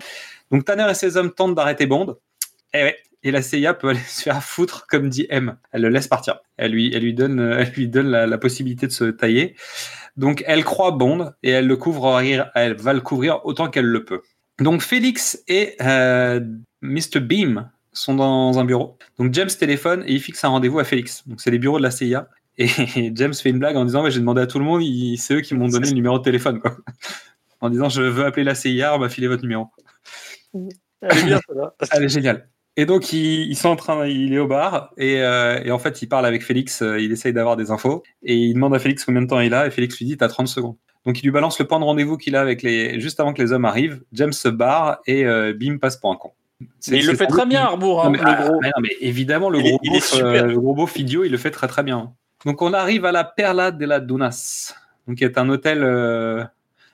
Donc 0.52 0.66
Tanner 0.66 0.88
et 0.90 0.94
ses 0.94 1.18
hommes 1.18 1.32
tentent 1.32 1.56
d'arrêter 1.56 1.86
Bond. 1.86 2.18
Et 2.74 2.84
ouais. 2.84 2.98
Et 3.24 3.32
la 3.32 3.42
CIA 3.42 3.74
peut 3.74 3.90
aller 3.90 4.00
se 4.08 4.22
faire 4.22 4.42
foutre, 4.44 4.86
comme 4.88 5.10
dit 5.10 5.26
M. 5.30 5.58
Elle 5.72 5.82
le 5.82 5.90
laisse 5.90 6.08
partir. 6.08 6.40
Elle 6.58 6.72
lui, 6.72 6.94
elle 6.94 7.04
lui 7.04 7.14
donne, 7.14 7.40
euh, 7.40 7.60
elle 7.60 7.72
lui 7.72 7.88
donne 7.90 8.12
la, 8.12 8.28
la 8.28 8.38
possibilité 8.38 8.88
de 8.88 8.92
se 8.92 9.06
tailler. 9.06 9.56
Donc 10.16 10.44
elle 10.48 10.64
croit 10.64 10.92
Bond 10.92 11.32
et 11.44 11.50
elle 11.50 11.68
le 11.68 11.76
couvre, 11.76 12.20
elle 12.22 12.76
va 12.76 12.94
le 12.94 13.02
couvrir 13.02 13.46
autant 13.46 13.70
qu'elle 13.70 13.86
le 13.86 14.06
peut. 14.06 14.22
Donc 14.60 14.82
Félix 14.82 15.44
et 15.48 15.76
euh, 15.82 16.40
Mr 16.86 17.20
Beam 17.20 17.70
sont 17.94 18.16
dans 18.16 18.60
un 18.60 18.66
bureau. 18.66 18.98
Donc 19.18 19.34
James 19.34 19.50
téléphone 19.50 20.04
et 20.06 20.14
il 20.14 20.20
fixe 20.20 20.44
un 20.44 20.50
rendez-vous 20.50 20.80
à 20.80 20.84
Félix. 20.84 21.28
Donc 21.28 21.42
c'est 21.42 21.52
les 21.52 21.60
bureaux 21.60 21.78
de 21.78 21.84
la 21.84 21.92
CIA. 21.92 22.30
Et 22.58 22.68
James 23.16 23.34
fait 23.34 23.50
une 23.50 23.60
blague 23.60 23.76
en 23.76 23.86
disant 23.86 24.04
ouais, 24.04 24.12
j'ai 24.12 24.20
demandé 24.20 24.42
à 24.42 24.48
tout 24.48 24.60
le 24.60 24.66
monde, 24.66 24.82
c'est 25.18 25.36
eux 25.36 25.42
qui 25.42 25.56
m'ont 25.56 25.68
donné 25.68 25.88
le 25.88 25.94
numéro 25.94 26.18
de 26.18 26.24
téléphone 26.24 26.60
quoi. 26.60 26.78
En 27.62 27.70
disant 27.70 27.90
je 27.90 28.02
veux 28.02 28.26
appeler 28.26 28.44
la 28.44 28.54
CIA, 28.54 28.96
on 28.96 29.00
m'a 29.00 29.10
filé 29.10 29.28
votre 29.28 29.42
numéro. 29.42 29.70
Elle 31.02 31.18
est 31.18 31.26
bien. 31.26 31.40
Elle 31.92 32.04
est 32.04 32.10
géniale. 32.10 32.48
Et 32.78 32.86
donc, 32.86 33.14
il, 33.14 33.50
ils 33.50 33.56
sont 33.56 33.70
en 33.70 33.76
train, 33.78 34.06
il 34.06 34.34
est 34.34 34.40
au 34.40 34.48
bar 34.48 34.92
et, 34.98 35.22
euh, 35.22 35.62
et 35.64 35.72
en 35.72 35.80
fait, 35.80 36.02
il 36.02 36.08
parle 36.08 36.26
avec 36.26 36.44
Félix. 36.44 36.82
euh, 36.82 37.00
il 37.00 37.12
essaye 37.12 37.32
d'avoir 37.32 37.56
des 37.56 37.72
infos 37.72 38.04
et 38.22 38.36
il 38.36 38.54
demande 38.54 38.76
à 38.76 38.80
Félix 38.80 39.06
combien 39.06 39.22
de 39.22 39.28
temps 39.28 39.40
il 39.40 39.54
a 39.54 39.66
et 39.66 39.72
Félix 39.72 39.98
lui 39.98 40.06
dit 40.06 40.18
T'as 40.18 40.28
30 40.28 40.48
secondes. 40.48 40.76
Donc, 41.06 41.22
il 41.22 41.24
lui 41.24 41.32
balance 41.32 41.58
le 41.60 41.68
point 41.68 41.80
de 41.80 41.86
rendez-vous 41.86 42.18
qu'il 42.18 42.36
a 42.36 42.42
avec 42.42 42.64
les, 42.64 43.00
juste 43.00 43.20
avant 43.20 43.34
que 43.34 43.42
les 43.42 43.54
hommes 43.54 43.66
arrivent. 43.66 44.04
James 44.12 44.34
se 44.34 44.50
barre 44.50 45.00
et 45.08 45.26
euh, 45.26 45.54
Bim 45.54 45.78
passe 45.78 45.98
pour 45.98 46.12
un 46.12 46.18
con. 46.18 46.34
Mais 46.88 47.00
il 47.00 47.06
le 47.08 47.16
fait 47.16 47.28
très 47.28 47.46
bien, 47.46 47.64
Arbour, 47.64 48.02
hein, 48.02 48.06
Non, 48.06 48.12
mais, 48.12 48.18
le 48.20 48.24
ah, 48.28 48.48
gros. 48.48 48.60
mais 48.62 48.68
non, 48.68 48.82
mais 48.82 48.96
évidemment, 49.02 49.50
le 49.50 49.60
Il 49.60 49.64
gros, 49.70 49.80
il 49.84 49.92
est 49.92 49.96
beauf, 49.96 50.06
super. 50.06 50.26
euh, 50.26 50.46
le 50.48 50.60
gros 50.60 50.74
beauf 50.74 50.98
idiot, 50.98 51.24
il 51.24 51.32
le 51.32 51.38
fait 51.38 51.52
très 51.52 51.68
très 51.68 51.84
bien. 51.84 52.14
Donc, 52.46 52.62
on 52.62 52.74
arrive 52.74 53.06
à 53.06 53.12
la 53.12 53.24
Perla 53.24 53.72
de 53.72 53.86
la 53.86 54.00
Dunas, 54.00 54.74
donc 55.08 55.18
qui 55.18 55.24
est 55.24 55.38
un 55.38 55.50
hôtel 55.50 55.84
euh, 55.84 56.44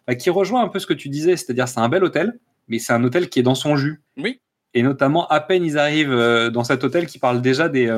bah, 0.07 0.15
qui 0.15 0.29
rejoint 0.29 0.63
un 0.63 0.67
peu 0.69 0.79
ce 0.79 0.87
que 0.87 0.93
tu 0.93 1.09
disais, 1.09 1.35
c'est-à-dire 1.37 1.67
c'est 1.67 1.79
un 1.79 1.89
bel 1.89 2.03
hôtel, 2.03 2.39
mais 2.69 2.79
c'est 2.79 2.93
un 2.93 3.03
hôtel 3.03 3.29
qui 3.29 3.39
est 3.39 3.43
dans 3.43 3.55
son 3.55 3.75
jus. 3.75 4.01
Oui. 4.17 4.39
Et 4.73 4.81
notamment, 4.83 5.27
à 5.27 5.41
peine 5.41 5.63
ils 5.65 5.77
arrivent 5.77 6.11
euh, 6.13 6.49
dans 6.49 6.63
cet 6.63 6.83
hôtel 6.83 7.05
qui 7.05 7.19
parle 7.19 7.41
déjà 7.41 7.67
des, 7.67 7.93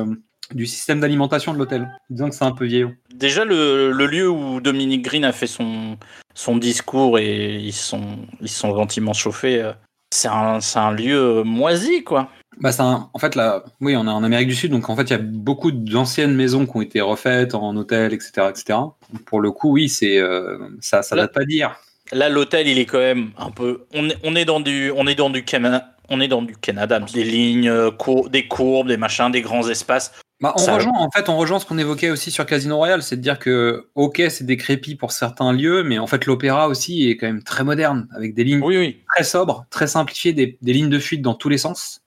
du 0.52 0.66
système 0.66 1.00
d'alimentation 1.00 1.54
de 1.54 1.58
l'hôtel, 1.58 1.88
disant 2.10 2.28
que 2.28 2.34
c'est 2.34 2.44
un 2.44 2.52
peu 2.52 2.66
vieillot. 2.66 2.92
Déjà, 3.14 3.44
le, 3.44 3.92
le 3.92 4.06
lieu 4.06 4.28
où 4.28 4.60
Dominique 4.60 5.02
Green 5.02 5.24
a 5.24 5.32
fait 5.32 5.46
son, 5.46 5.96
son 6.34 6.56
discours 6.56 7.18
et 7.20 7.54
ils 7.56 7.72
sont, 7.72 8.18
ils 8.40 8.48
sont 8.48 8.74
gentiment 8.74 9.12
chauffés, 9.12 9.70
c'est 10.14 10.28
un, 10.28 10.58
un 10.76 10.92
lieu 10.92 11.42
moisi, 11.44 12.04
quoi. 12.04 12.28
Bah, 12.60 12.70
en 12.78 13.18
fait, 13.18 13.34
là, 13.34 13.64
oui, 13.80 13.96
on 13.96 14.06
est 14.06 14.10
en 14.10 14.22
Amérique 14.22 14.48
du 14.48 14.54
Sud, 14.54 14.70
donc 14.70 14.88
en 14.88 14.94
fait, 14.94 15.02
il 15.02 15.10
y 15.10 15.14
a 15.14 15.18
beaucoup 15.18 15.72
d'anciennes 15.72 16.34
maisons 16.34 16.66
qui 16.66 16.76
ont 16.76 16.82
été 16.82 17.00
refaites 17.00 17.54
en 17.54 17.74
hôtel, 17.76 18.12
etc., 18.12 18.46
etc. 18.48 18.78
Pour 19.26 19.40
le 19.40 19.50
coup, 19.50 19.72
oui, 19.72 19.88
c'est 19.88 20.18
euh, 20.18 20.58
ça, 20.80 21.02
ça 21.02 21.16
Là- 21.16 21.22
date 21.22 21.34
pas 21.34 21.44
d'hier. 21.44 21.76
Là, 22.12 22.28
l'hôtel, 22.28 22.68
il 22.68 22.78
est 22.78 22.84
quand 22.84 22.98
même 22.98 23.30
un 23.38 23.50
peu. 23.50 23.86
On 23.94 24.08
est, 24.08 24.16
on 24.22 24.36
est 24.36 24.44
dans 24.44 24.60
du, 24.60 24.92
on 24.94 25.06
est 25.06 25.14
dans 25.16 25.30
du 25.30 25.44
Canada. 25.44 25.90
On 26.10 26.20
est 26.20 26.28
dans 26.28 26.42
du 26.42 26.54
Canada, 26.54 27.00
des 27.00 27.24
lignes, 27.24 27.68
euh, 27.68 27.90
cour- 27.90 28.28
des 28.28 28.46
courbes, 28.46 28.88
des 28.88 28.98
machins, 28.98 29.30
des 29.30 29.40
grands 29.40 29.66
espaces. 29.68 30.12
Bah, 30.44 30.52
on 30.56 30.58
Ça- 30.58 30.74
rejoint, 30.74 30.92
en 30.94 31.10
fait, 31.10 31.28
on 31.28 31.36
rejoint 31.38 31.58
ce 31.58 31.64
qu'on 31.66 31.78
évoquait 31.78 32.10
aussi 32.10 32.30
sur 32.30 32.44
Casino 32.44 32.76
Royale, 32.76 33.02
c'est 33.02 33.16
de 33.16 33.22
dire 33.22 33.38
que, 33.38 33.88
ok, 33.94 34.22
c'est 34.28 34.44
décrépit 34.44 34.94
pour 34.94 35.10
certains 35.12 35.52
lieux, 35.52 35.82
mais 35.82 35.98
en 35.98 36.06
fait, 36.06 36.26
l'opéra 36.26 36.68
aussi 36.68 37.08
est 37.08 37.16
quand 37.16 37.26
même 37.26 37.42
très 37.42 37.64
moderne, 37.64 38.08
avec 38.14 38.34
des 38.34 38.44
lignes 38.44 38.62
Oui, 38.62 38.76
oui. 38.76 39.00
très 39.14 39.24
sobres, 39.24 39.64
très 39.70 39.86
simplifiées, 39.86 40.32
des, 40.34 40.58
des 40.60 40.72
lignes 40.74 40.90
de 40.90 40.98
fuite 40.98 41.22
dans 41.22 41.34
tous 41.34 41.48
les 41.48 41.56
sens. 41.58 42.02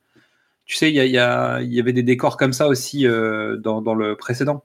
Tu 0.65 0.75
sais, 0.75 0.91
il 0.91 0.95
y, 0.95 1.17
avait 1.19 1.93
des 1.93 2.03
décors 2.03 2.37
comme 2.37 2.53
ça 2.53 2.67
aussi 2.67 3.07
euh, 3.07 3.57
dans, 3.57 3.81
dans 3.81 3.95
le 3.95 4.15
précédent, 4.15 4.63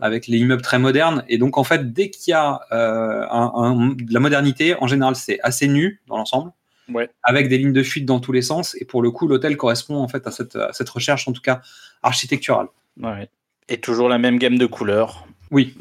avec 0.00 0.26
les 0.28 0.38
immeubles 0.38 0.62
très 0.62 0.78
modernes. 0.78 1.24
Et 1.28 1.36
donc, 1.38 1.58
en 1.58 1.64
fait, 1.64 1.92
dès 1.92 2.10
qu'il 2.10 2.30
y 2.30 2.34
a 2.34 2.60
euh, 2.72 3.26
un- 3.30 3.52
un- 3.56 3.88
de 3.88 4.14
la 4.14 4.20
modernité, 4.20 4.76
en 4.80 4.86
général, 4.86 5.16
c'est 5.16 5.40
assez 5.42 5.66
nu 5.66 6.00
dans 6.06 6.16
l'ensemble, 6.16 6.52
Ouais. 6.92 7.08
avec 7.22 7.48
des 7.48 7.58
lignes 7.58 7.72
de 7.72 7.82
fuite 7.82 8.04
dans 8.04 8.20
tous 8.20 8.32
les 8.32 8.42
sens. 8.42 8.76
Et 8.80 8.84
pour 8.84 9.02
le 9.02 9.10
coup, 9.10 9.26
l'hôtel 9.26 9.56
correspond 9.56 9.96
en 9.96 10.08
fait 10.08 10.26
à 10.26 10.30
cette, 10.30 10.54
à 10.56 10.72
cette 10.72 10.88
recherche, 10.90 11.26
en 11.26 11.32
tout 11.32 11.42
cas 11.42 11.60
architecturale. 12.02 12.66
Ouais. 13.00 13.28
Et 13.68 13.78
toujours 13.80 14.08
la 14.08 14.18
même 14.18 14.38
gamme 14.38 14.58
de 14.58 14.66
couleurs. 14.66 15.26
Oui, 15.50 15.74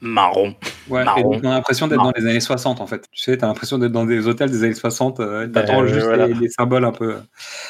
Marron. 0.00 0.54
Ouais, 0.88 1.04
Marron. 1.04 1.20
et 1.20 1.22
donc 1.22 1.44
on 1.44 1.50
a 1.50 1.54
l'impression 1.54 1.86
d'être 1.86 2.02
dans 2.02 2.12
les 2.16 2.26
années 2.26 2.40
60 2.40 2.80
en 2.80 2.86
fait. 2.86 3.06
Tu 3.12 3.22
sais, 3.22 3.36
t'as 3.36 3.46
l'impression 3.46 3.78
d'être 3.78 3.92
dans 3.92 4.04
des 4.04 4.26
hôtels 4.26 4.50
des 4.50 4.64
années 4.64 4.74
60, 4.74 5.20
euh, 5.20 5.46
t'attends 5.46 5.82
Euh, 5.82 5.86
juste 5.86 6.06
voilà. 6.06 6.26
les, 6.26 6.34
les 6.34 6.48
symboles 6.48 6.84
un 6.84 6.92
peu. 6.92 7.16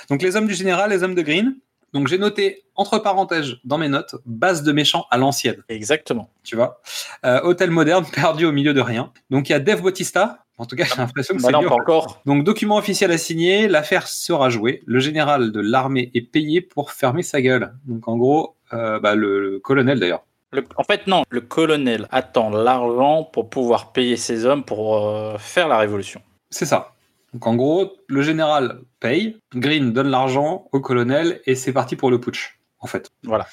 Donc 0.09 0.23
les 0.23 0.35
hommes 0.37 0.47
du 0.47 0.55
général, 0.55 0.91
les 0.91 1.03
hommes 1.03 1.15
de 1.15 1.23
Green. 1.23 1.57
Donc 1.93 2.09
j'ai 2.09 2.17
noté, 2.17 2.63
entre 2.75 2.99
parenthèses, 3.01 3.57
dans 3.65 3.77
mes 3.77 3.91
notes, 3.91 4.15
base 4.25 4.63
de 4.63 4.73
méchants 4.73 5.05
à 5.11 5.19
l'ancienne, 5.19 5.63
Exactement. 5.69 6.31
tu 6.43 6.57
vois. 6.57 6.81
Euh, 7.27 7.43
hôtel 7.43 7.71
moderne 7.71 8.07
perdu 8.15 8.47
au 8.47 8.53
milieu 8.53 8.73
de 8.73 8.81
rien. 8.81 9.13
Donc 9.29 9.51
il 9.51 9.53
y 9.53 9.55
a 9.55 9.61
Dave 9.61 9.83
Bautista, 9.83 10.47
en 10.57 10.65
tout 10.65 10.75
cas 10.75 10.85
j'ai 10.85 10.97
l'impression 10.97 11.37
que 11.37 11.43
Bah 11.43 11.49
c'est 11.49 11.53
non, 11.53 11.61
lui. 11.61 11.69
pas 11.69 11.75
encore. 11.75 12.23
Donc 12.25 12.45
document 12.45 12.79
officiel 12.79 13.11
à 13.13 13.19
signer, 13.19 13.69
l'affaire 13.69 14.09
sera 14.09 14.49
jouée. 14.49 14.83
Le 14.87 15.01
général 15.01 15.53
de 15.53 15.61
l'armée 15.61 16.11
est 16.15 16.23
payé 16.23 16.63
pour 16.63 16.93
fermer 16.93 17.23
sa 17.23 17.43
gueule. 17.43 17.75
Donc 17.85 18.09
en 18.09 18.17
gros, 18.17 18.57
euh, 18.73 18.99
bah, 19.01 19.15
le, 19.15 19.51
le 19.53 19.59
colonel 19.61 20.01
d'ailleurs. 20.01 20.23
Le- 20.53 20.65
en 20.77 20.85
fait, 20.85 21.07
non. 21.07 21.25
Le 21.31 21.41
colonel 21.41 22.07
attend 22.11 22.51
l'argent 22.51 23.25
pour 23.25 23.49
pouvoir 23.49 23.93
payer 23.93 24.17
ses 24.17 24.45
hommes 24.45 24.65
pour 24.65 25.07
euh, 25.07 25.39
faire 25.39 25.69
la 25.69 25.79
révolution. 25.79 26.21
C'est 26.51 26.67
ça. 26.67 26.93
Donc 27.33 27.47
en 27.47 27.55
gros, 27.57 27.93
le 28.09 28.21
général 28.23 28.81
paye, 29.01 29.39
Green 29.55 29.93
donne 29.93 30.09
l'argent 30.09 30.69
au 30.73 30.81
colonel 30.81 31.41
et 31.47 31.55
c'est 31.55 31.73
parti 31.73 31.97
pour 31.97 32.11
le 32.11 32.21
putsch, 32.21 32.59
en 32.81 32.87
fait. 32.87 33.09
Voilà. 33.23 33.47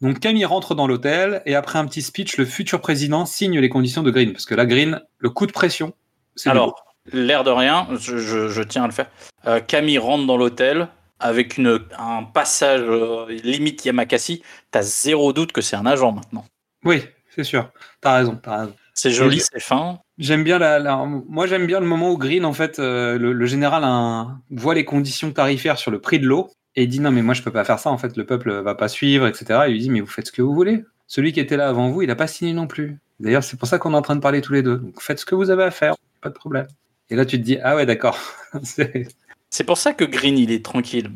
Donc 0.00 0.18
Camille 0.18 0.44
rentre 0.44 0.74
dans 0.74 0.88
l'hôtel 0.88 1.42
et 1.46 1.54
après 1.54 1.78
un 1.78 1.86
petit 1.86 2.02
speech, 2.02 2.36
le 2.36 2.44
futur 2.44 2.80
président 2.80 3.24
signe 3.24 3.60
les 3.60 3.68
conditions 3.68 4.02
de 4.02 4.10
Green. 4.10 4.32
Parce 4.32 4.46
que 4.46 4.56
là, 4.56 4.66
Green, 4.66 5.00
le 5.18 5.30
coup 5.30 5.46
de 5.46 5.52
pression, 5.52 5.92
c'est 6.34 6.50
Alors, 6.50 6.84
l'air 7.12 7.44
de 7.44 7.50
rien, 7.50 7.86
je, 7.92 8.18
je- 8.18 8.48
je 8.48 8.62
tiens 8.64 8.82
à 8.82 8.86
le 8.88 8.92
faire. 8.92 9.06
Euh, 9.46 9.60
Camille 9.60 9.98
rentre 9.98 10.26
dans 10.26 10.36
l'hôtel 10.36 10.88
avec 11.22 11.56
une, 11.58 11.80
un 11.98 12.24
passage 12.24 12.82
euh, 12.82 13.26
limite 13.44 13.84
Yamakasi. 13.84 14.42
T'as 14.70 14.82
zéro 14.82 15.32
doute 15.32 15.52
que 15.52 15.60
c'est 15.60 15.76
un 15.76 15.86
agent 15.86 16.12
maintenant. 16.12 16.44
Oui, 16.84 17.02
c'est 17.34 17.44
sûr. 17.44 17.70
T'as 18.00 18.16
raison, 18.16 18.36
t'as 18.42 18.58
raison. 18.60 18.74
C'est 18.94 19.10
joli, 19.10 19.40
c'est 19.40 19.60
fin. 19.60 20.00
J'aime 20.18 20.44
bien 20.44 20.58
la, 20.58 20.78
la- 20.78 20.96
moi 21.06 21.46
j'aime 21.46 21.66
bien 21.66 21.80
le 21.80 21.86
moment 21.86 22.10
où 22.10 22.18
Green 22.18 22.44
en 22.44 22.52
fait 22.52 22.78
euh, 22.78 23.16
le, 23.18 23.32
le 23.32 23.46
général 23.46 23.84
un- 23.84 24.40
voit 24.50 24.74
les 24.74 24.84
conditions 24.84 25.32
tarifaires 25.32 25.78
sur 25.78 25.90
le 25.90 25.98
prix 26.00 26.18
de 26.20 26.26
l'eau 26.26 26.50
et 26.76 26.82
il 26.82 26.88
dit 26.88 27.00
non 27.00 27.10
mais 27.10 27.22
moi 27.22 27.32
je 27.32 27.42
peux 27.42 27.50
pas 27.50 27.64
faire 27.64 27.78
ça 27.78 27.88
en 27.90 27.96
fait 27.96 28.16
le 28.18 28.26
peuple 28.26 28.52
va 28.60 28.74
pas 28.74 28.88
suivre 28.88 29.26
etc. 29.26 29.60
Il 29.68 29.72
lui 29.72 29.78
dit 29.80 29.90
mais 29.90 30.00
vous 30.00 30.06
faites 30.06 30.26
ce 30.26 30.32
que 30.32 30.42
vous 30.42 30.54
voulez. 30.54 30.84
Celui 31.06 31.32
qui 31.32 31.40
était 31.40 31.56
là 31.56 31.68
avant 31.68 31.90
vous 31.90 32.02
il 32.02 32.10
a 32.10 32.16
pas 32.16 32.26
signé 32.26 32.52
non 32.52 32.66
plus. 32.66 32.98
D'ailleurs 33.18 33.42
c'est 33.44 33.56
pour 33.56 33.66
ça 33.66 33.78
qu'on 33.78 33.94
est 33.94 33.96
en 33.96 34.02
train 34.02 34.16
de 34.16 34.20
parler 34.20 34.42
tous 34.42 34.52
les 34.52 34.62
deux. 34.62 34.76
Donc 34.76 35.00
faites 35.00 35.18
ce 35.18 35.24
que 35.24 35.34
vous 35.34 35.48
avez 35.48 35.64
à 35.64 35.70
faire, 35.70 35.94
pas 36.20 36.28
de 36.28 36.34
problème. 36.34 36.66
Et 37.08 37.16
là 37.16 37.24
tu 37.24 37.38
te 37.38 37.44
dis 37.44 37.56
ah 37.62 37.76
ouais 37.76 37.86
d'accord. 37.86 38.18
C'est- 38.62 39.08
C'est 39.52 39.64
pour 39.64 39.76
ça 39.76 39.92
que 39.92 40.04
Green, 40.04 40.38
il 40.38 40.50
est 40.50 40.64
tranquille. 40.64 41.10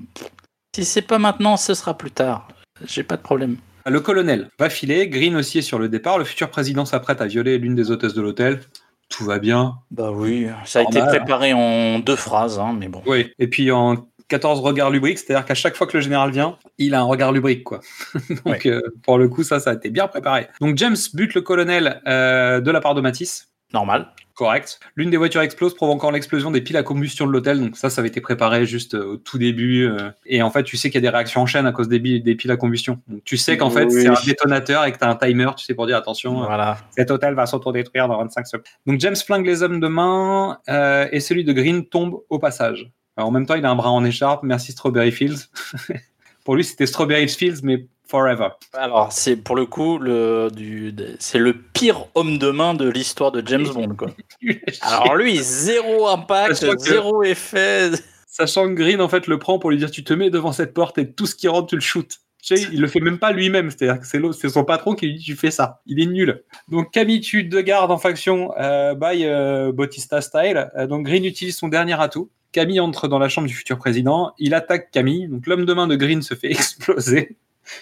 Si 0.75 0.85
c'est 0.85 1.01
pas 1.01 1.19
maintenant, 1.19 1.57
ce 1.57 1.73
sera 1.73 1.97
plus 1.97 2.11
tard. 2.11 2.49
J'ai 2.85 3.03
pas 3.03 3.17
de 3.17 3.23
problème. 3.23 3.57
le 3.87 3.99
colonel 3.99 4.51
va 4.59 4.69
filer, 4.69 5.09
Green 5.09 5.35
aussi 5.37 5.59
est 5.59 5.63
sur 5.63 5.79
le 5.79 5.89
départ. 5.89 6.19
Le 6.19 6.25
futur 6.27 6.51
président 6.51 6.85
s'apprête 6.85 7.23
à 7.23 7.27
violer 7.27 7.57
l'une 7.57 7.75
des 7.75 7.91
hôtesses 7.91 8.13
de 8.13 8.21
l'hôtel. 8.21 8.61
Tout 9.09 9.25
va 9.25 9.39
bien. 9.39 9.79
Bah 9.91 10.11
oui, 10.13 10.49
ça 10.67 10.81
a 10.81 10.83
été 10.83 11.01
préparé 11.01 11.55
en 11.55 11.99
deux 11.99 12.15
phrases, 12.17 12.59
hein, 12.59 12.77
mais 12.79 12.89
bon. 12.89 13.01
Oui. 13.07 13.33
Et 13.39 13.49
puis 13.49 13.71
en 13.73 14.07
14 14.29 14.61
regards 14.61 14.91
lubriques, 14.91 15.19
c'est-à-dire 15.19 15.47
qu'à 15.47 15.55
chaque 15.55 15.75
fois 15.75 15.87
que 15.87 15.97
le 15.97 16.03
général 16.03 16.31
vient, 16.31 16.59
il 16.77 16.95
a 16.95 17.01
un 17.01 17.05
regard 17.05 17.33
lubrique, 17.33 17.65
quoi. 17.65 17.81
Donc, 18.45 18.67
euh, 18.67 18.83
pour 19.03 19.17
le 19.17 19.29
coup, 19.29 19.45
ça, 19.45 19.61
ça 19.61 19.71
a 19.71 19.75
été 19.75 19.89
bien 19.89 20.09
préparé. 20.09 20.49
Donc, 20.61 20.77
James 20.77 20.97
bute 21.15 21.33
le 21.33 21.41
colonel 21.41 22.03
euh, 22.07 22.61
de 22.61 22.71
la 22.71 22.81
part 22.83 22.95
de 22.95 23.01
Matisse. 23.01 23.49
Normal. 23.73 24.09
Correct. 24.35 24.81
L'une 24.97 25.09
des 25.11 25.17
voitures 25.17 25.41
explose, 25.41 25.75
provoquant 25.75 26.11
l'explosion 26.11 26.51
des 26.51 26.61
piles 26.61 26.77
à 26.77 26.83
combustion 26.83 27.27
de 27.27 27.33
l'hôtel. 27.33 27.59
Donc, 27.59 27.77
ça, 27.77 27.89
ça 27.89 28.01
avait 28.03 28.09
été 28.09 28.21
préparé 28.21 28.67
juste 28.67 28.95
euh, 28.95 29.15
au 29.15 29.17
tout 29.17 29.39
début. 29.39 29.85
euh. 29.89 30.11
Et 30.27 30.43
en 30.43 30.51
fait, 30.51 30.63
tu 30.63 30.77
sais 30.77 30.91
qu'il 30.91 30.97
y 31.03 31.07
a 31.07 31.11
des 31.11 31.15
réactions 31.15 31.41
en 31.41 31.47
chaîne 31.47 31.67
à 31.67 31.73
cause 31.73 31.89
des, 31.89 31.99
piles 31.99 32.51
à 32.51 32.57
combustion. 32.59 33.01
Donc, 33.09 33.25
tu 33.25 33.39
sais 33.39 33.57
qu'en 33.57 33.71
fait, 33.71 33.87
Oui. 33.87 33.93
c'est 34.03 34.09
un 34.09 34.15
détonateur 34.25 34.85
et 34.85 34.93
que 34.93 34.99
tu 34.99 35.05
as 35.05 35.09
un 35.11 35.17
timer, 35.17 35.49
tu 35.57 35.65
sais, 35.65 35.75
pour 35.75 35.87
dire 35.87 35.97
attention, 35.97 36.43
euh, 36.43 36.47
Voilà. 36.47 36.77
cet 36.91 37.11
hôtel 37.11 37.35
va 37.35 37.47
s'autodétruire 37.47 38.09
dans 38.09 38.19
25 38.19 38.47
secondes. 38.47 38.67
Donc 38.85 39.01
James 39.01 39.17
flingue 39.17 39.47
les 39.47 39.63
hommes 39.63 39.81
de 39.81 39.89
main 39.89 40.59
euh, 40.69 41.09
et 41.11 41.21
celui 41.21 41.43
de 41.43 41.53
Green 41.55 41.87
tombe 41.87 42.21
au 42.29 42.39
passage. 42.39 42.91
Alors, 43.17 43.31
en 43.31 43.33
même 43.33 43.47
temps, 43.47 43.55
il 43.55 43.65
a 43.65 43.71
un 43.71 43.75
bras 43.77 43.91
en 43.91 44.05
écharpe. 44.05 44.43
Merci 44.43 44.73
Strawberry 44.73 45.13
Fields. 45.13 45.47
Pour 46.45 46.55
lui, 46.57 46.63
c'était 46.63 46.87
Strawberry 46.87 47.27
Fields, 47.27 47.61
mais 47.63 47.87
forever. 48.07 48.49
Alors, 48.73 49.13
c'est 49.13 49.37
pour 49.37 49.57
le 49.57 49.67
coup, 49.67 49.99
le, 49.99 50.49
du, 50.55 50.93
de- 50.93 51.17
c'est 51.19 51.39
le 51.39 51.55
pire 51.55 52.07
homme 52.15 52.39
de 52.39 52.51
main 52.51 52.75
de 52.75 52.89
l'histoire 52.89 53.33
de 53.33 53.43
James 53.47 53.67
Bond, 53.73 53.95
quoi. 53.97 54.11
Alors 54.83 55.17
lui, 55.17 55.39
zéro 55.39 56.07
impact, 56.09 56.61
que- 56.61 56.79
zéro 56.79 57.23
effet. 57.23 57.91
Sachant 58.27 58.67
que 58.69 58.75
Green, 58.75 59.01
en 59.01 59.09
fait, 59.09 59.27
le 59.29 59.39
prend 59.39 59.59
pour 59.59 59.71
lui 59.71 59.79
dire 59.79 59.91
tu 59.91 60.05
te 60.05 60.13
mets 60.13 60.31
devant 60.31 60.53
cette 60.53 60.75
porte 60.75 60.99
et 60.99 61.11
tout 61.11 61.27
ce 61.27 61.35
qui 61.35 61.49
rentre, 61.49 61.69
tu 61.69 61.75
le 61.77 61.81
shootes. 61.81 62.19
Tu 62.43 62.57
sais, 62.57 62.69
il 62.73 62.81
le 62.81 62.87
fait 62.87 63.01
même 63.01 63.19
pas 63.19 63.33
lui-même, 63.33 63.71
c'est-à-dire 63.71 63.99
que 64.01 64.07
c'est 64.07 64.19
l'autre- 64.19 64.39
c'est 64.41 64.49
son 64.51 64.63
patron 64.63 64.95
qui 64.95 65.07
lui 65.07 65.15
dit 65.15 65.25
tu 65.25 65.35
fais 65.35 65.51
ça. 65.51 65.81
Il 65.87 66.01
est 66.01 66.07
nul. 66.07 66.45
Donc 66.69 66.93
Camille 66.93 67.21
tue 67.21 67.43
deux 67.45 67.63
gardes 67.63 67.91
en 67.91 67.99
faction 67.99 68.53
euh, 68.61 68.95
by 68.95 69.25
euh, 69.25 69.73
Bautista 69.73 70.21
style. 70.21 70.71
Euh, 70.77 70.87
donc 70.87 71.07
Green 71.07 71.25
utilise 71.25 71.57
son 71.57 71.67
dernier 71.69 72.01
atout. 72.01 72.31
Camille 72.53 72.79
entre 72.79 73.09
dans 73.09 73.19
la 73.19 73.29
chambre 73.29 73.49
du 73.49 73.55
futur 73.55 73.79
président. 73.79 74.33
Il 74.39 74.55
attaque 74.55 74.91
Camille. 74.93 75.27
Donc 75.29 75.47
l'homme 75.47 75.65
de 75.65 75.73
main 75.75 75.89
de 75.89 75.97
Green 75.97 76.23
se 76.23 76.35
fait 76.35 76.51
exploser. 76.53 77.37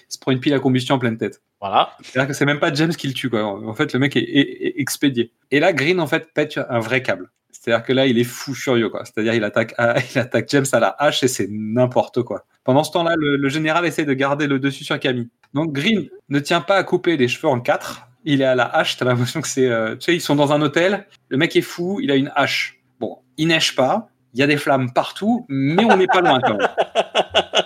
Il 0.08 0.12
se 0.12 0.18
prend 0.18 0.32
une 0.32 0.40
pile 0.40 0.54
à 0.54 0.58
combustion 0.60 0.94
en 0.94 0.98
pleine 0.98 1.18
tête. 1.18 1.40
Voilà. 1.60 1.92
C'est-à-dire 2.02 2.28
que 2.28 2.34
c'est 2.34 2.44
même 2.46 2.60
pas 2.60 2.72
James 2.74 2.94
qui 2.94 3.06
le 3.08 3.14
tue, 3.14 3.30
quoi. 3.30 3.42
En 3.44 3.74
fait, 3.74 3.92
le 3.92 3.98
mec 3.98 4.16
est, 4.16 4.20
est- 4.20 4.66
est 4.66 4.80
expédié. 4.80 5.32
Et 5.50 5.60
là, 5.60 5.72
Green, 5.72 6.00
en 6.00 6.06
fait, 6.06 6.32
pète 6.34 6.58
un 6.68 6.78
vrai 6.80 7.02
câble. 7.02 7.30
C'est-à-dire 7.50 7.84
que 7.86 7.92
là, 7.94 8.06
il 8.06 8.18
est 8.18 8.24
fou 8.24 8.52
furieux, 8.54 8.90
quoi. 8.90 9.04
C'est-à-dire, 9.04 9.32
il 9.34 9.44
attaque, 9.44 9.74
à- 9.78 9.94
il 10.14 10.18
attaque 10.18 10.48
James 10.50 10.66
à 10.72 10.80
la 10.80 10.88
hache 10.98 11.22
et 11.22 11.28
c'est 11.28 11.46
n'importe 11.50 12.22
quoi. 12.22 12.44
Pendant 12.64 12.84
ce 12.84 12.92
temps-là, 12.92 13.14
le, 13.16 13.36
le 13.36 13.48
général 13.48 13.86
essaie 13.86 14.04
de 14.04 14.12
garder 14.12 14.46
le 14.46 14.58
dessus 14.58 14.84
sur 14.84 14.98
Camille. 14.98 15.28
Donc, 15.54 15.72
Green 15.72 16.08
ne 16.28 16.38
tient 16.40 16.60
pas 16.60 16.76
à 16.76 16.82
couper 16.84 17.16
les 17.16 17.28
cheveux 17.28 17.48
en 17.48 17.60
quatre. 17.60 18.08
Il 18.26 18.42
est 18.42 18.46
à 18.46 18.54
la 18.54 18.64
hache. 18.64 18.96
T'as 18.96 19.04
l'impression 19.04 19.40
que 19.40 19.48
c'est, 19.48 19.68
euh, 19.68 19.94
tu 19.96 20.00
sais, 20.06 20.14
ils 20.14 20.20
sont 20.20 20.34
dans 20.36 20.52
un 20.52 20.60
hôtel. 20.62 21.06
Le 21.28 21.36
mec 21.36 21.54
est 21.56 21.60
fou. 21.62 22.00
Il 22.02 22.10
a 22.10 22.16
une 22.16 22.32
hache. 22.34 22.80
Bon, 23.00 23.18
il 23.36 23.48
neige 23.48 23.74
pas. 23.76 24.08
Il 24.34 24.40
y 24.40 24.42
a 24.42 24.46
des 24.46 24.56
flammes 24.56 24.92
partout, 24.92 25.46
mais 25.48 25.84
on 25.84 25.96
n'est 25.96 26.06
pas 26.08 26.20
loin 26.20 26.40
quand 26.40 26.56
même. 26.56 26.68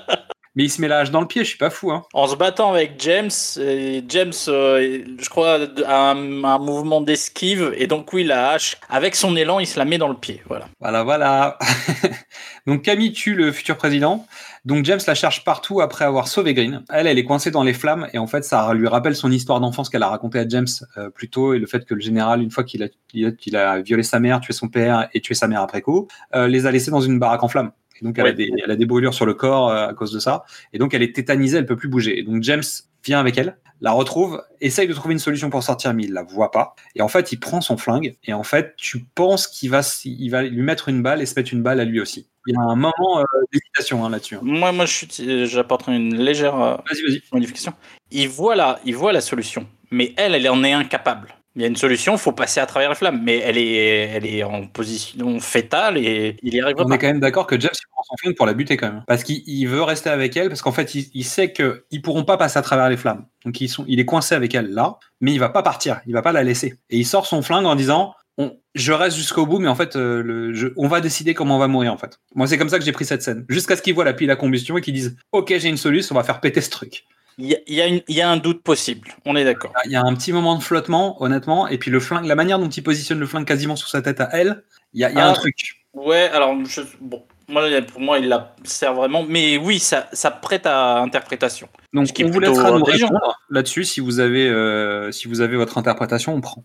Mais 0.58 0.64
il 0.64 0.70
se 0.70 0.80
met 0.80 0.88
la 0.88 0.98
hache 0.98 1.12
dans 1.12 1.20
le 1.20 1.28
pied. 1.28 1.44
Je 1.44 1.50
suis 1.50 1.56
pas 1.56 1.70
fou, 1.70 1.92
hein. 1.92 2.02
En 2.12 2.26
se 2.26 2.34
battant 2.34 2.72
avec 2.72 2.94
James, 2.98 3.30
et 3.60 4.02
James, 4.08 4.32
euh, 4.48 5.04
je 5.16 5.28
crois, 5.28 5.60
a 5.86 6.10
un, 6.10 6.42
un 6.42 6.58
mouvement 6.58 7.00
d'esquive, 7.00 7.72
et 7.76 7.86
donc 7.86 8.12
oui, 8.12 8.24
la 8.24 8.50
hache, 8.50 8.76
avec 8.90 9.14
son 9.14 9.36
élan, 9.36 9.60
il 9.60 9.68
se 9.68 9.78
la 9.78 9.84
met 9.84 9.98
dans 9.98 10.08
le 10.08 10.16
pied. 10.16 10.42
Voilà. 10.48 10.66
Voilà, 10.80 11.04
voilà. 11.04 11.58
Donc 12.66 12.82
Camille 12.82 13.12
tue 13.12 13.34
le 13.34 13.50
futur 13.50 13.78
président. 13.78 14.26
Donc 14.66 14.84
James 14.84 15.00
la 15.06 15.14
cherche 15.14 15.42
partout 15.42 15.80
après 15.80 16.04
avoir 16.04 16.28
sauvé 16.28 16.52
Green. 16.52 16.84
Elle, 16.90 17.06
elle 17.06 17.18
est 17.18 17.24
coincée 17.24 17.50
dans 17.50 17.62
les 17.62 17.72
flammes 17.72 18.08
et 18.12 18.18
en 18.18 18.26
fait, 18.26 18.44
ça 18.44 18.74
lui 18.74 18.86
rappelle 18.86 19.16
son 19.16 19.32
histoire 19.32 19.60
d'enfance 19.60 19.88
qu'elle 19.88 20.02
a 20.02 20.08
racontée 20.08 20.38
à 20.38 20.46
James 20.46 20.66
euh, 20.98 21.08
plus 21.08 21.30
tôt 21.30 21.54
et 21.54 21.58
le 21.58 21.66
fait 21.66 21.86
que 21.86 21.94
le 21.94 22.00
général, 22.00 22.42
une 22.42 22.50
fois 22.50 22.64
qu'il 22.64 22.82
a, 22.82 22.88
il 23.14 23.26
a, 23.26 23.30
qu'il 23.30 23.56
a 23.56 23.80
violé 23.80 24.02
sa 24.02 24.20
mère, 24.20 24.40
tué 24.40 24.52
son 24.52 24.68
père 24.68 25.08
et 25.14 25.22
tué 25.22 25.34
sa 25.34 25.48
mère 25.48 25.62
après 25.62 25.80
coup, 25.80 26.08
euh, 26.34 26.46
les 26.46 26.66
a 26.66 26.70
laissés 26.70 26.90
dans 26.90 27.00
une 27.00 27.18
baraque 27.18 27.42
en 27.42 27.48
flammes. 27.48 27.70
Et 28.00 28.04
donc 28.04 28.18
elle, 28.18 28.26
a 28.26 28.32
des, 28.32 28.50
elle 28.64 28.70
a 28.70 28.76
des 28.76 28.86
brûlures 28.86 29.14
sur 29.14 29.26
le 29.26 29.34
corps 29.34 29.70
euh, 29.70 29.88
à 29.88 29.94
cause 29.94 30.12
de 30.12 30.18
ça. 30.18 30.44
Et 30.72 30.78
donc 30.78 30.94
elle 30.94 31.02
est 31.02 31.14
tétanisée, 31.14 31.58
elle 31.58 31.66
peut 31.66 31.76
plus 31.76 31.88
bouger. 31.88 32.18
Et 32.18 32.22
donc 32.22 32.42
James 32.42 32.62
vient 33.04 33.20
avec 33.20 33.38
elle, 33.38 33.56
la 33.80 33.92
retrouve, 33.92 34.42
essaye 34.60 34.88
de 34.88 34.92
trouver 34.92 35.12
une 35.12 35.20
solution 35.20 35.50
pour 35.50 35.62
sortir, 35.62 35.94
mais 35.94 36.02
il 36.04 36.12
la 36.12 36.22
voit 36.24 36.50
pas. 36.50 36.74
Et 36.96 37.02
en 37.02 37.06
fait, 37.08 37.30
il 37.32 37.38
prend 37.38 37.60
son 37.60 37.76
flingue 37.76 38.16
et 38.24 38.32
en 38.32 38.42
fait, 38.42 38.74
tu 38.76 39.04
penses 39.14 39.46
qu'il 39.46 39.70
va, 39.70 39.78
s- 39.80 40.02
il 40.04 40.28
va 40.30 40.42
lui 40.42 40.62
mettre 40.62 40.88
une 40.88 41.00
balle 41.02 41.22
et 41.22 41.26
se 41.26 41.38
mettre 41.38 41.52
une 41.52 41.62
balle 41.62 41.78
à 41.80 41.84
lui 41.84 42.00
aussi. 42.00 42.28
Il 42.48 42.54
y 42.54 42.56
a 42.56 42.60
un 42.60 42.74
moment 42.76 42.92
euh, 43.20 43.24
d'hésitation 43.52 44.04
hein, 44.04 44.10
là-dessus. 44.10 44.34
hein. 44.36 44.40
Moi, 44.42 44.72
moi, 44.72 44.84
j'apporterai 44.86 45.96
une 45.96 46.16
légère 46.16 46.60
euh, 46.60 46.76
vas-y. 46.90 47.20
modification. 47.32 47.72
Il 48.10 48.28
voit 48.28 48.56
la, 48.56 48.80
il 48.84 48.96
voit 48.96 49.12
la 49.12 49.20
solution, 49.20 49.66
mais 49.90 50.12
elle, 50.16 50.34
elle 50.34 50.48
en 50.48 50.64
est 50.64 50.72
incapable. 50.72 51.34
Il 51.56 51.62
y 51.62 51.64
a 51.64 51.68
une 51.68 51.76
solution, 51.76 52.16
faut 52.18 52.30
passer 52.32 52.60
à 52.60 52.66
travers 52.66 52.90
les 52.90 52.94
flammes, 52.94 53.20
mais 53.24 53.38
elle 53.38 53.58
est, 53.58 54.10
elle 54.14 54.26
est 54.26 54.44
en 54.44 54.66
position 54.66 55.40
fétale 55.40 55.96
et 55.98 56.36
il 56.42 56.54
y 56.54 56.60
arrivera 56.60 56.84
On 56.84 56.88
pas. 56.88 56.94
est 56.94 56.98
quand 56.98 57.06
même 57.08 57.18
d'accord 57.20 57.46
que 57.48 57.58
James 57.58 57.70
il 57.74 57.88
prend 57.90 58.02
son 58.04 58.14
flingue 58.20 58.36
pour 58.36 58.46
la 58.46 58.52
buter 58.54 58.76
quand 58.76 58.92
même. 58.92 59.02
Parce 59.08 59.24
qu'il 59.24 59.42
il 59.46 59.64
veut 59.66 59.82
rester 59.82 60.08
avec 60.10 60.36
elle, 60.36 60.48
parce 60.48 60.62
qu'en 60.62 60.70
fait, 60.72 60.94
il, 60.94 61.08
il 61.14 61.24
sait 61.24 61.52
qu'ils 61.52 62.02
pourront 62.02 62.24
pas 62.24 62.36
passer 62.36 62.58
à 62.58 62.62
travers 62.62 62.88
les 62.88 62.96
flammes. 62.96 63.24
Donc 63.44 63.60
ils 63.60 63.68
sont, 63.68 63.84
il 63.88 63.98
est 63.98 64.04
coincé 64.04 64.34
avec 64.36 64.54
elle 64.54 64.70
là, 64.70 64.98
mais 65.20 65.32
il 65.32 65.38
va 65.40 65.48
pas 65.48 65.62
partir, 65.62 66.00
il 66.06 66.12
va 66.12 66.22
pas 66.22 66.32
la 66.32 66.44
laisser. 66.44 66.76
Et 66.90 66.98
il 66.98 67.04
sort 67.06 67.26
son 67.26 67.42
flingue 67.42 67.66
en 67.66 67.74
disant 67.74 68.14
on- 68.36 68.52
Je 68.76 68.92
reste 68.92 69.16
jusqu'au 69.16 69.44
bout, 69.46 69.58
mais 69.58 69.66
en 69.68 69.74
fait, 69.74 69.96
euh, 69.96 70.22
le, 70.22 70.52
je- 70.54 70.68
on 70.76 70.86
va 70.86 71.00
décider 71.00 71.34
comment 71.34 71.56
on 71.56 71.58
va 71.58 71.66
mourir 71.66 71.92
en 71.92 71.98
fait. 71.98 72.20
Moi, 72.36 72.46
c'est 72.46 72.56
comme 72.58 72.68
ça 72.68 72.78
que 72.78 72.84
j'ai 72.84 72.92
pris 72.92 73.04
cette 73.04 73.22
scène. 73.22 73.44
Jusqu'à 73.48 73.74
ce 73.74 73.82
qu'ils 73.82 73.94
voient 73.94 74.04
la 74.04 74.12
pile 74.14 74.30
à 74.30 74.36
combustion 74.36 74.78
et 74.78 74.80
qu'ils 74.80 74.94
disent 74.94 75.16
Ok, 75.32 75.52
j'ai 75.58 75.68
une 75.68 75.76
solution, 75.76 76.14
on 76.14 76.18
va 76.18 76.24
faire 76.24 76.38
péter 76.40 76.60
ce 76.60 76.70
truc. 76.70 77.04
Il 77.38 77.46
y 77.68 77.80
a, 77.80 77.86
y 77.86 78.02
y 78.08 78.20
un 78.22 78.36
doute 78.36 78.62
possible, 78.62 79.08
on 79.24 79.36
est 79.36 79.44
d'accord. 79.44 79.72
Il 79.84 79.92
y 79.92 79.96
a 79.96 80.02
un 80.02 80.14
petit 80.14 80.32
moment 80.32 80.56
de 80.56 80.62
flottement, 80.62 81.22
honnêtement, 81.22 81.68
et 81.68 81.78
puis 81.78 81.90
le 81.90 82.00
flingue, 82.00 82.24
la 82.26 82.34
manière 82.34 82.58
dont 82.58 82.68
il 82.68 82.82
positionne 82.82 83.20
le 83.20 83.26
flingue 83.26 83.44
quasiment 83.46 83.76
sous 83.76 83.86
sa 83.88 84.02
tête 84.02 84.20
à 84.20 84.28
elle, 84.32 84.64
il 84.92 85.00
y 85.00 85.04
a, 85.04 85.10
y 85.10 85.16
a 85.18 85.26
Ah. 85.26 85.30
un 85.30 85.32
truc. 85.34 85.84
Ouais, 85.94 86.28
alors, 86.32 86.54
je- 86.64 86.80
bon, 87.00 87.22
moi, 87.48 87.62
pour 87.90 88.00
moi, 88.00 88.18
il 88.18 88.28
la 88.28 88.54
sert 88.64 88.92
vraiment, 88.94 89.24
mais 89.26 89.56
oui, 89.56 89.78
ça, 89.78 90.08
ça 90.12 90.30
prête 90.30 90.66
à 90.66 90.98
interprétation. 90.98 91.68
Donc 91.92 92.08
on 92.22 92.28
vous 92.28 92.40
laissera 92.40 92.72
nous 92.72 92.84
répondre 92.84 93.38
là-dessus 93.50 93.84
si 93.84 94.00
vous 94.00 94.20
avez 94.20 94.48
euh, 94.48 95.10
si 95.12 95.28
vous 95.28 95.40
avez 95.40 95.56
votre 95.56 95.78
interprétation, 95.78 96.34
on 96.34 96.40
prend. 96.40 96.62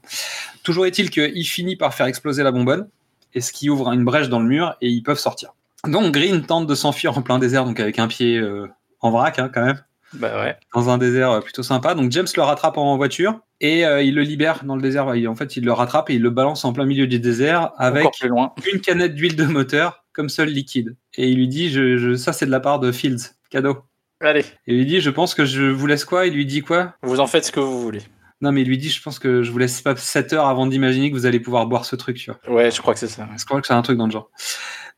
Toujours 0.64 0.86
est-il 0.86 1.10
qu'il 1.10 1.46
finit 1.48 1.76
par 1.78 1.94
faire 1.94 2.08
exploser 2.08 2.44
la 2.44 2.52
bonbonne 2.52 2.90
et 3.34 3.42
ce 3.42 3.54
qui 3.54 3.70
ouvre 3.70 3.92
une 3.94 4.04
brèche 4.04 4.28
dans 4.30 4.40
le 4.40 4.46
mur 4.48 4.76
et 4.82 4.90
ils 4.90 5.02
peuvent 5.04 5.20
sortir. 5.20 5.54
Donc 5.88 6.14
Green 6.14 6.46
tente 6.46 6.68
de 6.68 6.76
s'enfuir 6.76 7.18
en 7.18 7.22
plein 7.22 7.40
désert, 7.40 7.64
donc 7.66 7.80
avec 7.80 7.98
un 8.00 8.08
pied 8.08 8.38
euh, 8.38 8.68
en 9.00 9.12
vrac 9.12 9.40
hein, 9.40 9.50
quand 9.54 9.64
même, 9.66 9.82
Bah 10.16 10.44
ouais. 10.44 10.56
dans 10.74 10.90
un 10.90 10.98
désert 10.98 11.32
euh, 11.32 11.40
plutôt 11.42 11.64
sympa. 11.64 11.96
Donc 11.96 12.12
James 12.12 12.28
le 12.36 12.42
rattrape 12.42 12.78
en 12.78 12.96
voiture 12.98 13.40
et 13.62 13.86
euh, 13.86 14.02
il 14.02 14.16
le 14.16 14.22
libère 14.24 14.64
dans 14.64 14.76
le 14.76 14.82
désert. 14.82 15.08
En 15.08 15.36
fait, 15.36 15.56
il 15.58 15.66
le 15.66 15.74
rattrape 15.74 16.10
et 16.10 16.16
il 16.16 16.22
le 16.22 16.30
balance 16.30 16.66
en 16.66 16.74
plein 16.74 16.86
milieu 16.86 17.08
du 17.08 17.20
désert 17.20 17.72
avec 17.78 18.08
loin. 18.24 18.54
une 18.72 18.80
canette 18.82 19.16
d'huile 19.16 19.36
de 19.36 19.46
moteur 19.46 20.04
comme 20.14 20.30
seul 20.30 20.50
liquide. 20.50 20.96
Et 21.16 21.30
il 21.30 21.38
lui 21.38 21.48
dit 21.48 21.70
je, 21.72 21.98
je- 21.98 22.16
ça 22.16 22.34
c'est 22.34 22.46
de 22.46 22.52
la 22.52 22.60
part 22.60 22.80
de 22.80 22.92
Fields, 22.92 23.32
cadeau. 23.50 23.78
Allez, 24.22 24.42
Et 24.68 24.74
il 24.74 24.78
lui 24.78 24.86
dit, 24.86 25.02
je 25.02 25.10
pense 25.10 25.36
que 25.36 25.44
je 25.44 25.64
vous 25.64 25.86
laisse 25.86 26.06
quoi? 26.06 26.26
Il 26.28 26.34
lui 26.34 26.46
dit 26.46 26.62
quoi? 26.62 26.94
Vous 27.04 27.20
en 27.20 27.28
faites 27.28 27.44
ce 27.44 27.52
que 27.52 27.60
vous 27.60 27.82
voulez. 27.82 28.00
Non, 28.40 28.54
mais 28.54 28.62
il 28.62 28.68
lui 28.70 28.78
dit, 28.78 28.90
je 28.90 29.02
pense 29.02 29.20
que 29.20 29.44
je 29.44 29.52
vous 29.52 29.58
laisse 29.58 29.82
pas 29.82 29.98
7 29.98 30.32
heures 30.32 30.48
avant 30.48 30.66
d'imaginer 30.66 31.10
que 31.12 31.16
vous 31.16 31.26
allez 31.26 31.42
pouvoir 31.42 31.66
boire 31.66 31.84
ce 31.84 31.98
truc, 31.98 32.16
tu 32.16 32.32
vois. 32.32 32.54
Ouais, 32.56 32.72
je 32.72 32.80
crois 32.82 32.94
que 32.94 33.02
c'est 33.02 33.08
ça. 33.10 33.28
Je 33.38 33.44
crois 33.44 33.60
que 33.60 33.68
c'est 33.68 33.74
un 33.74 33.82
truc 33.82 33.98
dans 33.98 34.06
le 34.06 34.12
genre. 34.14 34.30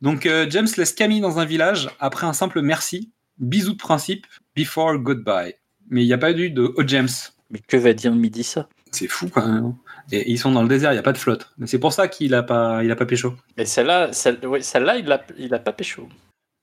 Donc, 0.02 0.26
euh, 0.28 0.46
James 0.50 0.68
laisse 0.78 0.94
Camille 0.94 1.22
dans 1.22 1.40
un 1.40 1.46
village 1.46 1.90
après 2.00 2.28
un 2.28 2.34
simple 2.34 2.62
merci, 2.62 3.12
bisous 3.40 3.74
de 3.74 3.78
principe, 3.78 4.28
before 4.56 4.98
goodbye. 4.98 5.54
Mais 5.90 6.04
il 6.04 6.08
n'y 6.08 6.14
a 6.14 6.18
pas 6.18 6.32
eu 6.32 6.50
de 6.50 6.74
Oh 6.78 6.84
James. 6.86 7.10
Mais 7.52 7.60
que 7.68 7.78
va 7.78 7.94
dire 7.94 8.14
midi 8.14 8.44
ça? 8.44 8.68
C'est 8.92 9.08
fou 9.08 9.30
quand 9.30 9.46
même. 9.46 9.66
hein. 9.66 9.78
Et 10.12 10.32
ils 10.32 10.38
sont 10.40 10.52
dans 10.52 10.62
le 10.64 10.70
désert, 10.70 10.92
il 10.92 10.96
n'y 10.96 11.00
a 11.00 11.04
pas 11.04 11.12
de 11.14 11.18
flotte. 11.18 11.52
Mais 11.58 11.68
c'est 11.68 11.80
pour 11.80 11.94
ça 11.94 12.08
qu'il 12.08 12.34
a 12.34 12.44
pas, 12.44 12.84
il 12.84 12.92
a 12.92 12.96
pas 12.96 13.06
pécho. 13.06 13.34
Mais 13.58 13.66
celle-là, 13.66 14.14
celle, 14.14 14.46
ouais, 14.46 14.62
celle-là, 14.62 14.98
il 14.98 15.12
a, 15.12 15.22
il 15.38 15.54
a 15.54 15.60
pas 15.60 15.74
pécho. 15.74 16.08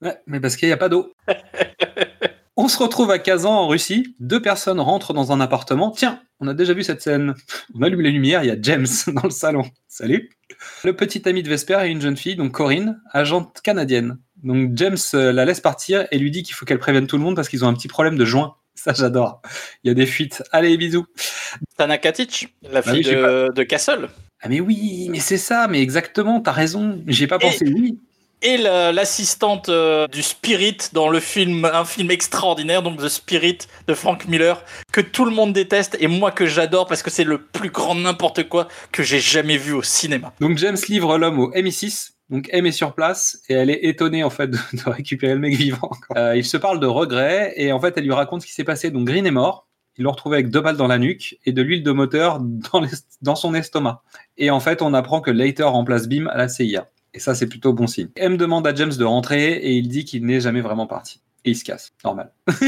Ouais, 0.01 0.17
mais 0.27 0.39
parce 0.39 0.55
qu'il 0.55 0.67
n'y 0.67 0.73
a 0.73 0.77
pas 0.77 0.89
d'eau. 0.89 1.13
On 2.55 2.67
se 2.67 2.77
retrouve 2.77 3.09
à 3.09 3.17
Kazan 3.17 3.51
en 3.51 3.67
Russie. 3.67 4.15
Deux 4.19 4.41
personnes 4.41 4.79
rentrent 4.79 5.13
dans 5.13 5.31
un 5.31 5.41
appartement. 5.41 5.89
Tiens, 5.89 6.21
on 6.39 6.47
a 6.47 6.53
déjà 6.53 6.73
vu 6.73 6.83
cette 6.83 7.01
scène. 7.01 7.33
On 7.73 7.81
allume 7.81 8.01
les 8.01 8.11
lumières, 8.11 8.43
il 8.43 8.47
y 8.47 8.51
a 8.51 8.57
James 8.61 8.85
dans 9.07 9.23
le 9.23 9.31
salon. 9.31 9.63
Salut. 9.87 10.29
Le 10.83 10.95
petit 10.95 11.27
ami 11.27 11.41
de 11.41 11.49
Vesper 11.49 11.79
et 11.83 11.89
une 11.89 11.99
jeune 12.01 12.15
fille, 12.17 12.35
donc 12.35 12.51
Corinne, 12.51 13.01
agente 13.11 13.59
canadienne. 13.63 14.19
Donc 14.43 14.71
James 14.75 14.97
euh, 15.13 15.31
la 15.31 15.45
laisse 15.45 15.61
partir 15.61 16.05
et 16.11 16.17
lui 16.17 16.31
dit 16.31 16.43
qu'il 16.43 16.53
faut 16.55 16.65
qu'elle 16.65 16.79
prévienne 16.79 17.07
tout 17.07 17.17
le 17.17 17.23
monde 17.23 17.35
parce 17.35 17.49
qu'ils 17.49 17.63
ont 17.63 17.67
un 17.67 17.73
petit 17.73 17.87
problème 17.87 18.17
de 18.17 18.25
joint. 18.25 18.55
Ça, 18.75 18.91
j'adore. 18.93 19.41
Il 19.83 19.87
y 19.87 19.91
a 19.91 19.93
des 19.93 20.05
fuites. 20.07 20.43
Allez, 20.51 20.75
bisous. 20.77 21.05
Tana 21.77 21.97
Katic, 21.97 22.53
la 22.63 22.81
Bah 22.81 22.91
fille 22.93 23.05
oui, 23.07 23.15
de, 23.15 23.51
de 23.53 23.63
Castle. 23.63 24.09
Ah, 24.41 24.49
mais 24.49 24.59
oui, 24.59 25.07
mais 25.11 25.19
c'est 25.19 25.37
ça, 25.37 25.67
mais 25.69 25.81
exactement, 25.81 26.41
t'as 26.41 26.51
raison. 26.51 27.01
J'ai 27.07 27.27
pas 27.27 27.37
Et- 27.37 27.39
pensé, 27.39 27.65
oui. 27.73 27.97
Et 28.41 28.57
la- 28.57 28.91
l'assistante 28.91 29.69
euh, 29.69 30.05
du 30.09 30.21
Spirit 30.21 30.75
dans 30.91 31.07
le 31.07 31.21
film, 31.21 31.63
un 31.63 31.85
film 31.85 32.11
extraordinaire, 32.11 32.83
donc 32.83 32.99
The 32.99 33.07
Spirit 33.07 33.59
de 33.87 33.93
Frank 33.93 34.25
Miller, 34.27 34.61
que 34.91 34.99
tout 34.99 35.23
le 35.23 35.31
monde 35.31 35.53
déteste 35.53 35.95
et 36.01 36.07
moi 36.07 36.31
que 36.31 36.45
j'adore 36.45 36.87
parce 36.87 37.03
que 37.03 37.09
c'est 37.09 37.23
le 37.23 37.37
plus 37.37 37.69
grand 37.69 37.95
n'importe 37.95 38.49
quoi 38.49 38.67
que 38.91 39.01
j'ai 39.01 39.21
jamais 39.21 39.55
vu 39.55 39.71
au 39.71 39.81
cinéma. 39.83 40.33
Donc, 40.41 40.57
James 40.57 40.75
livre 40.89 41.17
l'homme 41.17 41.39
au 41.39 41.51
MI6. 41.53 42.09
Donc, 42.33 42.49
M 42.51 42.65
est 42.65 42.71
sur 42.71 42.95
place 42.95 43.43
et 43.47 43.53
elle 43.53 43.69
est 43.69 43.85
étonnée, 43.85 44.23
en 44.23 44.31
fait, 44.31 44.47
de, 44.47 44.57
de 44.57 44.89
récupérer 44.89 45.35
le 45.35 45.39
mec 45.39 45.53
vivant. 45.53 45.91
Euh, 46.17 46.35
il 46.35 46.43
se 46.43 46.57
parle 46.57 46.79
de 46.79 46.87
regret 46.87 47.53
et, 47.57 47.71
en 47.71 47.79
fait, 47.79 47.95
elle 47.95 48.05
lui 48.05 48.11
raconte 48.11 48.41
ce 48.41 48.47
qui 48.47 48.53
s'est 48.53 48.63
passé. 48.63 48.89
Donc, 48.89 49.05
Green 49.05 49.27
est 49.27 49.31
mort. 49.31 49.67
Il 49.97 50.05
l'a 50.05 50.09
retrouvé 50.09 50.37
avec 50.37 50.49
deux 50.49 50.61
balles 50.61 50.75
dans 50.75 50.87
la 50.87 50.97
nuque 50.97 51.37
et 51.45 51.51
de 51.51 51.61
l'huile 51.61 51.83
de 51.83 51.91
moteur 51.91 52.39
dans, 53.21 53.35
son 53.35 53.53
estomac. 53.53 54.01
Et 54.37 54.49
en 54.49 54.59
fait, 54.59 54.81
on 54.81 54.95
apprend 54.95 55.21
que 55.21 55.29
Leiter 55.29 55.61
remplace 55.61 56.07
Bim 56.07 56.25
à 56.25 56.37
la 56.37 56.47
CIA. 56.47 56.89
Et 57.13 57.19
ça, 57.19 57.35
c'est 57.35 57.45
plutôt 57.45 57.71
bon 57.71 57.85
signe. 57.85 58.09
M 58.15 58.35
demande 58.37 58.65
à 58.65 58.73
James 58.73 58.93
de 58.97 59.05
rentrer 59.05 59.53
et 59.53 59.73
il 59.73 59.87
dit 59.87 60.03
qu'il 60.03 60.25
n'est 60.25 60.41
jamais 60.41 60.61
vraiment 60.61 60.87
parti. 60.87 61.21
Et 61.45 61.51
il 61.51 61.55
se 61.55 61.63
casse. 61.63 61.93
Normal. 62.03 62.31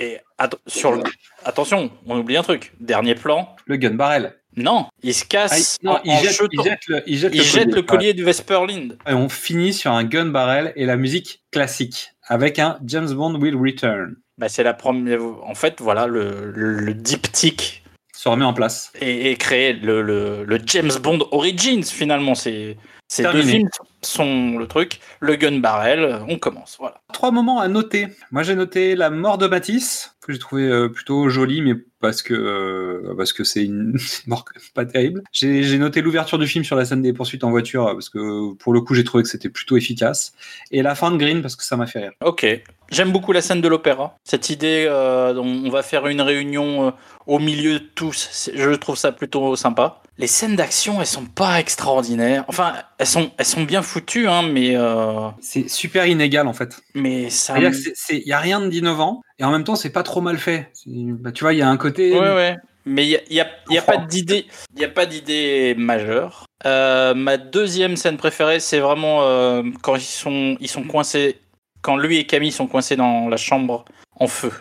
Et 0.00 0.18
sur 0.66 0.92
le... 0.92 1.04
attention, 1.44 1.92
on 2.06 2.18
oublie 2.18 2.36
un 2.36 2.42
truc. 2.42 2.74
Dernier 2.80 3.14
plan. 3.14 3.54
le 3.66 3.76
gun 3.76 3.94
barrel. 3.94 4.34
Non, 4.56 4.86
il 5.02 5.12
se 5.14 5.24
Ah, 5.24 5.28
casse. 5.28 5.76
non, 5.82 5.92
en- 5.92 6.00
il 6.04 6.12
jette, 6.18 6.30
jetant- 6.32 6.46
il 6.52 6.62
jette 6.64 6.80
le, 6.88 7.02
il 7.06 7.18
jette 7.18 7.34
il 7.34 7.38
le 7.38 7.44
jette 7.44 7.62
collier. 7.64 7.74
le 7.76 7.82
collier 7.82 8.14
du 8.14 8.24
Vesperlind. 8.24 8.96
Et 9.08 9.12
on 9.12 9.28
finit 9.28 9.72
sur 9.74 9.92
un 9.92 10.04
gun 10.04 10.26
barrel 10.26 10.72
et 10.76 10.86
la 10.86 10.96
musique 10.96 11.42
classique 11.52 12.12
avec 12.28 12.58
un 12.58 12.78
James 12.84 13.12
Bond 13.12 13.34
will 13.40 13.56
return. 13.56 14.16
Bah, 14.38 14.48
c'est 14.48 14.62
la 14.62 14.74
première. 14.74 15.20
En 15.44 15.54
fait, 15.54 15.76
voilà, 15.80 16.06
le, 16.06 16.52
le, 16.54 16.72
le 16.74 16.94
diptyque 16.94 17.82
Se 18.14 18.28
remet 18.28 18.44
en 18.44 18.52
place. 18.54 18.92
est, 19.00 19.30
est 19.30 19.36
créé. 19.36 19.72
Le, 19.74 20.02
le, 20.02 20.44
le 20.44 20.58
James 20.66 20.90
Bond 21.02 21.20
Origins, 21.32 21.84
finalement. 21.84 22.34
C'est, 22.34 22.76
ces 23.08 23.22
deux 23.24 23.42
films 23.42 23.68
sont 24.02 24.58
le 24.58 24.66
truc. 24.66 25.00
Le 25.20 25.36
gun 25.36 25.58
barrel, 25.60 26.20
on 26.28 26.38
commence. 26.38 26.76
Voilà. 26.78 27.00
Trois 27.12 27.30
moments 27.30 27.60
à 27.60 27.68
noter. 27.68 28.08
Moi, 28.30 28.42
j'ai 28.42 28.54
noté 28.54 28.94
la 28.96 29.10
mort 29.10 29.38
de 29.38 29.46
Matisse, 29.46 30.16
que 30.26 30.32
j'ai 30.32 30.38
trouvé 30.38 30.64
euh, 30.64 30.88
plutôt 30.88 31.28
jolie, 31.28 31.60
mais 31.62 31.74
parce 32.00 32.22
que 32.22 32.34
euh, 32.34 33.14
parce 33.16 33.32
que 33.32 33.44
c'est 33.44 33.64
une 33.64 33.98
mort 34.26 34.44
pas 34.74 34.84
terrible. 34.84 35.22
J'ai 35.32 35.78
noté 35.78 36.02
l'ouverture 36.02 36.38
du 36.38 36.46
film 36.46 36.64
sur 36.64 36.76
la 36.76 36.84
scène 36.84 37.02
des 37.02 37.12
poursuites 37.12 37.44
en 37.44 37.50
voiture, 37.50 37.86
parce 37.86 38.08
que 38.08 38.52
pour 38.54 38.72
le 38.72 38.80
coup, 38.80 38.94
j'ai 38.94 39.04
trouvé 39.04 39.22
que 39.22 39.28
c'était 39.28 39.48
plutôt 39.48 39.76
efficace. 39.76 40.34
Et 40.70 40.82
la 40.82 40.94
fin 40.94 41.10
de 41.10 41.16
Green, 41.16 41.42
parce 41.42 41.56
que 41.56 41.64
ça 41.64 41.76
m'a 41.76 41.86
fait 41.86 42.00
rire. 42.00 42.12
Ok. 42.24 42.46
J'aime 42.90 43.10
beaucoup 43.10 43.32
la 43.32 43.40
scène 43.40 43.60
de 43.60 43.68
l'opéra. 43.68 44.16
Cette 44.24 44.50
idée, 44.50 44.86
euh, 44.88 45.34
on 45.36 45.68
va 45.70 45.82
faire 45.82 46.06
une 46.06 46.20
réunion 46.20 46.86
euh, 46.86 46.90
au 47.26 47.38
milieu 47.40 47.74
de 47.74 47.84
tous, 47.94 48.50
je 48.54 48.70
trouve 48.70 48.96
ça 48.96 49.10
plutôt 49.10 49.56
sympa. 49.56 50.00
Les 50.18 50.28
scènes 50.28 50.56
d'action, 50.56 51.00
elles 51.00 51.06
sont 51.06 51.26
pas 51.26 51.58
extraordinaires. 51.58 52.44
Enfin, 52.48 52.74
elles 52.98 53.06
sont, 53.06 53.30
elles 53.36 53.44
sont 53.44 53.64
bien 53.64 53.82
foutues, 53.82 54.28
hein, 54.28 54.42
mais, 54.42 54.76
euh, 54.76 55.28
C'est 55.40 55.68
super 55.68 56.06
inégal, 56.06 56.46
en 56.46 56.54
fait. 56.54 56.80
mais 56.94 57.28
ça. 57.28 57.56
Il 57.58 58.22
y 58.24 58.32
a 58.32 58.38
rien 58.38 58.66
d'innovant, 58.66 59.22
et 59.38 59.44
en 59.44 59.50
même 59.50 59.64
temps, 59.64 59.76
c'est 59.76 59.90
pas 59.90 60.02
trop 60.02 60.20
mal 60.20 60.38
fait. 60.38 60.72
Bah, 60.86 61.32
tu 61.32 61.44
vois, 61.44 61.52
il 61.52 61.58
y 61.58 61.62
a 61.62 61.68
un 61.68 61.76
côté. 61.76 62.12
Ouais, 62.12 62.34
ouais. 62.34 62.56
Mais 62.84 63.04
il 63.04 63.08
n'y 63.08 63.16
a, 63.16 63.20
y 63.30 63.40
a- 63.40 63.50
y 63.70 63.78
a 63.78 63.82
pas 63.82 63.96
d'idée, 63.98 64.46
il 64.74 64.80
y 64.80 64.84
a 64.84 64.88
pas 64.88 65.06
d'idée 65.06 65.74
majeure. 65.76 66.46
Euh, 66.64 67.14
ma 67.14 67.36
deuxième 67.36 67.96
scène 67.96 68.16
préférée, 68.16 68.60
c'est 68.60 68.78
vraiment 68.78 69.22
euh, 69.24 69.62
quand 69.82 69.96
ils 69.96 70.02
sont, 70.02 70.56
ils 70.60 70.68
sont 70.68 70.84
coincés, 70.84 71.40
quand 71.82 71.96
lui 71.96 72.18
et 72.18 72.26
Camille 72.26 72.52
sont 72.52 72.68
coincés 72.68 72.94
dans 72.94 73.28
la 73.28 73.36
chambre 73.36 73.84
en 74.20 74.28
feu. 74.28 74.52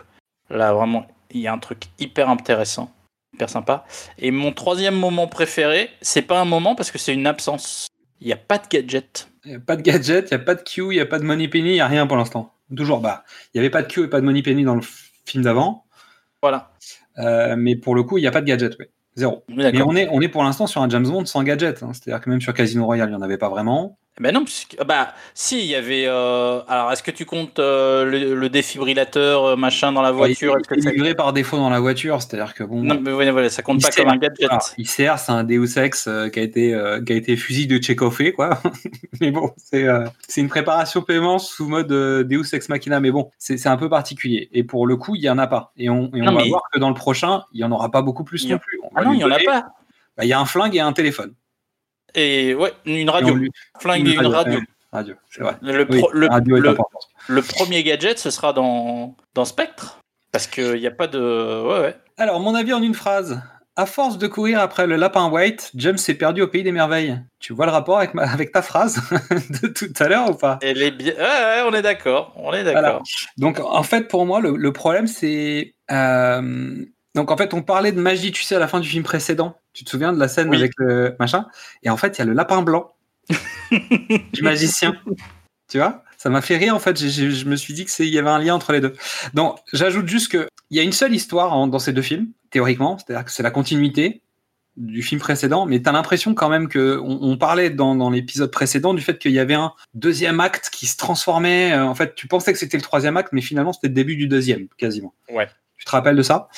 Là, 0.49 0.73
vraiment, 0.73 1.05
il 1.31 1.41
y 1.41 1.47
a 1.47 1.53
un 1.53 1.59
truc 1.59 1.83
hyper 1.99 2.29
intéressant, 2.29 2.91
hyper 3.35 3.49
sympa. 3.49 3.85
Et 4.17 4.31
mon 4.31 4.51
troisième 4.51 4.95
moment 4.95 5.27
préféré, 5.27 5.91
c'est 6.01 6.23
pas 6.23 6.39
un 6.39 6.45
moment 6.45 6.73
parce 6.73 6.89
que 6.89 6.97
c'est 6.97 7.13
une 7.13 7.27
absence. 7.27 7.87
Il 8.21 8.27
n'y 8.27 8.33
a 8.33 8.37
pas 8.37 8.57
de 8.57 8.67
gadget. 8.67 9.27
Il 9.45 9.51
n'y 9.51 9.57
a 9.57 9.59
pas 9.59 9.75
de 9.75 9.83
gadget, 9.83 10.31
il 10.31 10.35
n'y 10.35 10.41
a 10.41 10.43
pas 10.45 10.55
de 10.55 10.63
Q, 10.63 10.81
il 10.81 10.95
n'y 10.95 10.99
a 10.99 11.05
pas 11.05 11.19
de 11.19 11.23
Money 11.25 11.47
Penny, 11.47 11.69
il 11.69 11.73
n'y 11.73 11.79
a 11.79 11.87
rien 11.87 12.07
pour 12.07 12.17
l'instant. 12.17 12.51
Toujours, 12.75 12.99
bah, 13.01 13.23
il 13.53 13.57
n'y 13.57 13.59
avait 13.59 13.69
pas 13.69 13.81
de 13.83 13.87
Q 13.87 14.03
et 14.05 14.07
pas 14.07 14.19
de 14.21 14.25
Money 14.25 14.41
Penny 14.41 14.63
dans 14.63 14.75
le 14.75 14.81
film 15.25 15.43
d'avant, 15.43 15.85
Voilà. 16.41 16.71
euh, 17.19 17.55
mais 17.57 17.75
pour 17.75 17.95
le 17.95 18.03
coup, 18.03 18.17
il 18.17 18.21
n'y 18.21 18.27
a 18.27 18.31
pas 18.31 18.41
de 18.41 18.45
gadget, 18.47 18.77
ouais. 18.79 18.89
Zéro. 19.15 19.43
Mais 19.49 19.71
d'accord. 19.71 19.87
on 19.87 19.95
est, 19.95 20.07
on 20.11 20.19
est 20.21 20.27
pour 20.27 20.43
l'instant 20.43 20.67
sur 20.67 20.81
un 20.81 20.89
James 20.89 21.07
Bond 21.07 21.25
sans 21.25 21.41
gadget. 21.43 21.81
hein. 21.83 21.91
C'est-à-dire 21.93 22.19
que 22.23 22.29
même 22.29 22.41
sur 22.41 22.53
Casino 22.53 22.85
Royale, 22.85 23.07
il 23.09 23.11
n'y 23.11 23.17
en 23.17 23.21
avait 23.21 23.37
pas 23.37 23.47
vraiment. 23.49 23.97
Ben 24.21 24.33
non, 24.33 24.45
puisque, 24.45 24.77
bah 24.85 25.13
si, 25.33 25.59
il 25.59 25.65
y 25.65 25.75
avait. 25.75 26.05
euh, 26.07 26.61
alors, 26.69 26.89
est-ce 26.93 27.03
que 27.03 27.11
tu 27.11 27.25
comptes 27.25 27.59
euh, 27.59 28.05
le, 28.05 28.33
le 28.33 28.49
défibrillateur 28.49 29.43
euh, 29.43 29.55
machin 29.57 29.91
dans 29.91 30.01
la 30.01 30.11
voiture 30.13 30.55
il 30.57 30.77
Est-ce 30.77 30.85
que 30.87 30.89
livré 30.93 31.15
par 31.15 31.33
défaut 31.33 31.57
dans 31.57 31.69
la 31.69 31.81
voiture, 31.81 32.21
c'est-à-dire 32.21 32.53
que 32.53 32.63
bon. 32.63 32.81
Non, 32.81 32.97
mais 33.01 33.11
voilà, 33.11 33.49
ça 33.49 33.61
compte 33.61 33.79
Il 33.81 33.85
pas 33.85 33.91
sert. 33.91 34.05
comme 34.05 34.13
un 34.13 34.17
gadget. 34.17 34.49
Alors, 34.49 34.61
ICR, 34.77 35.15
c'est 35.17 35.31
un 35.33 35.43
Deus 35.43 35.77
Ex 35.77 36.07
euh, 36.07 36.29
qui, 36.29 36.39
a 36.39 36.43
été, 36.43 36.79
qui 37.05 37.11
a 37.11 37.15
été 37.17 37.35
fusil 37.35 37.67
de 37.67 37.77
Tchekhové, 37.77 38.31
quoi. 38.31 38.61
mais 39.19 39.31
bon, 39.31 39.51
c'est 39.57 39.85
c'est 40.29 40.39
une 40.39 40.47
préparation 40.49 41.01
paiement 41.01 41.37
sous 41.37 41.67
mode 41.67 41.87
Deus 41.89 42.53
Ex 42.55 42.69
Machina, 42.69 43.01
mais 43.01 43.11
bon, 43.11 43.29
c'est 43.37 43.67
un 43.67 43.75
peu 43.77 43.89
particulier. 43.89 44.47
Et 44.53 44.63
pour 44.63 44.87
le 44.87 44.95
coup, 44.95 45.15
il 45.15 45.23
y 45.23 45.29
en 45.29 45.37
a 45.39 45.47
pas. 45.47 45.73
Et 45.75 45.89
on, 45.89 46.05
et 46.15 46.21
on 46.21 46.25
Non, 46.25 46.35
va 46.35 46.43
mais- 46.43 46.49
voir 46.49 46.63
que 46.71 46.79
dans 46.79 46.89
le 46.89 46.95
prochain, 46.95 47.43
il 47.51 47.59
y 47.59 47.63
en 47.65 47.71
aura 47.73 47.91
pas 47.91 48.01
beaucoup 48.01 48.23
plus 48.23 48.43
Il 48.45 48.51
non 48.51 48.59
plus. 48.59 48.79
On 48.81 48.89
Ah 48.95 49.03
non, 49.03 49.11
il 49.11 49.19
y 49.19 49.23
en 49.25 49.31
a 49.31 49.39
pas. 49.39 49.65
bah, 50.15 50.23
Il 50.23 50.27
y 50.29 50.33
a 50.33 50.39
un 50.39 50.45
flingue 50.45 50.73
et 50.75 50.79
un 50.79 50.93
téléphone. 50.93 51.33
Et 52.15 52.53
ouais, 52.55 52.73
une 52.85 53.09
radio. 53.09 53.33
lui- 53.35 53.51
Flingue 53.79 54.07
et 54.07 54.13
une 54.13 54.25
radio. 54.27 54.59
Radio, 54.91 55.15
c'est 55.29 55.41
vrai. 55.43 55.55
Le, 55.61 55.85
Oui, 55.89 55.99
pro- 55.99 56.11
le, 56.13 56.27
radio 56.27 56.55
est 56.57 56.61
le- 56.61 56.69
important. 56.69 56.99
le 57.27 57.41
premier 57.41 57.83
gadget, 57.83 58.17
ce 58.17 58.29
sera 58.29 58.53
dans, 58.53 59.15
dans 59.33 59.43
Spectre. 59.45 59.99
Parce 60.31 60.47
qu'il 60.47 60.75
n'y 60.79 60.87
a 60.87 60.91
pas 60.91 61.07
de. 61.07 61.19
Ouais, 61.67 61.79
ouais. 61.81 61.95
Alors, 62.17 62.39
mon 62.39 62.55
avis 62.55 62.73
en 62.73 62.81
une 62.81 62.93
phrase. 62.95 63.41
À 63.77 63.85
force 63.85 64.17
de 64.17 64.27
courir 64.27 64.61
après 64.61 64.87
le 64.87 64.95
lapin 64.95 65.27
white, 65.29 65.69
James 65.75 65.97
s'est 65.97 66.13
perdu 66.13 66.41
au 66.41 66.47
pays 66.47 66.63
des 66.63 66.71
merveilles. 66.71 67.19
Tu 67.41 67.51
vois 67.51 67.65
le 67.65 67.73
rapport 67.73 67.97
avec, 67.97 68.13
ma- 68.13 68.23
avec 68.23 68.53
ta 68.53 68.61
phrase 68.61 69.01
de 69.61 69.67
tout 69.67 69.91
à 69.99 70.07
l'heure 70.07 70.29
ou 70.29 70.33
pas? 70.33 70.59
Elle 70.61 70.81
est 70.81 70.91
bien. 70.91 71.11
Ouais, 71.13 71.19
ouais, 71.19 71.61
on 71.69 71.73
est 71.73 71.81
d'accord. 71.81 72.31
On 72.37 72.53
est 72.53 72.63
d'accord. 72.63 72.81
Voilà. 72.81 72.99
Donc, 73.37 73.59
en 73.59 73.83
fait, 73.83 74.07
pour 74.07 74.25
moi, 74.25 74.39
le, 74.39 74.55
le 74.55 74.71
problème, 74.71 75.07
c'est. 75.07 75.73
euh, 75.91 76.85
Donc, 77.15 77.31
en 77.31 77.35
fait, 77.37 77.53
on 77.53 77.61
parlait 77.61 77.91
de 77.91 77.99
magie, 77.99 78.31
tu 78.31 78.43
sais, 78.43 78.55
à 78.55 78.59
la 78.59 78.69
fin 78.69 78.79
du 78.79 78.87
film 78.87 79.03
précédent. 79.03 79.57
Tu 79.75 79.83
te 79.83 79.89
souviens 79.91 80.11
de 80.13 80.19
la 80.19 80.27
scène 80.27 80.49
Oui. 80.49 80.57
avec 80.57 80.71
le 80.77 81.15
machin? 81.19 81.45
Et 81.83 81.89
en 81.91 81.97
fait, 81.97 82.17
il 82.17 82.19
y 82.19 82.21
a 82.23 82.25
le 82.25 82.33
lapin 82.33 82.61
blanc 82.63 82.91
du 84.33 84.41
magicien. 84.41 84.95
Tu 85.69 85.77
vois? 85.77 86.03
Ça 86.17 86.29
m'a 86.29 86.41
fait 86.41 86.57
rire, 86.57 86.73
en 86.75 86.79
fait. 86.79 86.97
Je 86.97 87.45
me 87.45 87.55
suis 87.55 87.73
dit 87.73 87.85
qu'il 87.85 88.05
y 88.07 88.17
avait 88.17 88.29
un 88.29 88.39
lien 88.39 88.55
entre 88.55 88.71
les 88.71 88.81
deux. 88.81 88.93
Donc, 89.33 89.59
j'ajoute 89.73 90.07
juste 90.07 90.31
qu'il 90.31 90.47
y 90.71 90.79
a 90.79 90.83
une 90.83 90.91
seule 90.93 91.13
histoire 91.13 91.53
en- 91.53 91.67
dans 91.67 91.79
ces 91.79 91.93
deux 91.93 92.01
films, 92.01 92.27
théoriquement. 92.51 92.97
C'est-à-dire 92.97 93.25
que 93.25 93.31
c'est 93.31 93.43
la 93.43 93.51
continuité 93.51 94.21
du 94.77 95.01
film 95.01 95.21
précédent, 95.21 95.65
mais 95.65 95.81
tu 95.81 95.87
as 95.87 95.91
l'impression 95.93 96.33
quand 96.33 96.49
même 96.49 96.67
que 96.67 96.99
on, 97.01 97.19
on 97.21 97.37
parlait 97.37 97.69
dans, 97.69 97.95
dans 97.95 98.09
l'épisode 98.09 98.51
précédent 98.51 98.93
du 98.93 99.01
fait 99.01 99.17
qu'il 99.17 99.31
y 99.31 99.39
avait 99.39 99.53
un 99.53 99.71
deuxième 99.93 100.39
acte 100.41 100.69
qui 100.69 100.85
se 100.85 100.97
transformait. 100.97 101.71
euh, 101.73 101.85
en 101.85 101.95
fait, 101.95 102.13
tu 102.15 102.27
pensais 102.27 102.51
que 102.51 102.59
c'était 102.59 102.75
le 102.77 102.83
troisième 102.83 103.15
acte, 103.15 103.29
mais 103.31 103.41
finalement 103.41 103.71
c'était 103.71 103.87
le 103.87 103.93
début 103.93 104.17
du 104.17 104.27
deuxième, 104.27 104.67
quasiment. 104.77 105.13
Ouais. 105.29 105.47
Tu 105.77 105.85
te 105.85 105.91
rappelles 105.91 106.17
de 106.17 106.23
ça? 106.23 106.49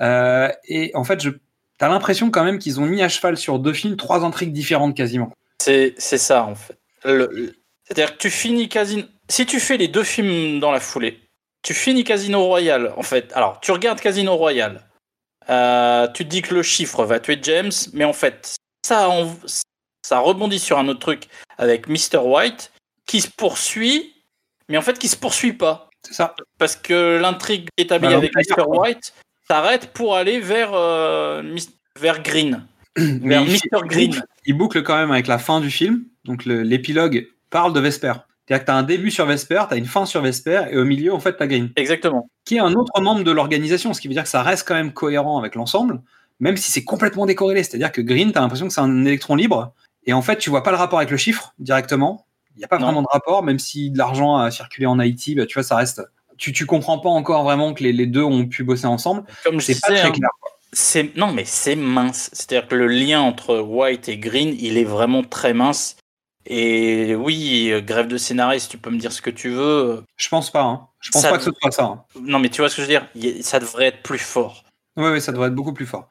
Euh, 0.00 0.48
Et 0.68 0.90
en 0.94 1.04
fait, 1.04 1.22
je 1.22 1.30
T'as 1.78 1.88
l'impression 1.88 2.30
quand 2.30 2.44
même 2.44 2.58
qu'ils 2.58 2.80
ont 2.80 2.86
mis 2.86 3.02
à 3.02 3.08
cheval 3.08 3.36
sur 3.36 3.58
deux 3.58 3.72
films 3.72 3.96
trois 3.96 4.24
intrigues 4.24 4.52
différentes 4.52 4.96
quasiment. 4.96 5.30
C'est 5.60 5.94
c'est 5.98 6.18
ça, 6.18 6.44
en 6.44 6.54
fait. 6.54 6.78
Le- 7.04 7.28
le- 7.32 7.54
C'est-à-dire 7.84 8.12
que 8.16 8.18
tu 8.22 8.30
finis 8.30 8.68
Casino. 8.68 9.04
Si 9.28 9.44
tu 9.46 9.60
fais 9.60 9.76
les 9.76 9.88
deux 9.88 10.04
films 10.04 10.58
dans 10.60 10.72
la 10.72 10.80
foulée, 10.80 11.20
tu 11.62 11.74
finis 11.74 12.04
Casino 12.04 12.44
Royale, 12.44 12.92
en 12.96 13.02
fait. 13.02 13.32
Alors, 13.34 13.60
tu 13.60 13.72
regardes 13.72 14.00
Casino 14.00 14.36
Royale. 14.36 14.82
euh, 15.48 16.08
tu 16.08 16.24
te 16.24 16.28
dis 16.28 16.42
que 16.42 16.54
le 16.54 16.62
chiffre 16.64 17.04
va 17.04 17.20
tuer 17.20 17.38
James, 17.42 17.70
mais 17.92 18.04
en 18.04 18.12
fait, 18.12 18.56
ça, 18.84 19.08
en- 19.08 19.32
ça 20.02 20.18
rebondit 20.18 20.58
sur 20.58 20.76
un 20.78 20.88
autre 20.88 20.98
truc 21.00 21.28
avec 21.58 21.88
Mr. 21.88 22.18
White 22.24 22.72
qui 23.06 23.20
se 23.20 23.28
poursuit, 23.30 24.14
mais 24.68 24.76
en 24.76 24.82
fait 24.82 24.98
qui 24.98 25.06
se 25.08 25.16
poursuit 25.16 25.52
pas. 25.52 25.88
C'est 26.02 26.14
ça. 26.14 26.34
Parce 26.58 26.74
que 26.74 27.18
l'intrigue 27.20 27.68
établie 27.76 28.08
Alors, 28.08 28.18
avec 28.18 28.34
Mr. 28.34 28.62
White 28.66 29.14
s'arrête 29.48 29.92
pour 29.92 30.16
aller 30.16 30.40
vers, 30.40 30.70
euh, 30.74 31.42
vers 31.98 32.22
Green. 32.22 32.66
Vers 32.96 33.44
Mr. 33.44 33.82
Green. 33.86 34.22
il 34.46 34.54
boucle 34.56 34.82
quand 34.82 34.96
même 34.96 35.10
avec 35.10 35.26
la 35.26 35.36
fin 35.38 35.60
du 35.60 35.70
film. 35.70 36.04
Donc 36.24 36.46
l'épilogue 36.46 37.28
parle 37.50 37.74
de 37.74 37.80
Vesper. 37.80 38.14
C'est-à-dire 38.46 38.62
que 38.64 38.66
t'as 38.68 38.74
un 38.74 38.82
début 38.84 39.10
sur 39.10 39.26
Vesper, 39.26 39.64
t'as 39.68 39.76
une 39.76 39.84
fin 39.84 40.06
sur 40.06 40.22
Vesper, 40.22 40.62
et 40.70 40.78
au 40.78 40.84
milieu, 40.84 41.12
en 41.12 41.20
fait, 41.20 41.36
t'as 41.36 41.46
Green. 41.46 41.70
Exactement. 41.76 42.30
qui 42.46 42.56
est 42.56 42.60
un 42.60 42.72
autre 42.72 42.98
membre 43.02 43.22
de 43.24 43.30
l'organisation, 43.32 43.92
ce 43.92 44.00
qui 44.00 44.08
veut 44.08 44.14
dire 44.14 44.22
que 44.22 44.28
ça 44.30 44.42
reste 44.42 44.66
quand 44.66 44.74
même 44.74 44.92
cohérent 44.92 45.36
avec 45.38 45.56
l'ensemble, 45.56 46.00
même 46.40 46.56
si 46.56 46.70
c'est 46.70 46.84
complètement 46.84 47.26
décorrélé. 47.26 47.64
C'est-à-dire 47.64 47.92
que 47.92 48.00
Green, 48.00 48.32
tu 48.32 48.38
as 48.38 48.40
l'impression 48.40 48.66
que 48.68 48.72
c'est 48.72 48.80
un 48.80 49.04
électron 49.04 49.34
libre, 49.34 49.74
et 50.06 50.12
en 50.14 50.22
fait, 50.22 50.38
tu 50.38 50.48
vois 50.48 50.62
pas 50.62 50.70
le 50.70 50.76
rapport 50.78 50.98
avec 51.00 51.10
le 51.10 51.16
chiffre 51.18 51.52
directement. 51.58 52.24
Il 52.54 52.60
n'y 52.60 52.64
a 52.64 52.68
pas 52.68 52.78
Non. 52.78 52.86
vraiment 52.86 53.02
de 53.02 53.08
rapport, 53.10 53.42
même 53.42 53.58
si 53.58 53.90
de 53.90 53.98
l'argent 53.98 54.36
a 54.36 54.50
circulé 54.50 54.86
en 54.86 54.98
Haïti, 54.98 55.34
bah, 55.34 55.44
tu 55.44 55.54
vois, 55.54 55.64
ça 55.64 55.76
reste. 55.76 56.00
Tu, 56.38 56.52
tu 56.52 56.66
comprends 56.66 56.98
pas 56.98 57.08
encore 57.08 57.44
vraiment 57.44 57.72
que 57.74 57.82
les, 57.82 57.92
les 57.92 58.06
deux 58.06 58.22
ont 58.22 58.46
pu 58.46 58.62
bosser 58.64 58.86
ensemble. 58.86 59.24
Comme 59.44 59.60
je 59.60 59.72
pas 59.72 59.78
très 59.88 60.00
hein, 60.00 60.10
clair. 60.10 60.30
c'est 60.72 61.16
non 61.16 61.32
mais 61.32 61.44
c'est 61.44 61.76
mince. 61.76 62.30
C'est-à-dire 62.32 62.68
que 62.68 62.74
le 62.74 62.86
lien 62.86 63.20
entre 63.20 63.58
White 63.58 64.08
et 64.08 64.18
Green, 64.18 64.54
il 64.58 64.76
est 64.78 64.84
vraiment 64.84 65.22
très 65.22 65.54
mince. 65.54 65.96
Et 66.48 67.14
oui, 67.16 67.70
euh, 67.72 67.80
grève 67.80 68.06
de 68.06 68.16
scénariste, 68.16 68.70
tu 68.70 68.78
peux 68.78 68.90
me 68.90 68.98
dire 68.98 69.10
ce 69.12 69.20
que 69.20 69.30
tu 69.30 69.48
veux. 69.50 70.04
Je 70.16 70.28
pense 70.28 70.50
pas. 70.50 70.62
Hein. 70.62 70.86
Je 71.00 71.10
pense 71.10 71.22
Ça- 71.22 71.30
pas 71.30 71.38
que 71.38 71.44
ce 71.44 71.50
soit 71.60 71.72
ça. 71.72 71.84
hein. 71.84 72.04
Non, 72.20 72.38
mais 72.38 72.50
tu 72.50 72.60
vois 72.60 72.68
ce 72.68 72.76
que 72.76 72.82
je 72.82 72.86
veux 72.86 72.92
dire? 73.22 73.42
Ça 73.42 73.58
devrait 73.58 73.86
être 73.86 74.02
plus 74.02 74.18
fort. 74.18 74.62
Oui, 74.96 75.10
oui, 75.10 75.20
ça 75.20 75.32
devrait 75.32 75.48
être 75.48 75.54
beaucoup 75.54 75.72
plus 75.72 75.86
fort. 75.86 76.08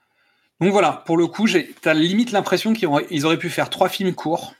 Donc 0.61 0.71
voilà, 0.71 1.03
pour 1.05 1.17
le 1.17 1.27
coup, 1.27 1.47
j'ai- 1.47 1.73
t'as 1.81 1.93
limite 1.93 2.31
l'impression 2.31 2.73
qu'ils 2.73 2.87
auraient, 2.87 3.05
ils 3.11 3.25
auraient 3.25 3.37
pu 3.37 3.49
faire 3.49 3.69
trois 3.69 3.87
films 3.89 4.13
courts. 4.13 4.53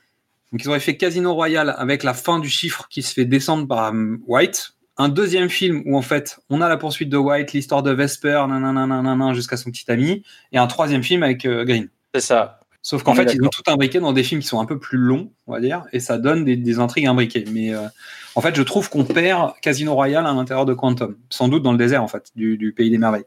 Donc 0.52 0.62
ils 0.62 0.68
auraient 0.68 0.80
fait 0.80 0.96
Casino 0.96 1.34
Royale 1.34 1.74
avec 1.78 2.02
la 2.04 2.14
fin 2.14 2.38
du 2.38 2.48
chiffre 2.48 2.86
qui 2.88 3.02
se 3.02 3.12
fait 3.12 3.24
descendre 3.24 3.66
par 3.66 3.92
euh, 3.92 4.16
White. 4.26 4.72
Un 4.98 5.08
deuxième 5.08 5.48
film 5.48 5.82
où 5.84 5.96
en 5.96 6.02
fait 6.02 6.38
on 6.48 6.60
a 6.60 6.68
la 6.68 6.76
poursuite 6.76 7.08
de 7.08 7.16
White, 7.16 7.52
l'histoire 7.52 7.82
de 7.82 7.90
Vesper, 7.90 8.44
nanana, 8.48 9.34
jusqu'à 9.34 9.56
son 9.56 9.70
petit 9.70 9.90
ami. 9.90 10.22
Et 10.52 10.58
un 10.58 10.66
troisième 10.66 11.02
film 11.02 11.22
avec 11.22 11.44
euh, 11.44 11.64
Green. 11.64 11.88
C'est 12.14 12.20
ça. 12.20 12.60
Sauf 12.86 13.02
qu'en 13.02 13.16
fait, 13.16 13.34
ils 13.34 13.42
ont 13.42 13.48
tout 13.48 13.68
imbriqué 13.68 13.98
dans 13.98 14.12
des 14.12 14.22
films 14.22 14.40
qui 14.40 14.46
sont 14.46 14.60
un 14.60 14.64
peu 14.64 14.78
plus 14.78 14.96
longs, 14.96 15.32
on 15.48 15.52
va 15.52 15.60
dire, 15.60 15.82
et 15.92 15.98
ça 15.98 16.18
donne 16.18 16.44
des, 16.44 16.54
des 16.54 16.78
intrigues 16.78 17.08
imbriquées. 17.08 17.44
Mais 17.50 17.74
euh, 17.74 17.88
en 18.36 18.40
fait, 18.40 18.54
je 18.54 18.62
trouve 18.62 18.88
qu'on 18.88 19.02
perd 19.02 19.54
Casino 19.60 19.92
Royale 19.92 20.24
à 20.24 20.32
l'intérieur 20.32 20.66
de 20.66 20.72
Quantum, 20.72 21.16
sans 21.28 21.48
doute 21.48 21.64
dans 21.64 21.72
le 21.72 21.78
désert, 21.78 22.04
en 22.04 22.06
fait, 22.06 22.30
du, 22.36 22.56
du 22.56 22.72
pays 22.72 22.88
des 22.88 22.98
merveilles. 22.98 23.24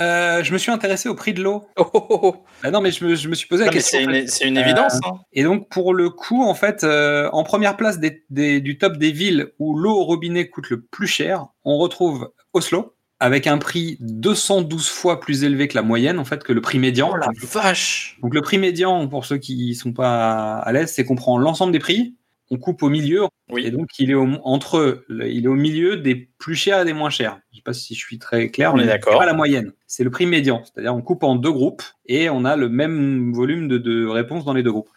Euh, 0.00 0.42
je 0.42 0.52
me 0.52 0.58
suis 0.58 0.70
intéressé 0.70 1.08
au 1.08 1.14
prix 1.14 1.34
de 1.34 1.42
l'eau. 1.42 1.64
Oh, 1.76 1.84
oh, 1.92 2.06
oh. 2.22 2.36
Ah 2.62 2.70
non, 2.70 2.80
mais 2.80 2.90
je 2.90 3.04
me, 3.04 3.14
je 3.14 3.28
me 3.28 3.34
suis 3.34 3.46
posé 3.46 3.60
la 3.64 3.66
Non, 3.66 3.72
question. 3.72 3.98
c'est 3.98 4.04
fait. 4.28 4.44
une, 4.46 4.52
une 4.52 4.58
Euh, 4.58 4.60
évidence. 4.62 4.94
hein. 5.04 5.18
Et 5.32 5.42
donc, 5.42 5.68
pour 5.68 5.92
le 5.92 6.08
coup, 6.08 6.42
en 6.42 6.54
fait, 6.54 6.82
euh, 6.84 7.28
en 7.32 7.42
première 7.44 7.76
place 7.76 7.98
des- 8.00 8.24
des- 8.30 8.60
du 8.60 8.78
top 8.78 8.96
des 8.96 9.12
villes 9.12 9.52
où 9.58 9.76
l'eau 9.76 9.92
au 9.92 10.04
robinet 10.04 10.48
coûte 10.48 10.70
le 10.70 10.80
plus 10.80 11.06
cher, 11.06 11.46
on 11.64 11.76
retrouve 11.76 12.30
Oslo, 12.54 12.94
avec 13.20 13.46
un 13.46 13.58
prix 13.58 13.98
212 14.00 14.88
fois 14.88 15.20
plus 15.20 15.44
élevé 15.44 15.68
que 15.68 15.74
la 15.76 15.82
moyenne, 15.82 16.18
en 16.18 16.24
fait, 16.24 16.42
que 16.42 16.52
le 16.52 16.60
prix 16.62 16.78
médian. 16.78 17.10
Oh 17.12 17.16
la 17.16 17.28
vache 17.42 18.18
Donc 18.22 18.34
le 18.34 18.40
prix 18.40 18.58
médian, 18.58 19.06
pour 19.08 19.26
ceux 19.26 19.36
qui 19.38 19.74
sont 19.74 19.92
pas 19.92 20.56
à 20.56 20.72
l'aise, 20.72 20.92
c'est 20.92 21.04
qu'on 21.04 21.14
prend 21.16 21.36
l'ensemble 21.38 21.72
des 21.72 21.78
prix, 21.78 22.16
on 22.50 22.56
coupe 22.58 22.82
au 22.82 22.88
milieu, 22.88 23.26
et 23.56 23.70
donc 23.70 23.88
il 23.98 24.10
est 24.10 24.14
au, 24.14 24.26
entre, 24.44 25.04
il 25.08 25.44
est 25.44 25.48
au 25.48 25.54
milieu 25.54 25.96
des 25.96 26.16
plus 26.38 26.54
chers 26.56 26.80
et 26.80 26.84
des 26.84 26.92
moins 26.92 27.10
chers. 27.10 27.38
Je 27.64 27.70
sais 27.70 27.76
pas 27.76 27.86
si 27.86 27.94
je 27.94 28.00
suis 28.00 28.18
très 28.18 28.48
clair, 28.48 28.74
On 28.74 28.76
mais 28.76 28.86
c'est 28.86 28.98
pas 28.98 29.24
la 29.26 29.34
moyenne. 29.34 29.72
C'est 29.86 30.02
le 30.02 30.10
prix 30.10 30.26
médian, 30.26 30.62
c'est-à-dire 30.64 30.94
on 30.94 31.00
coupe 31.02 31.22
en 31.22 31.36
deux 31.36 31.52
groupes 31.52 31.82
et 32.06 32.28
on 32.28 32.44
a 32.44 32.56
le 32.56 32.68
même 32.68 33.32
volume 33.32 33.68
de, 33.68 33.78
de 33.78 34.06
réponses 34.06 34.44
dans 34.44 34.52
les 34.52 34.62
deux 34.64 34.72
groupes. 34.72 34.88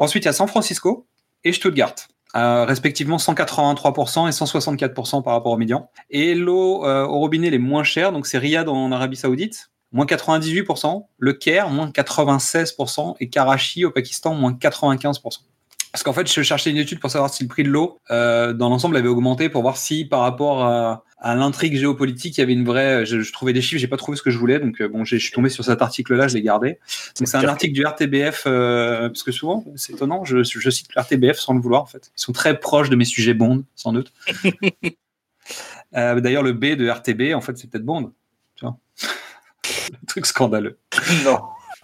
Ensuite, 0.00 0.24
il 0.24 0.26
y 0.26 0.28
a 0.28 0.32
San 0.32 0.48
Francisco 0.48 1.06
et 1.44 1.52
Stuttgart. 1.52 1.94
euh, 2.36 2.64
respectivement 2.64 3.16
183% 3.16 4.28
et 4.28 4.32
164% 4.32 5.22
par 5.22 5.32
rapport 5.32 5.52
au 5.52 5.56
médian. 5.56 5.90
Et 6.10 6.34
l'eau 6.34 6.84
euh, 6.84 7.06
au 7.06 7.18
robinet 7.20 7.50
les 7.50 7.58
moins 7.58 7.84
chères, 7.84 8.12
donc 8.12 8.26
c'est 8.26 8.38
Riyad 8.38 8.68
en 8.68 8.92
Arabie 8.92 9.16
Saoudite, 9.16 9.70
moins 9.92 10.04
98%, 10.04 11.06
le 11.18 11.32
Caire, 11.32 11.70
moins 11.70 11.88
96%, 11.88 13.16
et 13.20 13.30
Karachi 13.30 13.84
au 13.84 13.90
Pakistan, 13.90 14.34
moins 14.34 14.52
95%. 14.52 15.38
Parce 15.92 16.02
qu'en 16.02 16.12
fait, 16.12 16.30
je 16.30 16.42
cherchais 16.42 16.70
une 16.70 16.76
étude 16.76 17.00
pour 17.00 17.10
savoir 17.10 17.32
si 17.32 17.42
le 17.42 17.48
prix 17.48 17.62
de 17.62 17.70
l'eau 17.70 17.98
euh, 18.10 18.52
dans 18.52 18.68
l'ensemble 18.68 18.96
avait 18.96 19.08
augmenté 19.08 19.48
pour 19.48 19.62
voir 19.62 19.76
si 19.76 20.04
par 20.04 20.20
rapport 20.20 20.62
à, 20.64 21.04
à 21.18 21.34
l'intrigue 21.34 21.76
géopolitique, 21.76 22.36
il 22.36 22.40
y 22.40 22.42
avait 22.42 22.52
une 22.52 22.64
vraie. 22.64 23.06
Je, 23.06 23.20
je 23.20 23.32
trouvais 23.32 23.52
des 23.52 23.62
chiffres, 23.62 23.80
j'ai 23.80 23.88
pas 23.88 23.96
trouvé 23.96 24.16
ce 24.16 24.22
que 24.22 24.30
je 24.30 24.38
voulais, 24.38 24.58
donc 24.58 24.80
euh, 24.80 24.88
bon, 24.88 25.04
je 25.04 25.16
suis 25.16 25.32
tombé 25.32 25.48
sur 25.48 25.64
cet 25.64 25.80
article-là, 25.82 26.28
je 26.28 26.34
l'ai 26.34 26.42
gardé. 26.42 26.78
Donc 27.18 27.26
c'est 27.28 27.36
un 27.36 27.44
article 27.44 27.72
du 27.72 27.84
RTBF, 27.84 28.44
euh, 28.46 29.08
parce 29.08 29.22
que 29.22 29.32
souvent, 29.32 29.64
c'est 29.76 29.94
étonnant, 29.94 30.24
je, 30.24 30.42
je 30.42 30.70
cite 30.70 30.94
le 30.94 31.00
RTBF 31.00 31.38
sans 31.38 31.54
le 31.54 31.60
vouloir 31.60 31.82
en 31.82 31.86
fait. 31.86 32.10
Ils 32.16 32.20
sont 32.20 32.32
très 32.32 32.58
proches 32.60 32.90
de 32.90 32.96
mes 32.96 33.04
sujets 33.04 33.34
Bond, 33.34 33.64
sans 33.74 33.92
doute. 33.92 34.12
Euh, 35.96 36.20
D'ailleurs, 36.20 36.42
le 36.42 36.52
B 36.52 36.76
de 36.76 36.86
RTB, 36.86 37.34
en 37.34 37.40
fait, 37.40 37.56
c'est 37.56 37.70
peut-être 37.70 37.84
Bond. 37.86 38.12
Tu 38.56 38.66
vois 38.66 38.76
Le 39.90 40.06
truc 40.06 40.26
scandaleux. 40.26 40.78
non. 41.24 41.38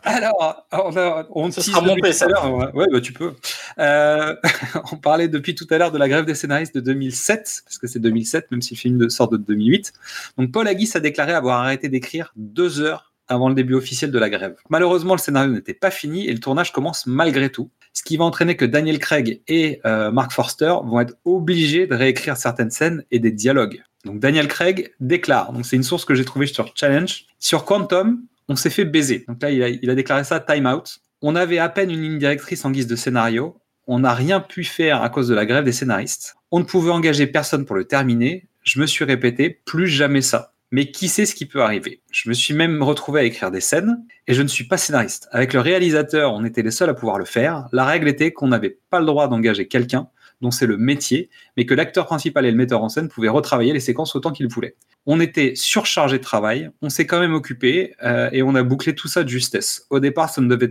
Alors, 0.04 0.66
on, 0.72 0.96
a, 0.96 1.26
on 1.30 1.50
Ce 1.50 1.60
tease 1.60 1.72
sera 1.72 1.80
monté, 1.80 2.12
ça. 2.12 2.26
Ouais, 2.74 2.86
bah, 2.92 3.00
tu 3.00 3.12
peux. 3.12 3.32
Euh, 3.78 4.36
on 4.92 4.96
parlait 4.96 5.28
depuis 5.28 5.54
tout 5.54 5.66
à 5.70 5.78
l'heure 5.78 5.92
de 5.92 5.98
la 5.98 6.08
grève 6.08 6.24
des 6.24 6.34
scénaristes 6.34 6.74
de 6.74 6.80
2007, 6.80 7.62
parce 7.64 7.78
que 7.78 7.86
c'est 7.86 7.98
2007, 8.00 8.50
même 8.50 8.62
si 8.62 8.74
le 8.74 8.78
film 8.78 9.10
sort 9.10 9.28
de 9.28 9.36
2008. 9.36 9.92
Donc, 10.38 10.52
Paul 10.52 10.68
Haggis 10.68 10.90
a 10.94 11.00
déclaré 11.00 11.32
avoir 11.32 11.60
arrêté 11.60 11.88
d'écrire 11.88 12.32
deux 12.36 12.80
heures 12.80 13.14
avant 13.28 13.48
le 13.48 13.54
début 13.54 13.74
officiel 13.74 14.10
de 14.10 14.18
la 14.18 14.28
grève. 14.28 14.56
Malheureusement, 14.68 15.14
le 15.14 15.18
scénario 15.18 15.52
n'était 15.52 15.74
pas 15.74 15.90
fini 15.90 16.28
et 16.28 16.32
le 16.32 16.40
tournage 16.40 16.72
commence 16.72 17.06
malgré 17.06 17.50
tout, 17.50 17.70
ce 17.92 18.02
qui 18.02 18.16
va 18.16 18.24
entraîner 18.24 18.56
que 18.56 18.64
Daniel 18.64 18.98
Craig 18.98 19.40
et 19.48 19.80
euh, 19.86 20.10
Mark 20.10 20.32
Forster 20.32 20.74
vont 20.84 21.00
être 21.00 21.14
obligés 21.24 21.86
de 21.86 21.94
réécrire 21.94 22.36
certaines 22.36 22.70
scènes 22.70 23.02
et 23.10 23.18
des 23.18 23.32
dialogues. 23.32 23.82
Donc 24.04 24.20
Daniel 24.20 24.48
Craig 24.48 24.92
déclare, 25.00 25.52
donc 25.52 25.64
c'est 25.64 25.76
une 25.76 25.82
source 25.82 26.04
que 26.04 26.14
j'ai 26.14 26.26
trouvée 26.26 26.46
sur 26.46 26.72
Challenge, 26.76 27.24
sur 27.38 27.64
Quantum, 27.64 28.20
on 28.48 28.56
s'est 28.56 28.70
fait 28.70 28.84
baiser. 28.84 29.24
Donc 29.28 29.42
là, 29.42 29.50
il 29.50 29.90
a, 29.90 29.94
déclaré 29.94 30.24
ça 30.24 30.40
time 30.40 30.66
out. 30.66 30.98
On 31.22 31.36
avait 31.36 31.58
à 31.58 31.68
peine 31.68 31.90
une 31.90 32.02
ligne 32.02 32.18
directrice 32.18 32.64
en 32.64 32.70
guise 32.70 32.86
de 32.86 32.96
scénario. 32.96 33.56
On 33.86 34.00
n'a 34.00 34.14
rien 34.14 34.40
pu 34.40 34.64
faire 34.64 35.02
à 35.02 35.10
cause 35.10 35.28
de 35.28 35.34
la 35.34 35.46
grève 35.46 35.64
des 35.64 35.72
scénaristes. 35.72 36.34
On 36.50 36.58
ne 36.58 36.64
pouvait 36.64 36.90
engager 36.90 37.26
personne 37.26 37.64
pour 37.64 37.76
le 37.76 37.84
terminer. 37.84 38.48
Je 38.62 38.80
me 38.80 38.86
suis 38.86 39.04
répété, 39.04 39.50
plus 39.50 39.88
jamais 39.88 40.22
ça. 40.22 40.52
Mais 40.70 40.90
qui 40.90 41.08
sait 41.08 41.26
ce 41.26 41.34
qui 41.34 41.46
peut 41.46 41.62
arriver? 41.62 42.00
Je 42.10 42.28
me 42.28 42.34
suis 42.34 42.54
même 42.54 42.82
retrouvé 42.82 43.20
à 43.20 43.24
écrire 43.24 43.50
des 43.50 43.60
scènes 43.60 44.04
et 44.26 44.34
je 44.34 44.42
ne 44.42 44.48
suis 44.48 44.64
pas 44.64 44.76
scénariste. 44.76 45.28
Avec 45.30 45.52
le 45.52 45.60
réalisateur, 45.60 46.32
on 46.32 46.44
était 46.44 46.62
les 46.62 46.70
seuls 46.70 46.90
à 46.90 46.94
pouvoir 46.94 47.18
le 47.18 47.24
faire. 47.24 47.68
La 47.72 47.84
règle 47.84 48.08
était 48.08 48.32
qu'on 48.32 48.48
n'avait 48.48 48.78
pas 48.90 48.98
le 48.98 49.06
droit 49.06 49.28
d'engager 49.28 49.68
quelqu'un 49.68 50.08
dont 50.44 50.50
c'est 50.50 50.66
le 50.66 50.76
métier, 50.76 51.30
mais 51.56 51.64
que 51.64 51.74
l'acteur 51.74 52.06
principal 52.06 52.44
et 52.44 52.50
le 52.50 52.56
metteur 52.56 52.82
en 52.82 52.88
scène 52.88 53.08
pouvaient 53.08 53.30
retravailler 53.30 53.72
les 53.72 53.80
séquences 53.80 54.14
autant 54.14 54.30
qu'ils 54.30 54.46
voulaient. 54.46 54.76
On 55.06 55.18
était 55.18 55.54
surchargé 55.56 56.18
de 56.18 56.22
travail, 56.22 56.70
on 56.82 56.90
s'est 56.90 57.06
quand 57.06 57.18
même 57.18 57.34
occupé 57.34 57.94
euh, 58.02 58.28
et 58.32 58.42
on 58.42 58.54
a 58.54 58.62
bouclé 58.62 58.94
tout 58.94 59.08
ça 59.08 59.24
de 59.24 59.28
justesse. 59.28 59.86
Au 59.90 60.00
départ, 60.00 60.28
ça 60.30 60.40
ne 60.42 60.48
devait 60.48 60.70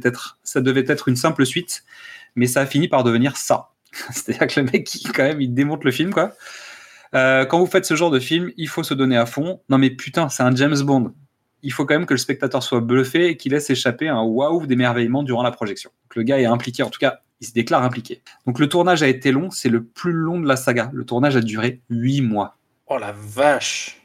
être, 0.87 1.07
une 1.07 1.15
simple 1.15 1.45
suite, 1.45 1.83
mais 2.35 2.45
ça 2.45 2.61
a 2.61 2.65
fini 2.65 2.87
par 2.87 3.03
devenir 3.03 3.35
ça. 3.35 3.69
C'est-à-dire 4.11 4.47
que 4.47 4.59
le 4.59 4.71
mec, 4.71 4.89
quand 5.13 5.23
même, 5.23 5.41
il 5.41 5.53
démonte 5.53 5.83
le 5.83 5.91
film, 5.91 6.13
quoi. 6.13 6.33
Euh, 7.15 7.45
quand 7.45 7.59
vous 7.59 7.67
faites 7.67 7.85
ce 7.85 7.95
genre 7.95 8.11
de 8.11 8.19
film, 8.19 8.51
il 8.57 8.67
faut 8.67 8.83
se 8.83 8.93
donner 8.93 9.17
à 9.17 9.25
fond. 9.25 9.59
Non 9.69 9.77
mais 9.77 9.91
putain, 9.91 10.29
c'est 10.29 10.43
un 10.43 10.55
James 10.55 10.79
Bond. 10.81 11.13
Il 11.61 11.71
faut 11.71 11.85
quand 11.85 11.93
même 11.93 12.07
que 12.07 12.13
le 12.13 12.19
spectateur 12.19 12.61
soit 12.63 12.81
bluffé 12.81 13.27
et 13.27 13.37
qu'il 13.37 13.51
laisse 13.51 13.69
échapper 13.69 14.09
un 14.09 14.21
waouh 14.21 14.65
d'émerveillement 14.65 15.23
durant 15.23 15.43
la 15.43 15.51
projection. 15.51 15.91
Le 16.15 16.23
gars 16.23 16.39
est 16.39 16.45
impliqué, 16.45 16.83
en 16.83 16.89
tout 16.89 16.99
cas, 16.99 17.21
il 17.41 17.47
se 17.47 17.53
déclare 17.53 17.83
impliqué. 17.83 18.21
Donc 18.45 18.59
le 18.59 18.67
tournage 18.67 19.03
a 19.03 19.07
été 19.07 19.31
long, 19.31 19.51
c'est 19.51 19.69
le 19.69 19.83
plus 19.83 20.13
long 20.13 20.39
de 20.39 20.47
la 20.47 20.55
saga. 20.55 20.89
Le 20.93 21.05
tournage 21.05 21.35
a 21.35 21.41
duré 21.41 21.81
huit 21.89 22.21
mois. 22.21 22.57
Oh 22.87 22.97
la 22.97 23.13
vache 23.13 24.01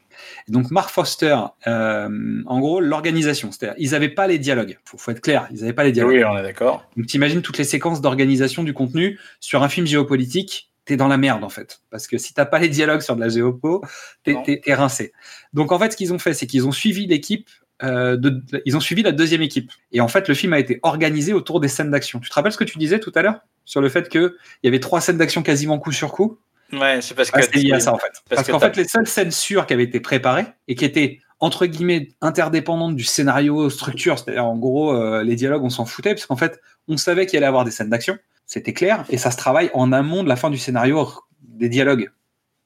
Et 0.47 0.51
donc 0.51 0.71
Mark 0.71 0.89
Foster, 0.89 1.37
euh, 1.67 2.43
en 2.45 2.59
gros, 2.59 2.79
l'organisation, 2.79 3.51
c'est-à-dire 3.51 3.75
ils 3.77 3.91
n'avaient 3.91 4.09
pas 4.09 4.27
les 4.27 4.39
dialogues. 4.39 4.77
Faut, 4.85 4.97
faut 4.97 5.11
être 5.11 5.21
clair, 5.21 5.47
ils 5.51 5.59
n'avaient 5.59 5.73
pas 5.73 5.83
les 5.83 5.91
dialogues. 5.91 6.13
Oui, 6.13 6.23
on 6.23 6.37
est 6.37 6.43
d'accord. 6.43 6.85
Donc 6.97 7.07
t'imagines 7.07 7.41
toutes 7.41 7.57
les 7.57 7.63
séquences 7.63 8.01
d'organisation 8.01 8.63
du 8.63 8.73
contenu 8.73 9.19
sur 9.39 9.63
un 9.63 9.69
film 9.69 9.85
géopolitique, 9.85 10.71
t'es 10.89 10.97
dans 10.97 11.07
la 11.07 11.17
merde 11.17 11.43
en 11.43 11.49
fait. 11.49 11.81
Parce 11.91 12.07
que 12.07 12.17
si 12.17 12.33
t'as 12.33 12.45
pas 12.45 12.59
les 12.59 12.69
dialogues 12.69 13.01
sur 13.01 13.15
de 13.15 13.21
la 13.21 13.29
géopo, 13.29 13.83
t'es 14.23 14.61
rincé. 14.67 15.13
Donc 15.53 15.71
en 15.71 15.79
fait, 15.79 15.91
ce 15.91 15.97
qu'ils 15.97 16.13
ont 16.13 16.19
fait, 16.19 16.33
c'est 16.33 16.47
qu'ils 16.47 16.67
ont 16.67 16.71
suivi 16.71 17.05
l'équipe. 17.05 17.49
Euh, 17.83 18.17
de, 18.17 18.43
ils 18.65 18.75
ont 18.75 18.79
suivi 18.79 19.03
la 19.03 19.11
deuxième 19.11 19.41
équipe. 19.41 19.71
Et 19.91 20.01
en 20.01 20.07
fait, 20.07 20.27
le 20.27 20.33
film 20.33 20.53
a 20.53 20.59
été 20.59 20.79
organisé 20.83 21.33
autour 21.33 21.59
des 21.59 21.67
scènes 21.67 21.91
d'action. 21.91 22.19
Tu 22.19 22.29
te 22.29 22.33
rappelles 22.33 22.51
ce 22.51 22.57
que 22.57 22.63
tu 22.63 22.77
disais 22.77 22.99
tout 22.99 23.11
à 23.15 23.21
l'heure 23.21 23.39
sur 23.65 23.81
le 23.81 23.89
fait 23.89 24.09
qu'il 24.09 24.33
y 24.63 24.67
avait 24.67 24.79
trois 24.79 25.01
scènes 25.01 25.17
d'action 25.17 25.43
quasiment 25.43 25.79
coup 25.79 25.91
sur 25.91 26.11
coup? 26.11 26.39
Ouais, 26.73 27.01
c'est 27.01 27.15
parce 27.15 27.31
que. 27.31 27.39
ah, 27.39 27.43
c'est 27.43 27.59
lié 27.59 27.73
à 27.73 27.79
ça 27.79 27.93
en 27.93 27.97
fait. 27.97 28.11
Parce, 28.29 28.45
que 28.45 28.51
qu'en 28.51 28.59
fait, 28.59 28.75
les 28.75 28.87
seules 28.87 29.07
scènes 29.07 29.31
sûres 29.31 29.65
qui 29.65 29.73
avaient 29.73 29.83
été 29.83 29.99
préparées 29.99 30.45
et 30.67 30.75
qui 30.75 30.85
étaient 30.85 31.19
entre 31.39 31.65
guillemets 31.65 32.09
interdépendantes 32.21 32.95
du 32.95 33.03
scénario 33.03 33.69
structure, 33.69 34.19
c'est-à-dire 34.19 34.45
en 34.45 34.57
gros 34.57 34.93
euh, 34.93 35.23
les 35.23 35.35
dialogues 35.35 35.63
on 35.63 35.69
s'en 35.69 35.85
foutait 35.85 36.13
parce 36.13 36.25
qu'en 36.25 36.35
fait 36.35 36.59
on 36.87 36.97
savait 36.97 37.25
qu'il 37.25 37.37
allait 37.37 37.45
y 37.45 37.47
avoir 37.47 37.63
des 37.63 37.71
scènes 37.71 37.89
d'action, 37.89 38.17
c'était 38.45 38.73
clair 38.73 39.05
et 39.09 39.17
ça 39.17 39.31
se 39.31 39.37
travaille 39.37 39.71
en 39.73 39.93
amont 39.93 40.23
de 40.23 40.27
la 40.27 40.35
fin 40.35 40.49
du 40.49 40.57
scénario 40.57 41.07
des 41.41 41.69
dialogues 41.69 42.11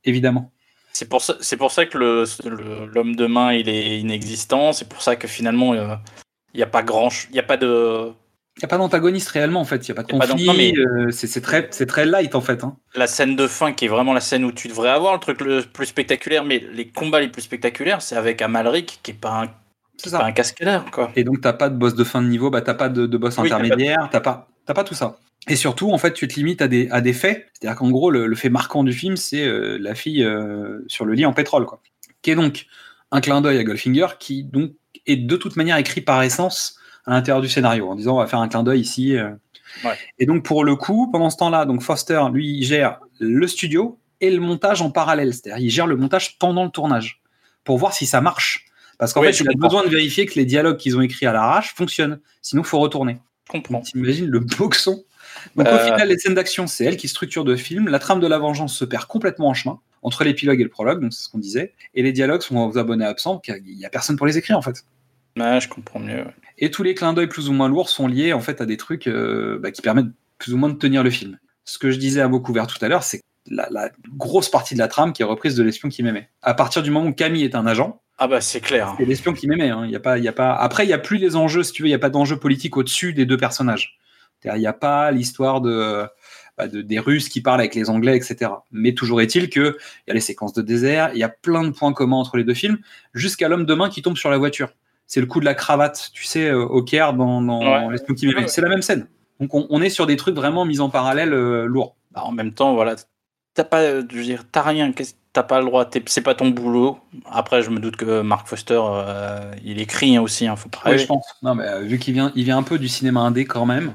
évidemment. 0.05 0.51
C'est 0.93 1.09
pour 1.09 1.21
ça, 1.21 1.35
c'est 1.41 1.57
pour 1.57 1.71
ça 1.71 1.85
que 1.85 1.97
le- 1.97 2.23
le- 2.45 2.85
l'homme 2.85 3.15
de 3.15 3.25
main 3.25 3.51
il 3.53 3.67
est 3.67 3.99
inexistant. 3.99 4.73
C'est 4.73 4.87
pour 4.87 5.01
ça 5.01 5.15
que 5.15 5.27
finalement 5.27 5.73
euh, 5.73 5.95
il 6.53 6.57
n'y 6.57 6.63
a 6.63 6.67
pas 6.67 6.83
grand, 6.83 7.09
ch- 7.09 7.27
il 7.31 7.35
y 7.35 7.39
a 7.39 7.43
pas 7.43 7.57
de 7.57 8.11
Il 8.57 8.59
n'y 8.59 8.65
a 8.65 8.67
pas 8.67 8.77
d'antagoniste 8.77 9.29
réellement 9.29 9.61
en 9.61 9.65
fait, 9.65 9.87
il 9.87 9.91
n'y 9.91 9.97
a 9.99 10.03
pas 10.03 10.03
de 10.03 10.13
Y 10.15 10.19
pas 10.19 10.27
conflit, 10.27 10.55
mais- 10.55 10.73
euh, 10.79 11.09
c'est 11.09 11.25
c'est 11.25 11.41
très, 11.41 11.67
c'est 11.71 11.87
très 11.87 12.05
light 12.05 12.35
en 12.35 12.41
fait. 12.41 12.63
hein. 12.63 12.77
la 12.93 13.07
scène 13.07 13.35
de 13.35 13.47
fin 13.47 13.73
qui 13.73 13.85
est 13.85 13.87
vraiment 13.87 14.13
la 14.13 14.21
scène 14.21 14.43
où 14.45 14.51
tu 14.51 14.67
devrais 14.67 14.89
avoir 14.89 15.13
le 15.13 15.19
truc 15.19 15.41
le 15.41 15.63
plus 15.63 15.87
spectaculaire. 15.87 16.45
Mais 16.45 16.59
les 16.71 16.87
combats 16.89 17.19
les 17.21 17.29
plus 17.29 17.41
spectaculaires, 17.41 18.03
c'est 18.03 18.15
avec 18.15 18.41
Amalric 18.43 18.99
qui 19.01 19.11
est 19.11 19.15
pas 19.15 19.41
un, 19.45 19.47
C'est 19.97 20.11
pas 20.11 20.19
ça. 20.19 20.25
un 20.25 20.31
cascadeur 20.31 20.91
quoi. 20.91 21.11
Et 21.15 21.23
donc, 21.23 21.41
t'as 21.41 21.53
pas 21.53 21.69
de 21.69 21.75
boss 21.75 21.95
de 21.95 22.03
fin 22.03 22.21
de 22.21 22.27
niveau, 22.27 22.51
bah, 22.51 22.61
t'as 22.61 22.75
pas 22.75 22.89
de, 22.89 23.07
de 23.07 23.17
boss 23.17 23.35
Oui, 23.39 23.49
t'as 23.49 23.55
pas 23.57 23.61
de- 23.61 23.65
intermédiaire, 23.65 24.09
t'as 24.11 24.19
pas, 24.19 24.47
t'as 24.67 24.75
pas 24.75 24.83
tout 24.83 24.93
ça. 24.93 25.17
Et 25.49 25.55
surtout, 25.55 25.91
en 25.91 25.97
fait, 25.97 26.13
tu 26.13 26.27
te 26.27 26.35
limites 26.35 26.61
à 26.61 26.67
des, 26.67 26.87
à 26.89 27.01
des 27.01 27.11
faits. 27.13 27.47
C'est-à-dire 27.53 27.77
qu'en 27.77 27.91
gros, 27.91 28.09
le, 28.11 28.27
le 28.27 28.35
fait 28.35 28.49
marquant 28.49 28.83
du 28.83 28.93
film, 28.93 29.17
c'est 29.17 29.45
euh, 29.45 29.77
la 29.79 29.93
fille 29.93 30.23
euh, 30.23 30.79
sur 30.87 31.03
le 31.05 31.13
lit 31.13 31.25
en 31.25 31.33
pétrole, 31.33 31.65
quoi. 31.65 31.81
Qui 32.21 32.31
est 32.31 32.35
donc 32.35 32.65
un 33.11 33.19
clin 33.19 33.41
d'œil 33.41 33.57
à 33.57 33.63
Goldfinger, 33.63 34.07
qui 34.19 34.43
donc 34.45 34.71
est 35.05 35.17
de 35.17 35.35
toute 35.35 35.57
manière 35.57 35.75
écrit 35.77 35.99
par 36.01 36.23
essence 36.23 36.77
à 37.05 37.11
l'intérieur 37.11 37.41
du 37.41 37.49
scénario, 37.49 37.89
en 37.89 37.95
disant 37.95 38.15
on 38.15 38.19
va 38.19 38.27
faire 38.27 38.39
un 38.39 38.47
clin 38.47 38.63
d'œil 38.63 38.79
ici. 38.79 39.17
euh. 39.17 39.31
Ouais. 39.83 39.95
Et 40.19 40.25
donc, 40.25 40.45
pour 40.45 40.63
le 40.63 40.75
coup, 40.75 41.09
pendant 41.11 41.29
ce 41.29 41.37
temps-là, 41.37 41.65
donc 41.65 41.81
Foster, 41.81 42.21
lui, 42.31 42.59
il 42.59 42.63
gère 42.63 42.99
le 43.19 43.45
studio 43.47 43.99
et 44.21 44.29
le 44.31 44.39
montage 44.39 44.81
en 44.81 44.91
parallèle. 44.91 45.33
C'est-à-dire, 45.33 45.57
il 45.65 45.69
gère 45.69 45.87
le 45.87 45.97
montage 45.97 46.37
pendant 46.39 46.63
le 46.63 46.69
tournage 46.69 47.21
pour 47.65 47.77
voir 47.77 47.91
si 47.93 48.05
ça 48.05 48.21
marche. 48.21 48.65
Parce 48.99 49.11
qu'en 49.11 49.21
Oui, 49.21 49.33
fait, 49.33 49.43
il 49.43 49.49
a 49.49 49.53
besoin 49.57 49.83
de 49.83 49.89
vérifier 49.89 50.25
que 50.25 50.35
les 50.35 50.45
dialogues 50.45 50.77
qu'ils 50.77 50.95
ont 50.95 51.01
écrits 51.01 51.25
à 51.25 51.33
l'arrache 51.33 51.73
fonctionnent. 51.75 52.19
Sinon, 52.41 52.63
faut 52.63 52.79
retourner. 52.79 53.17
Je 53.47 53.51
comprends. 53.51 53.81
T'imagines 53.81 54.27
le 54.27 54.39
boxon 54.39 55.03
Donc 55.55 55.67
au 55.67 55.71
Euh. 55.71 55.83
final, 55.85 56.07
les 56.07 56.17
scènes 56.17 56.33
d'action, 56.35 56.67
c'est 56.67 56.85
elle 56.85 56.97
qui 56.97 57.07
structure 57.07 57.43
le 57.43 57.55
film. 57.55 57.87
La 57.89 57.99
trame 57.99 58.19
de 58.19 58.27
la 58.27 58.37
vengeance 58.39 58.75
se 58.75 58.85
perd 58.85 59.05
complètement 59.05 59.47
en 59.49 59.53
chemin 59.53 59.79
entre 60.01 60.23
l'épilogue 60.23 60.59
et 60.59 60.63
le 60.63 60.69
prologue, 60.69 61.01
donc 61.01 61.13
c'est 61.13 61.23
ce 61.23 61.29
qu'on 61.29 61.37
disait. 61.39 61.73
Et 61.95 62.03
les 62.03 62.11
dialogues 62.11 62.41
sont 62.41 62.57
aux 62.57 62.77
abonnés 62.77 63.05
absents, 63.05 63.37
car 63.39 63.55
il 63.57 63.77
y 63.79 63.85
a 63.85 63.89
personne 63.89 64.17
pour 64.17 64.27
les 64.27 64.37
écrire 64.37 64.57
en 64.57 64.61
fait. 64.61 64.83
Ouais, 65.37 65.59
je 65.61 65.67
comprends 65.69 65.99
mieux. 65.99 66.17
ouais. 66.23 66.33
Et 66.59 66.69
tous 66.71 66.83
les 66.83 66.93
clins 66.93 67.13
d'œil 67.13 67.27
plus 67.27 67.49
ou 67.49 67.53
moins 67.53 67.67
lourds 67.69 67.89
sont 67.89 68.07
liés 68.07 68.33
en 68.33 68.39
fait 68.41 68.61
à 68.61 68.65
des 68.65 68.77
trucs 68.77 69.07
euh, 69.07 69.57
bah, 69.59 69.71
qui 69.71 69.81
permettent 69.81 70.11
plus 70.37 70.53
ou 70.53 70.57
moins 70.57 70.69
de 70.69 70.77
tenir 70.77 71.03
le 71.03 71.09
film. 71.09 71.39
Ce 71.65 71.77
que 71.77 71.89
je 71.91 71.97
disais 71.97 72.21
à 72.21 72.27
mots 72.27 72.41
couverts 72.41 72.67
tout 72.67 72.83
à 72.83 72.87
l'heure, 72.89 73.03
c'est 73.03 73.21
la, 73.49 73.67
la 73.71 73.89
grosse 74.17 74.49
partie 74.49 74.73
de 74.75 74.79
la 74.79 74.87
trame 74.87 75.13
qui 75.13 75.21
est 75.21 75.25
reprise 75.25 75.55
de 75.55 75.63
l'espion 75.63 75.89
qui 75.89 76.03
m'aimait. 76.03 76.29
À 76.41 76.53
partir 76.53 76.83
du 76.83 76.91
moment 76.91 77.07
où 77.07 77.13
Camille 77.13 77.43
est 77.45 77.55
un 77.55 77.65
agent, 77.65 78.01
Ah 78.17 78.27
bah 78.27 78.41
c'est 78.41 78.59
clair. 78.59 78.93
c'est 78.97 79.05
l'espion 79.05 79.33
qui 79.33 79.47
m'aimait. 79.47 79.69
hein. 79.69 79.85
Y 79.87 79.95
a 79.95 79.99
pas, 79.99 80.17
y 80.19 80.27
a 80.27 80.33
pas. 80.33 80.53
Après, 80.53 80.85
il 80.85 80.89
y 80.89 80.93
a 80.93 80.97
plus 80.99 81.17
les 81.17 81.35
enjeux, 81.37 81.63
si 81.63 81.71
tu 81.71 81.81
veux, 81.83 81.87
il 81.87 81.91
y 81.91 81.95
a 81.95 81.99
pas 81.99 82.09
d'enjeu 82.09 82.37
politique 82.37 82.75
au-dessus 82.77 83.13
des 83.13 83.25
deux 83.25 83.37
personnages. 83.37 83.97
Il 84.45 84.59
n'y 84.59 84.67
a 84.67 84.73
pas 84.73 85.11
l'histoire 85.11 85.61
de, 85.61 86.05
bah, 86.57 86.67
de- 86.67 86.81
des 86.81 86.99
Russes 86.99 87.29
qui 87.29 87.41
parlent 87.41 87.59
avec 87.61 87.75
les 87.75 87.89
Anglais, 87.89 88.15
etc. 88.17 88.51
Mais 88.71 88.93
toujours 88.93 89.21
est-il 89.21 89.49
que 89.49 89.77
il 89.79 90.09
y 90.09 90.11
a 90.11 90.13
les 90.13 90.19
séquences 90.19 90.53
de 90.53 90.61
désert, 90.61 91.11
il 91.13 91.19
y 91.19 91.23
a 91.23 91.29
plein 91.29 91.63
de 91.63 91.69
points 91.71 91.93
communs 91.93 92.17
entre 92.17 92.37
les 92.37 92.43
deux 92.43 92.53
films, 92.53 92.77
jusqu'à 93.13 93.47
l'homme 93.47 93.65
de 93.65 93.73
main 93.73 93.89
qui 93.89 94.01
tombe 94.01 94.17
sur 94.17 94.29
la 94.29 94.37
voiture. 94.37 94.69
C'est 95.07 95.19
le 95.19 95.25
coup 95.27 95.39
de 95.39 95.45
la 95.45 95.53
cravate, 95.53 96.09
tu 96.13 96.23
sais, 96.25 96.47
euh, 96.49 96.63
au 96.63 96.81
Caire 96.81 97.13
dans, 97.13 97.41
dans 97.41 97.87
Ouais. 97.89 97.97
qui. 98.15 98.33
Ouais. 98.33 98.47
C'est 98.47 98.61
la 98.61 98.69
même 98.69 98.81
scène. 98.81 99.07
Donc 99.39 99.53
on, 99.53 99.67
on 99.69 99.81
est 99.81 99.89
sur 99.89 100.05
des 100.07 100.15
trucs 100.15 100.35
vraiment 100.35 100.63
mis 100.65 100.79
en 100.79 100.89
parallèle 100.89 101.33
euh, 101.33 101.65
lourds. 101.65 101.95
Bah, 102.11 102.21
en 102.23 102.31
même 102.31 102.53
temps, 102.53 102.73
voilà, 102.73 102.95
t'as 103.53 103.63
pas, 103.63 103.81
euh, 103.81 104.03
je 104.09 104.17
veux 104.17 104.23
dire, 104.23 104.43
t'as 104.51 104.61
rien, 104.61 104.91
t'as 105.33 105.43
pas 105.43 105.59
le 105.59 105.65
droit, 105.65 105.85
t'es- 105.85 106.03
c'est 106.05 106.21
pas 106.21 106.35
ton 106.35 106.49
boulot. 106.49 106.99
Après, 107.29 107.61
je 107.63 107.69
me 107.71 107.79
doute 107.79 107.95
que 107.97 108.21
Mark 108.21 108.47
Foster, 108.47 108.79
euh, 108.81 109.51
il 109.63 109.81
écrit 109.81 110.17
aussi, 110.19 110.47
hein, 110.47 110.55
faut 110.55 110.69
pas 110.69 110.79
Oui, 110.91 110.97
je 110.99 111.05
pense. 111.07 111.25
Non, 111.41 111.55
mais 111.55 111.65
euh, 111.67 111.79
vu 111.81 111.97
qu'il 111.99 112.13
vient, 112.13 112.31
il 112.35 112.43
vient 112.45 112.57
un 112.57 112.63
peu 112.63 112.77
du 112.79 112.87
cinéma 112.87 113.19
indé 113.21 113.45
quand 113.45 113.65
même, 113.65 113.93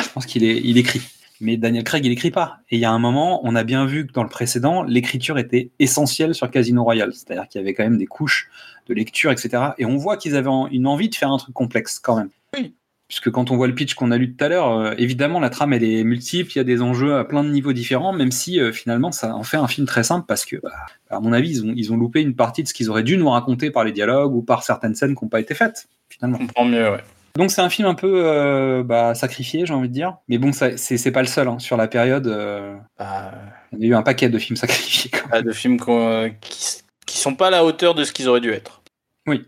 je 0.00 0.08
pense 0.08 0.26
qu'il 0.26 0.44
est, 0.44 0.60
il 0.62 0.78
écrit. 0.78 1.00
Mais 1.40 1.56
Daniel 1.56 1.84
Craig, 1.84 2.04
il 2.06 2.12
écrit 2.12 2.30
pas. 2.30 2.58
Et 2.70 2.76
il 2.76 2.80
y 2.80 2.84
a 2.84 2.90
un 2.92 2.98
moment, 2.98 3.40
on 3.44 3.54
a 3.56 3.64
bien 3.64 3.86
vu 3.86 4.06
que 4.06 4.12
dans 4.12 4.22
le 4.22 4.28
précédent, 4.28 4.82
l'écriture 4.82 5.36
était 5.38 5.70
essentielle 5.78 6.34
sur 6.34 6.50
Casino 6.50 6.84
Royale. 6.84 7.12
C'est-à-dire 7.12 7.48
qu'il 7.48 7.60
y 7.60 7.64
avait 7.64 7.74
quand 7.74 7.82
même 7.82 7.98
des 7.98 8.06
couches 8.06 8.48
de 8.86 8.94
lecture, 8.94 9.32
etc. 9.32 9.62
Et 9.78 9.84
on 9.84 9.96
voit 9.96 10.16
qu'ils 10.16 10.36
avaient 10.36 10.48
en- 10.48 10.68
une 10.68 10.86
envie 10.86 11.08
de 11.08 11.14
faire 11.14 11.30
un 11.32 11.38
truc 11.38 11.52
complexe 11.54 11.98
quand 11.98 12.16
même. 12.16 12.28
Oui. 12.56 12.74
Puisque 13.08 13.30
quand 13.30 13.50
on 13.50 13.56
voit 13.56 13.66
le 13.66 13.74
pitch 13.74 13.94
qu'on 13.94 14.10
a 14.12 14.16
lu 14.16 14.34
tout 14.34 14.42
à 14.44 14.48
l'heure, 14.48 14.70
euh, 14.70 14.94
évidemment, 14.96 15.38
la 15.38 15.50
trame, 15.50 15.72
elle 15.74 15.84
est 15.84 16.04
multiple, 16.04 16.50
il 16.54 16.56
y 16.56 16.60
a 16.60 16.64
des 16.64 16.80
enjeux 16.80 17.16
à 17.16 17.24
plein 17.24 17.44
de 17.44 17.50
niveaux 17.50 17.72
différents, 17.74 18.12
même 18.14 18.30
si 18.30 18.58
euh, 18.60 18.72
finalement, 18.72 19.12
ça 19.12 19.34
en 19.34 19.42
fait 19.42 19.58
un 19.58 19.68
film 19.68 19.86
très 19.86 20.04
simple 20.04 20.24
parce 20.26 20.46
que, 20.46 20.56
bah, 20.56 20.70
à 21.10 21.20
mon 21.20 21.32
avis, 21.32 21.50
ils 21.50 21.64
ont, 21.64 21.72
ils 21.76 21.92
ont 21.92 21.96
loupé 21.96 22.22
une 22.22 22.34
partie 22.34 22.62
de 22.62 22.68
ce 22.68 22.72
qu'ils 22.72 22.88
auraient 22.90 23.02
dû 23.02 23.18
nous 23.18 23.28
raconter 23.28 23.70
par 23.70 23.84
les 23.84 23.92
dialogues 23.92 24.34
ou 24.34 24.42
par 24.42 24.62
certaines 24.62 24.94
scènes 24.94 25.14
qui 25.14 25.22
n'ont 25.24 25.28
pas 25.28 25.40
été 25.40 25.54
faites, 25.54 25.86
finalement. 26.08 26.38
Je 26.40 26.46
comprends 26.46 26.64
mieux, 26.64 26.90
ouais. 26.90 27.04
Donc 27.36 27.50
c'est 27.50 27.60
un 27.62 27.68
film 27.68 27.88
un 27.88 27.94
peu 27.94 28.24
euh, 28.26 28.84
bah, 28.84 29.14
sacrifié, 29.14 29.66
j'ai 29.66 29.74
envie 29.74 29.88
de 29.88 29.92
dire. 29.94 30.18
Mais 30.28 30.38
bon, 30.38 30.52
c'est 30.52 31.10
pas 31.12 31.20
le 31.22 31.26
seul. 31.26 31.48
hein. 31.48 31.58
Sur 31.58 31.76
la 31.76 31.88
période, 31.88 32.26
euh, 32.28 32.76
Bah, 32.98 33.32
il 33.72 33.80
y 33.80 33.84
a 33.86 33.88
eu 33.88 33.94
un 33.94 34.02
paquet 34.02 34.28
de 34.28 34.38
films 34.38 34.56
sacrifiés. 34.56 35.10
quand 35.10 35.22
même. 35.22 35.30
pas 35.30 35.42
de 35.42 35.52
films 35.52 35.78
euh, 35.88 36.30
qui, 36.40 36.82
qui 37.06 37.18
sont 37.18 37.34
pas 37.34 37.48
à 37.48 37.50
la 37.50 37.64
hauteur 37.64 37.94
de 37.94 38.04
ce 38.04 38.12
qu'ils 38.12 38.28
auraient 38.28 38.40
dû 38.40 38.52
être. 38.52 38.82
Oui. 39.26 39.44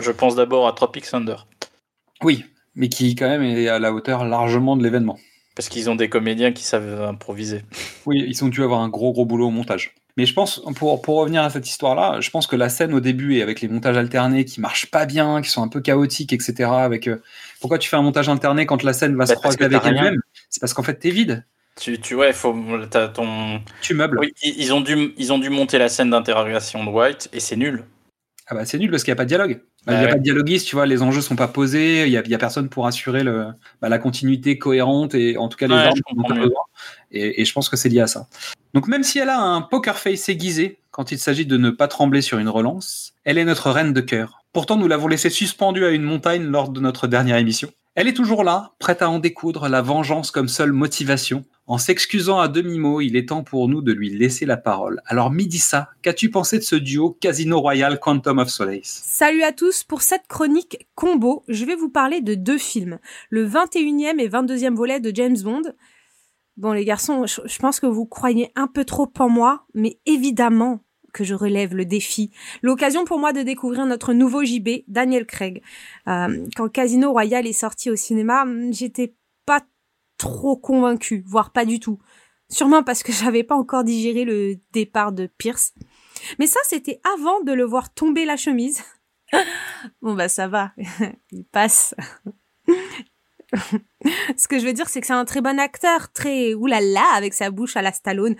Je 0.00 0.10
pense 0.10 0.34
d'abord 0.36 0.68
à 0.68 0.72
Tropic 0.74 1.04
Thunder. 1.08 1.36
Oui, 2.22 2.44
mais 2.74 2.90
qui 2.90 3.14
quand 3.14 3.28
même 3.28 3.42
est 3.42 3.68
à 3.68 3.78
la 3.78 3.92
hauteur 3.92 4.26
largement 4.26 4.76
de 4.76 4.82
l'événement. 4.82 5.18
Parce 5.56 5.68
qu'ils 5.70 5.88
ont 5.90 5.94
des 5.96 6.08
comédiens 6.10 6.52
qui 6.52 6.62
savent 6.64 7.02
improviser. 7.02 7.62
Oui, 8.06 8.22
ils 8.26 8.44
ont 8.44 8.48
dû 8.48 8.62
avoir 8.62 8.80
un 8.80 8.88
gros 8.88 9.12
gros 9.12 9.24
boulot 9.26 9.46
au 9.48 9.50
montage. 9.50 9.94
Mais 10.16 10.26
je 10.26 10.34
pense, 10.34 10.60
pour, 10.76 11.00
pour 11.00 11.16
revenir 11.18 11.42
à 11.42 11.50
cette 11.50 11.66
histoire-là, 11.68 12.20
je 12.20 12.28
pense 12.30 12.46
que 12.46 12.56
la 12.56 12.68
scène 12.68 12.92
au 12.92 13.00
début 13.00 13.34
et 13.36 13.42
avec 13.42 13.60
les 13.62 13.68
montages 13.68 13.96
alternés 13.96 14.44
qui 14.44 14.60
marchent 14.60 14.90
pas 14.90 15.06
bien, 15.06 15.40
qui 15.40 15.48
sont 15.50 15.62
un 15.62 15.68
peu 15.68 15.80
chaotiques, 15.80 16.32
etc. 16.32 16.70
Avec 16.70 17.08
euh, 17.08 17.22
pourquoi 17.60 17.78
tu 17.78 17.88
fais 17.88 17.96
un 17.96 18.02
montage 18.02 18.28
alterné 18.28 18.66
quand 18.66 18.82
la 18.82 18.92
scène 18.92 19.16
va 19.16 19.26
se 19.26 19.32
Bah, 19.32 19.36
croiser 19.40 19.64
avec 19.64 19.80
elle-même? 19.84 20.20
C'est 20.50 20.60
parce 20.60 20.74
qu'en 20.74 20.82
fait 20.82 20.96
t'es 20.96 21.10
vide, 21.10 21.44
Tu, 21.80 21.98
tu 21.98 22.14
ouais, 22.14 22.32
faut, 22.34 22.54
t'as 22.90 23.08
ton. 23.08 23.60
tu 23.80 23.94
meubles. 23.94 24.18
Oui, 24.18 24.32
ils 24.42 24.72
ont 24.74 24.82
dû, 24.82 25.14
ils 25.16 25.32
ont 25.32 25.38
dû 25.38 25.48
monter 25.48 25.78
la 25.78 25.88
scène 25.88 26.10
d'interrogation 26.10 26.84
de 26.84 26.90
White 26.90 27.30
et 27.32 27.40
c'est 27.40 27.56
nul. 27.56 27.84
Ah 28.48 28.54
bah 28.54 28.64
c'est 28.66 28.76
nul 28.78 28.90
parce 28.90 29.04
qu'il 29.04 29.12
n'y 29.12 29.16
a 29.16 29.16
pas 29.16 29.24
de 29.24 29.28
dialogue. 29.28 29.62
Bah, 29.86 29.92
Il 29.94 29.94
Bah 29.94 29.98
n'y 29.98 29.98
a 29.98 30.06
ouais. 30.06 30.12
pas 30.12 30.18
de 30.18 30.22
dialoguiste, 30.22 30.66
tu 30.68 30.76
vois, 30.76 30.84
les 30.84 31.00
enjeux 31.00 31.20
sont 31.22 31.36
pas 31.36 31.48
posés, 31.48 32.06
il 32.06 32.10
n'y 32.10 32.34
a, 32.34 32.38
personne 32.38 32.68
pour 32.68 32.86
assurer 32.86 33.22
le, 33.24 33.46
bah, 33.80 33.88
la 33.88 33.98
continuité 33.98 34.58
cohérente 34.58 35.14
et 35.14 35.38
en 35.38 35.48
tout 35.48 35.56
cas 35.56 35.66
les 35.68 35.74
Ouais, 35.74 35.80
armes 35.86 36.00
Et, 37.12 37.44
je 37.44 37.52
pense 37.52 37.68
que 37.68 37.76
c'est 37.76 37.88
lié 37.88 38.00
à 38.00 38.06
ça. 38.06 38.26
Donc 38.74 38.88
même 38.88 39.02
si 39.02 39.18
elle 39.18 39.28
a 39.28 39.40
un 39.40 39.60
poker 39.60 39.98
face 39.98 40.28
aiguisé 40.28 40.78
quand 40.90 41.12
il 41.12 41.18
s'agit 41.18 41.46
de 41.46 41.56
ne 41.56 41.70
pas 41.70 41.88
trembler 41.88 42.22
sur 42.22 42.38
une 42.38 42.48
relance, 42.48 43.14
elle 43.24 43.38
est 43.38 43.44
notre 43.44 43.70
reine 43.70 43.92
de 43.92 44.00
cœur. 44.00 44.44
Pourtant 44.52 44.76
nous 44.76 44.88
l'avons 44.88 45.08
laissée 45.08 45.30
suspendue 45.30 45.84
à 45.84 45.90
une 45.90 46.02
montagne 46.02 46.44
lors 46.44 46.70
de 46.70 46.80
notre 46.80 47.06
dernière 47.06 47.36
émission. 47.36 47.70
Elle 47.94 48.08
est 48.08 48.14
toujours 48.14 48.42
là, 48.42 48.72
prête 48.78 49.02
à 49.02 49.10
en 49.10 49.18
découdre 49.18 49.68
la 49.68 49.82
vengeance 49.82 50.30
comme 50.30 50.48
seule 50.48 50.72
motivation. 50.72 51.44
En 51.66 51.76
s'excusant 51.76 52.40
à 52.40 52.48
demi-mot, 52.48 53.02
il 53.02 53.16
est 53.16 53.28
temps 53.28 53.44
pour 53.44 53.68
nous 53.68 53.82
de 53.82 53.92
lui 53.92 54.10
laisser 54.10 54.46
la 54.46 54.56
parole. 54.56 55.00
Alors 55.06 55.30
Midissa, 55.30 55.90
qu'as-tu 56.00 56.30
pensé 56.30 56.58
de 56.58 56.64
ce 56.64 56.74
duo 56.74 57.16
Casino 57.20 57.60
Royale 57.60 58.00
Quantum 58.00 58.38
of 58.38 58.48
Solace? 58.48 59.02
Salut 59.04 59.42
à 59.42 59.52
tous, 59.52 59.84
pour 59.84 60.00
cette 60.00 60.26
chronique 60.26 60.86
combo, 60.94 61.44
je 61.48 61.66
vais 61.66 61.76
vous 61.76 61.90
parler 61.90 62.22
de 62.22 62.34
deux 62.34 62.58
films. 62.58 62.98
Le 63.28 63.46
21e 63.46 64.18
et 64.18 64.28
22e 64.28 64.74
volet 64.74 64.98
de 64.98 65.14
James 65.14 65.38
Bond. 65.42 65.74
Bon 66.56 66.72
les 66.72 66.84
garçons, 66.84 67.26
je, 67.26 67.40
je 67.44 67.58
pense 67.58 67.80
que 67.80 67.86
vous 67.86 68.06
croyez 68.06 68.52
un 68.56 68.66
peu 68.66 68.84
trop 68.84 69.10
en 69.18 69.28
moi, 69.28 69.66
mais 69.74 69.98
évidemment 70.06 70.80
que 71.12 71.24
je 71.24 71.34
relève 71.34 71.74
le 71.74 71.84
défi. 71.84 72.30
L'occasion 72.62 73.04
pour 73.04 73.18
moi 73.18 73.32
de 73.32 73.42
découvrir 73.42 73.86
notre 73.86 74.12
nouveau 74.12 74.44
JB, 74.44 74.84
Daniel 74.88 75.26
Craig. 75.26 75.62
Euh, 76.08 76.46
quand 76.56 76.68
Casino 76.68 77.12
Royale 77.12 77.46
est 77.46 77.52
sorti 77.52 77.90
au 77.90 77.96
cinéma, 77.96 78.44
j'étais 78.70 79.14
pas 79.46 79.60
trop 80.18 80.56
convaincue, 80.56 81.22
voire 81.26 81.52
pas 81.52 81.64
du 81.64 81.80
tout. 81.80 81.98
Sûrement 82.48 82.82
parce 82.82 83.02
que 83.02 83.12
j'avais 83.24 83.44
pas 83.44 83.56
encore 83.56 83.84
digéré 83.84 84.24
le 84.24 84.56
départ 84.72 85.12
de 85.12 85.26
Pierce. 85.26 85.74
Mais 86.38 86.46
ça, 86.46 86.60
c'était 86.64 87.00
avant 87.14 87.40
de 87.42 87.52
le 87.52 87.64
voir 87.64 87.92
tomber 87.92 88.24
la 88.24 88.36
chemise. 88.36 88.82
bon 90.02 90.14
bah 90.14 90.28
ça 90.28 90.48
va, 90.48 90.72
il 91.30 91.44
passe. 91.44 91.94
Ce 94.36 94.48
que 94.48 94.58
je 94.58 94.66
veux 94.66 94.72
dire, 94.72 94.88
c'est 94.88 95.00
que 95.00 95.06
c'est 95.06 95.12
un 95.12 95.24
très 95.24 95.40
bon 95.40 95.58
acteur, 95.58 96.12
très 96.12 96.54
oulala 96.54 97.04
avec 97.14 97.34
sa 97.34 97.50
bouche 97.50 97.76
à 97.76 97.82
la 97.82 97.92
Stallone. 97.92 98.36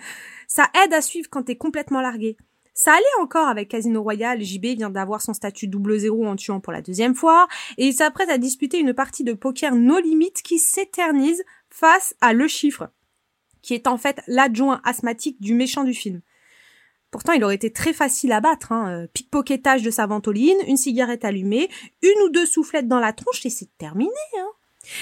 Ça 0.47 0.69
aide 0.83 0.93
à 0.93 1.01
suivre 1.01 1.29
quand 1.29 1.43
t'es 1.43 1.55
complètement 1.55 2.01
largué. 2.01 2.37
Ça 2.73 2.93
allait 2.93 3.21
encore 3.21 3.47
avec 3.47 3.69
Casino 3.69 4.01
Royale, 4.01 4.41
JB 4.41 4.77
vient 4.77 4.89
d'avoir 4.89 5.21
son 5.21 5.33
statut 5.33 5.67
double 5.67 5.99
zéro 5.99 6.25
en 6.25 6.35
tuant 6.35 6.59
pour 6.59 6.73
la 6.73 6.81
deuxième 6.81 7.13
fois, 7.13 7.47
et 7.77 7.85
il 7.85 7.93
s'apprête 7.93 8.29
à 8.29 8.39
disputer 8.39 8.79
une 8.79 8.95
partie 8.95 9.23
de 9.23 9.33
poker 9.33 9.75
no 9.75 9.99
limite 9.99 10.41
qui 10.41 10.57
s'éternise 10.57 11.43
face 11.69 12.15
à 12.19 12.33
Le 12.33 12.47
Chiffre, 12.47 12.89
qui 13.61 13.75
est 13.75 13.85
en 13.85 13.97
fait 13.97 14.21
l'adjoint 14.25 14.81
asthmatique 14.83 15.39
du 15.39 15.53
méchant 15.53 15.83
du 15.83 15.93
film. 15.93 16.21
Pourtant, 17.11 17.33
il 17.33 17.43
aurait 17.43 17.53
été 17.53 17.71
très 17.71 17.93
facile 17.93 18.31
à 18.31 18.41
battre. 18.41 18.71
Hein. 18.71 19.03
Euh, 19.03 19.07
Pickpocketage 19.13 19.83
de 19.83 19.91
sa 19.91 20.07
ventoline, 20.07 20.57
une 20.67 20.77
cigarette 20.77 21.23
allumée, 21.23 21.69
une 22.01 22.21
ou 22.25 22.29
deux 22.29 22.47
soufflettes 22.47 22.87
dans 22.87 22.99
la 22.99 23.13
tronche 23.13 23.45
et 23.45 23.51
c'est 23.51 23.69
terminé. 23.77 24.09
Hein. 24.39 24.49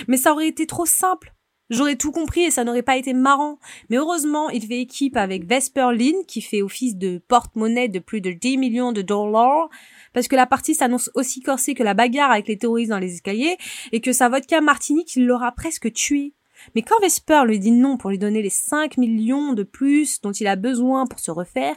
Mais 0.08 0.18
ça 0.18 0.32
aurait 0.32 0.48
été 0.48 0.66
trop 0.66 0.86
simple. 0.86 1.34
J'aurais 1.72 1.96
tout 1.96 2.12
compris 2.12 2.42
et 2.42 2.52
ça 2.52 2.66
n'aurait 2.66 2.82
pas 2.82 2.98
été 2.98 3.14
marrant. 3.14 3.58
Mais 3.90 3.96
heureusement, 3.96 4.50
il 4.50 4.68
fait 4.68 4.82
équipe 4.82 5.16
avec 5.16 5.46
Vesper 5.46 5.88
Lynn, 5.94 6.26
qui 6.28 6.42
fait 6.42 6.62
office 6.62 6.98
de 6.98 7.22
porte-monnaie 7.30 7.88
de 7.88 8.00
plus 8.00 8.20
de 8.20 8.32
10 8.32 8.58
millions 8.58 8.92
de 8.92 9.02
dollars, 9.02 9.70
parce 10.14 10.28
que 10.28 10.36
la 10.36 10.46
partie 10.46 10.76
s'annonce 10.76 11.10
aussi 11.16 11.40
corsée 11.40 11.74
que 11.74 11.84
la 11.84 11.94
bagarre 11.94 12.32
avec 12.32 12.50
les 12.50 12.58
terroristes 12.58 12.90
dans 12.90 13.00
les 13.00 13.14
escaliers, 13.14 13.58
et 13.94 14.02
que 14.02 14.12
sa 14.12 14.28
vodka 14.28 14.60
martini 14.60 15.06
qui 15.06 15.22
l'aura 15.22 15.54
presque 15.54 15.94
tué. 15.94 16.34
Mais 16.76 16.82
quand 16.82 17.00
Vesper 17.02 17.44
lui 17.46 17.58
dit 17.58 17.72
non 17.72 17.96
pour 17.96 18.10
lui 18.10 18.20
donner 18.20 18.42
les 18.42 18.50
5 18.50 18.98
millions 18.98 19.54
de 19.54 19.64
plus 19.64 20.20
dont 20.20 20.34
il 20.34 20.48
a 20.48 20.58
besoin 20.58 21.08
pour 21.08 21.20
se 21.20 21.32
refaire, 21.32 21.76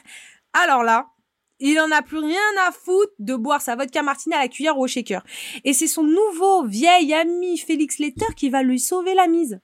alors 0.52 0.82
là, 0.82 1.06
il 1.66 1.80
en 1.80 1.90
a 1.90 2.02
plus 2.02 2.18
rien 2.18 2.36
à 2.68 2.72
foutre 2.72 3.14
de 3.18 3.34
boire 3.34 3.62
sa 3.62 3.74
vodka 3.74 4.02
martini 4.02 4.34
à 4.34 4.40
la 4.40 4.48
cuillère 4.48 4.78
ou 4.78 4.84
au 4.84 4.86
shaker. 4.86 5.24
Et 5.64 5.72
c'est 5.72 5.86
son 5.86 6.02
nouveau 6.02 6.66
vieil 6.66 7.14
ami 7.14 7.56
Félix 7.56 7.98
Letter 7.98 8.26
qui 8.36 8.50
va 8.50 8.62
lui 8.62 8.78
sauver 8.78 9.14
la 9.14 9.26
mise. 9.26 9.58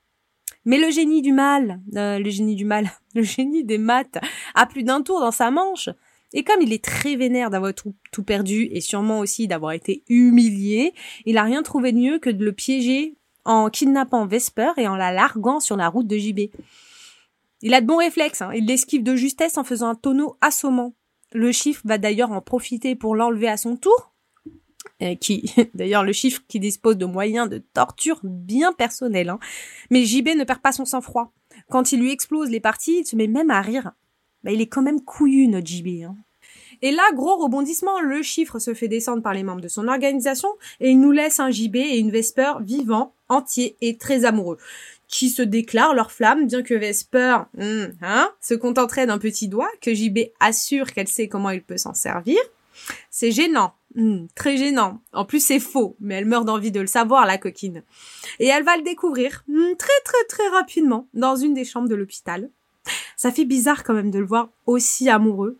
Mais 0.65 0.79
le 0.79 0.91
génie 0.91 1.21
du 1.21 1.33
mal, 1.33 1.83
euh, 1.97 2.19
le 2.19 2.31
génie 2.31 2.57
du 2.57 2.65
mal, 2.65 2.91
le 3.15 3.23
génie 3.23 3.65
des 3.65 3.77
maths, 3.77 4.17
a 4.55 4.65
plus 4.65 4.83
d'un 4.83 5.03
tour 5.03 5.21
dans 5.21 5.31
sa 5.31 5.51
manche. 5.51 5.91
Et 6.33 6.43
comme 6.43 6.63
il 6.63 6.73
est 6.73 6.83
très 6.83 7.17
vénère 7.17 7.51
d'avoir 7.51 7.75
tout, 7.75 7.95
tout 8.13 8.23
perdu 8.23 8.69
et 8.73 8.81
sûrement 8.81 9.19
aussi 9.19 9.47
d'avoir 9.47 9.73
été 9.73 10.03
humilié, 10.09 10.95
il 11.27 11.37
a 11.37 11.43
rien 11.43 11.63
trouvé 11.63 11.93
de 11.93 11.99
mieux 11.99 12.19
que 12.19 12.31
de 12.31 12.43
le 12.43 12.53
piéger 12.53 13.15
en 13.45 13.69
kidnappant 13.69 14.27
Vesper 14.27 14.71
et 14.79 14.89
en 14.89 14.97
la 14.97 15.13
larguant 15.13 15.61
sur 15.61 15.77
la 15.77 15.89
route 15.89 16.07
de 16.07 16.17
JB. 16.17 16.41
Il 17.61 17.75
a 17.75 17.83
de 17.83 17.87
bons 17.87 17.99
réflexes, 17.99 18.41
hein. 18.41 18.53
il 18.55 18.65
l'esquive 18.65 19.03
de 19.03 19.17
justesse 19.17 19.59
en 19.59 19.65
faisant 19.65 19.89
un 19.89 19.95
tonneau 19.95 20.39
assommant. 20.41 20.95
Le 21.33 21.53
chiffre 21.53 21.83
va 21.85 21.99
d'ailleurs 21.99 22.33
en 22.33 22.41
profiter 22.41 22.97
pour 22.97 23.15
l'enlever 23.15 23.49
à 23.49 23.57
son 23.57 23.77
tour, 23.77 24.13
euh, 25.03 25.15
qui, 25.15 25.53
d'ailleurs, 25.75 26.05
le 26.05 26.13
chiffre 26.13 26.43
qui 26.49 26.61
dispose 26.61 26.97
de 26.97 27.07
moyens 27.07 27.49
de 27.49 27.59
torture 27.59 28.21
bien 28.23 28.73
personnels. 28.73 29.31
Hein. 29.31 29.39
Mais 29.91 30.05
JB 30.05 30.29
ne 30.37 30.45
perd 30.45 30.61
pas 30.61 30.73
son 30.73 30.85
sang-froid. 30.85 31.33
Quand 31.71 31.93
il 31.93 32.01
lui 32.01 32.11
explose 32.11 32.51
les 32.51 32.61
parties, 32.61 33.01
il 33.01 33.07
se 33.07 33.17
met 33.17 33.27
même 33.27 33.51
à 33.51 33.61
rire. 33.61 33.93
Bah, 34.43 34.53
il 34.53 34.61
est 34.61 34.67
quand 34.67 34.83
même 34.83 35.03
couillu, 35.03 35.47
notre 35.47 35.67
JB. 35.67 36.05
Hein. 36.05 36.17
Et 36.83 36.93
là, 36.93 37.03
gros 37.15 37.37
rebondissement, 37.37 38.01
le 38.01 38.23
chiffre 38.23 38.59
se 38.59 38.75
fait 38.75 38.89
descendre 38.89 39.23
par 39.23 39.35
les 39.35 39.43
membres 39.43 39.61
de 39.61 39.69
son 39.69 39.87
organisation 39.89 40.49
et 40.81 40.91
il 40.91 41.01
nous 41.01 41.11
laisse 41.13 41.39
un 41.39 41.51
JB 41.51 41.77
et 41.77 41.99
une 41.99 42.11
Vesper 42.11 42.55
vivants, 42.61 43.15
entiers 43.29 43.77
et 43.81 43.99
très 43.99 44.25
amoureux. 44.25 44.57
Qui 45.11 45.29
se 45.29 45.43
déclarent 45.43 45.95
leur 45.95 46.13
flamme, 46.13 46.47
bien 46.47 46.63
que 46.63 46.73
Vesper, 46.73 47.39
hmm, 47.59 47.87
hein, 48.01 48.31
se 48.41 48.55
contenterait 48.55 49.07
d'un 49.07 49.19
petit 49.19 49.49
doigt, 49.49 49.71
que 49.81 49.93
JB 49.93 50.19
assure 50.39 50.93
qu'elle 50.93 51.09
sait 51.09 51.29
comment 51.29 51.51
il 51.51 51.63
peut 51.63 51.77
s'en 51.77 51.95
servir. 51.95 52.39
C'est 53.11 53.33
gênant, 53.33 53.75
hmm, 53.97 54.27
très 54.37 54.57
gênant. 54.57 55.03
En 55.13 55.25
plus, 55.25 55.45
c'est 55.45 55.59
faux, 55.59 55.97
mais 56.01 56.15
elle 56.15 56.27
meurt 56.27 56.47
d'envie 56.47 56.71
de 56.71 56.81
le 56.81 56.87
savoir, 56.87 57.27
la 57.27 57.39
coquine. 57.39 57.83
Et 58.39 58.47
elle 58.47 58.63
va 58.63 58.77
le 58.77 58.85
découvrir 58.85 59.43
hmm, 59.49 59.75
très 59.77 60.01
très 60.05 60.25
très 60.29 60.49
rapidement 60.49 61.09
dans 61.13 61.35
une 61.35 61.55
des 61.55 61.65
chambres 61.65 61.89
de 61.89 61.97
l'hôpital. 61.97 62.49
Ça 63.17 63.33
fait 63.33 63.45
bizarre 63.45 63.83
quand 63.83 63.95
même 63.95 64.13
de 64.13 64.21
le 64.21 64.27
voir 64.27 64.51
aussi 64.65 65.11
amoureux. 65.11 65.59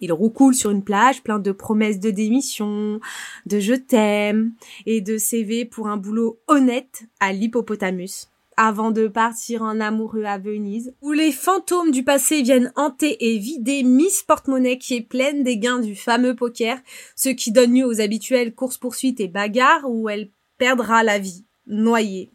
Il 0.00 0.12
roucoule 0.12 0.54
sur 0.54 0.70
une 0.70 0.82
plage 0.82 1.22
plein 1.22 1.38
de 1.38 1.52
promesses 1.52 2.00
de 2.00 2.10
démission, 2.10 2.98
de 3.44 3.60
je 3.60 3.74
t'aime 3.74 4.52
et 4.86 5.02
de 5.02 5.18
CV 5.18 5.66
pour 5.66 5.88
un 5.88 5.98
boulot 5.98 6.40
honnête 6.48 7.02
à 7.20 7.34
l'hippopotamus 7.34 8.30
avant 8.62 8.90
de 8.90 9.08
partir 9.08 9.62
en 9.62 9.80
amoureux 9.80 10.24
à 10.24 10.36
Venise, 10.36 10.92
où 11.00 11.12
les 11.12 11.32
fantômes 11.32 11.90
du 11.90 12.04
passé 12.04 12.42
viennent 12.42 12.74
hanter 12.76 13.16
et 13.18 13.38
vider 13.38 13.82
Miss 13.82 14.22
Porte-Monnaie 14.22 14.76
qui 14.76 14.96
est 14.96 15.00
pleine 15.00 15.42
des 15.42 15.56
gains 15.56 15.78
du 15.78 15.96
fameux 15.96 16.36
poker, 16.36 16.78
ce 17.16 17.30
qui 17.30 17.52
donne 17.52 17.74
lieu 17.74 17.86
aux 17.86 18.02
habituelles 18.02 18.54
courses-poursuites 18.54 19.18
et 19.18 19.28
bagarres 19.28 19.88
où 19.88 20.10
elle 20.10 20.28
perdra 20.58 21.02
la 21.02 21.18
vie, 21.18 21.46
noyée. 21.66 22.28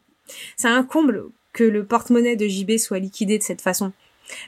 C'est 0.58 0.68
un 0.68 0.84
comble 0.84 1.26
que 1.54 1.64
le 1.64 1.86
porte-monnaie 1.86 2.36
de 2.36 2.48
JB 2.48 2.80
soit 2.80 2.98
liquidé 2.98 3.38
de 3.38 3.44
cette 3.44 3.62
façon. 3.62 3.94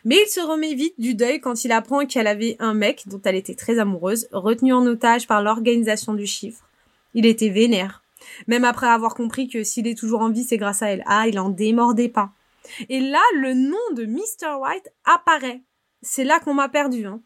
Mais 0.03 0.17
il 0.25 0.29
se 0.29 0.39
remet 0.39 0.73
vite 0.73 0.99
du 0.99 1.13
deuil 1.13 1.39
quand 1.39 1.63
il 1.63 1.71
apprend 1.71 2.07
qu'elle 2.07 2.25
avait 2.25 2.55
un 2.57 2.73
mec 2.73 3.03
dont 3.05 3.21
elle 3.23 3.35
était 3.35 3.53
très 3.53 3.77
amoureuse, 3.77 4.27
retenu 4.31 4.73
en 4.73 4.83
otage 4.87 5.27
par 5.27 5.43
l'organisation 5.43 6.15
du 6.15 6.25
chiffre. 6.25 6.67
Il 7.13 7.27
était 7.27 7.49
vénère. 7.49 8.01
Même 8.47 8.63
après 8.63 8.87
avoir 8.87 9.15
compris 9.15 9.47
que 9.47 9.63
s'il 9.63 9.87
est 9.87 9.97
toujours 9.97 10.21
en 10.21 10.29
vie, 10.29 10.43
c'est 10.43 10.57
grâce 10.57 10.81
à 10.81 10.89
elle. 10.89 11.03
Ah, 11.05 11.27
il 11.27 11.39
en 11.39 11.49
démordait 11.49 12.09
pas. 12.09 12.31
Et 12.89 12.99
là, 12.99 13.21
le 13.35 13.53
nom 13.53 13.77
de 13.95 14.05
Mr. 14.05 14.59
White 14.59 14.91
apparaît. 15.05 15.61
C'est 16.01 16.23
là 16.23 16.39
qu'on 16.39 16.53
m'a 16.53 16.69
perdu. 16.69 17.05
Hein. 17.05 17.21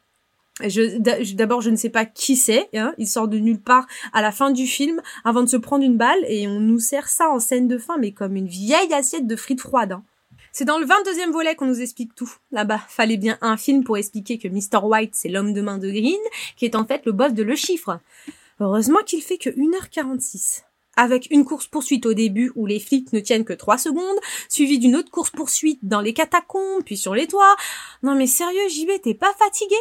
D'abord, 1.34 1.62
je 1.62 1.70
ne 1.70 1.76
sais 1.76 1.90
pas 1.90 2.06
qui 2.06 2.36
c'est. 2.36 2.70
Hein. 2.74 2.94
Il 2.98 3.08
sort 3.08 3.28
de 3.28 3.38
nulle 3.38 3.62
part 3.62 3.88
à 4.14 4.22
la 4.22 4.32
fin 4.32 4.52
du 4.52 4.68
film 4.68 5.02
avant 5.24 5.42
de 5.42 5.50
se 5.50 5.58
prendre 5.58 5.84
une 5.84 5.98
balle 5.98 6.20
et 6.28 6.48
on 6.48 6.60
nous 6.60 6.80
sert 6.80 7.10
ça 7.10 7.30
en 7.30 7.40
scène 7.40 7.68
de 7.68 7.78
fin, 7.78 7.98
mais 7.98 8.12
comme 8.12 8.36
une 8.36 8.48
vieille 8.48 8.94
assiette 8.94 9.28
de 9.28 9.36
frites 9.36 9.62
froides. 9.62 9.94
Hein. 9.94 10.04
C'est 10.52 10.66
dans 10.66 10.80
le 10.80 10.86
22e 10.86 11.32
volet 11.32 11.56
qu'on 11.56 11.66
nous 11.66 11.82
explique 11.82 12.14
tout. 12.14 12.32
Là-bas, 12.52 12.82
fallait 12.90 13.18
bien 13.18 13.38
un 13.42 13.56
film 13.56 13.84
pour 13.84 13.98
expliquer 13.98 14.38
que 14.38 14.50
Mr. 14.50 14.84
White, 14.84 15.14
c'est 15.16 15.30
l'homme 15.30 15.54
de 15.54 15.62
main 15.62 15.78
de 15.78 15.90
Green, 15.90 16.20
qui 16.58 16.66
est 16.66 16.76
en 16.76 16.86
fait 16.86 17.06
le 17.06 17.14
boss 17.14 17.34
de 17.34 17.44
Le 17.44 17.56
Chiffre. 17.56 18.00
Heureusement 18.60 19.00
qu'il 19.06 19.22
fait 19.22 19.38
que 19.38 19.50
1h46 19.50 20.64
avec 21.02 21.28
une 21.32 21.46
course-poursuite 21.46 22.06
au 22.06 22.14
début 22.14 22.52
où 22.56 22.68
les 22.68 22.80
flics 22.80 23.12
ne 23.12 23.20
tiennent 23.20 23.44
que 23.44 23.54
trois 23.54 23.80
secondes, 23.80 24.20
suivi 24.50 24.78
d'une 24.78 24.96
autre 24.96 25.10
course-poursuite 25.10 25.80
dans 25.82 26.00
les 26.00 26.14
catacombes, 26.14 26.84
puis 26.86 26.96
sur 26.96 27.16
les 27.16 27.26
toits. 27.26 27.56
Non 28.04 28.14
mais 28.14 28.28
sérieux, 28.28 28.70
JB, 28.70 29.02
t'es 29.02 29.16
pas 29.16 29.34
fatigué? 29.40 29.76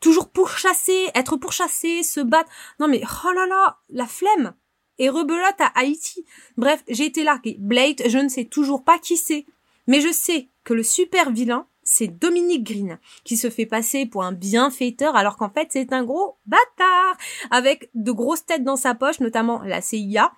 Toujours 0.00 0.30
pourchasser, 0.30 1.10
être 1.14 1.36
pourchassé, 1.36 2.02
se 2.02 2.20
battre. 2.20 2.50
Non 2.80 2.88
mais, 2.88 3.02
oh 3.24 3.32
là 3.32 3.46
là, 3.46 3.78
la 3.90 4.06
flemme 4.06 4.54
Et 4.98 5.10
rebelote 5.10 5.60
à 5.60 5.66
Haïti. 5.78 6.24
Bref, 6.56 6.82
j'ai 6.88 7.04
été 7.04 7.24
largué. 7.24 7.56
Blade, 7.60 8.02
je 8.06 8.18
ne 8.18 8.30
sais 8.30 8.46
toujours 8.46 8.84
pas 8.84 8.98
qui 8.98 9.18
c'est. 9.18 9.44
Mais 9.86 10.00
je 10.00 10.12
sais 10.12 10.48
que 10.64 10.72
le 10.72 10.82
super 10.82 11.30
vilain, 11.30 11.66
c'est 11.84 12.08
Dominique 12.08 12.64
Green, 12.64 12.98
qui 13.22 13.36
se 13.36 13.50
fait 13.50 13.66
passer 13.66 14.06
pour 14.06 14.24
un 14.24 14.32
bienfaiteur 14.32 15.14
alors 15.16 15.36
qu'en 15.36 15.50
fait 15.50 15.68
c'est 15.70 15.92
un 15.92 16.02
gros 16.02 16.38
bâtard, 16.46 17.16
avec 17.50 17.90
de 17.94 18.10
grosses 18.10 18.46
têtes 18.46 18.64
dans 18.64 18.76
sa 18.76 18.94
poche, 18.94 19.20
notamment 19.20 19.62
la 19.62 19.80
CIA. 19.80 20.32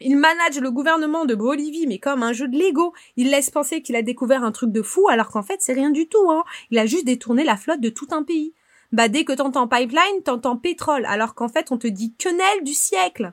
Il 0.00 0.16
manage 0.16 0.60
le 0.60 0.70
gouvernement 0.70 1.24
de 1.24 1.34
Bolivie, 1.34 1.86
mais 1.88 1.98
comme 1.98 2.22
un 2.22 2.32
jeu 2.32 2.46
de 2.46 2.56
Lego. 2.56 2.92
Il 3.16 3.30
laisse 3.30 3.50
penser 3.50 3.82
qu'il 3.82 3.96
a 3.96 4.02
découvert 4.02 4.44
un 4.44 4.52
truc 4.52 4.70
de 4.70 4.82
fou, 4.82 5.08
alors 5.08 5.28
qu'en 5.28 5.42
fait 5.42 5.60
c'est 5.60 5.72
rien 5.72 5.90
du 5.90 6.08
tout, 6.08 6.30
hein. 6.30 6.44
Il 6.70 6.78
a 6.78 6.86
juste 6.86 7.04
détourné 7.04 7.44
la 7.44 7.56
flotte 7.56 7.80
de 7.80 7.88
tout 7.88 8.08
un 8.12 8.22
pays. 8.22 8.54
Bah 8.92 9.08
dès 9.08 9.24
que 9.24 9.32
t'entends 9.32 9.68
pipeline, 9.68 10.22
t'entends 10.24 10.56
pétrole, 10.56 11.04
alors 11.06 11.34
qu'en 11.34 11.48
fait 11.48 11.72
on 11.72 11.78
te 11.78 11.86
dit 11.86 12.14
quenelle 12.16 12.64
du 12.64 12.74
siècle. 12.74 13.32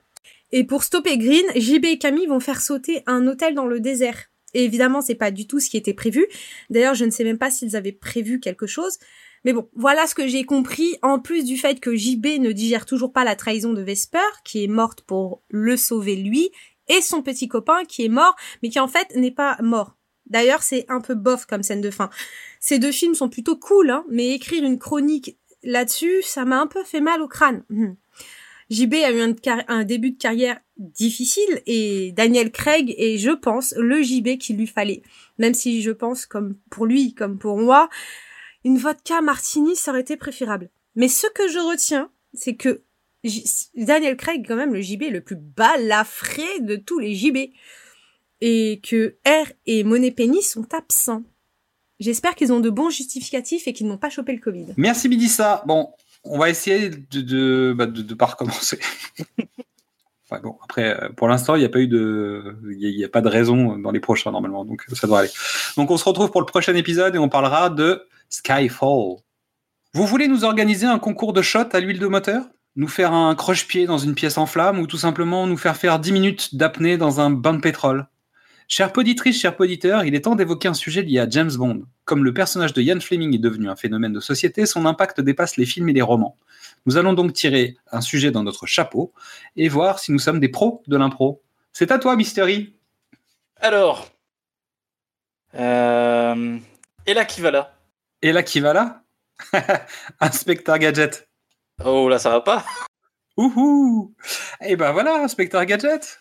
Et 0.52 0.64
pour 0.64 0.84
stopper 0.84 1.18
Green, 1.18 1.46
JB 1.56 1.86
et 1.86 1.98
Camille 1.98 2.28
vont 2.28 2.40
faire 2.40 2.62
sauter 2.62 3.04
un 3.08 3.28
hôtel 3.28 3.56
dans 3.56 3.66
le 3.66 3.80
désert. 3.80 4.30
Évidemment, 4.56 5.02
c'est 5.02 5.16
pas 5.16 5.32
du 5.32 5.48
tout 5.48 5.60
ce 5.60 5.70
qui 5.70 5.78
était 5.78 5.94
prévu. 5.94 6.26
D'ailleurs, 6.70 6.96
je 6.96 7.06
ne 7.06 7.12
sais 7.12 7.24
même 7.24 7.38
pas 7.38 7.52
s'ils 7.52 7.76
avaient 7.76 7.92
prévu 7.92 8.40
quelque 8.40 8.68
chose. 8.68 8.98
Mais 9.44 9.54
bon, 9.54 9.70
voilà 9.76 10.08
ce 10.08 10.16
que 10.16 10.28
j'ai 10.28 10.44
compris, 10.44 10.98
en 11.04 11.20
plus 11.20 11.46
du 11.46 11.58
fait 11.58 11.80
que 11.80 11.96
JB 11.96 12.40
ne 12.40 12.52
digère 12.52 12.86
toujours 12.86 13.14
pas 13.14 13.24
la 13.24 13.36
trahison 13.36 13.74
de 13.74 13.82
Vesper, 13.82 14.18
qui 14.44 14.64
est 14.64 14.68
morte 14.68 15.02
pour 15.02 15.44
le 15.50 15.78
sauver 15.78 16.16
lui, 16.16 16.50
et 16.88 17.02
son 17.02 17.22
petit 17.22 17.48
copain 17.48 17.84
qui 17.86 18.06
est 18.06 18.10
mort, 18.10 18.36
mais 18.64 18.70
qui 18.70 18.80
en 18.80 18.88
fait 18.88 19.16
n'est 19.16 19.32
pas 19.32 19.58
mort. 19.62 19.96
D'ailleurs, 20.28 20.64
c'est 20.64 20.86
un 20.90 21.02
peu 21.02 21.14
bof 21.14 21.46
comme 21.46 21.62
scène 21.62 21.82
de 21.82 21.92
fin. 21.92 22.10
Ces 22.60 22.80
deux 22.80 22.92
films 22.92 23.14
sont 23.14 23.30
plutôt 23.30 23.56
cool, 23.56 23.92
hein, 23.92 24.04
mais 24.10 24.32
écrire 24.32 24.64
une 24.64 24.80
chronique 24.80 25.38
là-dessus, 25.62 26.22
ça 26.24 26.46
m'a 26.46 26.60
un 26.60 26.68
peu 26.68 26.84
fait 26.84 27.02
mal 27.02 27.22
au 27.22 27.28
crâne. 27.28 27.64
Hmm. 27.70 27.94
JB 28.70 28.94
a 28.96 29.12
eu 29.12 29.36
un, 29.68 29.84
début 29.84 30.12
de 30.12 30.18
carrière 30.18 30.60
difficile 30.78 31.62
et 31.68 32.12
Daniel 32.14 32.52
Craig 32.52 32.94
est, 32.98 33.18
je 33.18 33.32
pense, 33.32 33.74
le 33.78 34.02
JB 34.02 34.38
qu'il 34.40 34.58
lui 34.58 34.68
fallait. 34.68 35.04
Même 35.38 35.54
si 35.54 35.82
je 35.82 35.92
pense, 35.92 36.26
comme 36.26 36.58
pour 36.72 36.86
lui, 36.86 37.14
comme 37.14 37.38
pour 37.38 37.58
moi, 37.58 37.90
une 38.64 38.78
vodka 38.78 39.22
martini, 39.22 39.74
été 39.98 40.18
préférable. 40.18 40.70
Mais 40.96 41.08
ce 41.08 41.28
que 41.28 41.48
je 41.48 41.60
retiens, 41.60 42.10
c'est 42.34 42.56
que 42.56 42.82
Daniel 43.76 44.18
Craig 44.18 44.46
quand 44.48 44.56
même 44.56 44.74
le 44.74 44.82
JB 44.82 45.04
le 45.12 45.22
plus 45.22 45.36
balafré 45.36 46.60
de 46.62 46.76
tous 46.76 47.00
les 47.00 47.14
JB. 47.14 47.38
Et 48.42 48.82
que 48.84 49.16
R 49.26 49.48
et 49.66 49.84
Monet 49.84 50.12
Penny 50.12 50.42
sont 50.42 50.68
absents. 50.74 51.24
J'espère 52.00 52.36
qu'ils 52.36 52.52
ont 52.52 52.60
de 52.60 52.70
bons 52.70 52.90
justificatifs 52.90 53.68
et 53.68 53.74
qu'ils 53.74 53.88
n'ont 53.88 53.98
pas 53.98 54.10
chopé 54.10 54.34
le 54.34 54.40
Covid. 54.40 54.66
Merci 54.76 55.08
Bidissa. 55.08 55.64
Bon, 55.66 55.90
on 56.26 56.38
va 56.38 56.50
essayer 56.50 56.90
de 56.90 57.22
de, 57.22 57.74
bah, 57.78 57.86
de, 57.86 58.14
pas 58.14 58.26
recommencer. 58.26 58.80
bon, 60.44 60.58
après, 60.64 61.02
euh, 61.02 61.10
pour 61.10 61.28
l'instant, 61.28 61.56
il 61.56 61.60
n'y 61.60 61.66
a 61.66 61.70
pas 61.70 61.80
eu 61.80 61.88
de, 61.88 62.58
il 62.72 62.96
n'y 62.98 63.04
a, 63.04 63.10
pas 63.10 63.22
de 63.22 63.30
raison 63.30 63.78
dans 63.78 63.92
les 63.92 64.00
prochains 64.00 64.32
normalement, 64.32 64.66
donc 64.66 64.86
ça 64.94 65.08
doit 65.08 65.20
aller. 65.20 65.30
Donc, 65.78 65.92
on 65.92 65.98
se 65.98 66.06
retrouve 66.06 66.32
pour 66.32 66.42
le 66.42 66.46
prochain 66.46 66.76
épisode 66.76 67.16
et 67.16 67.20
on 67.20 67.30
parlera 67.30 67.70
de 67.70 68.08
Skyfall. 68.30 69.18
Vous 69.94 70.06
voulez 70.06 70.28
nous 70.28 70.44
organiser 70.44 70.86
un 70.88 71.00
concours 71.00 71.32
de 71.32 71.42
shot 71.42 71.70
à 71.72 71.80
l'huile 71.80 72.00
de 72.00 72.08
moteur? 72.08 72.44
Nous 72.76 72.90
faire 72.90 73.14
un 73.14 73.34
croche-pied 73.36 73.86
dans 73.86 73.98
une 73.98 74.16
pièce 74.16 74.38
en 74.38 74.46
flamme 74.46 74.80
ou 74.80 74.88
tout 74.88 74.98
simplement 74.98 75.48
nous 75.48 75.56
faire 75.56 75.78
faire 75.78 76.00
10 76.00 76.12
minutes 76.12 76.56
d'apnée 76.56 76.98
dans 76.98 77.22
un 77.22 77.30
bain 77.30 77.54
de 77.54 77.62
pétrole? 77.62 78.08
Chère 78.68 78.92
poditrice, 78.92 79.40
cher 79.40 79.56
poditeur, 79.56 80.06
il 80.06 80.16
est 80.16 80.22
temps 80.22 80.36
d'évoquer 80.36 80.68
un 80.68 80.74
sujet 80.74 81.04
lié 81.04 81.20
à 81.20 81.30
James 81.30 81.52
Bond. 81.56 81.84
Comme 82.04 82.24
le 82.24 82.34
personnage 82.34 82.74
de 82.74 82.82
Ian 82.82 83.00
Fleming 83.00 83.36
est 83.36 83.40
devenu 83.40 83.70
un 83.70 83.76
phénomène 83.76 84.12
de 84.12 84.20
société, 84.20 84.66
son 84.66 84.88
impact 84.88 85.22
dépasse 85.22 85.58
les 85.58 85.68
films 85.68 85.90
et 85.90 85.94
les 85.94 86.02
romans. 86.02 86.36
Nous 86.88 86.98
allons 86.98 87.14
donc 87.14 87.34
tirer 87.34 87.78
un 87.92 88.02
sujet 88.02 88.32
dans 88.32 88.42
notre 88.42 88.66
chapeau 88.66 89.14
et 89.56 89.70
voir 89.70 90.00
si 90.00 90.12
nous 90.12 90.20
sommes 90.20 90.40
des 90.40 90.50
pros 90.50 90.82
de 90.88 90.98
l'impro. 90.98 91.44
C'est 91.74 91.92
à 91.92 92.00
toi, 92.00 92.16
Mystery. 92.16 92.76
Alors. 93.58 94.10
Euh... 95.54 96.58
Et 97.06 97.14
là 97.14 97.26
qui 97.26 97.42
va 97.42 97.52
là? 97.52 97.78
Et 98.24 98.32
là 98.32 98.42
qui 98.42 98.62
va 98.62 98.74
là? 98.74 99.04
Inspecteur 100.20 100.80
Gadget. 100.80 101.28
Oh 101.84 102.10
là, 102.10 102.18
ça 102.18 102.32
va 102.32 102.42
pas? 102.42 102.66
Ouhou 103.38 104.16
Et 104.62 104.72
eh 104.72 104.76
ben 104.76 104.92
voilà, 104.92 105.24
Inspecteur 105.24 105.66
Gadget. 105.66 106.20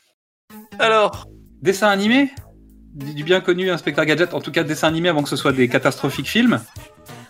Alors 0.78 1.26
Dessin 1.64 1.88
animé 1.88 2.30
Du 2.92 3.24
bien 3.24 3.40
connu 3.40 3.70
Inspecteur 3.70 4.04
Gadget, 4.04 4.34
en 4.34 4.42
tout 4.42 4.52
cas 4.52 4.64
dessin 4.64 4.86
animé 4.86 5.08
avant 5.08 5.22
que 5.22 5.30
ce 5.30 5.36
soit 5.36 5.52
des 5.52 5.66
catastrophiques 5.66 6.28
films. 6.28 6.60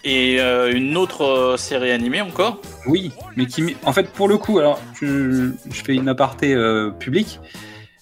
Et 0.02 0.40
euh, 0.40 0.74
une 0.74 0.96
autre 0.96 1.22
euh, 1.22 1.56
série 1.56 1.92
animée 1.92 2.20
encore 2.20 2.60
Oui, 2.84 3.12
mais 3.36 3.46
qui, 3.46 3.76
en 3.84 3.92
fait, 3.92 4.10
pour 4.10 4.26
le 4.26 4.36
coup, 4.36 4.58
alors 4.58 4.80
je, 5.00 5.52
fais 5.70 5.94
une 5.94 6.08
aparté 6.08 6.52
euh, 6.52 6.90
publique. 6.90 7.38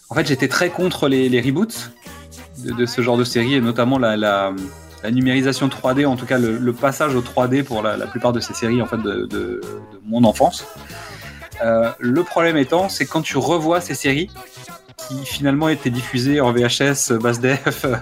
En 0.08 0.14
fait, 0.14 0.26
j'étais 0.26 0.48
très 0.48 0.70
contre 0.70 1.06
les, 1.06 1.38
reboots 1.38 1.92
de, 2.64 2.86
ce 2.86 3.02
genre 3.02 3.18
de 3.18 3.24
série, 3.24 3.56
et 3.56 3.60
notamment 3.60 3.98
la, 3.98 4.54
numérisation 5.10 5.68
3D, 5.68 6.06
en 6.06 6.16
tout 6.16 6.24
cas 6.24 6.38
le, 6.38 6.72
passage 6.72 7.14
au 7.14 7.20
3D 7.20 7.62
pour 7.62 7.82
la, 7.82 8.06
plupart 8.06 8.32
de 8.32 8.40
ces 8.40 8.54
séries 8.54 8.80
en 8.80 8.86
fait 8.86 9.02
de, 9.02 9.26
de 9.26 9.60
mon 10.02 10.24
enfance. 10.24 10.64
le 11.60 12.22
problème 12.22 12.56
étant, 12.56 12.88
c'est 12.88 13.04
quand 13.04 13.20
tu 13.20 13.36
revois 13.36 13.82
ces 13.82 13.94
séries, 13.94 14.30
qui 15.08 15.24
finalement 15.24 15.68
était 15.68 15.90
diffusé 15.90 16.40
en 16.40 16.52
VHS, 16.52 17.12
basse 17.20 17.40
def, 17.40 17.84
euh, 17.84 17.96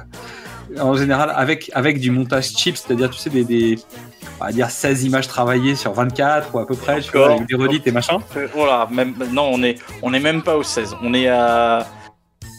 en 0.79 0.95
général 0.95 1.33
avec, 1.35 1.71
avec 1.75 2.01
du 2.01 2.11
montage 2.11 2.51
cheap, 2.57 2.77
c'est-à-dire, 2.77 3.11
tu 3.11 3.19
sais, 3.19 3.31
des, 3.31 3.45
des, 3.45 3.79
on 4.41 4.45
va 4.45 4.53
dire 4.53 4.71
16 4.71 5.05
images 5.05 5.29
travaillées 5.29 5.75
sur 5.75 5.93
24 5.93 6.55
ou 6.55 6.59
à 6.59 6.67
peu 6.67 6.77
près, 6.77 7.01
tu 7.01 7.13
vois, 7.13 7.35
avec 7.35 7.47
des 7.47 7.57
redites 7.57 7.87
et 7.87 7.93
machin. 7.93 8.19
Euh, 8.37 8.49
voilà, 8.55 8.89
même, 8.91 9.15
non, 9.33 9.51
on 9.53 9.63
est, 9.63 9.79
on 10.03 10.15
est 10.15 10.21
même 10.21 10.43
pas 10.43 10.57
au 10.57 10.63
16, 10.63 10.97
on 11.03 11.15
est 11.15 11.29
à. 11.29 11.87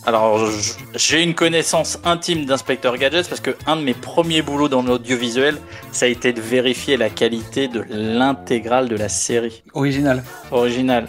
Alors, 0.07 0.49
j'ai 0.95 1.21
une 1.21 1.35
connaissance 1.35 1.99
intime 2.03 2.45
d'Inspecteur 2.45 2.97
Gadget 2.97 3.29
parce 3.29 3.39
que 3.39 3.51
un 3.67 3.75
de 3.75 3.83
mes 3.83 3.93
premiers 3.93 4.41
boulots 4.41 4.67
dans 4.67 4.81
l'audiovisuel, 4.81 5.57
ça 5.91 6.05
a 6.05 6.09
été 6.09 6.33
de 6.33 6.41
vérifier 6.41 6.97
la 6.97 7.11
qualité 7.11 7.67
de 7.67 7.85
l'intégrale 7.87 8.89
de 8.89 8.95
la 8.95 9.09
série. 9.09 9.63
Original. 9.75 10.23
Original. 10.49 11.05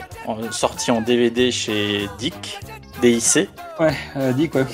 Sorti 0.51 0.91
en 0.91 1.01
DVD 1.01 1.51
chez 1.51 2.07
Dick. 2.19 2.61
DIC. 3.01 3.49
Ouais, 3.81 3.95
euh, 4.17 4.33
Dick, 4.33 4.55
ouais. 4.55 4.67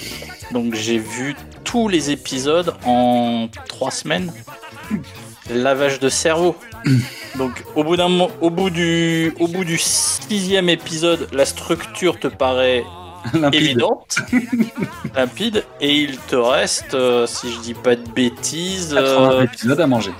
Donc 0.53 0.74
j'ai 0.74 0.99
vu 0.99 1.35
tous 1.65 1.89
les 1.89 2.11
épisodes 2.11 2.74
en 2.85 3.49
trois 3.69 3.90
semaines. 3.90 4.32
Lavage 5.51 5.99
de 6.01 6.09
cerveau. 6.09 6.57
Donc 7.36 7.65
au 7.74 7.85
bout 7.85 7.97
d'un 7.97 8.11
au 8.40 8.51
bout 8.51 8.70
du 8.70 9.32
au 9.39 9.47
bout 9.49 9.65
du 9.65 9.78
sixième 9.78 10.69
épisode, 10.69 11.28
la 11.32 11.45
structure 11.45 12.19
te 12.19 12.27
paraît 12.28 12.85
Limpide. 13.35 13.61
évidente, 13.62 14.16
limpide, 15.16 15.65
et 15.81 15.93
il 15.95 16.16
te 16.19 16.36
reste, 16.36 16.95
euh, 16.95 17.27
si 17.27 17.53
je 17.53 17.59
dis 17.61 17.74
pas 17.74 17.97
de 17.97 18.09
bêtises, 18.11 18.95
80 18.95 19.31
euh, 19.32 19.43
épisodes 19.43 19.81
à 19.81 19.86
manger. 19.89 20.12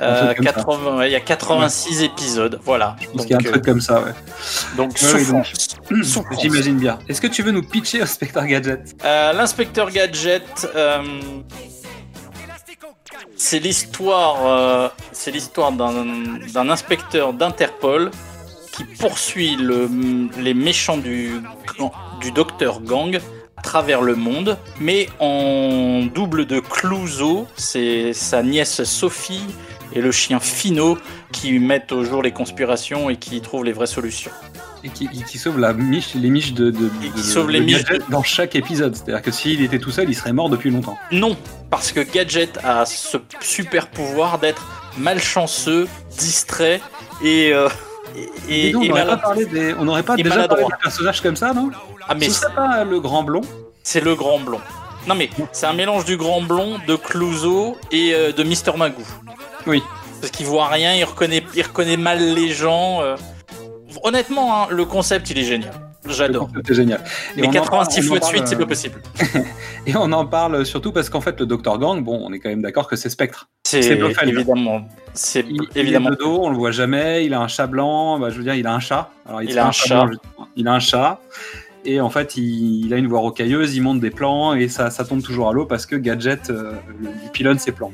euh, 0.00 0.26
truc 0.34 0.36
comme 0.36 0.46
ça. 0.46 0.52
80, 0.52 0.96
ouais, 0.98 1.08
il 1.08 1.12
y 1.12 1.16
a 1.16 1.20
86 1.20 2.02
épisodes, 2.02 2.60
voilà. 2.62 2.96
Je 3.00 3.06
pense 3.06 3.16
Donc, 3.16 3.26
qu'il 3.26 3.30
y 3.30 3.34
a 3.34 3.38
un 3.38 3.50
truc 3.52 3.64
comme 3.64 3.80
ça, 3.80 4.00
ouais. 4.02 4.12
donc 4.76 4.90
Ouais, 4.90 4.98
souffrance. 4.98 5.73
J'imagine 6.40 6.76
bien. 6.78 6.98
Est-ce 7.08 7.20
que 7.20 7.26
tu 7.26 7.42
veux 7.42 7.50
nous 7.52 7.62
pitcher 7.62 8.00
Inspector 8.02 8.44
Gadget 8.46 8.94
Euh, 9.04 9.32
L'inspecteur 9.32 9.90
Gadget, 9.90 10.66
euh, 10.74 11.02
c'est 13.36 13.58
l'histoire, 13.58 14.46
euh, 14.46 14.88
c'est 15.12 15.30
l'histoire 15.30 15.72
d'un 15.72 16.04
d'un 16.52 16.68
inspecteur 16.70 17.32
d'Interpol 17.32 18.10
qui 18.72 18.84
poursuit 18.84 19.56
le- 19.56 19.88
les 20.40 20.54
méchants 20.54 20.96
du, 20.96 21.40
du 22.20 22.32
docteur 22.32 22.80
Gang 22.80 23.20
à 23.56 23.62
travers 23.62 24.02
le 24.02 24.14
monde, 24.16 24.58
mais 24.80 25.08
en 25.20 26.02
double 26.12 26.44
de 26.46 26.58
Clouseau, 26.60 27.46
c'est 27.56 28.12
sa 28.12 28.42
nièce 28.42 28.82
Sophie 28.84 29.44
et 29.92 30.00
le 30.00 30.10
chien 30.10 30.40
Fino 30.40 30.98
qui 31.32 31.58
mettent 31.60 31.92
au 31.92 32.04
jour 32.04 32.22
les 32.22 32.32
conspirations 32.32 33.10
et 33.10 33.16
qui 33.16 33.40
trouvent 33.40 33.64
les 33.64 33.72
vraies 33.72 33.86
solutions. 33.86 34.32
Et 34.84 34.90
qui, 34.90 35.08
qui 35.08 35.38
sauve 35.38 35.58
la 35.58 35.72
miche, 35.72 36.14
les 36.14 36.28
miches 36.28 36.52
de, 36.52 36.70
de, 36.70 36.90
Et 37.02 37.08
qui 37.08 37.16
de- 37.16 37.22
sauve 37.22 37.46
de 37.46 37.52
les 37.52 37.60
miches 37.60 37.84
Gadget 37.84 38.10
dans 38.10 38.22
chaque 38.22 38.54
épisode. 38.54 38.94
C'est-à-dire 38.94 39.22
que 39.22 39.30
s'il 39.30 39.62
était 39.62 39.78
tout 39.78 39.90
seul, 39.90 40.08
il 40.10 40.14
serait 40.14 40.32
mort 40.34 40.50
depuis 40.50 40.70
longtemps. 40.70 40.98
Non, 41.10 41.36
parce 41.70 41.90
que 41.90 42.00
Gadget 42.00 42.58
a 42.62 42.84
ce 42.84 43.16
super 43.40 43.86
pouvoir 43.88 44.38
d'être 44.38 44.62
malchanceux, 44.98 45.88
distrait 46.18 46.80
et, 47.22 47.52
euh, 47.54 47.68
et, 48.48 48.68
Et 48.68 48.72
donc, 48.72 48.84
et 48.84 48.90
on 48.90 48.94
n'aurait 48.94 49.06
pas 49.06 49.16
parlé 49.16 49.46
des, 49.46 49.74
on 49.78 50.02
pas 50.02 50.16
déjà 50.16 50.28
maladroit. 50.28 50.58
parlé 50.60 50.64
des 50.76 50.82
personnages 50.82 51.20
comme 51.22 51.36
ça, 51.36 51.52
non? 51.54 51.70
Ah 52.08 52.14
mais 52.14 52.28
Ce 52.28 52.40
serait 52.42 52.54
pas 52.54 52.84
le 52.84 53.00
grand 53.00 53.22
blond 53.22 53.40
c'est 53.82 54.00
le 54.00 54.14
grand 54.14 54.38
blond. 54.38 54.60
Non 55.06 55.14
mais 55.14 55.28
c'est 55.52 55.66
un 55.66 55.74
mélange 55.74 56.04
du 56.06 56.16
grand 56.16 56.40
blond, 56.40 56.78
de 56.88 56.96
Clouseau 56.96 57.76
et 57.90 58.14
euh, 58.14 58.32
de 58.32 58.42
Mister 58.42 58.72
Magoo. 58.76 59.02
Oui. 59.66 59.82
Parce 60.20 60.30
qu'il 60.30 60.46
voit 60.46 60.68
rien, 60.68 60.94
il 60.94 61.04
reconnaît, 61.04 61.44
il 61.54 61.62
reconnaît 61.62 61.98
mal 61.98 62.18
les 62.34 62.50
gens. 62.52 63.02
euh. 63.02 63.16
Honnêtement, 64.02 64.62
hein, 64.64 64.66
le 64.70 64.84
concept 64.84 65.30
il 65.30 65.38
est 65.38 65.44
génial. 65.44 65.72
J'adore. 66.06 66.48
concept 66.48 66.70
est 66.70 66.74
génial. 66.74 67.00
Et 67.36 67.40
Mais 67.40 67.46
on 67.46 67.50
en 67.50 67.52
parle- 67.66 67.86
86 67.86 68.00
on 68.00 68.04
en 68.04 68.08
fois 68.08 68.18
de 68.18 68.24
suite, 68.24 68.46
c'est 68.48 68.54
euh, 68.56 68.58
pas 68.58 68.66
possible. 68.66 69.02
Et 69.86 69.96
on 69.96 70.12
en 70.12 70.26
parle 70.26 70.66
surtout 70.66 70.92
parce 70.92 71.08
qu'en 71.08 71.20
fait, 71.22 71.38
le 71.40 71.46
Dr 71.46 71.78
Gang, 71.78 72.02
bon, 72.04 72.20
on 72.22 72.32
est 72.32 72.38
quand 72.40 72.48
même 72.50 72.60
d'accord 72.62 72.88
que 72.88 72.96
c'est 72.96 73.08
Spectre. 73.08 73.48
C'est 73.66 73.80
c'est 73.82 73.96
Blofeld. 73.96 74.28
évidemment, 74.34 74.86
c'est 75.14 75.44
il 75.48 75.62
évidemment. 75.74 76.08
est 76.08 76.12
de 76.12 76.16
dos, 76.16 76.38
on 76.42 76.50
le 76.50 76.56
voit 76.56 76.72
jamais. 76.72 77.24
Il 77.24 77.32
a 77.34 77.40
un 77.40 77.48
chat 77.48 77.66
blanc. 77.66 78.18
Bah, 78.18 78.28
je 78.30 78.36
veux 78.36 78.44
dire, 78.44 78.54
il 78.54 78.66
a 78.66 78.74
un 78.74 78.80
chat. 78.80 79.10
Alors, 79.26 79.42
Il 79.42 79.58
a 79.58 79.66
un 79.66 79.72
chat. 79.72 79.94
blanc, 80.04 80.08
justement. 80.12 80.48
il 80.56 80.68
a 80.68 80.72
un 80.74 80.78
chat. 80.80 81.20
Et 81.86 82.00
en 82.00 82.10
fait, 82.10 82.36
il, 82.36 82.86
il 82.86 82.92
a 82.94 82.96
une 82.98 83.06
voix 83.08 83.20
rocailleuse. 83.20 83.74
Il 83.74 83.80
monte 83.82 84.00
des 84.00 84.10
plans 84.10 84.54
et 84.54 84.68
ça, 84.68 84.90
ça 84.90 85.04
tombe 85.04 85.22
toujours 85.22 85.48
à 85.48 85.52
l'eau 85.52 85.64
parce 85.66 85.86
que 85.86 85.96
Gadget 85.96 86.50
euh, 86.50 86.72
pilonne 87.32 87.58
ses 87.58 87.72
plans. 87.72 87.92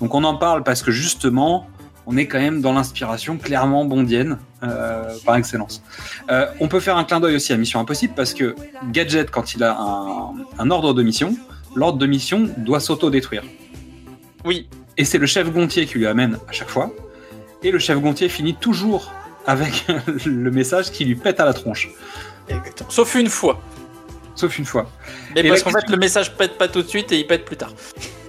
Donc, 0.00 0.14
on 0.14 0.24
en 0.24 0.36
parle 0.36 0.62
parce 0.62 0.82
que 0.82 0.90
justement, 0.90 1.66
on 2.06 2.16
est 2.16 2.26
quand 2.26 2.40
même 2.40 2.60
dans 2.60 2.72
l'inspiration 2.72 3.36
clairement 3.38 3.84
bondienne 3.84 4.38
euh, 4.62 5.14
par 5.24 5.36
excellence. 5.36 5.82
Euh, 6.30 6.46
on 6.60 6.68
peut 6.68 6.80
faire 6.80 6.96
un 6.96 7.04
clin 7.04 7.20
d'œil 7.20 7.36
aussi 7.36 7.52
à 7.52 7.56
Mission 7.56 7.80
Impossible 7.80 8.14
parce 8.14 8.34
que 8.34 8.54
Gadget, 8.90 9.30
quand 9.30 9.54
il 9.54 9.62
a 9.64 9.76
un, 9.78 10.32
un 10.58 10.70
ordre 10.70 10.94
de 10.94 11.02
mission, 11.02 11.36
l'ordre 11.74 11.98
de 11.98 12.06
mission 12.06 12.48
doit 12.58 12.80
s'auto-détruire. 12.80 13.42
Oui, 14.44 14.68
Et 14.96 15.04
c'est 15.04 15.18
le 15.18 15.26
chef 15.26 15.52
Gontier 15.52 15.86
qui 15.86 15.98
lui 15.98 16.06
amène 16.06 16.38
à 16.48 16.52
chaque 16.52 16.68
fois. 16.68 16.92
Et 17.62 17.70
le 17.70 17.78
chef 17.78 17.98
Gontier 18.00 18.28
finit 18.28 18.54
toujours 18.54 19.12
avec 19.46 19.86
le 20.24 20.50
message 20.50 20.90
qui 20.90 21.04
lui 21.04 21.14
pète 21.14 21.40
à 21.40 21.44
la 21.44 21.54
tronche. 21.54 21.88
exactement. 22.48 22.90
Sauf 22.90 23.14
une 23.14 23.28
fois. 23.28 23.60
Sauf 24.34 24.58
une 24.58 24.64
fois. 24.64 24.90
Mais 25.34 25.42
Et 25.44 25.48
parce 25.48 25.62
qu'en 25.62 25.70
fait, 25.70 25.88
le 25.88 25.96
message 25.96 26.34
pète 26.36 26.56
pas 26.58 26.68
tout 26.68 26.82
de 26.82 26.88
suite 26.88 27.12
et 27.12 27.18
il 27.18 27.26
pète 27.26 27.44
plus 27.44 27.56
tard. 27.56 27.72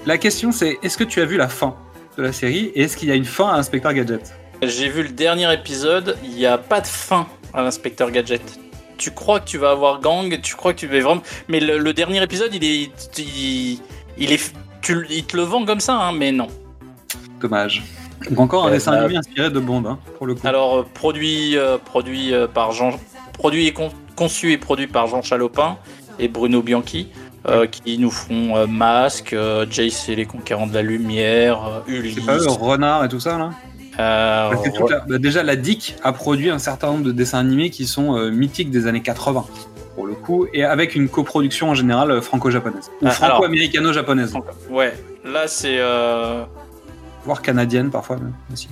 La 0.06 0.18
question 0.18 0.52
c'est 0.52 0.78
est-ce 0.84 0.98
que 0.98 1.04
tu 1.04 1.22
as 1.22 1.26
vu 1.26 1.38
la 1.38 1.48
fin 1.48 1.76
de 2.18 2.24
la 2.24 2.34
série 2.34 2.72
et 2.76 2.84
est-ce 2.84 2.98
qu'il 2.98 3.08
y 3.10 3.12
a 3.12 3.16
une 3.16 3.26
fin 3.26 3.48
à 3.50 3.54
Inspecteur 3.58 3.94
Gadget? 3.94 4.34
J'ai 4.62 4.88
vu 4.90 5.04
le 5.04 5.10
dernier 5.10 5.52
épisode, 5.54 6.18
il 6.24 6.32
n'y 6.32 6.46
a 6.46 6.58
pas 6.58 6.80
de 6.82 6.88
fin 6.88 7.28
à 7.54 7.62
l'inspecteur 7.62 8.12
Gadget. 8.12 8.42
Tu 8.98 9.12
crois 9.12 9.40
que 9.40 9.46
tu 9.46 9.58
vas 9.58 9.72
avoir 9.72 10.00
gang, 10.00 10.40
tu 10.42 10.56
crois 10.56 10.74
que 10.74 10.80
tu 10.80 10.88
vas 10.88 11.00
vraiment. 11.02 11.22
Mais 11.50 11.60
le, 11.60 11.78
le 11.78 11.94
dernier 11.94 12.22
épisode, 12.24 12.54
il 12.54 12.64
est. 12.64 12.92
Il, 13.18 13.80
il 14.18 14.32
est. 14.32 14.54
Tu, 14.82 15.06
il 15.10 15.26
te 15.26 15.36
le 15.36 15.44
vend 15.44 15.66
comme 15.66 15.80
ça, 15.82 15.96
hein, 15.96 16.12
mais 16.14 16.32
non. 16.32 16.48
Dommage. 17.42 17.84
Donc 18.30 18.40
encore 18.40 18.64
un 18.64 18.68
Ouais, 18.68 18.74
dessin 18.74 18.92
bah- 18.92 19.00
animé 19.04 19.18
inspiré 19.18 19.50
de 19.50 19.60
Bond, 19.60 19.84
hein, 19.86 20.00
pour 20.18 20.28
le 20.28 20.36
coup. 20.36 20.48
Alors, 20.48 20.78
euh, 20.80 20.86
produit, 20.94 21.58
euh, 21.58 21.78
produit 21.78 22.34
euh, 22.34 22.48
par 22.48 22.72
Jean. 22.72 22.92
Produit 23.34 23.68
et 23.68 23.74
con- 23.74 23.92
conçu 24.16 24.52
et 24.54 24.58
produit 24.58 24.88
par 24.88 25.08
Jean 25.08 25.22
Chalopin 25.22 25.78
et 26.20 26.28
Bruno 26.30 26.62
Bianchi. 26.62 27.10
euh, 27.46 27.68
qui 27.68 27.98
nous 27.98 28.10
font 28.12 28.56
euh, 28.56 28.68
Masque, 28.68 29.34
euh, 29.34 29.66
Jace 29.70 30.08
et 30.08 30.16
les 30.16 30.26
Conquérants 30.26 30.66
de 30.68 30.74
la 30.74 30.82
Lumière, 30.82 31.60
euh, 31.66 31.92
Ulysse. 31.92 32.16
c'est 32.16 32.26
pas 32.26 32.38
eux, 32.38 32.48
Renard 32.48 33.04
et 33.04 33.10
tout 33.10 33.20
ça 33.20 33.38
là? 33.38 33.50
Euh, 34.00 34.52
la- 34.90 35.00
bah, 35.08 35.18
Déjà 35.18 35.44
la 35.44 35.56
DIC 35.56 35.96
a 36.04 36.14
produit 36.14 36.50
un 36.50 36.60
certain 36.60 36.88
nombre 36.88 37.04
de 37.04 37.12
dessins 37.12 37.40
animés 37.40 37.70
qui 37.70 37.86
sont 37.86 38.16
euh, 38.18 38.32
mythiques 38.32 38.72
des 38.72 38.88
années 38.88 39.02
80 39.02 39.46
pour 39.96 40.08
le 40.08 40.14
coup 40.14 40.48
et 40.54 40.64
avec 40.64 40.96
une 40.96 41.08
coproduction 41.10 41.70
en 41.70 41.76
général 41.76 42.10
euh, 42.12 42.22
franco-japonaise 42.22 42.90
ou 43.02 43.08
Ah, 43.08 43.12
franco-américano-japonaise 43.12 44.34
Ouais, 44.70 44.94
là 45.24 45.48
c'est. 45.48 45.78
euh, 45.80 46.44
voire 47.26 47.42
canadienne 47.42 47.90
parfois 47.92 48.18
même 48.18 48.34
aussi. 48.52 48.70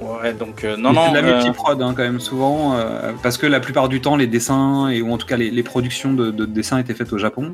Ouais, 0.00 0.32
donc 0.32 0.64
euh, 0.64 0.78
non, 0.78 0.94
non. 0.94 1.02
c'est 1.06 1.10
de 1.20 1.26
la 1.26 1.28
euh, 1.28 1.34
multiprod 1.36 1.82
hein, 1.82 1.92
quand 1.94 2.02
même 2.02 2.20
souvent, 2.20 2.74
euh, 2.74 3.12
parce 3.22 3.36
que 3.36 3.46
la 3.46 3.60
plupart 3.60 3.90
du 3.90 4.00
temps 4.00 4.16
les 4.16 4.26
dessins 4.26 4.88
et 4.88 5.02
ou 5.02 5.12
en 5.12 5.18
tout 5.18 5.26
cas 5.26 5.36
les, 5.36 5.50
les 5.50 5.62
productions 5.62 6.14
de, 6.14 6.30
de 6.30 6.46
dessins 6.46 6.78
étaient 6.78 6.94
faites 6.94 7.12
au 7.12 7.18
Japon. 7.18 7.52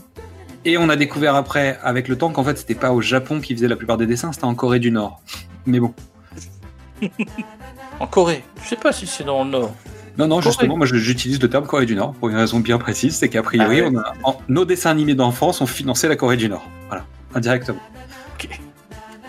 Et 0.64 0.78
on 0.78 0.88
a 0.88 0.94
découvert 0.96 1.34
après, 1.34 1.78
avec 1.82 2.06
le 2.08 2.16
temps, 2.16 2.30
qu'en 2.30 2.44
fait 2.44 2.56
c'était 2.58 2.74
pas 2.76 2.92
au 2.92 3.00
Japon 3.00 3.40
qui 3.40 3.54
faisait 3.54 3.66
la 3.68 3.74
plupart 3.76 3.96
des 3.98 4.06
dessins, 4.06 4.30
c'était 4.32 4.44
en 4.46 4.54
Corée 4.54 4.78
du 4.78 4.92
Nord. 4.92 5.20
Mais 5.64 5.80
bon, 5.80 5.92
En 8.00 8.06
Corée. 8.06 8.44
Je 8.62 8.68
sais 8.68 8.76
pas 8.76 8.92
si 8.92 9.06
c'est 9.06 9.24
dans 9.24 9.44
le 9.44 9.50
Nord. 9.50 9.74
non 10.18 10.26
non 10.26 10.36
Corée. 10.36 10.42
justement, 10.50 10.76
moi 10.76 10.86
j'utilise 10.86 11.40
le 11.40 11.48
terme 11.48 11.66
Corée 11.66 11.86
du 11.86 11.94
Nord 11.96 12.12
pour 12.14 12.28
une 12.28 12.36
raison 12.36 12.60
bien 12.60 12.78
précise, 12.78 13.16
c'est 13.16 13.28
qu'a 13.28 13.42
priori 13.42 13.80
Ah 13.80 13.88
ouais. 13.88 13.90
on 13.94 13.98
a, 13.98 14.12
en- 14.24 14.40
nos 14.48 14.64
dessins 14.64 14.90
animés 14.90 15.14
d'enfance 15.14 15.60
ont 15.60 15.66
financé 15.66 16.08
la 16.08 16.16
Corée 16.16 16.36
du 16.36 16.48
Nord, 16.48 16.66
voilà, 16.88 17.04
indirectement. 17.34 17.78
Ok. 18.34 18.48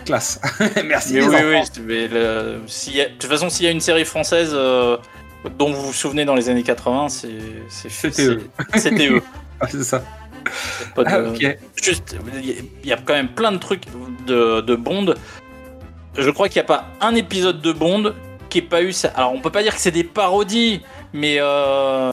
Classe. 0.04 0.40
Merci 0.86 1.14
Mais 1.14 1.20
les 1.20 1.26
oui, 1.26 1.34
enfants. 1.36 1.44
oui. 1.50 1.68
c'est- 1.72 1.80
mais 1.80 2.08
le- 2.08 2.60
s'il 2.66 2.96
y 2.96 3.00
a- 3.00 3.08
De 3.08 3.12
toute 3.14 3.30
façon, 3.30 3.48
s'il 3.50 3.64
y 3.64 3.68
a 3.68 3.72
une 3.72 3.80
série 3.80 4.04
française 4.04 4.50
euh, 4.54 4.96
dont 5.58 5.72
vous 5.72 5.82
vous 5.86 5.92
souvenez 5.92 6.24
dans 6.24 6.34
les 6.34 6.48
années 6.48 6.62
80, 6.62 7.08
c'est. 7.08 7.28
C'était 7.68 8.24
eux. 8.26 8.42
C'était 8.76 9.08
eux. 9.08 9.22
Ah, 9.60 9.66
c'est 9.68 9.82
ça. 9.82 10.04
Y 10.96 11.00
de- 11.00 11.04
Ah, 11.08 11.18
ok. 11.20 11.58
Juste, 11.82 12.16
il 12.82 12.88
y 12.88 12.92
a 12.92 12.96
quand 12.96 13.12
même 13.14 13.28
plein 13.28 13.50
de 13.50 13.56
trucs 13.58 13.82
de, 14.26 14.60
de 14.60 14.76
Bond. 14.76 15.14
Je 16.18 16.30
crois 16.30 16.48
qu'il 16.48 16.60
n'y 16.60 16.64
a 16.64 16.68
pas 16.68 16.86
un 17.00 17.14
épisode 17.14 17.60
de 17.60 17.72
Bond 17.72 18.12
qui 18.50 18.58
ait 18.58 18.62
pas 18.62 18.82
eu 18.82 18.92
ça. 18.92 19.08
Alors, 19.14 19.32
on 19.32 19.40
peut 19.40 19.50
pas 19.50 19.62
dire 19.62 19.74
que 19.74 19.80
c'est 19.80 19.90
des 19.90 20.04
parodies, 20.04 20.80
mais 21.12 21.36
euh, 21.40 22.10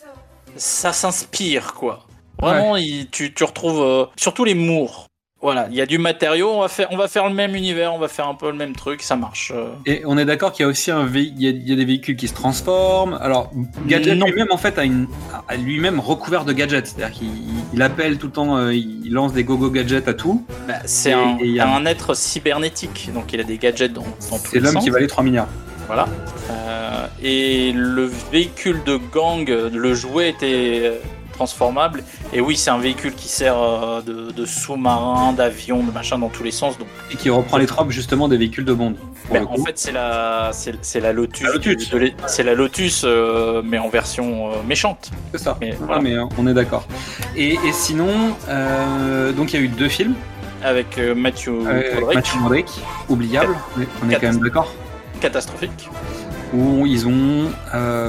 ça 0.56 0.94
s'inspire, 0.94 1.74
quoi. 1.74 2.06
Vraiment, 2.42 2.76
il- 2.76 3.10
tu, 3.10 3.34
tu 3.34 3.44
retrouves 3.44 3.82
euh, 3.82 4.06
surtout 4.18 4.44
les 4.44 4.54
Moore. 4.56 5.08
Voilà, 5.42 5.68
il 5.70 5.76
y 5.76 5.82
a 5.82 5.86
du 5.86 5.98
matériau, 5.98 6.50
on 6.50 6.62
va, 6.62 6.70
faire, 6.70 6.88
on 6.92 6.98
va 6.98 7.08
faire 7.08 7.28
le 7.28 7.34
même 7.36 7.56
univers, 7.56 7.94
on 7.94 8.00
va 8.00 8.08
faire 8.08 8.28
un 8.28 8.34
peu 8.36 8.50
le 8.50 8.56
même 8.58 8.74
truc, 8.74 9.04
ça 9.04 9.16
marche. 9.16 9.52
euh. 9.54 9.68
Et 9.86 10.02
on 10.06 10.18
est 10.18 10.26
d'accord 10.26 10.54
qu'il 10.54 10.64
y 10.64 10.66
a 10.66 10.70
aussi 10.70 10.90
un 10.92 11.08
il 11.14 11.40
y 11.40 11.48
a, 11.48 11.50
il 11.52 11.70
y 11.70 11.74
a 11.74 11.76
des 11.76 11.86
véhicules 11.86 12.16
qui 12.16 12.28
se 12.30 12.34
transforment. 12.34 13.18
Alors 13.22 13.52
Gadget 13.86 14.18
Non. 14.18 14.26
lui-même 14.28 14.48
en 14.50 14.58
fait 14.58 14.80
a, 14.80 14.86
une, 14.86 15.08
a 15.48 15.56
lui-même 15.58 16.00
recouvert 16.00 16.46
de 16.46 16.54
gadgets, 16.54 16.88
c'est-à-dire 16.88 17.16
qu'il 17.16 17.28
il 17.74 17.82
appelle 17.82 18.18
tout 18.18 18.28
le 18.28 18.32
temps, 18.32 18.58
euh, 18.58 18.74
il 18.74 19.12
lance 19.12 19.34
des 19.34 19.44
go-go 19.44 19.70
gadgets 19.70 20.08
à 20.08 20.14
tout. 20.14 20.44
Bah, 20.68 20.76
c'est 20.86 21.12
un, 21.14 21.38
a- 21.60 21.68
un 21.68 21.86
être 21.86 22.16
cybernétique, 22.16 23.10
donc 23.14 23.32
il 23.34 23.40
a 23.42 23.44
des 23.44 23.58
gadgets 23.58 23.92
dans, 23.94 24.02
dans 24.32 24.40
tous 24.40 24.52
C'est 24.54 24.60
l'homme 24.62 24.80
qui 24.80 24.90
valait 24.90 25.06
3 25.08 25.24
milliards. 25.24 25.50
Voilà. 25.88 26.08
Euh, 26.50 27.08
et 27.22 27.72
le 27.74 28.10
véhicule 28.32 28.82
de 28.86 28.98
gang, 29.14 29.48
le 29.72 29.94
jouet 29.94 30.30
était 30.30 30.94
transformable. 31.36 32.04
Et 32.34 32.42
oui, 32.42 32.56
c'est 32.58 32.70
un 32.72 32.78
véhicule 32.80 33.14
qui 33.14 33.28
sert 33.28 33.58
euh, 33.58 34.02
de, 34.02 34.32
de 34.32 34.46
sous-marin, 34.46 35.34
d'avion, 35.34 35.84
de 35.84 35.92
machin 35.92 36.18
dans 36.18 36.30
tous 36.30 36.44
les 36.44 36.52
sens. 36.52 36.78
Donc, 36.78 36.88
Et 37.12 37.16
qui 37.16 37.30
reprend 37.30 37.58
les 37.58 37.66
tropes 37.66 37.92
justement 37.92 38.28
des 38.28 38.38
véhicules 38.38 38.66
de 38.66 38.74
Bond. 38.74 38.94
pour 39.28 39.34
ben, 39.34 39.48
en 39.50 39.58
fait, 39.64 39.78
c'est 39.78 39.92
la, 39.92 40.50
c'est, 40.54 40.74
c'est 40.82 41.00
la 41.00 41.14
Lotus. 41.14 41.46
La 41.46 41.54
Lotus. 41.54 41.90
de 41.90 42.12
c'est 42.28 42.44
la 42.44 42.54
Lotus, 42.54 43.04
euh, 43.06 43.62
mais 43.64 43.78
en 43.78 43.90
version 43.90 44.52
euh, 44.52 44.56
méchante. 44.68 45.12
c'est 45.32 45.40
ça. 45.42 45.58
mais 45.60 45.76
Ah, 45.90 46.00
mais 46.02 46.14
euh, 46.14 46.26
on 46.38 46.48
est 46.48 46.54
d'accord. 46.54 46.88
Et, 47.36 47.54
et 47.54 47.72
sinon, 47.74 48.10
euh, 48.50 49.32
donc 49.34 49.54
il 49.54 49.60
y 49.60 49.60
a 49.60 49.66
eu 49.66 49.68
deux 49.70 49.90
films. 49.90 50.16
Avec 50.64 50.98
Matthew 50.98 51.52
Broderick, 52.40 52.68
oubliable, 53.08 53.56
on 53.78 54.10
est 54.10 54.16
quand 54.16 54.24
même 54.24 54.40
d'accord. 54.40 54.74
catastrophique. 55.22 55.90
Où 56.56 56.88
ils 56.88 57.06
ont 57.08 57.52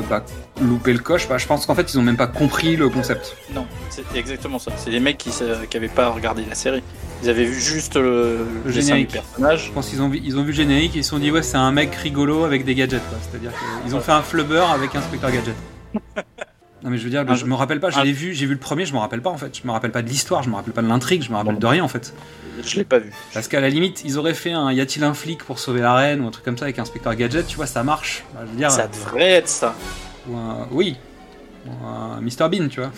bah, 0.08 0.22
loupé 0.60 0.92
le 0.92 0.98
coche. 0.98 1.28
Bah, 1.28 1.38
je 1.38 1.46
pense 1.46 1.66
qu'en 1.66 1.74
fait, 1.74 1.92
ils 1.92 1.98
ont 1.98 2.02
même 2.02 2.16
pas 2.16 2.26
compris 2.26 2.76
le 2.76 2.88
concept. 2.88 3.36
Non, 3.54 3.66
c'est 3.90 4.04
exactement 4.14 4.58
ça. 4.58 4.72
C'est 4.76 4.90
des 4.90 5.00
mecs 5.00 5.18
qui 5.18 5.30
n'avaient 5.74 5.88
pas 5.88 6.08
regardé 6.08 6.44
la 6.48 6.54
série. 6.54 6.82
Ils 7.22 7.30
avaient 7.30 7.44
vu 7.44 7.58
juste 7.60 7.96
le, 7.96 8.46
générique. 8.66 9.08
du 9.08 9.14
personnage. 9.14 9.66
Je 9.66 9.72
pense 9.72 9.88
qu'ils 9.88 10.02
ont 10.02 10.08
vu, 10.08 10.20
ils 10.22 10.36
ont 10.38 10.42
vu 10.42 10.48
le 10.48 10.56
générique 10.56 10.94
et 10.96 10.98
ils 10.98 11.04
se 11.04 11.10
sont 11.10 11.18
dit 11.18 11.30
ouais 11.30 11.42
c'est 11.42 11.56
un 11.56 11.72
mec 11.72 11.94
rigolo 11.94 12.44
avec 12.44 12.64
des 12.64 12.74
gadgets. 12.74 13.00
C'est-à-dire 13.22 13.52
qu'ils 13.84 13.94
ont 13.94 14.00
fait 14.00 14.12
un 14.12 14.22
flubber 14.22 14.66
avec 14.74 14.94
inspecteur 14.94 15.30
gadget. 15.30 15.56
Non 16.84 16.90
mais 16.90 16.98
je 16.98 17.04
veux 17.04 17.10
dire, 17.10 17.34
je 17.34 17.46
me 17.46 17.54
rappelle 17.54 17.80
pas, 17.80 17.90
je 17.90 18.00
l'ai 18.00 18.12
vu, 18.12 18.34
j'ai 18.34 18.46
vu 18.46 18.52
le 18.52 18.60
premier, 18.60 18.84
je 18.84 18.92
me 18.92 18.98
rappelle 18.98 19.22
pas 19.22 19.30
en 19.30 19.38
fait. 19.38 19.58
Je 19.60 19.66
me 19.66 19.72
rappelle 19.72 19.90
pas 19.90 20.02
de 20.02 20.08
l'histoire, 20.08 20.42
je 20.42 20.50
me 20.50 20.54
rappelle 20.54 20.74
pas 20.74 20.82
de 20.82 20.88
l'intrigue, 20.88 21.22
je 21.22 21.30
me 21.30 21.36
rappelle 21.36 21.58
de 21.58 21.66
rien 21.66 21.82
en 21.82 21.88
fait. 21.88 22.14
Je 22.62 22.76
l'ai 22.76 22.84
pas 22.84 22.98
vu. 22.98 23.12
Parce 23.34 23.48
qu'à 23.48 23.60
la 23.60 23.70
limite, 23.70 24.02
ils 24.04 24.18
auraient 24.18 24.34
fait 24.34 24.52
un 24.52 24.70
y 24.70 24.80
a-t-il 24.80 25.02
un 25.02 25.14
flic 25.14 25.42
pour 25.42 25.58
sauver 25.58 25.80
la 25.80 25.94
reine 25.94 26.20
ou 26.20 26.28
un 26.28 26.30
truc 26.30 26.44
comme 26.44 26.58
ça 26.58 26.66
avec 26.66 26.78
inspecteur 26.78 27.14
gadget, 27.16 27.46
tu 27.46 27.56
vois, 27.56 27.66
ça 27.66 27.82
marche. 27.82 28.24
Bah, 28.34 28.42
je 28.46 28.50
veux 28.50 28.56
dire, 28.56 28.70
Ça 28.70 28.86
devrait 28.86 29.30
être 29.32 29.48
ça. 29.48 29.74
Ou 30.28 30.36
un- 30.36 30.66
oui, 30.70 30.96
ou 31.66 31.70
un 31.86 32.20
Mr 32.20 32.48
Bean, 32.50 32.68
tu 32.68 32.80
vois. 32.80 32.90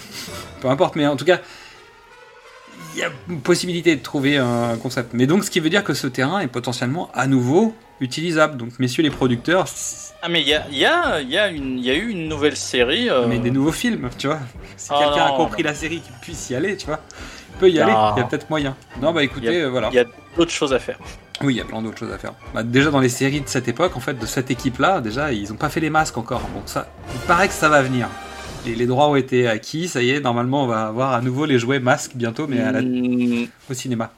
Peu 0.61 0.69
importe, 0.69 0.97
mais 0.97 1.07
en 1.07 1.17
tout 1.17 1.25
cas, 1.25 1.39
il 2.95 3.01
y 3.01 3.03
a 3.03 3.11
possibilité 3.43 3.97
de 3.97 4.03
trouver 4.03 4.39
un 4.39 4.77
concept. 4.77 5.11
Mais 5.15 5.27
donc, 5.27 5.45
ce 5.45 5.51
qui 5.51 5.61
veut 5.61 5.71
dire 5.71 5.85
que 5.85 5.95
ce 5.95 6.07
terrain 6.07 6.41
est 6.41 6.47
potentiellement 6.49 7.11
à 7.15 7.27
nouveau 7.27 7.75
utilisable. 8.01 8.57
Donc, 8.57 8.79
messieurs 8.79 9.03
les 9.03 9.11
producteurs, 9.11 9.67
Ah 10.23 10.29
mais 10.29 10.41
il 10.43 10.49
y 10.49 10.55
a, 10.55 10.65
y, 10.71 10.85
a, 10.85 11.21
y, 11.21 11.37
a 11.37 11.51
y 11.51 11.91
a 11.91 11.95
eu 11.95 12.09
une 12.09 12.29
nouvelle 12.29 12.57
série. 12.57 13.09
euh, 13.11 13.27
mais 13.27 13.39
des 13.39 13.51
nouveaux 13.51 13.73
films, 13.73 14.09
tu 14.19 14.27
vois. 14.29 14.39
Si 14.77 14.91
Oh 14.93 14.99
quelqu'un 14.99 15.27
a 15.27 15.33
compris 15.37 15.63
la 15.65 15.75
série, 15.75 16.01
qu'il 16.01 16.15
puisse 16.23 16.51
y 16.51 16.55
aller, 16.55 16.77
tu 16.77 16.87
vois. 16.87 17.01
Il 17.55 17.59
peut 17.59 17.71
y 17.71 17.81
aller, 17.81 17.93
Non. 17.93 18.13
il 18.17 18.21
y 18.21 18.23
a 18.23 18.25
peut-être 18.25 18.49
moyen. 18.51 18.77
Non, 19.03 19.13
bah 19.13 19.23
écoutez, 19.25 19.63
euh, 19.63 19.69
voilà. 19.69 19.89
Il 19.91 19.97
y 19.97 19.99
a 19.99 20.05
d'autres 20.37 20.53
choses 20.53 20.73
à 20.73 20.79
faire. 20.79 20.99
Oui, 21.43 21.55
il 21.55 21.57
y 21.57 21.61
a 21.61 21.65
plein 21.65 21.81
d'autres 21.83 21.99
choses 21.99 22.13
à 22.13 22.19
faire. 22.19 22.33
Bah, 22.55 22.63
déjà 22.63 22.91
dans 22.91 23.01
les 23.01 23.09
séries 23.09 23.41
de 23.41 23.49
cette 23.49 23.69
époque, 23.69 23.97
en 23.97 24.01
fait, 24.01 24.15
de 24.19 24.27
cette 24.27 24.51
équipe-là, 24.51 25.01
déjà, 25.01 25.33
ils 25.33 25.53
ont 25.53 25.57
pas 25.57 25.69
fait 25.69 25.81
les 25.81 25.91
masques 25.91 26.19
encore. 26.19 26.41
Donc 26.55 26.65
ça, 26.67 26.89
il 27.15 27.21
paraît 27.21 27.49
que 27.49 27.55
ça 27.55 27.69
va 27.69 27.81
venir. 27.83 28.09
Les, 28.67 28.75
les 28.75 28.87
droits 28.87 29.09
ont 29.09 29.15
été 29.17 29.47
acquis, 29.47 29.87
ça 29.87 30.03
y 30.03 30.11
est, 30.11 30.21
normalement 30.21 30.65
on 30.65 30.67
va 30.67 30.89
avoir 30.89 31.13
à 31.15 31.21
nouveau 31.21 31.45
les 31.47 31.59
jouets 31.61 31.79
masques 31.79 32.13
bientôt, 32.17 32.47
mais 32.49 32.61
à 32.61 32.73
la- 32.73 32.83
Mm, 32.83 33.47
au 33.71 33.75
cinéma. 33.75 34.11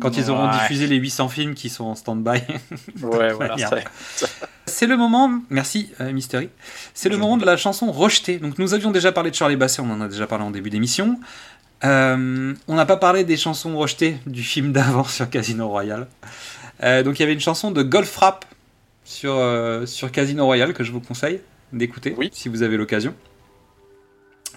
Quand 0.00 0.16
ils 0.16 0.28
auront 0.30 0.46
diffusé 0.50 0.86
les 0.88 0.96
800 0.96 1.28
films 1.28 1.54
qui 1.54 1.68
sont 1.68 1.84
en 1.84 1.94
stand-by. 1.94 2.40
ouais, 3.02 3.32
voilà. 3.32 3.56
C'est 4.66 4.86
le 4.86 4.96
moment, 4.96 5.40
merci 5.50 5.90
euh, 6.00 6.12
Mystery, 6.12 6.48
c'est 6.94 7.08
le 7.08 7.16
moment 7.16 7.36
de 7.36 7.44
la 7.46 7.56
chanson 7.56 7.92
rejetée. 7.92 8.38
Donc 8.38 8.58
nous 8.58 8.74
avions 8.74 8.90
déjà 8.90 9.12
parlé 9.12 9.30
de 9.30 9.36
Charlie 9.36 9.54
Basset, 9.56 9.82
on 9.82 9.90
en 9.90 10.00
a 10.00 10.08
déjà 10.08 10.26
parlé 10.26 10.44
en 10.44 10.50
début 10.50 10.70
d'émission. 10.70 11.18
Euh, 11.84 12.54
on 12.66 12.74
n'a 12.74 12.86
pas 12.86 12.96
parlé 12.96 13.24
des 13.24 13.36
chansons 13.36 13.76
rejetées 13.76 14.16
du 14.26 14.42
film 14.42 14.72
d'avant 14.72 15.04
sur 15.04 15.28
Casino 15.28 15.68
Royale. 15.68 16.06
Euh, 16.82 17.02
donc 17.02 17.18
il 17.18 17.22
y 17.22 17.24
avait 17.24 17.34
une 17.34 17.40
chanson 17.40 17.70
de 17.70 17.82
Golf 17.82 18.16
Rap 18.16 18.44
sur, 19.04 19.34
euh, 19.34 19.86
sur 19.86 20.10
Casino 20.10 20.44
Royale 20.44 20.72
que 20.72 20.82
je 20.82 20.92
vous 20.92 21.00
conseille 21.00 21.40
d'écouter 21.72 22.14
Oui. 22.16 22.30
si 22.32 22.48
vous 22.48 22.62
avez 22.62 22.76
l'occasion. 22.76 23.14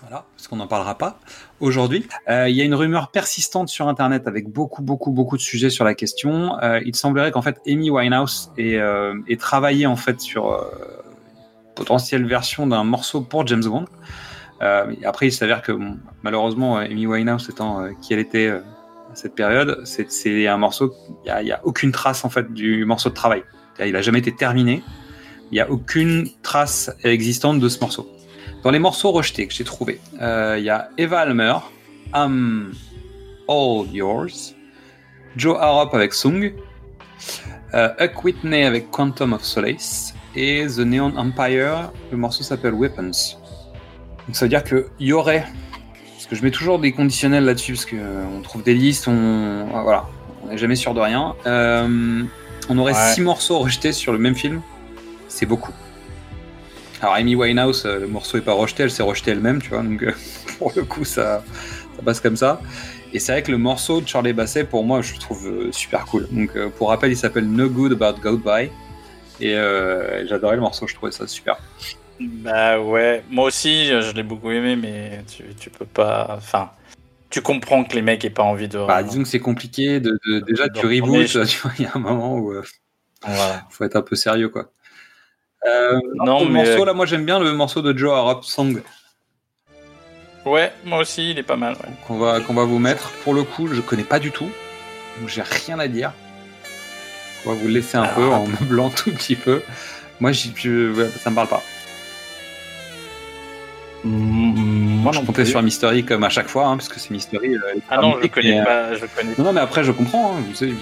Voilà, 0.02 0.26
parce 0.36 0.48
qu'on 0.48 0.58
n'en 0.58 0.68
parlera 0.68 0.96
pas 0.96 1.20
aujourd'hui. 1.60 2.08
Il 2.30 2.56
y 2.56 2.62
a 2.62 2.64
une 2.64 2.76
rumeur 2.76 3.10
persistante 3.10 3.68
sur 3.68 3.88
Internet 3.88 4.28
avec 4.28 4.48
beaucoup, 4.48 4.84
beaucoup, 4.84 5.12
beaucoup 5.12 5.38
de 5.38 5.42
sujets 5.42 5.72
sur 5.72 5.84
la 5.84 5.96
question. 5.96 6.56
Il 6.86 6.96
semblerait 6.96 7.32
qu'en 7.32 7.42
fait 7.42 7.60
Amy 7.68 7.90
Winehouse 7.90 8.52
ait, 8.60 8.80
ait 9.28 9.38
travaillé 9.38 9.88
en 9.88 9.96
fait 9.96 10.22
sur 10.22 10.52
une 10.54 11.74
potentielle 11.74 12.28
version 12.28 12.68
d'un 12.68 12.84
morceau 12.84 13.22
pour 13.22 13.48
James 13.48 13.64
Bond. 13.66 13.86
Euh, 14.62 14.94
après, 15.06 15.28
il 15.28 15.32
s'avère 15.32 15.62
que 15.62 15.72
bon, 15.72 15.98
malheureusement, 16.24 16.78
euh, 16.78 16.82
Amy 16.86 17.06
Winehouse 17.06 17.48
étant 17.50 17.82
euh, 17.82 17.92
qui 18.02 18.14
elle 18.14 18.20
était 18.20 18.50
à 18.50 18.62
cette 19.16 19.36
période, 19.36 19.82
c'est- 19.86 20.48
un 20.48 20.58
morceau. 20.58 20.94
Il 21.26 21.28
y 21.48 21.52
a, 21.52 21.56
a 21.58 21.60
aucune 21.66 21.92
trace 21.92 22.26
en 22.26 22.30
fait 22.30 22.52
du 22.54 22.84
morceau 22.86 23.10
de 23.10 23.14
travail. 23.16 23.44
Il 23.86 23.96
a 23.96 24.02
jamais 24.02 24.20
été 24.20 24.34
terminé. 24.36 24.82
Il 25.52 25.56
n'y 25.56 25.60
a 25.62 25.70
aucune 25.70 26.28
trace 26.42 26.92
existante 27.04 27.60
de 27.60 27.70
ce 27.70 27.80
morceau. 27.80 28.10
Dans 28.64 28.72
les 28.72 28.80
morceaux 28.80 29.12
rejetés 29.12 29.48
que 29.48 29.54
j'ai 29.54 29.64
trouvés, 29.64 30.02
il 30.14 30.64
y 30.64 30.70
a 30.70 30.90
Eva 30.98 31.20
Almer, 31.20 31.54
I'm 32.14 32.74
All 33.48 33.86
Yours, 33.94 34.56
Joe 35.38 35.56
Harrop 35.60 35.94
avec 35.94 36.14
Sung, 36.14 36.54
euh, 37.74 37.90
Huck 38.00 38.24
Whitney 38.24 38.66
avec 38.66 38.90
Quantum 38.92 39.34
of 39.34 39.44
Solace 39.44 40.14
et 40.36 40.66
The 40.68 40.80
Neon 40.80 41.16
Empire, 41.18 41.92
le 42.12 42.18
morceau 42.18 42.44
s'appelle 42.44 42.74
Weapons. 42.74 43.38
Donc 44.28 44.36
ça 44.36 44.46
veut 44.46 44.50
dire 44.50 44.64
qu'il 44.64 44.84
y 45.00 45.14
aurait, 45.14 45.46
parce 46.16 46.26
que 46.28 46.36
je 46.36 46.44
mets 46.44 46.52
toujours 46.52 46.80
des 46.80 46.92
conditionnels 46.92 47.46
là-dessus, 47.46 47.74
parce 47.74 47.86
qu'on 47.86 48.42
trouve 48.44 48.64
des 48.64 48.74
listes, 48.74 49.08
on 49.08 49.68
ah, 49.74 49.82
voilà, 49.84 50.06
on 50.44 50.50
n'est 50.50 50.58
jamais 50.58 50.76
sûr 50.76 50.94
de 50.94 51.00
rien. 51.00 51.36
Euh, 51.46 52.24
on 52.70 52.78
aurait 52.78 52.94
Ouais. 52.94 53.14
six 53.14 53.22
morceaux 53.22 53.60
rejetés 53.60 53.94
sur 53.94 54.12
le 54.12 54.20
même 54.20 54.36
film, 54.36 54.62
c'est 55.30 55.46
beaucoup. 55.46 55.72
Alors 57.02 57.14
Amy 57.16 57.36
Winehouse, 57.36 57.84
euh, 57.86 58.00
le 58.00 58.08
morceau 58.08 58.38
est 58.38 58.42
pas 58.42 58.54
rejeté, 58.54 58.84
elle 58.84 58.92
s'est 58.92 59.04
rejetée 59.04 59.32
elle-même, 59.32 59.62
tu 59.62 59.70
vois, 59.70 59.84
donc 59.84 60.02
euh, 60.04 60.12
pour 60.60 60.74
le 60.76 60.84
coup 60.84 61.06
ça, 61.06 61.44
ça 61.96 62.02
passe 62.04 62.20
comme 62.20 62.36
ça. 62.38 62.60
Et 63.14 63.20
c'est 63.20 63.32
vrai 63.32 63.42
que 63.44 63.52
le 63.52 63.58
morceau 63.58 64.02
de 64.02 64.08
Charlie 64.08 64.34
Basset, 64.34 64.66
pour 64.66 64.84
moi, 64.84 65.02
je 65.02 65.14
le 65.14 65.20
trouve 65.20 65.48
euh, 65.48 65.72
super 65.72 66.06
cool. 66.06 66.28
Donc 66.30 66.50
euh, 66.58 66.68
pour 66.70 66.90
rappel, 66.90 67.10
il 67.12 67.16
s'appelle 67.16 67.48
No 67.50 67.70
Good 67.70 67.94
About 67.94 68.20
Goodbye. 68.22 68.70
Et 69.40 69.56
euh, 69.56 70.28
j'adorais 70.28 70.56
le 70.56 70.62
morceau, 70.62 70.88
je 70.88 70.96
trouvais 70.96 71.12
ça 71.14 71.26
super. 71.26 71.58
Bah 72.20 72.80
ouais, 72.80 73.24
moi 73.30 73.46
aussi 73.46 73.88
je 73.88 74.12
l'ai 74.14 74.24
beaucoup 74.24 74.50
aimé, 74.52 74.76
mais 74.76 75.24
tu, 75.32 75.44
tu 75.60 75.70
peux 75.70 75.86
pas. 75.86 76.34
Enfin, 76.38 76.72
tu 77.30 77.42
comprends 77.42 77.84
que 77.84 77.94
les 77.94 78.02
mecs 78.02 78.26
aient 78.26 78.30
pas 78.32 78.44
envie 78.44 78.68
de. 78.68 78.80
Bah, 78.88 79.04
disons 79.04 79.24
que 79.24 79.30
c'est 79.30 79.40
compliqué 79.40 80.00
de, 80.00 80.18
de- 80.26 80.40
déjà 80.40 80.68
De 80.68 80.74
tu 81.46 81.60
vois, 81.62 81.72
il 81.78 81.84
y 81.84 81.88
a 81.88 81.92
un 81.94 82.00
moment 82.00 82.36
où 82.38 82.52
euh, 82.54 82.64
Voilà. 83.22 83.66
faut 83.70 83.84
être 83.84 83.96
un 83.96 84.02
peu 84.02 84.16
sérieux 84.16 84.50
quoi. 84.50 84.72
Euh, 85.68 86.00
Non, 86.16 86.38
pour 86.38 86.46
le 86.48 86.52
mais- 86.54 86.66
morceau 86.66 86.86
là, 86.86 86.94
moi 86.94 87.06
j'aime 87.06 87.26
bien 87.26 87.40
le 87.40 87.52
morceau 87.54 87.82
de 87.82 87.96
Joe 87.98 88.38
Song 88.46 88.82
Ouais, 90.46 90.72
moi 90.86 91.00
aussi, 91.00 91.32
il 91.32 91.38
est 91.40 91.44
pas 91.44 91.58
mal. 91.58 91.74
ouais. 91.74 91.90
qu'on 92.08 92.18
va 92.18 92.40
qu'on 92.40 92.54
va 92.54 92.64
vous 92.64 92.80
mettre. 92.80 93.12
Pour 93.24 93.34
le 93.34 93.44
coup, 93.44 93.68
je 93.68 93.82
connais 93.82 94.04
pas 94.06 94.18
du 94.20 94.32
tout, 94.32 94.50
donc 95.20 95.28
j'ai 95.30 95.42
rien 95.44 95.78
à 95.78 95.88
dire. 95.88 96.14
On 97.46 97.50
va 97.50 97.56
vous 97.56 97.68
le 97.68 97.74
laisser 97.74 97.98
un 97.98 98.04
Alors, 98.04 98.16
peu 98.16 98.28
en 98.30 98.48
meublant 98.48 98.90
tout 98.96 99.12
petit 99.12 99.36
peu. 99.36 99.62
Moi, 100.20 100.32
je, 100.32 101.10
ça 101.20 101.30
me 101.30 101.36
parle 101.36 101.48
pas. 101.48 101.62
Moi 104.08 105.12
je 105.12 105.20
comptais 105.20 105.44
plus. 105.44 105.46
sur 105.52 105.62
Mystery 105.62 106.04
comme 106.06 106.24
à 106.24 106.30
chaque 106.30 106.48
fois, 106.48 106.68
hein, 106.68 106.78
parce 106.78 106.90
que 106.90 107.00
c'est 107.00 107.12
Mystery. 107.12 107.56
euh, 107.56 107.60
Ah 107.90 107.98
non, 108.02 108.16
je 108.22 108.28
connais 108.28 108.52
mais, 108.52 108.60
euh, 108.62 108.64
pas. 108.64 108.94
Je 108.96 109.06
connais 109.06 109.34
Non, 109.38 109.44
non, 109.46 109.54
mais 109.54 109.62
après, 109.62 109.84
je 109.84 109.92
comprends, 109.92 110.34
hein, 110.36 110.40
vous 110.48 110.56
savez, 110.56 110.74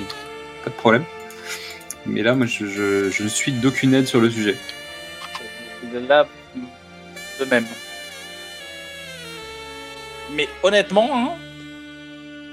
pas 0.64 0.70
de 0.70 0.76
problème. 0.76 1.04
Mais 2.06 2.22
là, 2.22 2.36
moi, 2.36 2.46
je, 2.46 2.66
je, 2.68 3.10
je 3.10 3.24
ne 3.24 3.28
suis 3.28 3.52
d'aucune 3.52 3.94
aide 3.94 4.06
sur 4.08 4.22
le 4.22 4.30
sujet. 4.30 4.56
Là, 6.08 6.26
de 7.40 7.46
même. 7.46 7.66
Mais 10.36 10.48
honnêtement, 10.64 11.10
hein, 11.14 11.30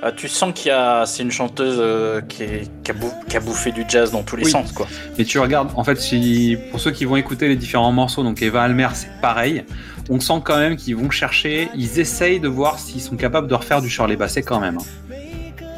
euh, 0.04 0.10
tu 0.16 0.28
sens 0.28 0.52
qu'il 0.54 0.68
y 0.68 0.70
a, 0.70 1.04
c'est 1.06 1.22
une 1.22 1.30
chanteuse 1.30 1.76
euh, 1.78 2.20
qui, 2.22 2.42
est- 2.44 2.70
qui, 2.84 2.90
a 2.90 2.94
bou- 2.94 3.12
qui 3.28 3.36
a 3.36 3.40
bouffé 3.40 3.72
du 3.72 3.84
jazz 3.88 4.10
dans 4.12 4.22
tous 4.22 4.36
les 4.36 4.44
Oui. 4.44 4.50
sens, 4.50 4.72
quoi. 4.72 4.86
Mais 5.18 5.24
tu 5.24 5.38
regardes, 5.38 5.70
en 5.76 5.84
fait, 5.84 5.96
si, 6.00 6.56
pour 6.70 6.80
ceux 6.80 6.90
qui 6.92 7.04
vont 7.04 7.16
écouter 7.16 7.48
les 7.48 7.56
différents 7.56 7.92
morceaux, 7.92 8.22
donc 8.22 8.40
Eva 8.42 8.62
Almer, 8.62 8.88
c'est 8.94 9.10
pareil. 9.20 9.64
On 10.10 10.18
sent 10.20 10.40
quand 10.44 10.56
même 10.58 10.76
qu'ils 10.76 10.96
vont 10.96 11.10
chercher, 11.10 11.68
ils 11.76 11.98
essayent 12.00 12.40
de 12.40 12.48
voir 12.48 12.78
s'ils 12.78 13.00
sont 13.00 13.16
capables 13.16 13.46
de 13.48 13.54
refaire 13.54 13.80
du 13.80 13.88
Charlie 13.88 14.16
Basset 14.16 14.42
quand 14.42 14.60
même. 14.60 14.78
hein. 14.78 15.14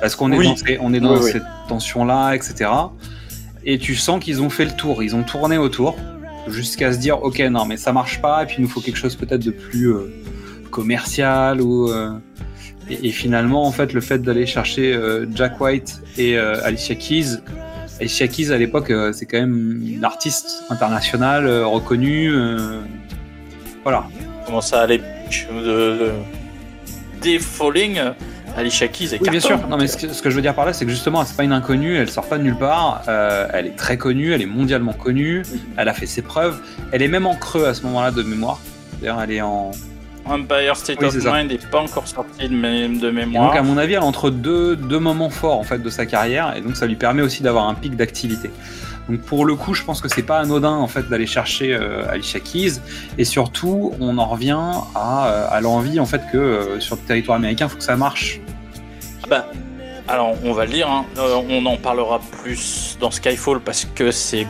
Parce 0.01 0.17
qu'on 0.17 0.33
est 0.33 0.39
Oui. 0.39 0.47
dans, 0.49 0.57
ces- 0.57 0.79
on 0.81 0.93
est 0.93 1.01
dans 1.01 1.15
Oui, 1.15 1.21
oui. 1.25 1.33
cette 1.33 1.43
tension-là, 1.69 2.33
etc. 2.35 2.71
Et 3.65 3.79
tu 3.79 3.95
sens 3.95 4.23
qu'ils 4.23 4.43
ont 4.43 4.51
fait 4.51 4.65
le 4.67 4.73
tour, 4.73 5.03
ils 5.03 5.15
ont 5.15 5.23
tourné 5.23 5.57
autour, 5.57 5.97
jusqu'à 6.49 6.93
se 6.93 6.99
dire, 6.99 7.23
ok, 7.23 7.39
non, 7.51 7.65
mais 7.65 7.77
ça 7.77 7.93
marche 7.93 8.21
pas, 8.21 8.43
et 8.43 8.47
puis 8.47 8.57
il 8.59 8.63
nous 8.63 8.69
faut 8.69 8.81
quelque 8.81 8.99
chose 8.99 9.15
peut-être 9.17 9.43
de 9.45 9.51
plus 9.51 9.91
euh, 9.93 10.13
commercial 10.71 11.61
ou. 11.61 11.91
euh, 11.91 12.11
et, 12.91 13.09
et 13.09 13.13
finalement, 13.13 13.67
en 13.67 13.73
fait, 13.73 13.95
le 13.95 14.01
fait 14.03 14.19
d'aller 14.19 14.45
chercher 14.45 14.93
euh, 14.95 15.25
Jack 15.35 15.59
White 15.61 16.03
et 16.19 16.37
Alicia 16.37 16.95
Keys, 16.95 17.39
Alicia 17.99 18.29
Keys 18.29 18.51
à 18.53 18.59
l'époque, 18.59 18.93
c'est 19.15 19.25
quand 19.25 19.39
même 19.39 19.81
une 19.87 20.05
artiste 20.05 20.65
internationale 20.69 21.49
reconnue. 21.63 22.31
Voilà. 23.85 24.05
Comment 24.47 24.61
ça 24.61 24.81
allait 24.81 24.99
de, 24.99 25.63
de- 25.63 26.11
des 27.23 27.39
Falling, 27.39 27.99
Alicia 28.57 28.89
Keys 28.89 29.15
et 29.15 29.19
Oui, 29.21 29.31
bien 29.31 29.41
sûr. 29.41 29.59
Non, 29.69 29.77
mais 29.79 29.87
ce 29.87 29.97
que, 29.97 30.13
ce 30.13 30.21
que 30.23 30.29
je 30.31 30.37
veux 30.37 30.43
dire 30.43 30.55
par 30.55 30.67
là, 30.67 30.73
c'est 30.73 30.85
que 30.85 30.91
justement, 30.91 31.25
c'est 31.25 31.37
pas 31.37 31.45
une 31.45 31.53
inconnue. 31.53 31.97
Elle 31.97 32.11
sort 32.11 32.29
pas 32.29 32.39
de 32.39 32.43
nulle 32.43 32.57
part. 32.59 33.03
euh, 33.09 33.47
elle 33.53 33.67
est 33.67 33.77
très 33.77 33.97
connue. 33.97 34.33
Elle 34.33 34.43
est 34.43 34.47
mondialement 34.47 34.93
connue. 34.93 35.43
Elle 35.77 35.89
a 35.89 35.95
fait 35.95 36.07
ses 36.07 36.23
preuves. 36.23 36.59
Elle 36.93 37.03
est 37.03 37.09
même 37.09 37.27
en 37.27 37.35
creux 37.37 37.67
à 37.67 37.75
ce 37.75 37.83
moment-là 37.85 38.11
de 38.11 38.23
mémoire. 38.23 38.59
D'ailleurs, 39.01 39.21
elle 39.23 39.31
est 39.33 39.41
en. 39.43 39.71
Empire 40.27 40.75
State 40.77 40.97
Oui, 41.01 41.07
of 41.09 41.19
ça. 41.21 41.33
Mind 41.35 41.51
n'est 41.51 41.59
pas 41.59 41.81
encore 41.81 42.09
sorti 42.09 42.49
de, 42.49 42.99
de 42.99 43.09
Et 43.09 43.13
mémoire. 43.13 43.49
donc, 43.51 43.57
à 43.59 43.63
mon 43.63 43.77
avis, 43.77 43.93
elle 43.95 44.03
est 44.03 44.05
entre 44.07 44.31
deux, 44.31 44.75
deux 44.75 44.99
moments 44.99 45.29
forts 45.29 45.59
en 45.59 45.65
fait 45.65 45.83
de 45.83 45.91
sa 45.91 46.07
carrière, 46.07 46.55
et 46.57 46.63
donc 46.63 46.77
ça 46.77 46.87
lui 46.87 46.97
permet 46.97 47.21
aussi 47.21 47.43
d'avoir 47.43 47.69
un 47.69 47.75
pic 47.75 47.95
d'activité. 47.95 48.51
Donc 49.09 49.21
pour 49.21 49.45
le 49.45 49.55
coup, 49.55 49.75
je 49.75 49.83
pense 49.85 50.01
que 50.01 50.09
c'est 50.09 50.23
pas 50.23 50.39
anodin 50.39 50.73
en 50.73 50.87
fait 50.89 51.09
d'aller 51.09 51.27
chercher 51.27 51.75
euh, 51.75 52.09
Alicia 52.11 52.41
Keys, 52.41 52.81
et 53.19 53.25
surtout, 53.25 53.93
on 54.01 54.17
en 54.19 54.27
revient 54.27 54.59
à, 54.95 55.27
euh, 55.29 55.47
à 55.51 55.61
l'envie 55.61 56.01
en 56.01 56.07
fait 56.07 56.23
que 56.33 56.39
euh, 56.39 56.81
sur 56.81 56.97
le 56.97 57.03
territoire 57.03 57.37
américain, 57.37 57.67
il 57.67 57.71
faut 57.71 57.77
que 57.79 57.85
ça 57.85 57.97
marche. 57.97 58.41
Ah 59.25 59.27
bah, 59.29 59.47
alors, 60.09 60.35
on 60.45 60.53
va 60.53 60.65
le 60.67 60.73
dire, 60.73 60.89
hein, 60.91 61.05
euh, 61.19 61.37
on 61.49 61.65
en 61.67 61.77
parlera 61.77 62.21
plus 62.43 62.97
dans 63.01 63.11
Skyfall 63.11 63.61
parce 63.61 63.87
que 63.95 64.11
c'est 64.11 64.47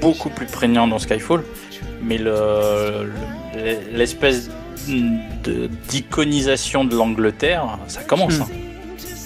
beaucoup 0.00 0.28
plus 0.30 0.46
prégnant 0.46 0.86
dans 0.86 0.98
Skyfall. 0.98 1.42
Mais 2.02 2.16
le, 2.18 3.10
le- 3.54 3.96
l'espèce 3.96 4.50
de- 4.86 5.68
d'iconisation 5.88 6.84
de 6.84 6.94
l'Angleterre, 6.96 7.78
ça 7.88 8.02
commence. 8.02 8.38
Hmm. 8.38 8.42
hein. 8.42 8.48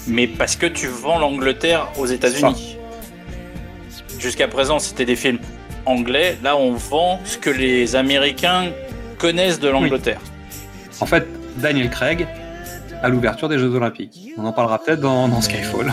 Mais 0.07 0.27
parce 0.27 0.55
que 0.55 0.65
tu 0.65 0.87
vends 0.87 1.19
l'Angleterre 1.19 1.87
aux 1.97 2.05
États-Unis. 2.07 2.72
Jusqu'à 4.23 4.47
présent, 4.47 4.79
c'était 4.79 5.03
des 5.03 5.17
films 5.17 5.39
anglais. 5.85 6.37
Là, 6.41 6.55
on 6.55 6.71
vend 6.71 7.19
ce 7.25 7.37
que 7.37 7.49
les 7.49 7.97
Américains 7.97 8.71
connaissent 9.17 9.59
de 9.59 9.67
l'Angleterre. 9.67 10.21
En 11.01 11.05
fait, 11.05 11.27
Daniel 11.57 11.89
Craig 11.89 12.25
à 13.01 13.09
l'ouverture 13.09 13.49
des 13.49 13.59
Jeux 13.59 13.75
Olympiques. 13.75 14.17
On 14.37 14.45
en 14.45 14.53
parlera 14.53 14.79
peut-être 14.79 15.01
dans, 15.01 15.27
dans 15.27 15.41
Skyfall. 15.41 15.91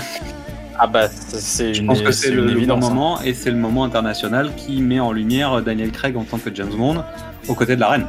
Ah 0.79 0.87
bah, 0.87 1.09
c'est 1.09 1.75
Je 1.75 1.83
pense 1.83 2.03
que 2.03 2.13
c'est 2.13 2.31
le, 2.31 2.47
le 2.47 2.61
bon 2.67 2.75
hein. 2.75 2.77
moment 2.77 3.21
et 3.21 3.35
c'est 3.35 3.51
le 3.51 3.57
moment 3.57 3.83
international 3.83 4.55
qui 4.57 4.81
met 4.81 5.01
en 5.01 5.11
lumière 5.11 5.61
Daniel 5.61 5.91
Craig 5.91 6.17
en 6.17 6.23
tant 6.23 6.39
que 6.39 6.55
James 6.55 6.71
Bond 6.73 7.03
aux 7.49 7.55
côtés 7.57 7.75
de 7.75 7.81
la 7.81 7.89
reine. 7.89 8.07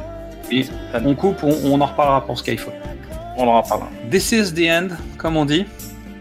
Et 0.52 0.66
on 1.04 1.16
coupe, 1.16 1.42
on, 1.42 1.56
on 1.64 1.80
en 1.80 1.86
reparlera 1.86 2.24
pour 2.24 2.38
Skyfall. 2.38 2.74
On 3.36 3.48
en 3.48 3.60
reparlera. 3.60 3.90
This 4.08 4.30
is 4.30 4.52
the 4.52 4.70
end, 4.70 4.94
comme 5.18 5.36
on 5.36 5.46
dit. 5.46 5.66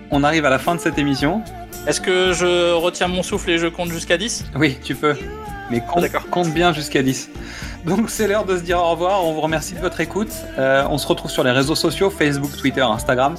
On 0.09 0.23
arrive 0.23 0.45
à 0.45 0.49
la 0.49 0.57
fin 0.57 0.73
de 0.73 0.79
cette 0.79 0.97
émission. 0.97 1.43
Est-ce 1.87 1.99
que 1.99 2.31
je 2.33 2.73
retiens 2.73 3.07
mon 3.07 3.23
souffle 3.23 3.49
et 3.49 3.57
je 3.57 3.67
compte 3.67 3.89
jusqu'à 3.91 4.17
10 4.17 4.45
Oui, 4.55 4.77
tu 4.83 4.93
peux. 4.95 5.15
Mais 5.71 5.81
compte, 5.81 6.01
D'accord. 6.01 6.29
compte 6.29 6.53
bien 6.53 6.73
jusqu'à 6.73 7.01
10. 7.01 7.29
Donc 7.85 8.09
c'est 8.09 8.27
l'heure 8.27 8.45
de 8.45 8.57
se 8.57 8.61
dire 8.61 8.77
au 8.77 8.91
revoir. 8.91 9.25
On 9.25 9.33
vous 9.33 9.41
remercie 9.41 9.73
de 9.73 9.79
votre 9.79 10.01
écoute. 10.01 10.31
Euh, 10.59 10.83
on 10.89 10.97
se 10.97 11.07
retrouve 11.07 11.31
sur 11.31 11.43
les 11.43 11.51
réseaux 11.51 11.75
sociaux 11.75 12.09
Facebook, 12.09 12.51
Twitter, 12.55 12.81
Instagram. 12.81 13.35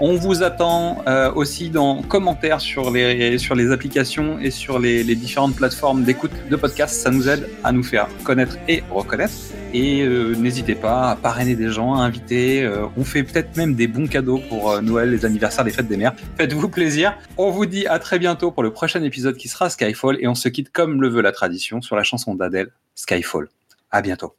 On 0.00 0.16
vous 0.16 0.42
attend 0.42 1.02
euh, 1.06 1.30
aussi 1.34 1.70
dans 1.70 2.02
commentaires 2.02 2.60
sur 2.60 2.90
les, 2.90 3.38
sur 3.38 3.54
les 3.54 3.70
applications 3.70 4.38
et 4.38 4.50
sur 4.50 4.78
les, 4.78 5.04
les 5.04 5.14
différentes 5.14 5.54
plateformes 5.54 6.04
d'écoute 6.04 6.32
de 6.50 6.56
podcasts. 6.56 7.00
Ça 7.02 7.10
nous 7.10 7.28
aide 7.28 7.48
à 7.62 7.72
nous 7.72 7.82
faire 7.82 8.08
connaître 8.24 8.56
et 8.68 8.82
reconnaître. 8.90 9.34
Et 9.74 10.02
euh, 10.02 10.34
n'hésitez 10.34 10.74
pas 10.74 11.10
à 11.10 11.16
parrainer 11.16 11.54
des 11.54 11.70
gens, 11.70 11.94
à 11.94 12.00
inviter. 12.00 12.62
Euh, 12.62 12.86
on 12.96 13.04
fait 13.04 13.22
peut-être 13.22 13.56
même 13.56 13.74
des 13.74 13.86
bons 13.86 14.06
cadeaux 14.06 14.40
pour 14.48 14.82
Noël, 14.82 15.10
les 15.10 15.24
anniversaires, 15.24 15.64
les 15.64 15.70
fêtes 15.70 15.88
des 15.88 15.96
mères. 15.96 16.12
Faites-vous 16.36 16.68
plaisir. 16.68 17.16
On 17.38 17.50
vous 17.50 17.64
dit 17.64 17.86
à 17.86 17.98
très 17.98 18.18
bientôt 18.18 18.50
pour 18.50 18.62
le 18.62 18.70
prochain 18.70 19.02
épisode 19.02 19.36
qui 19.36 19.48
sera 19.48 19.70
Skyfall. 19.70 20.18
Et 20.20 20.28
on 20.28 20.34
se 20.34 20.48
quitte 20.48 20.72
comme 20.72 21.00
le 21.00 21.08
veut 21.08 21.22
la 21.22 21.32
tradition 21.32 21.71
sur 21.80 21.96
la 21.96 22.02
chanson 22.02 22.34
d'Adèle, 22.34 22.70
Skyfall. 22.94 23.48
À 23.90 24.02
bientôt. 24.02 24.34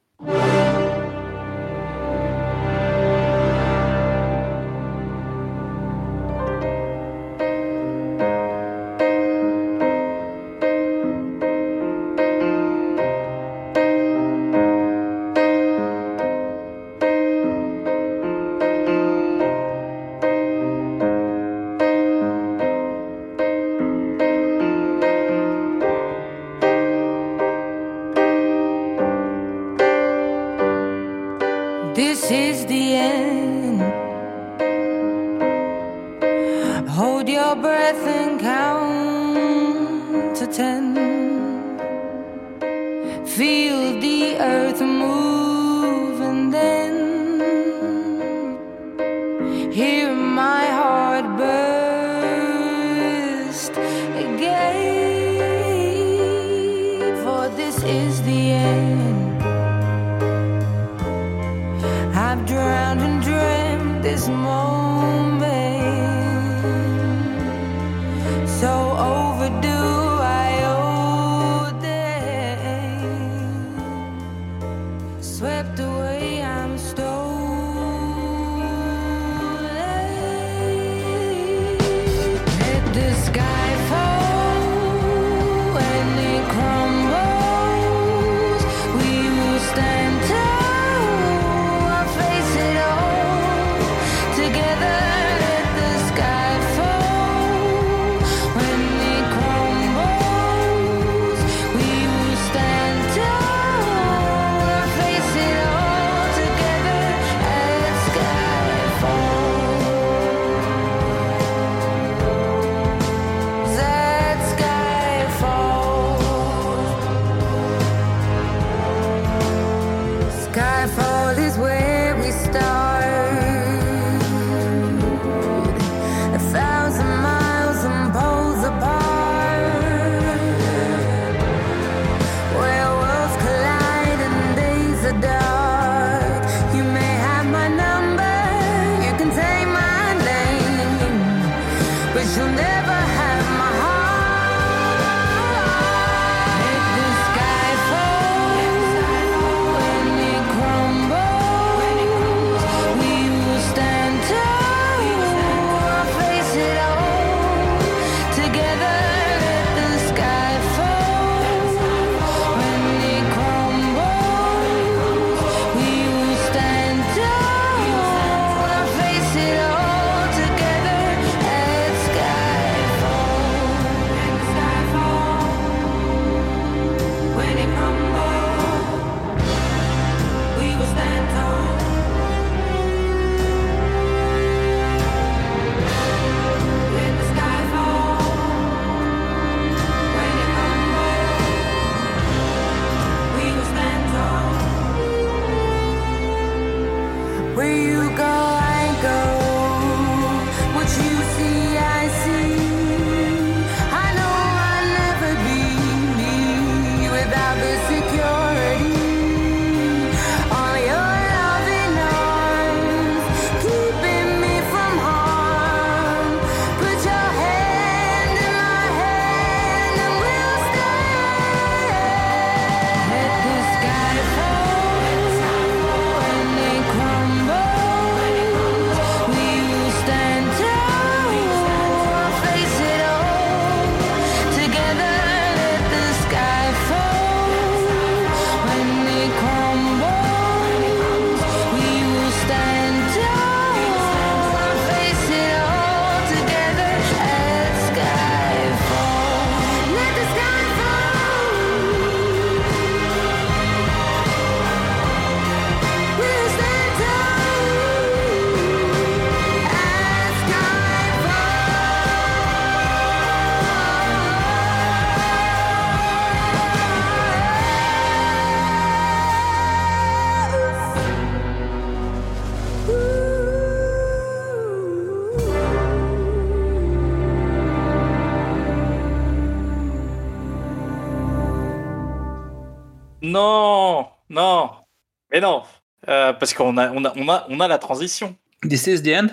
Mais 285.33 285.41
non, 285.41 285.63
Euh, 286.09 286.33
parce 286.33 286.53
qu'on 286.53 286.75
a, 286.77 286.91
on 286.91 287.05
a, 287.05 287.13
on 287.15 287.29
a, 287.29 287.45
on 287.49 287.59
a 287.61 287.67
la 287.69 287.77
transition. 287.77 288.35
This 288.61 288.87
is 288.87 289.01
the 289.03 289.07
end? 289.07 289.27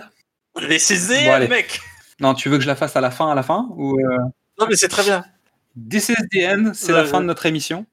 Les 0.60 0.78
CZ, 0.78 1.24
Bon, 1.24 1.32
allez. 1.32 1.48
mec. 1.48 1.80
Non, 2.20 2.32
tu 2.34 2.48
veux 2.48 2.58
que 2.58 2.62
je 2.62 2.68
la 2.68 2.76
fasse 2.76 2.94
à 2.94 3.00
la 3.00 3.10
fin, 3.10 3.28
à 3.30 3.34
la 3.34 3.42
fin 3.42 3.66
ou 3.76 3.98
euh, 3.98 4.18
Non, 4.58 4.66
mais 4.68 4.76
c'est 4.76 4.86
très 4.88 5.02
bien. 5.02 5.24
This 5.90 6.10
is 6.10 6.14
the 6.30 6.44
end, 6.44 6.70
c'est 6.74 6.92
la 6.92 7.04
fin 7.04 7.16
ouais. 7.16 7.22
de 7.22 7.26
notre 7.26 7.44
émission. 7.46 7.86